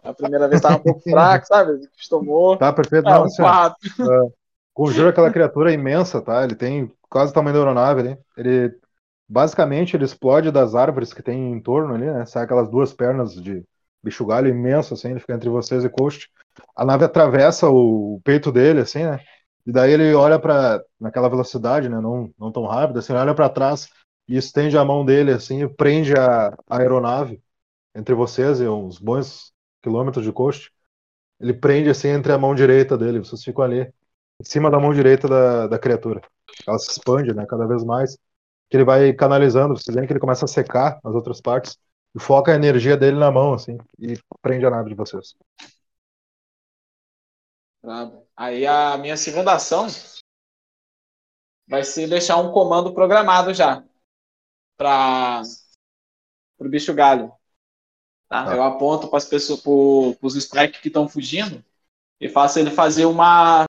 A 0.03 0.13
primeira 0.13 0.47
vez 0.47 0.61
tava 0.61 0.77
um 0.77 0.83
pouco 0.83 1.01
fraco, 1.01 1.45
sabe? 1.45 1.85
Acostumou. 1.85 2.57
Tá, 2.57 2.73
perfeito. 2.73 3.05
Não, 3.05 3.21
um 3.21 3.25
assim, 3.25 3.41
ó, 3.41 3.45
4. 3.45 3.77
Conjura 4.73 5.09
aquela 5.09 5.31
criatura 5.31 5.71
imensa, 5.71 6.21
tá? 6.21 6.43
Ele 6.43 6.55
tem 6.55 6.91
quase 7.09 7.31
o 7.31 7.33
tamanho 7.33 7.53
da 7.53 7.59
aeronave 7.59 8.01
ali. 8.01 8.17
Ele 8.35 8.75
basicamente 9.29 9.95
ele 9.95 10.05
explode 10.05 10.51
das 10.51 10.75
árvores 10.75 11.13
que 11.13 11.21
tem 11.21 11.51
em 11.51 11.59
torno 11.59 11.93
ali, 11.93 12.05
né? 12.05 12.25
Sai 12.25 12.43
aquelas 12.43 12.69
duas 12.69 12.93
pernas 12.93 13.35
de 13.35 13.63
bicho 14.03 14.25
galho 14.25 14.49
imenso, 14.49 14.93
assim, 14.93 15.11
ele 15.11 15.19
fica 15.19 15.33
entre 15.33 15.49
vocês 15.49 15.85
e 15.85 15.89
Coast. 15.89 16.29
A 16.75 16.83
nave 16.83 17.05
atravessa 17.05 17.69
o, 17.69 18.19
peito 18.23 18.51
dele, 18.51 18.81
assim, 18.81 19.03
né? 19.03 19.19
E 19.65 19.71
daí 19.71 19.91
ele 19.93 20.13
olha 20.13 20.37
para 20.37 20.83
naquela 20.99 21.29
velocidade, 21.29 21.87
né? 21.87 22.01
Não, 22.01 22.29
não 22.37 22.51
tão 22.51 22.65
rápido, 22.65 22.99
assim, 22.99 23.13
ele 23.13 23.21
olha 23.21 23.33
para 23.33 23.47
trás 23.47 23.87
e 24.27 24.35
estende 24.35 24.77
a 24.77 24.83
mão 24.83 25.05
dele, 25.05 25.31
assim, 25.31 25.63
e 25.63 25.69
prende 25.69 26.13
a, 26.13 26.53
a 26.69 26.77
aeronave 26.79 27.41
entre 27.95 28.13
vocês 28.15 28.59
e 28.59 28.67
uns 28.67 28.99
bons 28.99 29.53
quilômetros 29.81 30.23
de 30.23 30.31
Coast. 30.31 30.71
Ele 31.39 31.53
prende, 31.53 31.89
assim, 31.89 32.09
entre 32.09 32.31
a 32.31 32.37
mão 32.37 32.55
direita 32.55 32.97
dele. 32.97 33.19
Vocês 33.19 33.43
ficam 33.43 33.63
ali 33.63 33.81
em 34.39 34.43
cima 34.43 34.71
da 34.71 34.79
mão 34.79 34.93
direita 34.93 35.27
da, 35.27 35.67
da 35.67 35.79
criatura. 35.79 36.21
Ela 36.67 36.77
se 36.79 36.91
expande, 36.91 37.33
né, 37.33 37.45
cada 37.47 37.65
vez 37.67 37.83
mais. 37.83 38.17
Que 38.69 38.77
ele 38.77 38.85
vai 38.85 39.13
canalizando, 39.13 39.77
vocês 39.77 39.93
veem 39.93 40.07
que 40.07 40.13
ele 40.13 40.19
começa 40.19 40.45
a 40.45 40.47
secar 40.47 40.99
as 41.03 41.13
outras 41.13 41.39
partes 41.41 41.77
e 42.15 42.19
foca 42.19 42.51
a 42.51 42.55
energia 42.55 42.97
dele 42.97 43.17
na 43.17 43.31
mão, 43.31 43.53
assim, 43.53 43.77
e 43.99 44.17
prende 44.41 44.65
a 44.65 44.69
nave 44.69 44.89
de 44.89 44.95
vocês. 44.95 45.35
Aí 48.35 48.65
a 48.65 48.97
minha 48.97 49.17
segunda 49.17 49.53
ação 49.53 49.87
vai 51.67 51.83
ser 51.83 52.07
deixar 52.07 52.37
um 52.37 52.51
comando 52.51 52.93
programado 52.93 53.53
já 53.53 53.83
para 54.77 55.41
o 56.59 56.69
bicho 56.69 56.93
galho. 56.93 57.31
Tá? 58.29 58.45
Tá. 58.45 58.55
Eu 58.55 58.63
aponto 58.63 59.07
para 59.07 59.17
as 59.17 59.25
pessoas, 59.25 59.61
para 59.61 59.71
os 60.27 60.35
strikes 60.35 60.81
que 60.81 60.87
estão 60.87 61.07
fugindo 61.07 61.63
e 62.19 62.29
faço 62.29 62.59
ele 62.59 62.71
fazer 62.71 63.05
uma 63.05 63.65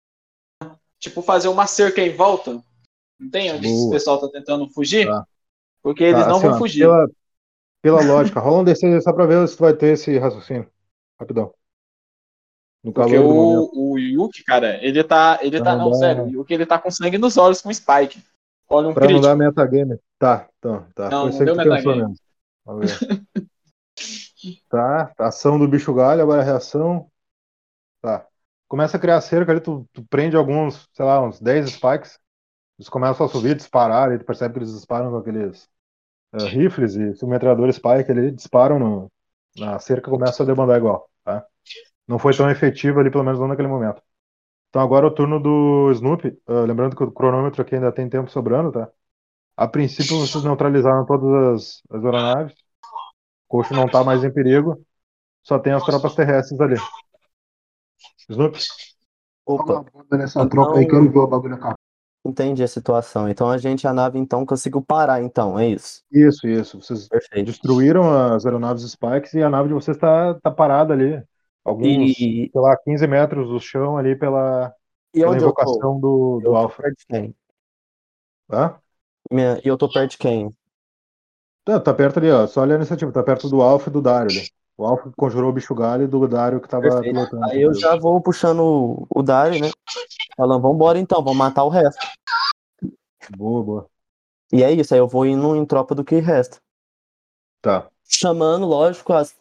tipo 0.99 1.21
fazer 1.21 1.49
uma 1.49 1.67
cerca 1.67 2.01
em 2.01 2.15
volta. 2.15 2.63
Não 3.19 3.31
tem 3.31 3.53
onde 3.53 3.67
esse 3.67 3.91
pessoal 3.91 4.21
tá 4.21 4.29
tentando 4.29 4.69
fugir? 4.71 5.07
Tá. 5.07 5.27
Porque 5.83 6.05
eles 6.05 6.23
Tá, 6.23 6.29
não 6.29 6.37
assim, 6.37 6.49
vão 6.49 6.59
fugir. 6.59 6.81
Pela, 6.81 7.09
pela 7.83 8.03
lógica, 8.03 8.41
rola 8.41 8.63
um 8.63 8.65
D6 8.65 9.03
só 9.03 9.13
pra 9.13 9.27
ver 9.27 9.47
se 9.47 9.57
tu 9.57 9.61
vai 9.61 9.75
ter 9.75 9.93
esse 9.93 10.17
raciocínio. 10.19 10.69
Rapidão. 11.21 11.53
No 12.83 12.93
calor 12.93 13.11
Porque 13.11 13.19
o, 13.19 13.93
o 13.93 13.99
Yuki, 13.99 14.45
cara, 14.45 14.83
ele 14.85 15.03
tá. 15.05 15.39
Ele 15.43 15.63
tá. 15.63 15.77
Não 15.77 15.91
Não, 15.91 15.95
sério, 15.95 16.25
o 16.25 16.29
Yuki 16.31 16.53
ele 16.55 16.67
tá 16.67 16.79
com 16.79 16.91
sangue 16.91 17.19
nos 17.19 17.37
olhos 17.37 17.61
com 17.63 17.73
Spike. 17.73 18.23
Olha 18.69 18.89
um 18.89 18.95
Pra 18.95 19.03
não 19.05 19.09
crítico. 19.09 19.27
dar 19.27 19.37
metagame. 19.37 19.99
Tá, 20.19 20.49
então, 20.59 20.87
tá. 20.95 21.11
Não, 21.11 21.31
Foi 21.33 21.47
não 21.47 21.55
deu 21.55 21.57
metagame. 21.57 22.15
tá, 24.69 25.13
ação 25.19 25.59
do 25.59 25.69
bicho 25.69 25.93
galho, 25.95 26.23
agora 26.23 26.41
a 26.43 26.45
reação. 26.45 27.11
Tá. 28.01 28.27
Começa 28.69 28.97
a 28.97 29.01
criar 29.01 29.21
cerca 29.21 29.53
ali, 29.53 29.61
tu, 29.61 29.89
tu 29.93 30.05
prende 30.05 30.37
alguns, 30.37 30.89
sei 30.93 31.05
lá, 31.05 31.23
uns 31.23 31.41
10 31.41 31.71
spikes. 31.71 32.19
Eles 32.79 32.89
começam 32.89 33.27
a 33.27 33.29
subir, 33.29 33.55
disparar, 33.55 34.13
e 34.13 34.19
tu 34.19 34.25
percebe 34.25 34.55
que 34.55 34.61
eles 34.61 34.73
disparam 34.73 35.11
com 35.11 35.19
aqueles 35.19 35.69
eh, 36.33 36.45
rifles 36.45 36.97
e 36.97 37.15
submetralhadores 37.15 37.77
spike 37.77 38.11
ali, 38.11 38.33
disparam 38.33 38.79
no, 38.79 39.13
na 39.57 39.79
cerca 39.79 40.11
começa 40.11 40.43
a 40.43 40.47
debandar 40.47 40.79
igual, 40.79 41.09
tá? 41.25 41.47
Não 42.07 42.19
foi 42.19 42.37
tão 42.37 42.51
efetivo 42.51 43.01
ali, 43.01 43.11
pelo 43.11 43.25
menos 43.25 43.41
não 43.41 43.49
naquele 43.49 43.69
momento. 43.69 44.03
Então 44.71 44.83
agora 44.83 45.07
é 45.07 45.09
o 45.09 45.15
turno 45.15 45.41
do 45.41 45.91
Snoopy. 45.93 46.37
Ah, 46.47 46.63
lembrando 46.63 46.97
que 46.97 47.05
o 47.05 47.13
cronômetro 47.13 47.63
aqui 47.63 47.77
ainda 47.77 47.93
tem 47.93 48.09
tempo 48.09 48.31
sobrando, 48.31 48.73
tá? 48.73 48.91
A 49.57 49.69
princípio 49.69 50.19
vocês 50.19 50.45
neutralizaram 50.45 51.07
todas 51.07 51.83
as, 51.91 51.99
as 51.99 52.05
aeronaves. 52.05 52.64
O 53.55 53.59
coxo 53.59 53.73
não 53.73 53.87
tá 53.89 54.03
mais 54.03 54.25
em 54.25 54.33
perigo. 54.33 54.85
Só 55.45 55.61
tem 55.61 55.73
as 55.73 55.85
tropas 55.85 56.13
terrestres 56.17 56.61
ali. 56.61 56.75
Uma 58.29 58.51
Opa, 59.47 59.85
nessa 60.11 60.41
Então- 60.41 60.49
tropa 60.49 60.79
aí, 60.81 60.87
ver 60.87 61.19
o 61.19 61.27
bagulho 61.29 61.55
acabar. 61.55 61.77
entendi 62.27 62.65
a 62.65 62.67
situação. 62.69 63.29
Então 63.29 63.49
a 63.49 63.57
gente, 63.59 63.87
a 63.87 63.93
nave, 63.93 64.19
então, 64.19 64.45
conseguiu 64.45 64.83
parar, 64.83 65.23
então, 65.23 65.57
é 65.57 65.69
isso. 65.69 66.03
isso, 66.11 66.49
isso. 66.49 66.81
Vocês 66.81 67.07
Perfeito. 67.07 67.47
destruíram 67.47 68.11
as 68.35 68.45
aeronaves 68.45 68.83
Spikes 68.91 69.35
e 69.35 69.43
a 69.43 69.49
nave 69.51 69.69
de 69.69 69.75
vocês 69.75 69.97
tá, 69.99 70.35
tá 70.35 70.51
parada 70.51 70.93
ali. 70.93 71.23
Alguns, 71.63 71.87
E, 71.87 72.51
sei 72.51 72.61
lá, 72.61 72.77
15 72.77 73.07
metros 73.07 73.49
do 73.49 73.61
chão 73.61 73.97
ali 73.97 74.17
pela, 74.17 74.75
e 75.15 75.21
pela 75.21 75.33
eu 75.33 75.37
invocação 75.37 76.01
do, 76.01 76.41
Eu 76.43 76.53
do 76.53 76.69
de 76.97 77.07
quem? 77.07 77.37
Tá? 78.49 78.81
Minha- 79.31 79.61
E 79.65 79.69
eu 79.69 79.77
tô 79.77 79.89
perto 79.89 80.11
de 80.13 80.19
quem? 80.19 80.51
Tá, 81.65 81.81
tá 81.81 81.95
perto 81.95 82.19
ali, 82.19 82.31
ó. 82.31 82.47
Só 82.47 82.61
olha 82.61 82.75
a 82.75 82.77
iniciativa, 82.77 83.11
tá 83.11 83.23
perto 83.23 83.49
do 83.49 83.63
Alfa 83.63 83.89
e 83.89 83.93
do 83.93 84.03
Dario 84.03 84.31
ali. 84.31 84.49
O 84.77 84.85
Alfa 84.85 85.09
que 85.09 85.17
conjurou 85.17 85.51
o 85.51 85.53
bicho 85.53 85.75
galho 85.75 86.05
e 86.05 86.07
do 86.07 86.27
Dario 86.29 86.61
que 86.61 86.69
tava 86.69 86.83
Perfeito. 86.83 87.15
pilotando. 87.15 87.45
Aí 87.45 87.63
eu 87.63 87.73
já 87.75 87.97
vou 87.97 88.21
puxando 88.21 89.07
o- 89.09 89.23
Dario, 89.23 89.61
né? 89.61 89.71
Falando, 90.37 90.61
vambora 90.61 90.99
então, 90.99 91.23
vamos 91.23 91.39
matar 91.39 91.65
o 91.65 91.69
resto. 91.69 92.05
Boa, 93.37 93.63
boa. 93.63 93.87
E 94.53 94.63
é 94.63 94.71
isso, 94.73 94.93
aí 94.93 95.01
eu 95.01 95.09
vou 95.09 95.25
indo 95.25 95.57
em 95.57 95.65
tropa 95.65 95.95
do 95.95 96.05
que 96.05 96.17
resta. 96.21 96.59
Tá. 97.63 97.89
Chamando, 98.05 98.67
lógico, 98.67 99.13
as, 99.13 99.35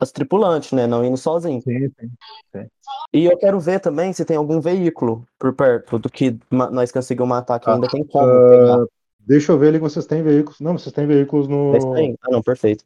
as 0.00 0.10
tripulantes, 0.10 0.72
né? 0.72 0.86
Não 0.86 1.04
indo 1.04 1.16
sozinho. 1.16 1.60
Sim, 1.62 1.88
sim. 1.88 2.68
E 3.12 3.24
eu 3.24 3.36
quero 3.38 3.58
ver 3.60 3.80
também 3.80 4.12
se 4.12 4.24
tem 4.24 4.36
algum 4.36 4.60
veículo 4.60 5.26
por 5.38 5.54
perto 5.54 5.98
do 5.98 6.08
que 6.10 6.38
nós 6.50 6.90
conseguimos 6.90 7.28
matar, 7.28 7.58
que 7.60 7.68
Ah, 7.68 7.74
ainda 7.74 7.88
tem 7.88 8.04
como 8.04 8.30
ah, 8.30 8.48
pegar. 8.48 8.84
Deixa 9.26 9.52
eu 9.52 9.58
ver 9.58 9.68
ali 9.68 9.78
que 9.78 9.82
vocês 9.82 10.06
têm 10.06 10.22
veículos. 10.22 10.60
Não, 10.60 10.76
vocês 10.76 10.92
têm 10.92 11.06
veículos 11.06 11.46
no. 11.46 11.72
Mas 11.72 11.84
tem? 11.94 12.18
Ah, 12.22 12.30
não, 12.30 12.42
perfeito. 12.42 12.84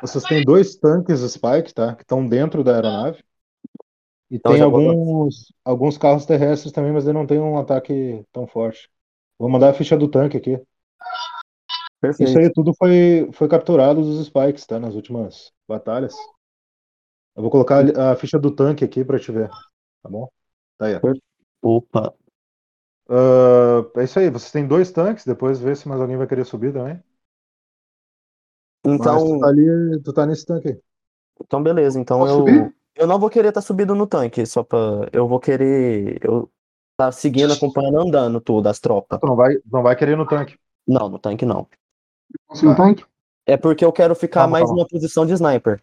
Vocês 0.00 0.24
têm 0.24 0.42
dois 0.44 0.74
tanques 0.76 1.20
Spike, 1.20 1.72
tá? 1.72 1.94
Que 1.94 2.02
estão 2.02 2.26
dentro 2.26 2.64
da 2.64 2.74
aeronave. 2.74 3.22
E 4.30 4.36
Então 4.36 4.52
tem 4.52 4.60
vou- 4.62 4.90
alguns, 4.90 5.52
alguns 5.64 5.98
carros 5.98 6.26
terrestres 6.26 6.72
também, 6.72 6.92
mas 6.92 7.04
ele 7.04 7.12
não 7.16 7.26
tem 7.26 7.38
um 7.38 7.58
ataque 7.58 8.24
tão 8.32 8.46
forte. 8.46 8.90
Vou 9.38 9.48
mandar 9.48 9.70
a 9.70 9.74
ficha 9.74 9.96
do 9.96 10.08
tanque 10.08 10.36
aqui. 10.36 10.60
Perfeito. 12.00 12.28
Isso 12.28 12.38
aí 12.38 12.52
tudo 12.52 12.74
foi, 12.74 13.30
foi 13.32 13.48
capturado 13.48 14.02
dos 14.02 14.26
Spikes, 14.26 14.66
tá? 14.66 14.80
Nas 14.80 14.94
últimas 14.94 15.52
batalhas. 15.68 16.14
Eu 17.36 17.42
vou 17.42 17.50
colocar 17.50 17.84
a 17.98 18.16
ficha 18.16 18.38
do 18.38 18.50
tanque 18.50 18.84
aqui 18.84 19.04
pra 19.04 19.18
te 19.18 19.30
ver. 19.30 19.48
Tá 20.02 20.08
bom? 20.08 20.28
Tá 20.78 20.86
aí. 20.86 20.96
ó. 20.96 21.00
Opa. 21.62 22.12
Ah, 23.08 23.82
é 24.00 24.04
isso 24.04 24.18
aí. 24.18 24.30
Vocês 24.30 24.52
têm 24.52 24.66
dois 24.66 24.90
tanques. 24.92 25.24
Depois 25.24 25.58
vê 25.60 25.74
se 25.74 25.88
mais 25.88 26.00
alguém 26.00 26.16
vai 26.16 26.26
querer 26.26 26.44
subir 26.44 26.72
também. 26.72 27.02
Mas 28.96 28.96
Então, 28.96 29.24
tu 29.24 29.38
tá 29.38 29.48
ali, 29.48 30.02
tu 30.02 30.12
tá 30.12 30.26
nesse 30.26 30.44
tanque 30.46 30.68
aí. 30.68 30.80
então 31.42 31.62
beleza. 31.62 31.98
Então 32.00 32.20
Posso 32.20 32.26
eu, 32.26 32.38
subir? 32.38 32.74
eu 32.96 33.06
não 33.06 33.18
vou 33.18 33.30
querer 33.30 33.48
estar 33.48 33.60
subido 33.60 33.94
no 33.94 34.06
tanque, 34.06 34.46
só 34.46 34.62
pra. 34.62 34.78
Eu 35.12 35.26
vou 35.28 35.40
querer. 35.40 36.18
Eu 36.24 36.50
tá 36.96 37.10
seguindo, 37.12 37.52
acompanhando, 37.52 37.98
andando 37.98 38.40
tudo, 38.40 38.68
as 38.68 38.78
tropas. 38.80 39.18
Tu 39.20 39.26
não 39.26 39.36
vai, 39.36 39.54
não 39.70 39.82
vai 39.82 39.96
querer 39.96 40.12
ir 40.12 40.16
no 40.16 40.26
tanque. 40.26 40.56
Não, 40.86 41.08
no 41.08 41.18
tanque 41.18 41.44
não. 41.44 41.68
No 42.62 42.74
tanque? 42.74 43.04
É 43.46 43.56
porque 43.56 43.84
eu 43.84 43.92
quero 43.92 44.14
ficar 44.14 44.40
Calma, 44.40 44.52
mais 44.52 44.64
calma. 44.66 44.76
numa 44.82 44.88
posição 44.88 45.26
de 45.26 45.32
sniper. 45.32 45.80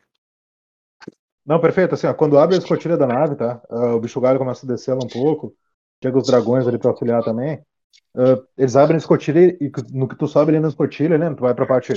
Não, 1.46 1.60
perfeito. 1.60 1.94
Assim, 1.96 2.08
ó, 2.08 2.14
quando 2.14 2.38
abre 2.38 2.56
a 2.56 2.60
escotilha 2.60 2.98
da 2.98 3.08
nave, 3.08 3.36
tá? 3.36 3.62
ah, 3.70 3.96
o 3.96 4.00
bicho 4.00 4.20
galho 4.22 4.40
começa 4.40 4.66
a 4.66 4.70
descer 4.70 4.92
ela 4.92 5.04
um 5.04 5.08
pouco. 5.10 5.56
Chega 6.04 6.18
os 6.18 6.28
dragões 6.28 6.68
ali 6.68 6.78
pra 6.78 6.90
auxiliar 6.90 7.24
também. 7.24 7.62
ah, 8.16 8.42
eles 8.58 8.76
abrem 8.76 8.96
a 8.96 9.00
escotilha 9.00 9.58
e 9.62 9.72
no 9.92 10.08
que 10.08 10.16
tu 10.18 10.28
sobe 10.28 10.52
ali 10.52 10.60
na 10.60 10.68
escotilha, 10.68 11.18
né? 11.18 11.34
Tu 11.34 11.42
vai 11.42 11.54
pra 11.54 11.66
parte 11.66 11.94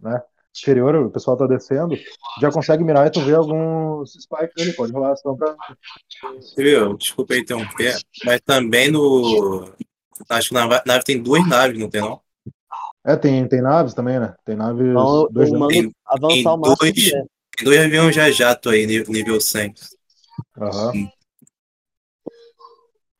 né, 0.00 0.20
inferior, 0.56 0.96
o 0.96 1.10
pessoal 1.10 1.36
tá 1.36 1.46
descendo. 1.46 1.96
Já 2.40 2.50
consegue 2.50 2.84
mirar 2.84 3.06
e 3.06 3.10
tu 3.10 3.20
vê 3.20 3.34
alguns 3.34 4.12
spikes 4.12 4.62
ali. 4.62 4.72
Pode 4.74 4.92
rolar 4.92 5.12
ação 5.12 5.36
pra. 5.36 5.54
Viu? 6.56 6.96
Desculpa 6.96 7.34
aí 7.34 7.40
interromper, 7.40 7.96
mas 8.24 8.40
também 8.44 8.90
no. 8.90 9.72
Acho 10.28 10.48
que 10.48 10.54
na 10.54 10.66
nave 10.86 11.04
tem 11.04 11.20
duas 11.22 11.46
naves, 11.48 11.78
não 11.78 11.90
tem 11.90 12.00
não? 12.00 12.20
É, 13.06 13.16
tem, 13.16 13.46
tem 13.46 13.60
naves 13.60 13.92
também, 13.92 14.18
né? 14.18 14.34
Tem 14.44 14.56
naves. 14.56 14.86
Então 14.86 15.22
eu, 15.22 15.28
dois 15.30 15.52
eu 15.52 15.58
mando 15.58 15.72
Tem- 15.72 15.92
avançar 16.06 16.28
tem 16.28 16.46
o 16.46 16.56
máximo 16.56 16.76
dois. 16.76 17.10
Tem 17.56 17.64
dois 17.64 17.80
aviões 17.80 18.14
já 18.14 18.30
jato 18.30 18.70
aí, 18.70 18.86
nível, 18.86 19.12
nível 19.12 19.40
100. 19.40 19.74
Aham. 20.58 20.92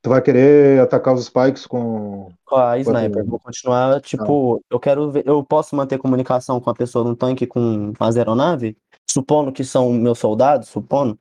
Tu 0.04 0.10
vai 0.10 0.20
querer 0.20 0.80
atacar 0.82 1.14
os 1.14 1.24
spikes 1.24 1.66
com. 1.66 2.30
Com 2.44 2.56
a 2.56 2.78
sniper. 2.78 3.24
Vou 3.24 3.40
continuar, 3.40 4.02
tipo, 4.02 4.62
eu 4.68 4.78
quero 4.78 5.10
ver. 5.10 5.26
Eu 5.26 5.42
posso 5.42 5.74
manter 5.74 5.96
comunicação 5.96 6.60
com 6.60 6.68
a 6.68 6.74
pessoa 6.74 7.02
no 7.02 7.16
tanque 7.16 7.46
com 7.46 7.94
as 7.98 8.14
aeronaves? 8.18 8.74
Supondo 9.10 9.50
que 9.50 9.64
são 9.64 9.90
meus 9.94 10.18
soldados, 10.18 10.68
supondo. 10.68 11.18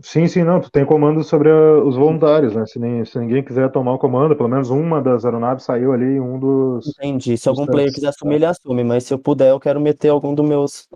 Sim, 0.00 0.28
sim, 0.28 0.44
não. 0.44 0.60
Tu 0.60 0.70
tem 0.70 0.86
comando 0.86 1.24
sobre 1.24 1.50
a- 1.50 1.82
os 1.82 1.96
voluntários, 1.96 2.54
né? 2.54 2.64
Se, 2.64 2.78
nem- 2.78 3.04
se 3.04 3.18
ninguém 3.18 3.42
quiser 3.42 3.70
tomar 3.72 3.94
o 3.94 3.98
comando, 3.98 4.36
pelo 4.36 4.48
menos 4.48 4.70
uma 4.70 5.02
das 5.02 5.24
aeronaves 5.24 5.64
saiu 5.64 5.92
ali, 5.92 6.20
um 6.20 6.38
dos. 6.38 6.86
Entendi. 6.88 7.36
Se 7.36 7.48
algum 7.48 7.66
player 7.66 7.92
quiser 7.92 8.08
assumir, 8.10 8.36
ele 8.36 8.46
assume, 8.46 8.84
mas 8.84 9.02
se 9.04 9.12
eu 9.12 9.18
puder, 9.18 9.50
eu 9.50 9.58
quero 9.58 9.80
meter 9.80 10.10
algum 10.10 10.32
dos 10.32 10.48
meus 10.48 10.88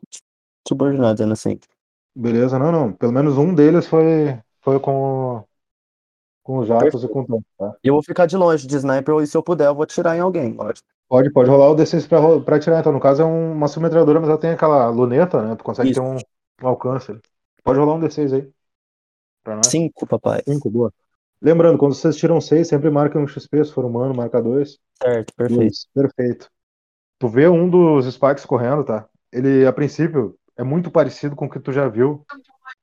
subordinados, 0.68 1.16
dizendo 1.16 1.32
assim. 1.32 1.58
Beleza, 2.14 2.58
não, 2.58 2.72
não. 2.72 2.92
Pelo 2.92 3.12
menos 3.12 3.36
um 3.38 3.54
deles 3.54 3.86
foi, 3.86 4.38
foi 4.60 4.80
com, 4.80 5.44
com 6.48 6.60
os 6.60 6.66
jatos 6.66 7.04
e 7.04 7.08
com 7.08 7.20
o 7.20 7.42
tá? 7.58 7.76
E 7.84 7.88
eu 7.88 7.92
vou 7.92 8.02
ficar 8.02 8.24
de 8.24 8.34
longe 8.34 8.66
de 8.66 8.74
sniper, 8.74 9.16
e 9.16 9.26
se 9.26 9.36
eu 9.36 9.42
puder, 9.42 9.66
eu 9.66 9.74
vou 9.74 9.82
atirar 9.82 10.16
em 10.16 10.20
alguém, 10.20 10.54
lógico. 10.54 10.88
Pode, 11.06 11.30
pode 11.30 11.50
rolar 11.50 11.68
o 11.70 11.74
D6 11.74 12.06
pra, 12.06 12.40
pra 12.40 12.56
atirar. 12.56 12.80
Então, 12.80 12.90
no 12.90 12.98
caso, 12.98 13.20
é 13.20 13.24
um- 13.26 13.52
uma 13.52 13.68
submetralhadora, 13.68 14.18
mas 14.18 14.30
ela 14.30 14.38
tem 14.38 14.50
aquela 14.50 14.88
luneta, 14.88 15.42
né? 15.42 15.54
Tu 15.56 15.62
consegue 15.62 15.90
Isso. 15.90 16.00
ter 16.00 16.06
um, 16.06 16.16
um 16.62 16.68
alcance. 16.68 17.18
Pode 17.62 17.78
rolar 17.78 17.94
um 17.94 18.00
D6 18.00 18.32
aí. 18.32 18.50
Pra 19.44 19.56
nós. 19.56 19.66
Cinco, 19.66 20.06
papai. 20.06 20.40
Cinco, 20.48 20.70
boa. 20.70 20.90
Lembrando, 21.40 21.76
quando 21.76 21.94
vocês 21.94 22.16
tiram 22.16 22.40
seis, 22.40 22.66
sempre 22.66 22.88
marca 22.88 23.18
um 23.18 23.28
XP, 23.28 23.62
se 23.62 23.72
for 23.72 23.84
humano, 23.84 24.14
marca 24.14 24.40
dois. 24.40 24.78
Certo, 25.02 25.34
perfeito. 25.36 25.60
Dois. 25.60 25.86
Perfeito. 25.94 26.48
Tu 27.18 27.28
vê 27.28 27.46
um 27.46 27.68
dos 27.68 28.06
Spikes 28.10 28.46
correndo, 28.46 28.84
tá? 28.84 29.06
Ele, 29.30 29.66
a 29.66 29.72
princípio, 29.72 30.34
é 30.56 30.64
muito 30.64 30.90
parecido 30.90 31.36
com 31.36 31.44
o 31.44 31.50
que 31.50 31.60
tu 31.60 31.72
já 31.72 31.88
viu, 31.88 32.24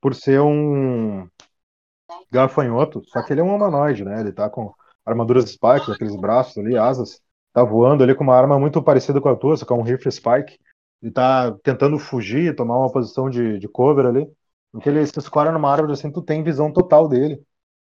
por 0.00 0.14
ser 0.14 0.40
um 0.40 1.28
gafanhoto, 2.30 3.02
só 3.06 3.22
que 3.22 3.32
ele 3.32 3.40
é 3.40 3.44
um 3.44 3.54
humanoide, 3.54 4.04
né? 4.04 4.20
Ele 4.20 4.32
tá 4.32 4.48
com 4.50 4.72
armaduras 5.04 5.50
Spike, 5.50 5.90
aqueles 5.92 6.16
braços 6.16 6.56
ali, 6.58 6.76
asas. 6.76 7.20
Tá 7.52 7.62
voando 7.64 8.02
ali 8.02 8.14
com 8.14 8.24
uma 8.24 8.36
arma 8.36 8.58
muito 8.58 8.82
parecida 8.82 9.20
com 9.20 9.28
a 9.28 9.36
tua, 9.36 9.56
só 9.56 9.64
que 9.64 9.72
é 9.72 9.76
um 9.76 9.82
rifle 9.82 10.10
Spike. 10.12 10.58
Ele 11.02 11.12
tá 11.12 11.52
tentando 11.62 11.98
fugir, 11.98 12.54
tomar 12.54 12.78
uma 12.78 12.92
posição 12.92 13.30
de, 13.30 13.58
de 13.58 13.68
cover 13.68 14.06
ali. 14.06 14.26
Porque 14.72 14.88
ele 14.88 15.06
se 15.06 15.18
escora 15.18 15.52
numa 15.52 15.70
árvore 15.70 15.92
assim, 15.92 16.10
tu 16.10 16.22
tem 16.22 16.42
visão 16.42 16.72
total 16.72 17.08
dele. 17.08 17.40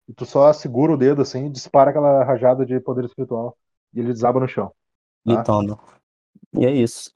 E 0.09 0.13
tu 0.13 0.27
só 0.27 0.53
segura 0.53 0.93
o 0.93 0.97
dedo 0.97 1.23
assim 1.23 1.47
e 1.47 1.51
dispara 1.51 1.91
aquela 1.91 2.25
rajada 2.25 2.67
de 2.67 2.79
poder 2.81 3.05
espiritual. 3.05 3.57
E 3.95 4.01
ele 4.01 4.13
desaba 4.13 4.41
no 4.41 4.49
chão. 4.49 4.73
E 5.25 5.35
Tá. 5.35 5.45
toma. 5.45 5.79
E 6.55 6.65
é 6.67 6.71
isso. 6.71 7.11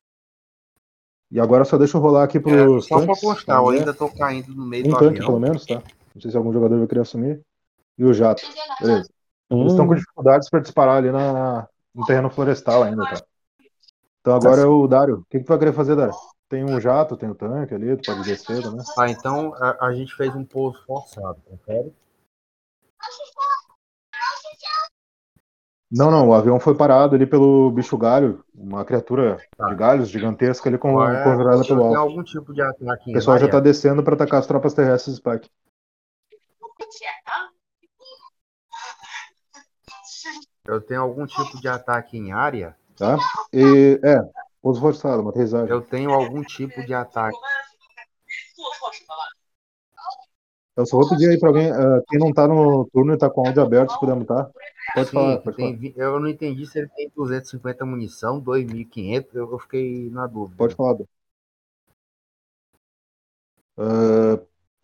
E 1.30 1.40
agora 1.40 1.64
só 1.64 1.76
deixa 1.76 1.96
eu 1.96 2.00
rolar 2.00 2.24
aqui 2.24 2.38
É, 2.38 2.42
pros 2.42 2.86
só 2.86 3.00
pra 3.00 3.16
constar, 3.16 3.58
eu 3.58 3.68
ver. 3.68 3.80
ainda 3.80 3.92
tô 3.92 4.08
caindo 4.08 4.54
no 4.54 4.64
meio 4.64 4.84
Um 4.84 4.90
do 4.90 4.96
tanque, 4.96 5.18
avião. 5.18 5.26
pelo 5.26 5.40
menos, 5.40 5.66
tá? 5.66 5.82
Não 6.16 6.20
sei 6.22 6.30
se 6.30 6.36
algum 6.38 6.50
jogador 6.50 6.78
vai 6.78 6.88
querer 6.88 7.02
assumir. 7.02 7.42
E 7.98 8.04
o 8.04 8.12
jato. 8.14 8.42
Beleza. 8.80 9.10
Eles 9.50 9.72
estão 9.72 9.84
Hum, 9.84 9.88
com 9.88 9.94
dificuldades 9.94 10.48
para 10.48 10.60
disparar 10.60 10.96
ali 10.96 11.12
na, 11.12 11.68
no 11.94 12.06
terreno 12.06 12.30
florestal 12.30 12.82
ainda, 12.82 13.02
tá? 13.04 13.22
Então 14.20 14.34
agora 14.34 14.62
é 14.62 14.66
o 14.66 14.86
Dário. 14.88 15.18
O 15.18 15.24
que, 15.30 15.38
que 15.38 15.44
tu 15.44 15.48
vai 15.48 15.58
querer 15.58 15.72
fazer, 15.74 15.94
Dário? 15.94 16.14
Tem 16.48 16.64
um 16.64 16.80
jato, 16.80 17.16
tem 17.18 17.28
o 17.28 17.34
tanque 17.34 17.74
ali, 17.74 17.94
tu 17.96 18.04
pode 18.04 18.24
descer 18.24 18.62
também. 18.62 18.82
Tá, 18.96 19.10
então 19.10 19.54
a, 19.54 19.86
a 19.88 19.94
gente 19.94 20.14
fez 20.14 20.34
um 20.34 20.44
pouso 20.44 20.82
forçado, 20.86 21.36
confere? 21.44 21.92
Não, 25.90 26.10
não, 26.10 26.28
o 26.28 26.34
avião 26.34 26.58
foi 26.58 26.74
parado 26.76 27.14
ali 27.14 27.26
pelo 27.26 27.70
bicho 27.70 27.96
galho, 27.96 28.44
uma 28.54 28.84
criatura 28.84 29.36
Tá. 29.56 29.68
de 29.68 29.74
galhos 29.76 30.08
gigantesca 30.08 30.68
ali 30.68 30.76
com, 30.78 31.00
é- 31.00 31.22
conjurada 31.22 31.64
pelo 31.64 31.82
tem 31.88 31.96
alto. 31.96 32.10
algum 32.10 32.22
tipo 32.24 32.52
de 32.52 32.60
ataque 32.60 33.10
O 33.10 33.12
pessoal 33.12 33.36
já 33.38 33.44
área, 33.46 33.52
tá 33.52 33.60
descendo 33.60 34.02
para 34.02 34.14
atacar 34.14 34.40
as 34.40 34.46
tropas 34.46 34.74
terrestres 34.74 35.16
Spike. 35.16 35.48
Eu 40.66 40.80
tenho 40.80 41.02
algum 41.02 41.26
tipo 41.26 41.60
de 41.60 41.68
ataque 41.68 42.16
em 42.16 42.32
área, 42.32 42.76
Tá? 42.96 43.18
E, 43.52 44.00
é, 44.02 44.18
pouso 44.62 44.80
forçado, 44.80 45.20
uma 45.20 45.30
aterrissagem. 45.30 45.68
eu 45.68 45.82
tenho 45.82 46.12
algum 46.12 46.42
tipo 46.42 46.82
de 46.84 46.94
ataque. 46.94 47.36
Eu 50.74 50.86
só 50.86 50.98
vou 50.98 51.08
pedir 51.08 51.30
aí 51.30 51.38
pra 51.38 51.48
alguém, 51.48 51.70
ah, 51.70 52.02
quem 52.08 52.18
não 52.18 52.32
tá 52.32 52.48
no 52.48 52.86
turno 52.92 53.14
e 53.14 53.18
tá 53.18 53.30
com 53.30 53.42
o 53.42 53.46
áudio 53.46 53.62
aberto, 53.62 53.92
se 53.92 54.00
puder 54.00 54.14
mutar. 54.14 54.50
Pode 54.94 55.08
Sim, 55.08 55.14
falar, 55.14 55.38
pode 55.38 55.56
falar. 55.56 55.78
eu 55.96 56.20
não 56.20 56.28
entendi 56.28 56.66
se 56.66 56.78
ele 56.78 56.88
tem 56.88 57.10
250 57.14 57.84
munição, 57.84 58.40
2.500, 58.40 59.34
eu, 59.34 59.50
eu 59.52 59.58
fiquei 59.58 60.10
na 60.10 60.26
dúvida. 60.26 60.56
Pode 60.56 60.74
falar. 60.74 60.94
Dan. 60.94 61.06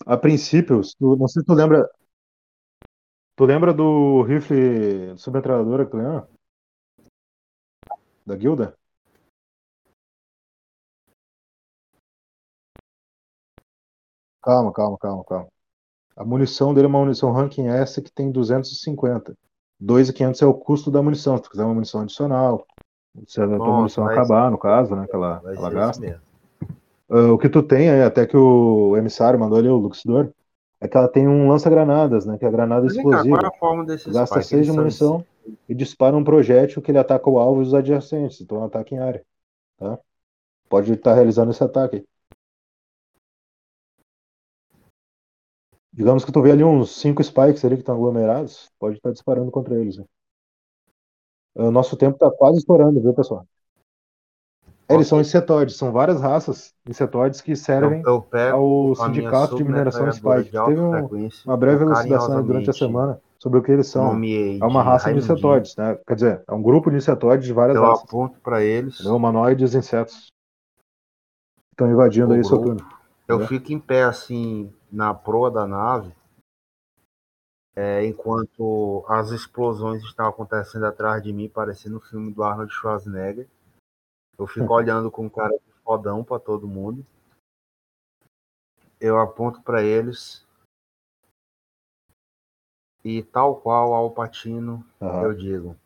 A 0.07 0.17
princípio, 0.17 0.81
tu- 0.99 1.17
não 1.17 1.29
sei 1.29 1.41
se 1.41 1.47
tu 1.47 1.55
lembra. 1.55 1.89
Tu 3.37 3.45
lembra 3.45 3.73
do 3.73 4.23
rifle 4.23 5.17
submetralhadora 5.17 5.85
que 5.85 5.91
tu 5.91 5.97
lembra? 5.97 6.29
Da 8.27 8.37
guilda? 8.37 8.77
Calma, 14.43 14.73
calma, 14.73 14.99
calma, 14.99 15.25
calma. 15.25 15.49
A 16.17 16.25
munição 16.25 16.75
dele 16.75 16.87
é 16.87 16.89
uma 16.89 17.01
munição 17.01 17.33
ranking 17.33 17.69
S 17.69 18.01
que 18.03 18.13
tem 18.13 18.31
250. 18.31 19.35
2.500 19.81 20.43
é 20.43 20.47
o 20.47 20.55
custo 20.55 20.91
da 20.91 21.03
munição. 21.03 21.37
Se 21.37 21.43
tu 21.45 21.51
quiser 21.51 21.65
uma 21.65 21.75
munição 21.75 22.03
adicional, 22.03 22.67
se 23.27 23.41
a 23.41 23.47
tua 23.47 23.73
munição 23.79 24.07
acabar, 24.07 24.51
no 24.51 24.59
caso, 24.59 24.95
né? 24.95 25.07
Que 25.07 25.15
ela, 25.15 25.41
Vai 25.41 25.57
ela 25.57 25.71
gasta. 25.71 26.01
mesmo. 26.01 26.32
Ah, 27.15 27.31
o 27.33 27.37
que 27.39 27.49
tu 27.49 27.63
tem 27.63 27.91
aí, 27.91 28.03
até 28.03 28.27
que 28.27 28.37
o 28.37 28.97
emissário 28.97 29.39
mandou 29.39 29.59
ali, 29.59 29.69
o 29.69 29.77
Luxidor, 29.77 30.33
é 30.81 30.89
que 30.89 30.97
ela 30.97 31.07
tem 31.09 31.29
um 31.29 31.47
lança-granadas, 31.49 32.25
né? 32.25 32.39
Que 32.39 32.45
é 32.47 32.49
a 32.49 32.51
granada 32.51 32.87
Mas 32.87 32.97
vem 32.97 33.05
cá, 33.05 33.19
explosiva. 33.19 33.43
é 33.43 33.47
a 33.47 33.53
forma 33.59 33.85
desses 33.85 34.15
Gasta 34.15 34.41
spikes? 34.41 34.49
6 34.49 34.57
Eles 34.57 34.67
de 34.67 34.73
são- 34.73 34.83
munição 34.83 35.27
e 35.69 35.75
dispara 35.75 36.17
um 36.17 36.25
projétil 36.25 36.81
que 36.81 36.91
ele 36.91 36.99
ataca 36.99 37.29
o 37.29 37.39
alvo 37.39 37.61
e 37.61 37.65
os 37.67 37.75
adjacentes, 37.75 38.41
então 38.41 38.57
é 38.59 38.61
um 38.61 38.65
ataque 38.65 38.95
em 38.95 38.99
área. 38.99 39.23
Tá? 39.79 39.99
pode 40.69 40.91
estar 40.93 41.13
realizando 41.15 41.51
esse 41.51 41.63
ataque. 41.63 42.03
Digamos 45.93 46.25
que 46.25 46.33
tu 46.33 46.41
vê 46.41 46.53
ali 46.53 46.65
uns 46.65 46.93
cinco 46.99 47.23
spikes 47.23 47.63
ali 47.65 47.75
que 47.77 47.83
estão 47.83 47.95
aglomerados, 47.95 48.71
pode 48.79 48.97
estar 48.97 49.13
disparando 49.13 49.51
contra 49.51 49.79
eles. 49.79 49.99
Né? 49.99 50.05
O 51.55 51.71
nosso 51.71 51.95
tempo 51.97 52.15
está 52.17 52.31
quase 52.31 52.59
estourando, 52.59 53.03
viu, 53.03 53.13
pessoal? 53.13 53.47
Eles 54.95 55.09
são 55.09 55.21
insetoides, 55.21 55.77
são 55.77 55.93
várias 55.93 56.21
raças 56.21 56.75
insetoides 56.89 57.41
que 57.41 57.55
servem 57.57 58.01
Eu, 58.03 58.15
eu 58.15 58.23
pego 58.23 58.57
ao 58.57 58.95
Sindicato 58.95 59.57
de 59.57 59.65
Mineração 59.65 60.11
Spike. 60.13 60.45
de 60.45 60.51
Teve 60.65 60.81
um- 60.81 61.09
uma 61.47 61.57
breve 61.57 61.83
eu 61.85 61.89
elucidação 61.89 62.43
durante 62.45 62.71
a 62.71 62.73
semana 62.73 63.21
sobre 63.39 63.59
o 63.59 63.63
que 63.63 63.73
eles 63.73 63.87
são. 63.89 64.07
nomeei 64.13 64.59
É 64.61 64.65
uma 64.65 64.83
raça 64.83 65.13
de 65.13 65.19
insetoides, 65.19 65.77
né? 65.77 65.99
Quer 66.07 66.15
dizer, 66.15 66.45
é 66.47 66.53
um 66.53 66.63
grupo 66.63 66.91
de 66.91 66.97
insetoides 66.97 67.47
de 67.47 67.53
várias 67.53 67.77
Eu 67.77 67.83
raças. 67.83 68.05
aponto 68.05 68.39
para 68.41 68.63
eles, 68.63 68.95
Entendeu? 68.95 69.17
Humanoides 69.17 69.75
e 69.75 69.79
insetos. 69.79 70.27
Estão 71.73 71.91
invadindo 71.91 72.31
O 72.31 72.35
aí 72.35 72.41
grupo. 72.43 72.57
Soturno. 72.57 72.87
eu 73.27 73.39
né? 73.39 73.47
fico 73.47 73.73
em 73.73 73.79
pé 73.81 74.05
assim 74.05 74.73
na 74.91 75.15
proa 75.15 75.51
da 75.51 75.67
nave, 75.67 76.13
é, 77.75 78.05
enquanto 78.07 79.03
as 79.09 79.31
explosões 79.31 80.03
estão 80.03 80.27
acontecendo 80.27 80.85
atrás 80.85 81.23
de 81.23 81.33
mim, 81.33 81.49
parecendo 81.49 81.97
o 81.97 82.01
filme 82.01 82.31
do 82.33 82.43
Arnold 82.43 82.71
Schwarzenegger. 82.73 83.49
Eu 84.39 84.47
fico 84.47 84.73
olhando 84.73 85.11
com 85.11 85.29
cara 85.29 85.53
de 85.53 85.73
fodão 85.85 86.25
para 86.25 86.41
todo 86.41 86.67
mundo. 86.67 87.07
Eu 89.01 89.19
aponto 89.19 89.61
para 89.63 89.83
eles 89.83 90.47
e 93.05 93.23
tal 93.23 93.61
qual 93.61 93.95
ao 93.95 94.11
Patino 94.13 94.87
Aham. 95.01 95.25
eu 95.25 95.35
digo. 95.35 95.77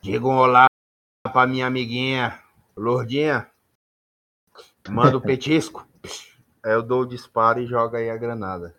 Diga 0.00 0.26
um 0.26 0.36
olá 0.36 0.66
pra 1.32 1.46
minha 1.46 1.66
amiguinha 1.66 2.42
Lourdinha. 2.76 3.50
Manda 4.88 5.16
o 5.16 5.20
petisco. 5.22 5.86
Aí 6.62 6.72
eu 6.72 6.82
dou 6.82 7.02
o 7.02 7.06
disparo 7.06 7.60
e 7.60 7.66
jogo 7.66 7.96
aí 7.96 8.10
a 8.10 8.16
granada. 8.16 8.74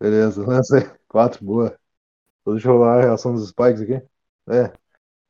Beleza, 0.00 0.46
lancei. 0.46 0.88
Quatro, 1.08 1.44
boa. 1.44 1.76
Deixa 2.46 2.68
eu 2.68 2.72
rolar 2.72 2.98
a 2.98 3.02
reação 3.02 3.34
dos 3.34 3.48
spikes 3.48 3.82
aqui. 3.82 4.02
É. 4.48 4.72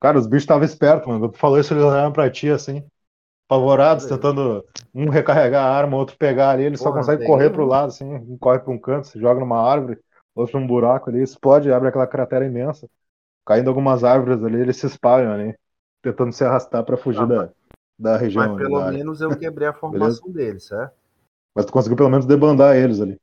Cara, 0.00 0.18
os 0.18 0.26
bichos 0.26 0.44
estavam 0.44 0.64
espertos, 0.64 1.06
mano. 1.08 1.20
Quando 1.20 1.32
tu 1.32 1.38
falou 1.38 1.58
isso, 1.58 1.72
eles 1.72 1.82
olharam 1.82 2.12
pra 2.12 2.30
ti 2.30 2.48
assim, 2.48 2.84
apavorados, 3.48 4.04
Beleza. 4.04 4.20
tentando 4.20 4.64
um 4.94 5.08
recarregar 5.08 5.64
a 5.64 5.70
arma, 5.70 5.96
outro 5.96 6.16
pegar 6.16 6.50
ali. 6.50 6.64
Ele 6.64 6.76
só 6.76 6.84
Porra, 6.84 6.96
não 6.96 7.00
consegue 7.00 7.26
correr 7.26 7.50
pro 7.50 7.66
lado, 7.66 7.88
assim, 7.88 8.14
um 8.14 8.38
corre 8.38 8.60
pra 8.60 8.72
um 8.72 8.78
canto, 8.78 9.08
se 9.08 9.18
joga 9.18 9.40
numa 9.40 9.60
árvore, 9.60 9.98
outro 10.34 10.60
num 10.60 10.66
buraco 10.66 11.10
ali, 11.10 11.22
explode, 11.22 11.72
abre 11.72 11.88
aquela 11.88 12.06
cratera 12.06 12.46
imensa. 12.46 12.88
Caindo 13.44 13.68
algumas 13.68 14.04
árvores 14.04 14.44
ali, 14.44 14.60
eles 14.60 14.76
se 14.76 14.86
espalham 14.86 15.32
ali, 15.32 15.56
tentando 16.02 16.32
se 16.32 16.44
arrastar 16.44 16.84
pra 16.84 16.96
fugir 16.96 17.22
Ah, 17.22 17.26
da, 17.26 17.50
da 17.98 18.16
região. 18.16 18.46
Mas 18.46 18.62
pelo 18.62 18.84
menos 18.86 19.20
eu 19.20 19.36
quebrei 19.36 19.66
a 19.66 19.72
formação 19.72 20.30
deles, 20.30 20.64
certo? 20.64 20.94
Mas 21.54 21.64
tu 21.66 21.72
conseguiu 21.72 21.96
pelo 21.96 22.10
menos 22.10 22.26
debandar 22.26 22.76
eles 22.76 23.00
ali. 23.00 23.18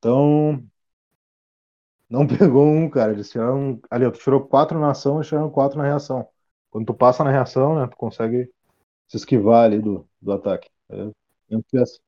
Tá? 0.00 0.08
Então. 0.08 0.62
Não 2.08 2.26
pegou 2.26 2.66
um, 2.66 2.88
cara. 2.88 3.12
Eles 3.12 3.30
tiraram. 3.30 3.80
Ali, 3.90 4.06
ó, 4.06 4.10
tu 4.10 4.18
tirou 4.18 4.40
quatro 4.46 4.78
na 4.78 4.90
ação 4.90 5.20
e 5.20 5.24
tiraram 5.24 5.50
quatro 5.50 5.78
na 5.78 5.84
reação. 5.84 6.26
Quando 6.70 6.86
tu 6.86 6.94
passa 6.94 7.24
na 7.24 7.30
reação, 7.30 7.74
né? 7.78 7.86
Tu 7.86 7.96
consegue 7.96 8.50
se 9.08 9.16
esquivar 9.16 9.64
ali 9.64 9.80
do, 9.80 10.06
do 10.20 10.32
ataque. 10.32 10.68
É, 10.88 10.96
mesmo 11.48 11.62
que 11.64 11.70
tivesse- 11.70 12.00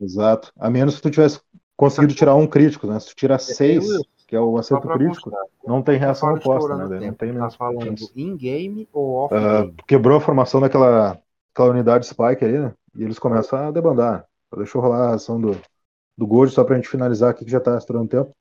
Exato. 0.00 0.52
A 0.56 0.70
menos 0.70 0.96
que 0.96 1.02
tu 1.02 1.10
tivesse 1.10 1.40
conseguido 1.76 2.14
tirar 2.14 2.34
um 2.36 2.46
crítico, 2.46 2.86
né? 2.86 3.00
Se 3.00 3.08
tu 3.08 3.16
tirar 3.16 3.38
seis, 3.38 3.88
Wilson, 3.88 4.04
que 4.26 4.36
é 4.36 4.40
o 4.40 4.56
acerto 4.56 4.88
crítico, 4.88 5.32
não 5.66 5.82
tem 5.82 5.98
reação 5.98 6.34
oposta, 6.34 6.76
né? 6.76 6.84
Não 6.84 7.14
tem 7.14 7.32
Tá 7.32 7.34
mesmo 7.34 7.50
falando 7.52 7.96
chance. 7.96 8.12
in-game 8.14 8.88
ou 8.92 9.26
Ah, 9.32 9.60
off-game? 9.62 9.74
quebrou 9.86 10.18
a 10.18 10.20
formação 10.20 10.60
daquela 10.60 11.18
aquela 11.52 11.70
unidade 11.70 12.06
Spike 12.06 12.44
ali, 12.44 12.58
né? 12.58 12.74
E 12.94 13.02
eles 13.02 13.18
começam 13.18 13.58
a 13.58 13.70
debandar. 13.72 14.27
Deixa 14.56 14.76
eu 14.78 14.82
rolar 14.82 15.10
a 15.10 15.14
ação 15.14 15.40
do, 15.40 15.52
do 16.16 16.26
Gold 16.26 16.52
só 16.52 16.64
pra 16.64 16.76
gente 16.76 16.88
finalizar 16.88 17.30
aqui 17.30 17.44
que 17.44 17.50
já 17.50 17.60
tá 17.60 17.76
estourando 17.78 18.08
tempo. 18.08 18.36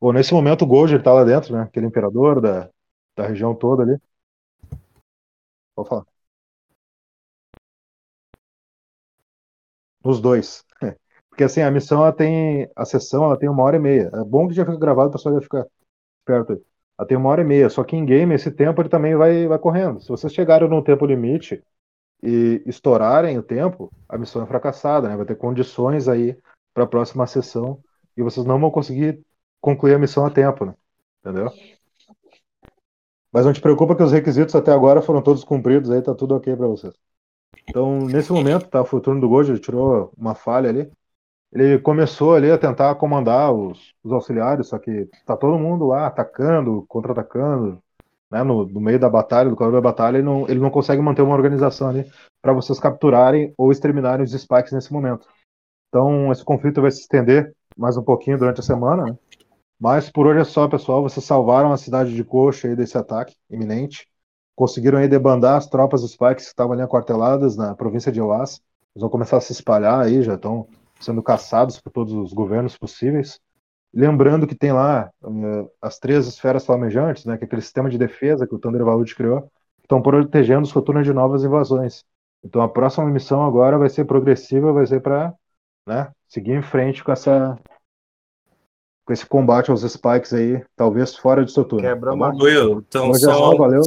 Bom, 0.00 0.12
nesse 0.12 0.34
momento 0.34 0.62
o 0.62 0.66
Gold 0.66 0.94
ele 0.94 1.02
tá 1.02 1.12
lá 1.12 1.24
dentro, 1.24 1.54
né? 1.54 1.62
Aquele 1.64 1.86
imperador 1.86 2.40
da, 2.40 2.70
da 3.16 3.26
região 3.26 3.54
toda 3.54 3.82
ali. 3.84 3.98
Pode 5.74 5.88
falar. 5.88 6.06
Os 10.04 10.20
dois. 10.20 10.64
Porque 11.30 11.44
assim, 11.44 11.60
a 11.62 11.70
missão 11.70 12.02
ela 12.02 12.12
tem. 12.12 12.68
A 12.76 12.84
sessão 12.84 13.24
ela 13.24 13.38
tem 13.38 13.48
uma 13.48 13.62
hora 13.62 13.76
e 13.76 13.80
meia. 13.80 14.10
É 14.14 14.24
bom 14.24 14.48
que 14.48 14.54
já 14.54 14.64
fica 14.64 14.78
gravado, 14.78 15.08
o 15.10 15.12
pessoal 15.12 15.34
já 15.36 15.40
fica 15.40 15.66
perto. 16.24 16.62
Ela 16.98 17.08
tem 17.08 17.16
uma 17.18 17.30
hora 17.30 17.42
e 17.42 17.44
meia. 17.44 17.70
Só 17.70 17.84
que 17.84 17.96
em 17.96 18.04
game 18.06 18.34
esse 18.34 18.50
tempo 18.50 18.82
ele 18.82 18.88
também 18.88 19.16
vai, 19.16 19.46
vai 19.48 19.58
correndo. 19.58 20.00
Se 20.00 20.08
vocês 20.08 20.32
chegarem 20.34 20.68
no 20.68 20.82
tempo 20.84 21.06
limite 21.06 21.62
e 22.22 22.62
estourarem 22.66 23.36
o 23.38 23.42
tempo, 23.42 23.90
a 24.08 24.16
missão 24.16 24.42
é 24.42 24.46
fracassada, 24.46 25.08
né? 25.08 25.16
Vai 25.16 25.26
ter 25.26 25.34
condições 25.34 26.08
aí 26.08 26.38
para 26.72 26.84
a 26.84 26.86
próxima 26.86 27.26
sessão 27.26 27.80
e 28.16 28.22
vocês 28.22 28.46
não 28.46 28.60
vão 28.60 28.70
conseguir 28.70 29.20
concluir 29.60 29.94
a 29.94 29.98
missão 29.98 30.24
a 30.24 30.30
tempo, 30.30 30.64
né? 30.64 30.74
Entendeu? 31.20 31.50
Mas 33.32 33.46
não 33.46 33.52
te 33.52 33.60
preocupa 33.60 33.96
que 33.96 34.02
os 34.02 34.12
requisitos 34.12 34.54
até 34.54 34.72
agora 34.72 35.00
foram 35.00 35.22
todos 35.22 35.42
cumpridos, 35.42 35.90
aí 35.90 36.02
tá 36.02 36.14
tudo 36.14 36.36
ok 36.36 36.54
para 36.54 36.66
vocês. 36.66 36.94
Então, 37.68 38.00
nesse 38.00 38.30
momento, 38.32 38.68
tá, 38.68 38.82
o 38.82 39.00
turno 39.00 39.20
do 39.20 39.28
Gojo, 39.28 39.58
tirou 39.58 40.12
uma 40.16 40.34
falha 40.34 40.68
ali. 40.68 40.90
Ele 41.52 41.78
começou 41.78 42.34
ali 42.34 42.50
a 42.50 42.58
tentar 42.58 42.94
comandar 42.96 43.52
os, 43.52 43.94
os 44.02 44.12
auxiliares, 44.12 44.68
só 44.68 44.78
que 44.78 45.08
tá 45.26 45.36
todo 45.36 45.58
mundo 45.58 45.86
lá 45.86 46.06
atacando, 46.06 46.84
contra-atacando, 46.88 47.82
né, 48.32 48.42
no, 48.42 48.66
no 48.66 48.80
meio 48.80 48.98
da 48.98 49.10
batalha, 49.10 49.50
do 49.50 49.56
calor 49.56 49.72
da 49.74 49.80
batalha, 49.80 50.16
ele 50.16 50.24
não, 50.24 50.48
ele 50.48 50.58
não 50.58 50.70
consegue 50.70 51.02
manter 51.02 51.20
uma 51.20 51.34
organização 51.34 51.90
ali 51.90 52.10
para 52.40 52.54
vocês 52.54 52.80
capturarem 52.80 53.52
ou 53.58 53.70
exterminarem 53.70 54.24
os 54.24 54.32
spikes 54.32 54.72
nesse 54.72 54.90
momento. 54.90 55.28
Então, 55.88 56.32
esse 56.32 56.42
conflito 56.42 56.80
vai 56.80 56.90
se 56.90 57.02
estender 57.02 57.54
mais 57.76 57.98
um 57.98 58.02
pouquinho 58.02 58.38
durante 58.38 58.60
a 58.60 58.62
semana, 58.62 59.04
né? 59.04 59.18
Mas 59.78 60.08
por 60.08 60.26
hoje 60.26 60.40
é 60.40 60.44
só, 60.44 60.66
pessoal. 60.66 61.02
Vocês 61.02 61.26
salvaram 61.26 61.72
a 61.72 61.76
cidade 61.76 62.14
de 62.14 62.24
Coxa 62.24 62.68
aí 62.68 62.76
desse 62.76 62.96
ataque 62.96 63.34
iminente. 63.50 64.08
Conseguiram 64.56 64.98
aí 64.98 65.08
debandar 65.08 65.58
as 65.58 65.66
tropas 65.66 66.00
dos 66.00 66.12
Spikes 66.12 66.44
que 66.44 66.50
estavam 66.50 66.72
ali 66.72 66.82
aquarteladas 66.82 67.56
na 67.56 67.74
província 67.74 68.10
de 68.10 68.20
Oás. 68.20 68.60
Eles 68.94 69.00
vão 69.00 69.10
começar 69.10 69.38
a 69.38 69.40
se 69.40 69.52
espalhar 69.52 70.00
aí, 70.00 70.22
já 70.22 70.34
estão 70.34 70.68
sendo 71.00 71.22
caçados 71.22 71.80
por 71.80 71.90
todos 71.90 72.14
os 72.14 72.32
governos 72.32 72.78
possíveis. 72.78 73.40
Lembrando 73.94 74.46
que 74.46 74.54
tem 74.54 74.72
lá 74.72 75.10
uh, 75.22 75.70
as 75.80 75.98
três 75.98 76.26
esferas 76.26 76.64
flamejantes, 76.64 77.24
né, 77.26 77.36
que 77.36 77.44
é 77.44 77.46
aquele 77.46 77.60
sistema 77.62 77.90
de 77.90 77.98
defesa 77.98 78.46
que 78.46 78.54
o 78.54 78.58
Thunder 78.58 78.84
Vault 78.84 79.14
criou, 79.14 79.42
que 79.42 79.84
estão 79.84 80.00
protegendo 80.00 80.62
os 80.62 80.70
futuros 80.70 81.04
de 81.04 81.12
novas 81.12 81.44
invasões. 81.44 82.04
Então 82.42 82.62
a 82.62 82.68
próxima 82.68 83.04
missão 83.06 83.44
agora 83.44 83.76
vai 83.78 83.90
ser 83.90 84.04
progressiva, 84.06 84.72
vai 84.72 84.86
ser 84.86 85.00
para 85.00 85.34
né, 85.86 86.10
seguir 86.28 86.52
em 86.52 86.62
frente 86.62 87.04
com 87.04 87.12
essa 87.12 87.58
com 89.04 89.12
esse 89.12 89.26
combate 89.26 89.70
aos 89.70 89.82
spikes 89.82 90.32
aí, 90.32 90.64
talvez 90.76 91.16
fora 91.16 91.42
de 91.44 91.50
estrutura. 91.50 91.82
Quebra 91.82 92.10
tá 92.12 92.16
bom? 92.16 92.24
uma- 92.24 92.42
Will, 92.42 92.84
então 92.88 93.10
Hoje 93.10 93.24
é 93.24 93.28
só, 93.28 93.56
valeu. 93.56 93.82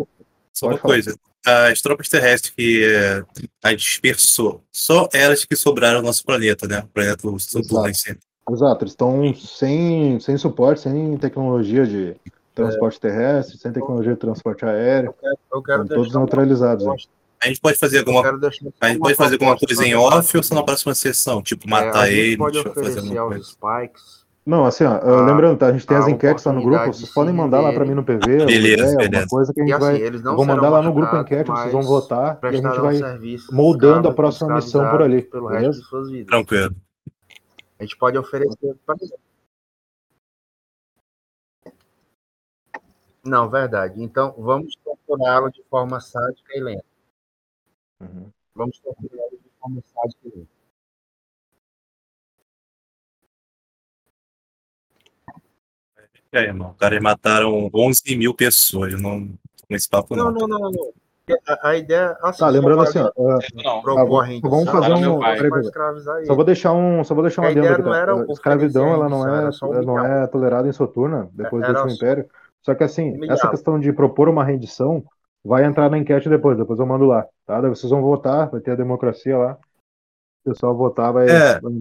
só 0.54 0.68
Pode 0.68 0.76
uma 0.76 0.82
falar. 0.82 0.94
coisa. 0.94 1.16
As 1.48 1.80
tropas 1.80 2.10
terrestres 2.10 2.54
que 2.54 2.84
é, 2.84 3.24
a 3.64 3.74
dispersou, 3.74 4.64
só 4.74 5.08
elas 5.14 5.46
que 5.46 5.56
sobraram 5.56 6.00
no 6.02 6.08
nosso 6.08 6.26
planeta, 6.26 6.68
né? 6.68 6.80
O 6.80 6.88
planeta 6.88 7.18
do 7.22 7.40
Saturno 7.40 7.88
em 7.88 7.94
si. 7.94 8.18
Exato, 8.50 8.84
eles 8.84 8.92
estão 8.92 9.34
sem, 9.36 10.20
sem 10.20 10.38
suporte, 10.38 10.82
sem 10.82 11.18
tecnologia 11.18 11.86
de 11.86 12.16
transporte 12.54 13.00
terrestre, 13.00 13.58
sem 13.58 13.72
tecnologia 13.72 14.14
de 14.14 14.20
transporte 14.20 14.64
aéreo, 14.66 15.08
Eu 15.10 15.14
quero, 15.14 15.38
eu 15.54 15.64
quero 15.64 15.88
todos 15.88 16.14
uma 16.14 16.20
neutralizados. 16.22 16.84
aí. 16.84 16.88
proposta. 16.88 17.12
A 17.44 17.48
gente 17.48 17.60
pode 17.60 17.78
fazer 17.78 18.00
alguma, 18.00 18.22
a 18.22 18.88
gente 18.88 19.00
pode 19.00 19.16
fazer 19.16 19.34
alguma 19.36 19.58
coisa 19.58 19.86
em 19.86 19.94
off 19.94 20.38
ou 20.38 20.42
só 20.44 20.56
na 20.56 20.64
próxima 20.64 20.96
sessão? 20.96 21.42
Tipo, 21.44 21.68
É, 21.68 21.70
matar 21.70 22.02
a 22.04 22.06
gente 22.08 22.18
eles 22.20 22.38
pode 22.38 22.58
ou 22.58 22.64
fazer 22.64 22.80
oferecer 22.80 23.18
alguma. 23.18 23.44
Spikes 23.44 24.26
Não, 24.46 24.66
assim, 24.66 24.84
ó, 24.86 24.94
A- 24.96 25.26
lembrando, 25.26 25.58
tá? 25.58 25.68
A 25.68 25.72
gente 25.74 25.86
tem 25.86 25.98
a 25.98 26.00
as 26.00 26.08
enquetes 26.08 26.46
lá 26.46 26.54
no 26.54 26.64
grupo, 26.64 26.86
vocês 26.86 27.08
de 27.08 27.14
podem 27.14 27.34
mandar 27.34 27.60
lá 27.62 27.74
pra 27.74 27.84
mim 27.84 27.94
no 27.94 28.04
PV, 28.04 28.46
Beleza, 28.46 28.74
ideia, 28.74 28.86
alguma 28.92 29.10
beleza. 29.10 29.28
coisa 29.28 29.54
que 29.54 29.60
a 29.62 29.64
E 29.64 29.68
gente 29.68 29.76
assim, 29.76 30.22
vai. 30.22 30.36
vou 30.36 30.46
mandar 30.46 30.70
lá 30.70 30.82
no 30.82 30.94
grupo 30.94 31.16
enquete, 31.18 31.50
vocês 31.52 31.72
vão 31.74 31.82
votar 31.82 32.40
e 32.44 32.48
a 32.48 32.52
gente 32.52 32.80
vai 32.80 33.00
moldando 33.52 34.08
a 34.08 34.14
próxima 34.14 34.56
missão 34.56 34.90
por 34.90 35.02
ali, 35.02 35.24
Pelo 35.24 35.48
beleza? 35.50 35.68
resto 35.68 35.82
de 35.82 35.88
suas 35.90 36.10
vidas. 36.10 36.28
Tranquilo. 36.28 36.76
A 37.78 37.84
gente 37.84 37.98
pode 37.98 38.18
oferecer 38.18 38.76
pra 38.86 38.96
Não, 43.24 43.50
verdade. 43.50 44.02
Então, 44.02 44.34
vamos 44.38 44.76
torturá-lo 44.76 45.50
de 45.50 45.64
forma 45.64 46.00
sádica 46.00 46.56
e 46.56 46.60
lenta. 46.62 46.86
Uhum. 48.00 48.32
Vamos 48.54 48.80
torturá-lo 48.80 49.38
de 49.38 49.50
forma 49.60 49.82
sádica 49.82 50.28
e 50.28 50.38
lenta. 50.38 50.56
É, 56.32 56.44
irmão, 56.44 56.72
os 56.72 56.78
caras 56.78 57.02
mataram 57.02 57.70
11 57.74 58.16
mil 58.18 58.34
pessoas, 58.34 59.02
não 59.02 59.28
com 59.68 59.76
esse 59.76 59.90
papo 59.90 60.16
Não, 60.16 60.32
não. 60.32 60.48
não, 60.48 60.60
não, 60.60 60.72
não. 60.72 61.05
A, 61.48 61.70
a 61.70 61.76
ideia. 61.78 62.16
Assim, 62.22 62.40
Tá, 62.40 62.50
lembrando 62.50 62.84
só 62.86 62.90
assim, 62.90 63.00
ó, 63.16 63.40
Não. 63.56 63.82
vamos 64.42 64.70
fazer 64.70 64.94
um- 64.94 65.20
peraí, 65.20 66.26
só 66.26 66.36
vou 66.36 66.44
deixar 66.46 66.74
um, 66.74 67.04
só 67.04 67.16
vou 67.16 67.24
deixar 67.24 67.42
um 67.42 67.46
A 67.46 67.50
adendo 67.50 67.68
aqui, 67.74 67.82
tá? 68.28 68.34
escravidão 68.34 68.94
ela 68.94 69.10
não 69.10 69.28
é, 69.28 69.50
ela 69.64 69.82
não 69.82 70.06
é 70.06 70.28
tolerada 70.28 70.68
em 70.68 70.72
Soturna 70.72 71.28
depois 71.34 71.64
do 71.66 71.70
último 71.72 71.90
império. 71.96 72.30
Só 72.62 72.76
que 72.76 72.84
assim, 72.84 73.18
essa 73.32 73.50
questão 73.50 73.80
de 73.80 73.92
propor 73.92 74.30
uma 74.30 74.44
rendição 74.44 75.04
vai 75.44 75.64
entrar 75.66 75.90
na 75.90 75.98
enquete 75.98 76.30
depois, 76.30 76.58
depois 76.58 76.80
eu 76.80 76.86
mando 76.86 77.06
lá, 77.06 77.28
tá? 77.46 77.62
Daí 77.62 77.70
vocês 77.70 77.90
vão 77.90 78.02
votar, 78.02 78.50
vai 78.50 78.60
ter 78.62 78.72
a 78.72 78.76
democracia 78.76 79.38
lá. 79.38 79.58
O 80.46 80.52
pessoal 80.52 80.76
votar 80.76 81.12
vai. 81.14 81.28
É. 81.28 81.60
vai- 81.60 81.74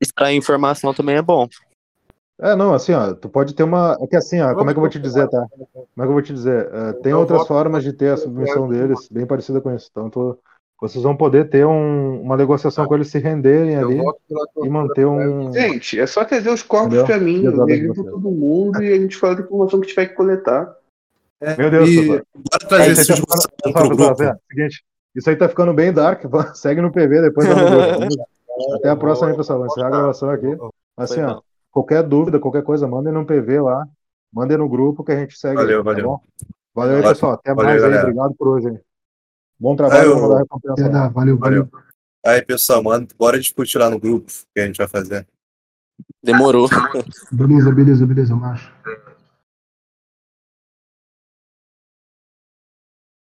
Extrair 0.00 0.36
informação 0.36 0.92
também 0.92 1.16
é 1.16 1.22
bom. 1.22 1.48
É, 2.38 2.54
não, 2.54 2.74
assim, 2.74 2.92
ó, 2.92 3.14
tu 3.14 3.28
pode 3.30 3.54
ter 3.54 3.62
uma. 3.62 3.96
É 4.00 4.06
que 4.06 4.14
assim, 4.16 4.40
ó, 4.42 4.54
como 4.54 4.68
é 4.68 4.72
que 4.74 4.78
eu 4.78 4.82
vou 4.82 4.90
te 4.90 4.98
dizer, 4.98 5.26
tá? 5.28 5.46
Como 5.50 5.64
é 5.98 6.02
que 6.02 6.02
eu 6.08 6.12
vou 6.12 6.22
te 6.22 6.34
dizer? 6.34 6.68
É, 6.72 6.92
tem 6.94 7.14
outras 7.14 7.46
formas 7.46 7.82
de 7.82 7.92
ter 7.94 8.10
a 8.12 8.16
submissão 8.18 8.68
deles, 8.68 9.08
bem 9.10 9.26
parecida 9.26 9.60
com 9.60 9.74
isso. 9.74 9.88
Então, 9.90 10.10
tu- 10.10 10.38
vocês 10.78 11.02
vão 11.02 11.16
poder 11.16 11.48
ter 11.48 11.64
um- 11.66 12.20
uma 12.20 12.36
negociação 12.36 12.84
com 12.86 12.94
eles 12.94 13.08
se 13.08 13.18
renderem 13.18 13.76
ali 13.76 13.98
e 14.62 14.68
manter 14.68 15.06
um. 15.06 15.50
Gente, 15.50 15.98
é 15.98 16.06
só 16.06 16.22
trazer 16.26 16.50
os 16.50 16.62
corpos 16.62 16.98
pra 17.04 17.18
mim, 17.18 17.42
eu 17.42 17.64
ligo 17.64 17.94
pra 17.94 18.04
todo 18.12 18.30
mundo 18.30 18.82
e 18.82 18.92
a 18.92 18.96
gente 18.98 19.16
fala 19.16 19.36
da 19.36 19.42
informação 19.42 19.80
que 19.80 19.86
tiver 19.88 20.06
que 20.06 20.14
coletar. 20.14 20.76
Meu 21.56 21.70
Deus, 21.70 21.88
E 21.88 22.06
bora 22.08 22.22
trazer 22.68 22.92
esse 22.92 23.06
tá 23.06 23.16
ficando- 23.68 23.96
pro 23.96 24.04
ó, 24.04 24.14
seguinte, 24.50 24.84
isso 25.14 25.30
aí 25.30 25.36
tá 25.36 25.48
ficando 25.48 25.72
bem 25.72 25.90
dark. 25.92 26.22
Segue 26.54 26.82
no 26.82 26.92
PV 26.92 27.22
depois. 27.22 27.46
Até 28.74 28.88
a 28.90 28.96
próxima 28.96 29.28
aí, 29.28 29.36
pessoal. 29.36 29.58
Vou 29.58 29.66
encerrar 29.68 29.86
a 29.88 29.90
gravação 29.90 30.30
aqui. 30.30 30.46
Assim, 30.96 31.22
ó. 31.22 31.40
Qualquer 31.76 32.02
dúvida, 32.02 32.40
qualquer 32.40 32.62
coisa, 32.62 32.88
mandem 32.88 33.12
no 33.12 33.26
PV 33.26 33.60
lá. 33.60 33.86
Mandem 34.32 34.56
no 34.56 34.68
grupo 34.68 35.04
que 35.04 35.12
a 35.12 35.18
gente 35.18 35.38
segue. 35.38 35.56
Valeu, 35.56 35.78
aí, 35.78 35.84
tá 35.84 35.90
valeu. 35.90 36.04
bom? 36.04 36.20
Valeu 36.74 36.96
aí, 36.96 37.02
Valeu, 37.02 37.14
pessoal. 37.14 37.32
Até 37.32 37.54
valeu, 37.54 37.70
mais 37.70 37.82
aí. 37.82 37.90
galera. 37.90 38.08
Obrigado 38.08 38.34
por 38.34 38.48
hoje. 38.48 38.68
Hein? 38.68 38.80
Bom 39.58 39.76
trabalho. 39.76 40.14
Valeu. 40.14 40.36
A 40.36 40.38
recompensa. 40.38 40.88
Valeu, 40.88 41.10
valeu. 41.10 41.38
Valeu. 41.38 41.68
Aí, 42.24 42.42
pessoal, 42.42 42.82
manda, 42.82 43.06
bora 43.18 43.38
discutir 43.38 43.78
lá 43.78 43.88
no 43.90 44.00
grupo 44.00 44.30
o 44.30 44.46
que 44.54 44.60
a 44.60 44.66
gente 44.66 44.78
vai 44.78 44.88
fazer. 44.88 45.26
Demorou. 46.22 46.68
Beleza, 47.30 47.70
beleza, 47.72 48.06
beleza, 48.06 48.34
macho. 48.34 48.72